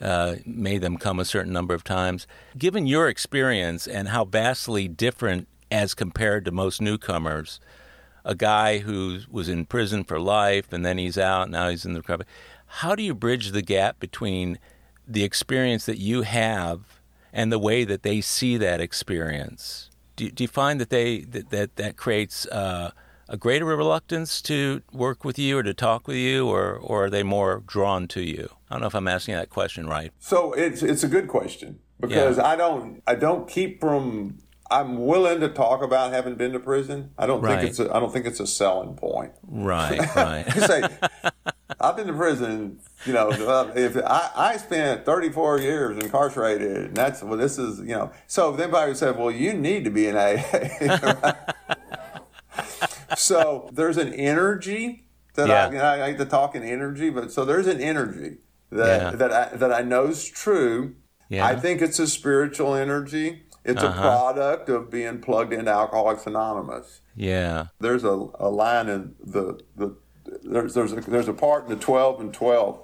uh, 0.00 0.36
made 0.44 0.80
them 0.82 0.96
come 0.96 1.18
a 1.18 1.24
certain 1.24 1.52
number 1.52 1.74
of 1.74 1.84
times. 1.84 2.26
Given 2.58 2.86
your 2.86 3.08
experience 3.08 3.86
and 3.86 4.08
how 4.08 4.24
vastly 4.24 4.88
different 4.88 5.48
as 5.70 5.94
compared 5.94 6.44
to 6.44 6.50
most 6.50 6.80
newcomers, 6.80 7.60
a 8.24 8.34
guy 8.34 8.78
who 8.78 9.20
was 9.30 9.48
in 9.48 9.64
prison 9.64 10.04
for 10.04 10.20
life 10.20 10.72
and 10.72 10.84
then 10.84 10.98
he's 10.98 11.18
out, 11.18 11.50
now 11.50 11.68
he's 11.68 11.84
in 11.84 11.92
the 11.92 12.00
recovery. 12.00 12.26
How 12.66 12.94
do 12.94 13.02
you 13.02 13.14
bridge 13.14 13.50
the 13.50 13.62
gap 13.62 14.00
between 14.00 14.58
the 15.06 15.24
experience 15.24 15.86
that 15.86 15.98
you 15.98 16.22
have 16.22 17.00
and 17.32 17.50
the 17.50 17.58
way 17.58 17.84
that 17.84 18.02
they 18.02 18.20
see 18.20 18.56
that 18.58 18.80
experience? 18.80 19.90
Do, 20.16 20.30
do 20.30 20.44
you 20.44 20.48
find 20.48 20.80
that 20.80 20.90
they 20.90 21.20
that 21.20 21.50
that, 21.50 21.76
that 21.76 21.96
creates 21.96 22.46
uh, 22.46 22.90
a 23.28 23.36
greater 23.36 23.64
reluctance 23.64 24.42
to 24.42 24.82
work 24.92 25.24
with 25.24 25.38
you 25.38 25.58
or 25.58 25.62
to 25.62 25.74
talk 25.74 26.06
with 26.06 26.16
you, 26.16 26.46
or 26.48 26.76
or 26.76 27.06
are 27.06 27.10
they 27.10 27.22
more 27.22 27.62
drawn 27.66 28.06
to 28.08 28.20
you? 28.20 28.48
I 28.68 28.74
don't 28.74 28.82
know 28.82 28.88
if 28.88 28.94
I'm 28.94 29.08
asking 29.08 29.34
that 29.34 29.50
question 29.50 29.86
right. 29.86 30.12
So 30.18 30.52
it's 30.52 30.82
it's 30.82 31.02
a 31.02 31.08
good 31.08 31.28
question 31.28 31.80
because 32.00 32.38
I 32.38 32.56
don't 32.56 33.02
I 33.06 33.14
don't 33.14 33.48
keep 33.48 33.80
from 33.80 34.38
I'm 34.72 35.04
willing 35.04 35.40
to 35.40 35.48
talk 35.48 35.82
about 35.82 36.12
having 36.12 36.34
been 36.36 36.52
to 36.52 36.58
prison. 36.60 37.10
I 37.18 37.26
don't 37.26 37.42
Right. 37.42 37.58
think 37.58 37.70
it's 37.70 37.78
a, 37.78 37.94
I 37.94 38.00
don't 38.00 38.12
think 38.12 38.26
it's 38.26 38.40
a 38.40 38.46
selling 38.46 38.94
point. 38.94 39.32
Right, 39.46 40.00
right. 40.16 40.46
You 40.54 40.60
say 40.62 40.82
I've 41.80 41.96
been 41.96 42.06
to 42.06 42.12
prison. 42.12 42.78
You 43.04 43.12
know, 43.12 43.28
uh, 43.30 43.72
if 43.74 43.96
I, 43.96 44.30
I 44.36 44.56
spent 44.56 45.04
34 45.04 45.58
years 45.60 45.98
incarcerated, 46.02 46.76
and 46.76 46.96
that's 46.96 47.22
well, 47.22 47.36
this 47.36 47.58
is 47.58 47.80
you 47.80 47.94
know. 47.96 48.12
So 48.26 48.54
if 48.54 48.60
anybody 48.60 48.94
said, 48.94 49.18
"Well, 49.18 49.30
you 49.30 49.52
need 49.54 49.84
to 49.84 49.90
be 49.90 50.06
an 50.06 50.16
AA," 50.16 51.32
so 53.16 53.68
there's 53.72 53.96
an 53.96 54.12
energy 54.14 55.06
that 55.34 55.48
Yeah. 55.48 55.66
I, 55.66 55.70
you 55.70 55.78
know, 55.78 55.84
I 55.84 56.00
like 56.00 56.18
to 56.18 56.24
talk 56.24 56.54
in 56.54 56.62
energy, 56.62 57.10
but 57.10 57.32
so 57.32 57.44
there's 57.44 57.66
an 57.66 57.80
energy 57.80 58.36
that 58.70 59.00
Yeah. 59.02 59.10
that 59.16 59.32
I, 59.32 59.56
that 59.56 59.72
I 59.72 59.82
know 59.82 60.06
is 60.06 60.24
true. 60.28 60.94
Yeah. 61.28 61.46
I 61.46 61.56
think 61.56 61.80
it's 61.82 61.98
a 61.98 62.06
spiritual 62.06 62.74
energy. 62.74 63.42
It's 63.64 63.82
Uh-huh. 63.82 63.98
a 63.98 64.02
product 64.02 64.68
of 64.68 64.90
being 64.90 65.20
plugged 65.20 65.52
into 65.52 65.70
Alcoholics 65.70 66.26
Anonymous 66.26 67.00
Yeah, 67.14 67.66
there's 67.80 68.04
a, 68.04 68.26
a 68.38 68.48
line 68.50 68.88
in 68.88 69.14
the, 69.22 69.60
the 69.76 69.96
there's 70.42 70.74
there's 70.74 70.92
a, 70.92 71.00
there's 71.00 71.28
a 71.28 71.32
part 71.32 71.64
in 71.64 71.70
the 71.70 71.76
12 71.76 72.20
and 72.20 72.32
12 72.34 72.80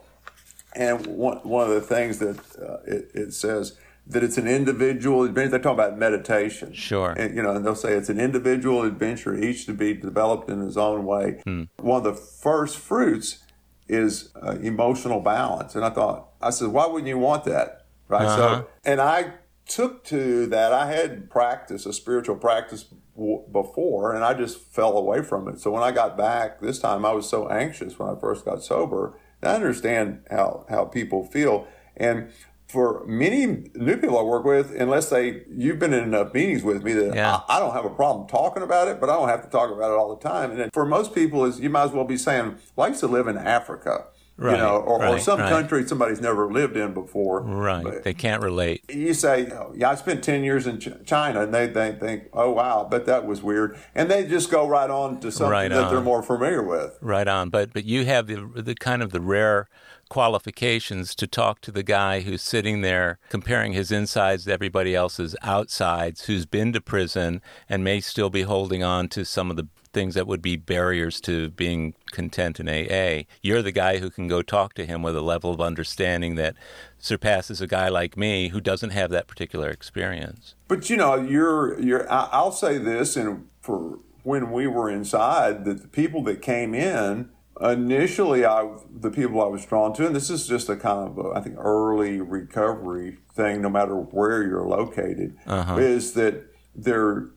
and 0.77 1.07
one, 1.07 1.39
one 1.39 1.69
of 1.69 1.75
the 1.75 1.81
things 1.81 2.19
that 2.19 2.39
uh, 2.61 2.79
it, 2.87 3.11
it 3.15 3.35
says 3.35 3.77
that 4.07 4.23
it's 4.23 4.39
an 4.39 4.47
individual 4.49 5.25
adventure. 5.25 5.51
They 5.51 5.63
talk 5.63 5.75
about 5.75 5.99
meditation. 5.99 6.73
Sure. 6.73 7.11
And, 7.11 7.37
you 7.37 7.43
know, 7.43 7.57
and 7.57 7.65
they'll 7.65 7.75
say 7.75 7.93
it's 7.93 8.09
an 8.09 8.21
individual 8.21 8.83
adventure, 8.83 9.35
each 9.37 9.67
to 9.67 9.73
be 9.75 9.95
developed 9.95 10.49
in 10.49 10.61
his 10.61 10.77
own 10.77 11.05
way. 11.05 11.41
Hmm. 11.45 11.65
One 11.79 11.99
of 11.99 12.05
the 12.05 12.15
first 12.15 12.79
fruits 12.79 13.43
is 13.89 14.31
uh, 14.43 14.53
emotional 14.63 15.21
balance. 15.21 15.75
And 15.75 15.85
I 15.85 15.91
thought, 15.91 16.29
I 16.41 16.51
said, 16.51 16.69
why 16.69 16.87
wouldn't 16.87 17.09
you 17.09 17.19
want 17.19 17.45
that? 17.45 17.87
Right. 18.09 18.25
Uh-huh. 18.25 18.37
So, 18.37 18.69
and 18.85 19.01
I 19.01 19.33
took 19.69 20.05
to 20.05 20.47
that. 20.47 20.73
I 20.73 20.90
had 20.90 21.31
practice, 21.31 21.86
a 21.86 21.93
spiritual 21.93 22.36
practice 22.36 22.86
w- 23.15 23.45
before, 23.53 24.15
and 24.15 24.24
I 24.24 24.35
just 24.35 24.59
fell 24.59 24.97
away 24.97 25.23
from 25.23 25.49
it. 25.49 25.61
So 25.61 25.70
when 25.70 25.82
I 25.82 25.93
got 25.93 26.16
back 26.16 26.61
this 26.61 26.78
time, 26.78 27.05
I 27.05 27.12
was 27.12 27.28
so 27.28 27.49
anxious 27.49 27.99
when 27.99 28.09
I 28.09 28.19
first 28.19 28.45
got 28.45 28.62
sober. 28.62 29.19
I 29.43 29.55
understand 29.55 30.24
how, 30.31 30.66
how 30.69 30.86
people 30.86 31.24
feel. 31.24 31.69
And 31.97 32.31
for 32.66 33.05
many 33.07 33.70
new 33.74 33.97
people 33.97 34.19
I 34.19 34.23
work 34.23 34.45
with, 34.45 34.74
unless 34.78 35.09
they, 35.11 35.45
you've 35.51 35.78
been 35.78 35.95
in 35.95 36.05
enough 36.05 36.35
meetings 36.35 36.62
with 36.62 36.82
me 36.82 36.93
that 36.95 37.15
Yeah. 37.15 37.40
I, 37.49 37.57
I 37.57 37.61
don't 37.61 37.73
have 37.73 37.85
a 37.85 37.90
problem 37.90 38.28
talking 38.28 38.62
about 38.62 38.89
it, 38.89 39.01
but 39.01 39.09
I 39.09 39.15
don't 39.15 39.28
have 39.28 39.43
to 39.43 39.51
talk 39.51 39.70
about 39.70 39.90
it 39.90 39.95
all 39.95 40.15
the 40.15 40.28
time. 40.28 40.51
And 40.51 40.61
then 40.61 40.70
for 40.73 40.85
most 40.85 41.15
people, 41.15 41.45
is 41.45 41.61
you 41.61 41.70
might 41.70 41.85
as 41.85 41.90
well 41.93 42.05
be 42.05 42.19
saying, 42.19 42.57
used 42.77 43.01
to 43.01 43.07
live 43.07 43.27
in 43.27 43.39
Africa, 43.39 44.07
Right, 44.40 44.52
you 44.52 44.59
know, 44.59 44.77
or, 44.77 45.05
or 45.05 45.19
some 45.19 45.40
right. 45.40 45.51
country 45.51 45.86
somebody's 45.89 46.20
never 46.20 46.51
lived 46.51 46.77
in 46.77 46.94
before. 46.94 47.43
Right. 47.43 47.82
But- 47.82 48.05
They 48.05 48.15
can't 48.15 48.40
relate. 48.40 48.85
you 48.89 49.12
say, 49.12 49.51
oh, 49.51 49.73
yeah, 49.74 49.90
I 49.90 49.97
spent 49.97 50.23
10 50.23 50.44
years 50.44 50.66
in 50.69 50.78
Ch- 50.78 50.90
China, 51.05 51.43
and 51.43 51.52
they, 51.52 51.66
they 51.66 51.93
think, 51.93 52.28
oh, 52.32 52.52
wow, 52.52 52.86
but 52.89 53.05
that 53.06 53.27
was 53.27 53.43
weird. 53.43 53.77
And 53.97 54.09
they 54.09 54.24
just 54.27 54.48
go 54.48 54.69
right 54.69 54.89
on 54.89 55.19
to 55.20 55.32
something 55.32 55.51
Right 55.51 55.69
that 55.69 55.90
they're 55.90 56.01
more 56.01 56.23
familiar 56.23 56.62
with. 56.62 56.97
Right 57.01 57.27
on. 57.27 57.51
But 57.51 57.73
but 57.73 57.85
you 57.85 58.05
have 58.05 58.28
the 58.28 58.48
the 58.55 58.74
kind 58.74 59.02
of 59.02 59.10
the 59.10 59.20
rare 59.20 59.69
qualifications 60.09 61.15
to 61.15 61.27
talk 61.27 61.60
to 61.60 61.70
the 61.70 61.82
guy 61.82 62.20
who's 62.20 62.43
sitting 62.43 62.81
there 62.81 63.19
comparing 63.28 63.73
his 63.73 63.93
insides 63.93 64.44
to 64.44 64.52
everybody 64.52 64.94
else's 64.94 65.36
outsides, 65.43 66.24
who's 66.24 66.47
been 66.47 66.73
to 66.73 66.81
prison 66.81 67.43
and 67.69 67.85
may 67.85 68.01
still 68.01 68.31
be 68.31 68.43
holding 68.43 68.82
on 68.82 69.09
to 69.09 69.24
some 69.24 69.51
of 69.51 69.56
the 69.56 69.69
things 69.93 70.15
that 70.15 70.27
would 70.27 70.43
be 70.43 70.56
barriers 70.56 71.20
to 71.23 71.51
being 71.51 71.94
content 72.10 72.60
in 72.60 72.69
AA. 72.69 73.24
You're 73.43 73.62
the 73.62 73.73
guy 73.73 73.98
who 73.98 74.10
can 74.10 74.28
go 74.28 74.43
talk 74.43 74.74
to 74.74 74.86
him 74.86 75.02
with 75.02 75.16
a 75.16 75.20
level 75.23 75.52
of 75.52 75.60
understanding 75.60 76.35
that 76.36 76.55
surpasses 76.98 77.60
a 77.60 77.66
guy 77.66 77.89
like 77.89 78.16
me 78.16 78.48
who 78.48 78.60
doesn't 78.60 78.90
have 78.90 79.10
that 79.10 79.27
particular 79.27 79.70
experience. 79.70 80.55
But, 80.69 80.90
you 80.90 80.97
know, 80.97 81.15
you're, 81.16 81.78
you're, 81.81 82.10
I'll 82.10 82.52
say 82.52 82.78
this, 82.78 83.16
and 83.16 83.48
for 83.60 83.98
when 84.23 84.51
we 84.51 84.66
were 84.66 84.90
inside, 84.90 85.65
that 85.65 85.82
the 85.82 85.89
people 85.89 86.23
that 86.24 86.43
came 86.43 86.74
in, 86.74 87.31
initially, 87.60 88.44
I, 88.44 88.69
the 88.90 89.10
people 89.10 89.40
I 89.43 89.47
was 89.47 89.65
drawn 89.65 89.94
to, 89.94 90.06
and 90.06 90.15
this 90.15 90.31
is 90.31 90.47
just 90.47 90.69
a 90.69 90.77
kind 90.77 91.09
of, 91.09 91.19
a, 91.24 91.31
I 91.31 91.40
think, 91.40 91.56
early 91.59 92.20
recovery 92.20 93.19
thing, 93.32 93.62
no 93.62 93.69
matter 93.70 93.94
where 93.94 94.43
you're 94.43 94.66
located, 94.66 95.36
Uh-huh. 95.47 95.77
is 95.78 96.12
that 96.12 96.44
they're, 96.74 97.28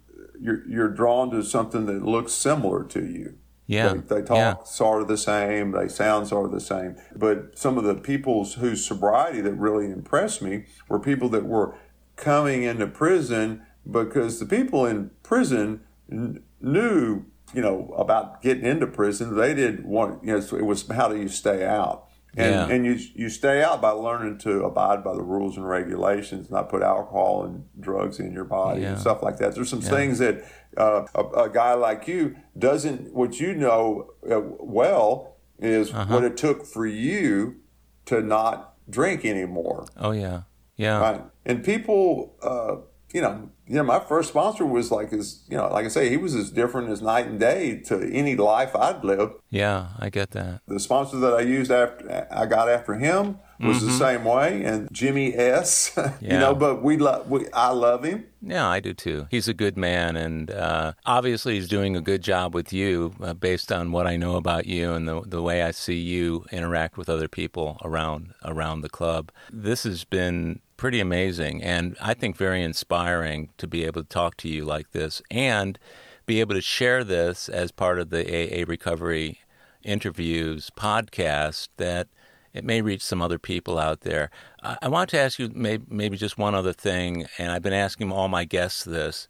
you're, 0.41 0.67
you're 0.67 0.89
drawn 0.89 1.29
to 1.31 1.43
something 1.43 1.85
that 1.85 2.03
looks 2.03 2.33
similar 2.33 2.83
to 2.85 3.05
you. 3.05 3.35
Yeah. 3.67 3.93
They, 3.93 4.15
they 4.15 4.21
talk 4.23 4.37
Yeah. 4.37 4.55
sort 4.65 5.01
of 5.01 5.07
the 5.07 5.17
same, 5.17 5.71
they 5.71 5.87
sound 5.87 6.27
sort 6.27 6.45
of 6.45 6.51
the 6.51 6.59
same. 6.59 6.95
But 7.15 7.57
some 7.57 7.77
of 7.77 7.83
the 7.83 7.95
people's 7.95 8.55
whose 8.55 8.85
sobriety 8.85 9.41
that 9.41 9.53
really 9.53 9.85
impressed 9.85 10.41
me 10.41 10.65
were 10.89 10.99
people 10.99 11.29
that 11.29 11.45
were 11.45 11.75
coming 12.17 12.63
into 12.63 12.87
prison 12.87 13.61
because 13.89 14.39
the 14.39 14.45
people 14.45 14.85
in 14.85 15.11
prison 15.23 15.81
n- 16.11 16.43
knew, 16.59 17.25
you 17.53 17.61
know, 17.61 17.93
about 17.97 18.41
getting 18.41 18.65
into 18.65 18.87
prison. 18.87 19.35
They 19.35 19.53
didn't 19.53 19.85
want, 19.85 20.23
you 20.23 20.33
know, 20.33 20.39
so 20.41 20.57
it 20.57 20.65
was 20.65 20.87
how 20.87 21.07
do 21.07 21.17
you 21.17 21.27
stay 21.29 21.65
out? 21.65 22.07
And, 22.37 22.51
Yeah. 22.55 22.67
and 22.75 22.85
you 22.85 22.97
you 23.13 23.27
stay 23.29 23.61
out 23.61 23.81
by 23.81 23.89
learning 23.91 24.37
to 24.39 24.63
abide 24.63 25.03
by 25.03 25.13
the 25.13 25.21
rules 25.21 25.57
and 25.57 25.67
regulations, 25.67 26.49
not 26.49 26.69
put 26.69 26.81
alcohol 26.81 27.43
and 27.43 27.65
drugs 27.79 28.19
in 28.19 28.31
your 28.31 28.45
body 28.45 28.81
Yeah. 28.81 28.91
and 28.91 28.99
stuff 28.99 29.21
like 29.21 29.37
that. 29.37 29.53
There's 29.53 29.69
some 29.69 29.81
things 29.81 30.19
that 30.19 30.43
uh, 30.77 31.05
a, 31.13 31.23
a 31.45 31.49
guy 31.49 31.73
like 31.73 32.07
you 32.07 32.37
doesn't. 32.57 33.13
What 33.13 33.39
you 33.41 33.53
know 33.53 34.11
uh, 34.29 34.39
well 34.59 35.35
is 35.59 35.93
Uh-huh. 35.93 36.13
what 36.13 36.23
it 36.23 36.37
took 36.37 36.65
for 36.65 36.85
you 36.85 37.57
to 38.05 38.21
not 38.21 38.75
drink 38.89 39.25
anymore, 39.25 39.85
Oh 39.97 40.11
yeah. 40.11 40.43
Yeah. 40.77 40.99
right? 40.99 41.21
And 41.45 41.63
people, 41.65 42.35
uh, 42.41 42.77
you 43.13 43.21
know, 43.21 43.49
you 43.67 43.75
know, 43.75 43.83
my 43.83 43.99
first 43.99 44.29
sponsor 44.29 44.65
was 44.65 44.91
like 44.91 45.13
as 45.13 45.43
you 45.49 45.57
know, 45.57 45.67
like 45.69 45.85
I 45.85 45.89
say, 45.89 46.09
he 46.09 46.17
was 46.17 46.35
as 46.35 46.51
different 46.51 46.89
as 46.89 47.01
night 47.01 47.27
and 47.27 47.39
day 47.39 47.79
to 47.85 48.01
any 48.11 48.35
life 48.35 48.75
I'd 48.75 49.03
lived. 49.03 49.33
Yeah, 49.49 49.87
I 49.99 50.09
get 50.09 50.31
that. 50.31 50.61
The 50.67 50.79
sponsor 50.79 51.17
that 51.19 51.33
I 51.33 51.41
used 51.41 51.71
after 51.71 52.27
I 52.31 52.45
got 52.45 52.69
after 52.69 52.95
him 52.95 53.39
was 53.59 53.85
the 53.85 53.91
same 53.91 54.25
way, 54.25 54.63
and 54.63 54.87
Jimmy 54.91 55.35
S. 55.35 55.91
you 55.97 56.01
Mm-hmm. 56.01 56.39
Know, 56.39 56.55
but 56.55 56.81
we 56.81 56.97
love, 56.97 57.29
we 57.29 57.47
I 57.51 57.69
love 57.69 58.03
him. 58.03 58.25
Yeah, 58.41 58.67
I 58.67 58.79
do 58.79 58.93
too. 58.93 59.27
He's 59.29 59.47
a 59.47 59.53
good 59.53 59.77
man, 59.77 60.15
and 60.15 60.49
uh, 60.49 60.93
obviously 61.05 61.53
he's 61.55 61.67
doing 61.67 61.95
a 61.95 62.01
good 62.01 62.23
job 62.23 62.55
with 62.55 62.73
you, 62.73 63.13
uh, 63.21 63.35
based 63.35 63.71
on 63.71 63.91
what 63.91 64.07
I 64.07 64.17
know 64.17 64.35
about 64.35 64.65
you 64.65 64.93
and 64.93 65.07
the 65.07 65.21
the 65.21 65.43
way 65.43 65.61
I 65.61 65.71
see 65.71 65.99
you 65.99 66.45
interact 66.51 66.97
with 66.97 67.07
other 67.07 67.27
people 67.27 67.77
around 67.83 68.33
around 68.43 68.81
the 68.81 68.89
club. 68.89 69.31
This 69.51 69.83
has 69.83 70.03
been 70.05 70.59
pretty 70.81 70.99
amazing, 70.99 71.61
and 71.61 71.95
I 72.01 72.15
think 72.15 72.35
very 72.35 72.63
inspiring 72.63 73.49
to 73.59 73.67
be 73.67 73.85
able 73.85 74.01
to 74.01 74.09
talk 74.09 74.35
to 74.37 74.49
you 74.49 74.65
like 74.65 74.93
this, 74.93 75.21
and 75.29 75.77
be 76.25 76.39
able 76.39 76.55
to 76.55 76.61
share 76.61 77.03
this 77.03 77.47
as 77.47 77.71
part 77.71 77.99
of 77.99 78.09
the 78.09 78.25
AA 78.25 78.65
Recovery 78.67 79.41
interviews 79.83 80.71
podcast 80.75 81.67
that 81.77 82.07
it 82.51 82.63
may 82.63 82.81
reach 82.81 83.03
some 83.03 83.21
other 83.21 83.37
people 83.37 83.77
out 83.77 84.01
there. 84.01 84.31
I, 84.63 84.87
want 84.87 85.11
to 85.11 85.19
ask 85.19 85.37
you 85.37 85.51
maybe 85.53 86.17
just 86.17 86.39
one 86.39 86.55
other 86.55 86.73
thing, 86.73 87.27
and 87.37 87.51
I've 87.51 87.61
been 87.61 87.73
asking 87.73 88.11
all 88.11 88.27
my 88.27 88.43
guests 88.43 88.83
this, 88.83 89.27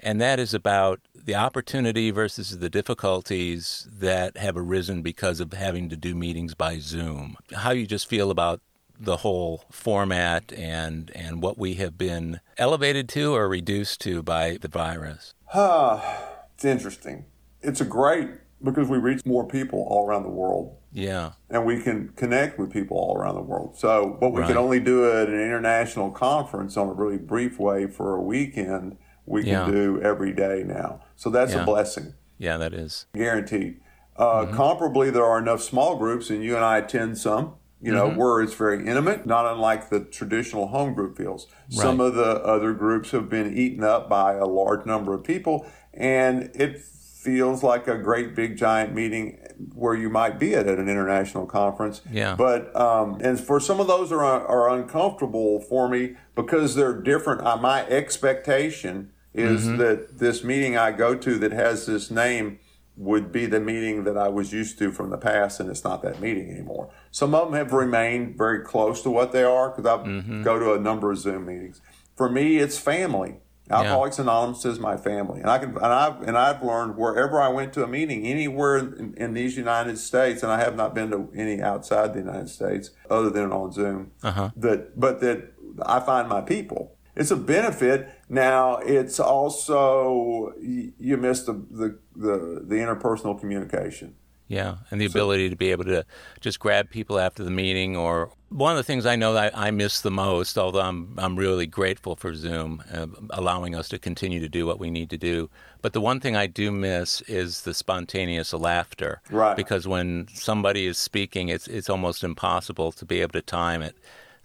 and 0.00 0.18
that 0.22 0.40
is 0.40 0.54
about 0.54 1.00
the 1.14 1.34
opportunity 1.34 2.12
versus 2.12 2.60
the 2.60 2.70
difficulties 2.70 3.86
that 3.92 4.38
have 4.38 4.56
arisen 4.56 5.02
because 5.02 5.38
of 5.38 5.52
having 5.52 5.90
to 5.90 5.98
do 5.98 6.14
meetings 6.14 6.54
by 6.54 6.78
Zoom. 6.78 7.36
How 7.52 7.72
you 7.72 7.86
just 7.86 8.08
feel 8.08 8.30
about 8.30 8.62
the 8.98 9.18
whole 9.18 9.64
format 9.70 10.52
and 10.52 11.10
and 11.14 11.42
what 11.42 11.58
we 11.58 11.74
have 11.74 11.98
been 11.98 12.40
elevated 12.58 13.08
to 13.10 13.34
or 13.34 13.48
reduced 13.48 14.00
to 14.02 14.22
by 14.22 14.56
the 14.60 14.68
virus. 14.68 15.34
it's 15.54 16.64
interesting. 16.64 17.24
It's 17.62 17.80
a 17.80 17.84
great 17.84 18.28
because 18.62 18.88
we 18.88 18.98
reach 18.98 19.24
more 19.26 19.46
people 19.46 19.84
all 19.88 20.06
around 20.06 20.22
the 20.22 20.28
world. 20.30 20.76
Yeah. 20.96 21.32
and 21.50 21.66
we 21.66 21.82
can 21.82 22.10
connect 22.14 22.56
with 22.56 22.72
people 22.72 22.96
all 22.96 23.16
around 23.16 23.34
the 23.34 23.40
world. 23.42 23.76
So, 23.76 24.14
what 24.20 24.32
we 24.32 24.42
Right. 24.42 24.46
can 24.48 24.56
only 24.56 24.78
do 24.78 25.10
at 25.10 25.26
an 25.28 25.34
international 25.34 26.12
conference 26.12 26.76
on 26.76 26.88
a 26.88 26.92
really 26.92 27.18
brief 27.18 27.58
way 27.58 27.88
for 27.88 28.14
a 28.14 28.22
weekend, 28.22 28.96
we 29.26 29.42
can 29.42 29.50
Yeah. 29.50 29.70
do 29.72 30.00
every 30.00 30.32
day 30.32 30.62
now. 30.64 31.00
So 31.16 31.30
that's 31.30 31.52
Yeah. 31.52 31.62
a 31.62 31.64
blessing, 31.66 32.14
Yeah, 32.38 32.58
that 32.58 32.72
is. 32.72 33.06
guaranteed. 33.12 33.80
Uh, 34.16 34.46
Comparably, 34.46 35.12
there 35.12 35.24
are 35.24 35.36
enough 35.38 35.62
small 35.62 35.96
groups, 35.96 36.30
and 36.30 36.44
you 36.44 36.54
and 36.54 36.64
I 36.64 36.78
attend 36.78 37.18
some. 37.18 37.54
You 37.80 37.92
know, 37.92 38.08
where 38.08 38.40
it's 38.40 38.54
very 38.54 38.86
intimate, 38.86 39.26
not 39.26 39.44
unlike 39.44 39.90
the 39.90 40.00
traditional 40.00 40.68
home 40.68 40.94
group 40.94 41.18
feels. 41.18 41.48
Some 41.68 42.00
of 42.00 42.14
the 42.14 42.42
other 42.42 42.72
groups 42.72 43.10
have 43.10 43.28
been 43.28 43.56
eaten 43.56 43.84
up 43.84 44.08
by 44.08 44.34
a 44.34 44.46
large 44.46 44.86
number 44.86 45.12
of 45.12 45.22
people, 45.22 45.66
and 45.92 46.50
it 46.54 46.80
feels 47.24 47.62
like 47.62 47.88
a 47.88 47.96
great 47.96 48.34
big 48.34 48.56
giant 48.56 48.94
meeting 48.94 49.38
where 49.74 49.94
you 49.94 50.10
might 50.10 50.38
be 50.38 50.54
at, 50.54 50.66
at 50.66 50.78
an 50.78 50.88
international 50.88 51.46
conference. 51.46 52.02
Yeah. 52.10 52.36
But 52.36 52.74
um, 52.76 53.20
and 53.22 53.40
for 53.40 53.58
some 53.60 53.80
of 53.80 53.86
those 53.86 54.12
are 54.12 54.24
are 54.24 54.68
uncomfortable 54.74 55.60
for 55.60 55.88
me 55.88 56.16
because 56.34 56.74
they're 56.74 57.00
different. 57.00 57.40
Uh, 57.42 57.56
my 57.56 57.86
expectation 57.86 59.10
is 59.32 59.66
that 59.66 60.18
this 60.20 60.44
meeting 60.44 60.76
I 60.76 60.92
go 60.92 61.16
to 61.16 61.38
that 61.38 61.50
has 61.50 61.86
this 61.86 62.10
name 62.10 62.60
would 62.96 63.32
be 63.32 63.46
the 63.46 63.60
meeting 63.60 64.04
that 64.04 64.16
I 64.16 64.28
was 64.28 64.52
used 64.52 64.78
to 64.78 64.92
from 64.92 65.10
the 65.10 65.18
past, 65.18 65.58
and 65.58 65.68
it's 65.68 65.84
not 65.84 66.02
that 66.02 66.20
meeting 66.20 66.50
anymore. 66.50 66.90
Some 67.10 67.34
of 67.34 67.46
them 67.50 67.54
have 67.54 67.72
remained 67.72 68.36
very 68.36 68.60
close 68.60 69.02
to 69.02 69.10
what 69.10 69.32
they 69.32 69.42
are 69.42 69.70
because 69.70 69.86
I 69.86 70.42
go 70.42 70.58
to 70.58 70.74
a 70.74 70.78
number 70.78 71.10
of 71.10 71.18
Zoom 71.18 71.46
meetings. 71.46 71.80
For 72.16 72.28
me, 72.28 72.58
it's 72.58 72.78
family. 72.78 73.36
Alcoholics 73.70 74.18
Anonymous 74.18 74.64
is 74.66 74.78
my 74.78 74.98
family, 74.98 75.40
and 75.40 75.48
I 75.48 75.58
can 75.58 75.70
and 75.70 75.86
I've 75.86 76.20
and 76.20 76.36
I've 76.36 76.62
learned 76.62 76.96
wherever 76.98 77.40
I 77.40 77.48
went 77.48 77.72
to 77.74 77.82
a 77.82 77.86
meeting 77.86 78.26
anywhere 78.26 78.76
in, 78.76 79.14
in 79.16 79.32
these 79.32 79.56
United 79.56 79.96
States, 79.96 80.42
and 80.42 80.52
I 80.52 80.60
have 80.60 80.76
not 80.76 80.94
been 80.94 81.10
to 81.12 81.30
any 81.34 81.62
outside 81.62 82.12
the 82.12 82.18
United 82.18 82.50
States 82.50 82.90
other 83.08 83.30
than 83.30 83.52
on 83.52 83.72
Zoom. 83.72 84.12
Uh-huh. 84.22 84.50
That 84.54 85.00
but 85.00 85.20
that 85.20 85.54
I 85.82 86.00
find 86.00 86.28
my 86.28 86.42
people. 86.42 86.98
It's 87.16 87.30
a 87.30 87.36
benefit. 87.36 88.08
Now 88.28 88.76
it's 88.76 89.20
also 89.20 90.52
you 90.58 91.16
miss 91.16 91.42
the 91.42 91.52
the 91.70 91.98
the, 92.16 92.62
the 92.66 92.76
interpersonal 92.76 93.38
communication. 93.38 94.16
Yeah, 94.46 94.76
and 94.90 95.00
the 95.00 95.06
ability 95.06 95.48
to 95.48 95.56
be 95.56 95.70
able 95.70 95.84
to 95.84 96.04
just 96.40 96.60
grab 96.60 96.90
people 96.90 97.18
after 97.18 97.42
the 97.42 97.50
meeting, 97.50 97.96
or 97.96 98.30
one 98.50 98.72
of 98.72 98.76
the 98.76 98.82
things 98.82 99.06
I 99.06 99.16
know 99.16 99.32
that 99.32 99.56
I 99.56 99.70
miss 99.70 100.02
the 100.02 100.10
most, 100.10 100.58
although 100.58 100.82
I'm 100.82 101.14
I'm 101.16 101.36
really 101.36 101.66
grateful 101.66 102.14
for 102.14 102.34
Zoom 102.34 102.82
uh, 102.92 103.06
allowing 103.30 103.74
us 103.74 103.88
to 103.88 103.98
continue 103.98 104.40
to 104.40 104.48
do 104.48 104.66
what 104.66 104.78
we 104.78 104.90
need 104.90 105.08
to 105.10 105.16
do. 105.16 105.48
But 105.80 105.94
the 105.94 106.00
one 106.00 106.20
thing 106.20 106.36
I 106.36 106.46
do 106.46 106.70
miss 106.70 107.22
is 107.22 107.62
the 107.62 107.72
spontaneous 107.72 108.52
laughter, 108.52 109.22
Right. 109.30 109.56
Because 109.56 109.88
when 109.88 110.28
somebody 110.34 110.86
is 110.86 110.98
speaking, 110.98 111.48
it's 111.48 111.66
it's 111.66 111.88
almost 111.88 112.22
impossible 112.22 112.92
to 112.92 113.04
be 113.06 113.22
able 113.22 113.32
to 113.32 113.42
time 113.42 113.80
it 113.80 113.96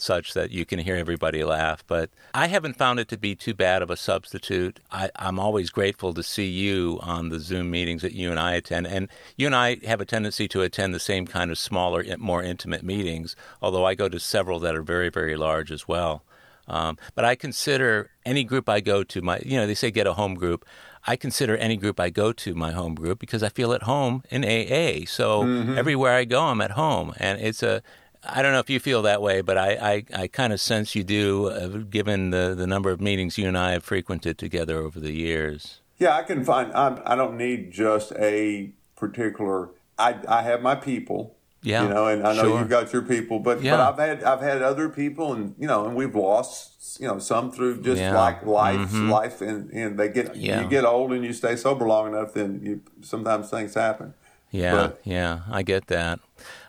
such 0.01 0.33
that 0.33 0.51
you 0.51 0.65
can 0.65 0.79
hear 0.79 0.95
everybody 0.95 1.43
laugh. 1.43 1.83
But 1.87 2.09
I 2.33 2.47
haven't 2.47 2.77
found 2.77 2.99
it 2.99 3.07
to 3.09 3.17
be 3.17 3.35
too 3.35 3.53
bad 3.53 3.81
of 3.81 3.89
a 3.89 3.97
substitute. 3.97 4.79
I, 4.91 5.09
I'm 5.15 5.39
always 5.39 5.69
grateful 5.69 6.13
to 6.13 6.23
see 6.23 6.47
you 6.47 6.99
on 7.01 7.29
the 7.29 7.39
Zoom 7.39 7.71
meetings 7.71 8.01
that 8.01 8.13
you 8.13 8.31
and 8.31 8.39
I 8.39 8.53
attend. 8.53 8.87
And 8.87 9.09
you 9.37 9.45
and 9.45 9.55
I 9.55 9.77
have 9.85 10.01
a 10.01 10.05
tendency 10.05 10.47
to 10.49 10.61
attend 10.61 10.93
the 10.93 10.99
same 10.99 11.27
kind 11.27 11.51
of 11.51 11.57
smaller, 11.57 12.03
more 12.17 12.43
intimate 12.43 12.83
meetings, 12.83 13.35
although 13.61 13.85
I 13.85 13.95
go 13.95 14.09
to 14.09 14.19
several 14.19 14.59
that 14.59 14.75
are 14.75 14.83
very, 14.83 15.09
very 15.09 15.35
large 15.35 15.71
as 15.71 15.87
well. 15.87 16.23
Um, 16.69 16.97
but 17.15 17.25
I 17.25 17.35
consider 17.35 18.11
any 18.25 18.43
group 18.43 18.69
I 18.69 18.79
go 18.79 19.03
to, 19.03 19.21
my 19.21 19.41
you 19.43 19.57
know 19.57 19.65
they 19.65 19.73
say 19.73 19.91
get 19.91 20.07
a 20.07 20.13
home 20.13 20.35
group. 20.35 20.65
I 21.07 21.15
consider 21.15 21.57
any 21.57 21.77
group 21.77 21.99
I 21.99 22.09
go 22.09 22.31
to 22.33 22.53
my 22.53 22.71
home 22.71 22.93
group 22.93 23.19
because 23.19 23.41
I 23.41 23.49
feel 23.49 23.73
at 23.73 23.83
home 23.83 24.21
in 24.29 24.43
AA. 24.43 25.05
So 25.07 25.43
mm-hmm. 25.43 25.77
everywhere 25.77 26.13
I 26.13 26.25
go, 26.25 26.41
I'm 26.41 26.61
at 26.61 26.71
home, 26.71 27.13
and 27.17 27.41
it's 27.41 27.63
a 27.63 27.81
I 28.23 28.41
don't 28.41 28.51
know 28.51 28.59
if 28.59 28.69
you 28.69 28.79
feel 28.79 29.01
that 29.03 29.21
way, 29.21 29.41
but 29.41 29.57
I, 29.57 29.71
I, 30.13 30.23
I 30.23 30.27
kind 30.27 30.51
of 30.51 30.59
sense 30.59 30.93
you 30.93 31.03
do, 31.03 31.47
uh, 31.47 31.67
given 31.89 32.31
the, 32.31 32.53
the 32.55 32.67
number 32.67 32.89
of 32.91 32.99
meetings 32.99 33.37
you 33.37 33.47
and 33.47 33.57
I 33.57 33.71
have 33.71 33.83
frequented 33.83 34.37
together 34.37 34.77
over 34.77 34.99
the 34.99 35.13
years. 35.13 35.79
Yeah, 35.97 36.15
I 36.15 36.23
can 36.23 36.43
find, 36.43 36.73
I'm, 36.73 37.01
I 37.05 37.15
do 37.15 37.23
not 37.23 37.35
need 37.35 37.71
just 37.71 38.11
a 38.13 38.71
particular, 38.95 39.69
I, 39.97 40.19
I 40.27 40.41
have 40.43 40.61
my 40.61 40.75
people. 40.75 41.35
Yeah, 41.61 41.83
you 41.83 41.89
know, 41.89 42.07
and 42.07 42.25
I 42.25 42.33
know 42.35 42.43
sure. 42.43 42.59
you've 42.59 42.69
got 42.69 42.93
your 42.93 43.01
people, 43.01 43.39
but 43.39 43.61
yeah. 43.61 43.75
but 43.75 43.81
I've 43.81 43.99
had 43.99 44.23
I've 44.23 44.39
had 44.39 44.61
other 44.61 44.87
people, 44.87 45.33
and 45.33 45.55
you 45.59 45.67
know, 45.67 45.85
and 45.85 45.93
we've 45.93 46.15
lost 46.15 47.01
you 47.01 47.05
know 47.05 47.19
some 47.19 47.51
through 47.51 47.81
just 47.81 47.99
yeah. 47.99 48.17
like 48.17 48.45
life, 48.45 48.79
mm-hmm. 48.79 49.09
life, 49.09 49.41
and 49.41 49.69
and 49.71 49.99
they 49.99 50.07
get 50.07 50.37
yeah. 50.37 50.61
you 50.61 50.69
get 50.69 50.85
old 50.85 51.11
and 51.11 51.25
you 51.25 51.33
stay 51.33 51.57
sober 51.57 51.85
long 51.85 52.07
enough, 52.07 52.33
then 52.33 52.61
you 52.63 52.81
sometimes 53.01 53.49
things 53.49 53.73
happen. 53.73 54.13
Yeah, 54.51 54.73
but, 54.73 55.01
yeah, 55.03 55.41
I 55.51 55.63
get 55.63 55.87
that. 55.87 56.21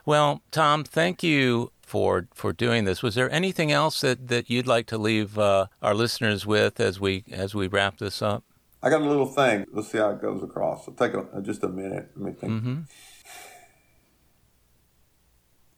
Well, 0.05 0.41
Tom, 0.51 0.83
thank 0.83 1.23
you 1.23 1.71
for 1.81 2.27
for 2.33 2.53
doing 2.53 2.85
this. 2.85 3.03
Was 3.03 3.15
there 3.15 3.29
anything 3.29 3.71
else 3.71 4.01
that, 4.01 4.29
that 4.29 4.49
you'd 4.49 4.67
like 4.67 4.87
to 4.87 4.97
leave 4.97 5.37
uh, 5.37 5.67
our 5.81 5.93
listeners 5.93 6.45
with 6.45 6.79
as 6.79 6.99
we 6.99 7.23
as 7.31 7.53
we 7.53 7.67
wrap 7.67 7.97
this 7.97 8.21
up? 8.21 8.43
I 8.83 8.89
got 8.89 9.01
a 9.01 9.05
little 9.05 9.27
thing. 9.27 9.65
Let's 9.71 9.91
see 9.91 9.99
how 9.99 10.09
it 10.11 10.21
goes 10.21 10.41
across. 10.41 10.87
It'll 10.87 10.93
take 10.93 11.13
a, 11.13 11.41
just 11.41 11.63
a 11.63 11.69
minute. 11.69 12.11
Let 12.15 12.25
me 12.25 12.31
think. 12.31 12.53
Mm-hmm. 12.53 12.79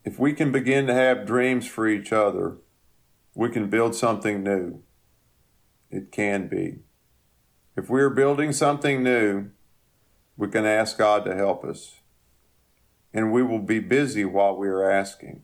If 0.05 0.19
we 0.19 0.33
can 0.33 0.51
begin 0.51 0.87
to 0.87 0.93
have 0.93 1.25
dreams 1.25 1.67
for 1.67 1.87
each 1.87 2.13
other, 2.13 2.57
we 3.33 3.49
can 3.49 3.69
build 3.69 3.95
something 3.95 4.43
new. 4.43 4.83
It 5.89 6.11
can 6.11 6.47
be. 6.47 6.79
If 7.75 7.89
we 7.89 8.01
are 8.01 8.09
building 8.09 8.51
something 8.51 9.03
new, 9.03 9.49
we 10.37 10.47
can 10.49 10.65
ask 10.65 10.97
God 10.97 11.25
to 11.25 11.35
help 11.35 11.63
us. 11.63 11.99
And 13.13 13.31
we 13.31 13.43
will 13.43 13.59
be 13.59 13.79
busy 13.79 14.25
while 14.25 14.55
we 14.55 14.67
are 14.67 14.89
asking. 14.89 15.43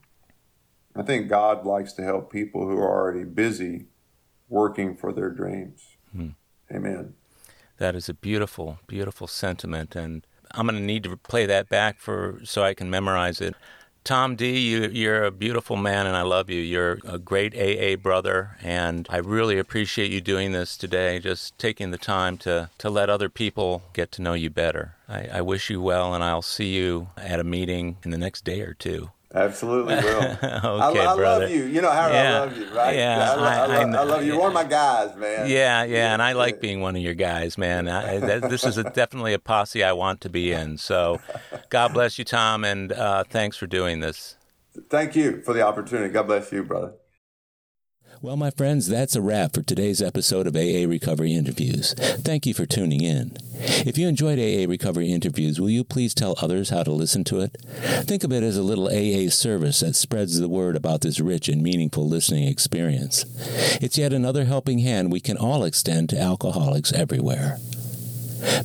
I 0.95 1.03
think 1.03 1.29
God 1.29 1.65
likes 1.65 1.93
to 1.93 2.03
help 2.03 2.31
people 2.31 2.67
who 2.67 2.77
are 2.77 2.89
already 2.89 3.23
busy 3.23 3.85
working 4.47 4.95
for 4.95 5.13
their 5.13 5.29
dreams. 5.29 5.97
Hmm. 6.11 6.29
Amen. 6.73 7.13
That 7.77 7.95
is 7.95 8.09
a 8.09 8.13
beautiful, 8.13 8.79
beautiful 8.87 9.27
sentiment. 9.27 9.95
And 9.95 10.25
I'm 10.51 10.65
going 10.65 10.79
to 10.79 10.83
need 10.83 11.03
to 11.03 11.15
play 11.15 11.45
that 11.45 11.69
back 11.69 11.99
for 11.99 12.39
so 12.43 12.63
I 12.63 12.73
can 12.73 12.89
memorize 12.89 13.39
it. 13.39 13.55
Tom 14.03 14.35
D, 14.35 14.59
you, 14.59 14.89
you're 14.89 15.23
a 15.23 15.31
beautiful 15.31 15.75
man 15.75 16.07
and 16.07 16.15
I 16.15 16.23
love 16.23 16.49
you. 16.49 16.61
You're 16.61 16.99
a 17.05 17.19
great 17.19 17.53
AA 17.55 17.95
brother, 17.95 18.57
and 18.63 19.05
I 19.09 19.17
really 19.17 19.59
appreciate 19.59 20.11
you 20.11 20.21
doing 20.21 20.51
this 20.51 20.77
today, 20.77 21.19
just 21.19 21.57
taking 21.59 21.91
the 21.91 21.97
time 21.97 22.37
to, 22.39 22.69
to 22.79 22.89
let 22.89 23.09
other 23.09 23.29
people 23.29 23.83
get 23.93 24.11
to 24.13 24.21
know 24.21 24.33
you 24.33 24.49
better. 24.49 24.95
I, 25.07 25.27
I 25.33 25.41
wish 25.41 25.69
you 25.69 25.81
well, 25.81 26.13
and 26.13 26.23
I'll 26.23 26.41
see 26.41 26.73
you 26.75 27.09
at 27.17 27.39
a 27.39 27.43
meeting 27.43 27.97
in 28.03 28.11
the 28.11 28.17
next 28.17 28.43
day 28.45 28.61
or 28.61 28.73
two. 28.73 29.11
Absolutely 29.33 29.93
will. 29.95 30.01
okay, 30.43 30.43
I, 30.43 30.89
I 30.89 31.15
brother. 31.15 31.41
love 31.45 31.51
you. 31.51 31.65
You 31.65 31.81
know, 31.81 31.91
Howard, 31.91 32.13
yeah. 32.13 32.35
I 32.35 32.39
love 32.39 32.57
you, 32.57 32.73
right? 32.73 32.95
Yeah, 32.95 33.19
I, 33.19 33.23
I, 33.23 33.35
I, 33.35 33.83
love, 33.83 33.95
I, 33.95 34.03
love 34.03 34.21
you. 34.23 34.27
You're 34.31 34.39
one 34.39 34.47
of 34.47 34.53
my 34.55 34.63
guys, 34.63 35.15
man. 35.15 35.47
Yeah, 35.47 35.83
yeah, 35.83 36.13
and 36.13 36.21
I 36.21 36.33
like 36.33 36.59
being 36.59 36.81
one 36.81 36.95
of 36.95 37.01
your 37.03 37.13
guys, 37.13 37.55
man. 37.55 37.85
That, 37.85 38.49
this 38.49 38.63
is 38.63 38.77
a, 38.79 38.83
definitely 38.91 39.33
a 39.33 39.39
posse 39.39 39.83
I 39.83 39.91
want 39.91 40.21
to 40.21 40.29
be 40.29 40.51
in. 40.51 40.79
So, 40.79 41.21
God 41.69 41.93
bless 41.93 42.17
you, 42.17 42.25
Tom, 42.25 42.63
and 42.63 42.91
uh, 42.91 43.23
thanks 43.23 43.55
for 43.55 43.67
doing 43.67 43.99
this. 43.99 44.35
Thank 44.89 45.15
you 45.15 45.41
for 45.43 45.53
the 45.53 45.61
opportunity. 45.61 46.11
God 46.11 46.25
bless 46.25 46.51
you, 46.51 46.63
brother. 46.63 46.93
Well, 48.21 48.35
my 48.35 48.51
friends, 48.51 48.89
that's 48.89 49.15
a 49.15 49.21
wrap 49.21 49.53
for 49.53 49.61
today's 49.61 50.01
episode 50.01 50.45
of 50.45 50.53
AA 50.53 50.85
Recovery 50.85 51.33
Interviews. 51.33 51.93
Thank 51.93 52.45
you 52.45 52.53
for 52.53 52.65
tuning 52.65 53.01
in. 53.01 53.37
If 53.53 53.97
you 53.97 54.09
enjoyed 54.09 54.37
AA 54.37 54.69
Recovery 54.69 55.09
Interviews, 55.09 55.57
will 55.57 55.69
you 55.69 55.85
please 55.85 56.13
tell 56.13 56.35
others 56.41 56.69
how 56.69 56.83
to 56.83 56.91
listen 56.91 57.23
to 57.23 57.39
it? 57.39 57.55
Think 58.03 58.25
of 58.25 58.33
it 58.33 58.43
as 58.43 58.57
a 58.57 58.61
little 58.61 58.87
AA 58.87 59.29
service 59.29 59.79
that 59.79 59.95
spreads 59.95 60.37
the 60.37 60.49
word 60.49 60.75
about 60.75 60.99
this 60.99 61.21
rich 61.21 61.47
and 61.47 61.63
meaningful 61.63 62.09
listening 62.09 62.45
experience. 62.49 63.23
It's 63.81 63.97
yet 63.97 64.11
another 64.11 64.43
helping 64.43 64.79
hand 64.79 65.13
we 65.13 65.21
can 65.21 65.37
all 65.37 65.63
extend 65.63 66.09
to 66.09 66.19
alcoholics 66.19 66.91
everywhere. 66.91 67.57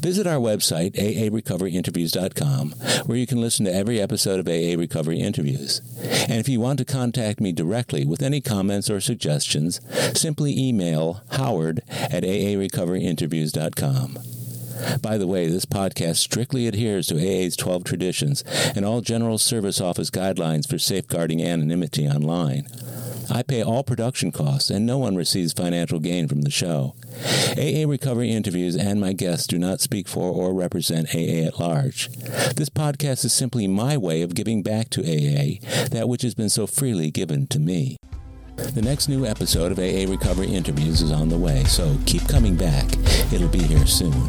Visit 0.01 0.27
our 0.27 0.39
website, 0.39 0.93
aarecoveryinterviews.com, 0.93 2.71
where 3.07 3.19
you 3.19 3.27
can 3.27 3.41
listen 3.41 3.65
to 3.65 3.75
every 3.75 4.01
episode 4.01 4.41
of 4.41 4.49
AA 4.49 4.79
Recovery 4.79 5.21
Interviews. 5.21 5.81
And 6.29 6.39
if 6.41 6.49
you 6.49 6.61
want 6.61 6.79
to 6.79 6.85
contact 6.85 7.41
me 7.41 7.53
directly 7.53 8.05
with 8.05 8.23
any 8.23 8.41
comments 8.41 8.89
or 8.91 9.01
suggestions, 9.01 9.81
simply 10.19 10.57
email 10.59 11.23
howard 11.33 11.83
at 11.89 12.23
aarecoveryinterviews.com. 12.23 14.19
By 15.01 15.19
the 15.19 15.27
way, 15.27 15.49
this 15.49 15.65
podcast 15.65 16.17
strictly 16.17 16.67
adheres 16.67 17.07
to 17.07 17.15
AA's 17.17 17.57
12 17.57 17.85
traditions 17.85 18.45
and 18.75 18.85
all 18.85 19.01
General 19.01 19.39
Service 19.39 19.81
Office 19.81 20.11
guidelines 20.11 20.69
for 20.69 20.79
safeguarding 20.79 21.43
anonymity 21.43 22.07
online. 22.07 22.67
I 23.31 23.43
pay 23.43 23.63
all 23.63 23.83
production 23.83 24.33
costs, 24.33 24.71
and 24.71 24.85
no 24.85 24.99
one 24.99 25.17
receives 25.17 25.53
financial 25.53 25.99
gain 25.99 26.29
from 26.29 26.43
the 26.43 26.51
show. 26.51 26.95
AA 27.57 27.89
Recovery 27.89 28.31
interviews 28.31 28.77
and 28.77 29.01
my 29.01 29.13
guests 29.13 29.47
do 29.47 29.59
not 29.59 29.81
speak 29.81 30.09
for 30.09 30.31
or 30.31 30.53
represent 30.53 31.15
AA 31.15 31.47
at 31.47 31.59
large. 31.59 32.09
This 32.57 32.69
podcast 32.69 33.25
is 33.25 33.33
simply 33.33 33.67
my 33.67 33.97
way 33.97 34.23
of 34.23 34.35
giving 34.35 34.63
back 34.63 34.91
to 34.91 35.03
AA 35.03 35.59
that 35.89 36.09
which 36.09 36.23
has 36.23 36.35
been 36.35 36.51
so 36.51 36.67
freely 36.67 37.11
given 37.11 37.47
to 37.49 37.59
me. 37.59 37.97
The 38.57 38.83
next 38.83 39.09
new 39.09 39.27
episode 39.27 39.73
of 39.73 39.79
AA 39.79 40.11
Recovery 40.11 40.49
Interviews 40.49 41.03
is 41.03 41.11
on 41.11 41.29
the 41.29 41.39
way, 41.39 41.65
so 41.65 41.97
keep 42.07 42.27
coming 42.29 42.57
back. 42.57 42.87
It'll 43.33 43.49
be 43.49 43.63
here 43.63 43.87
soon. 43.87 44.29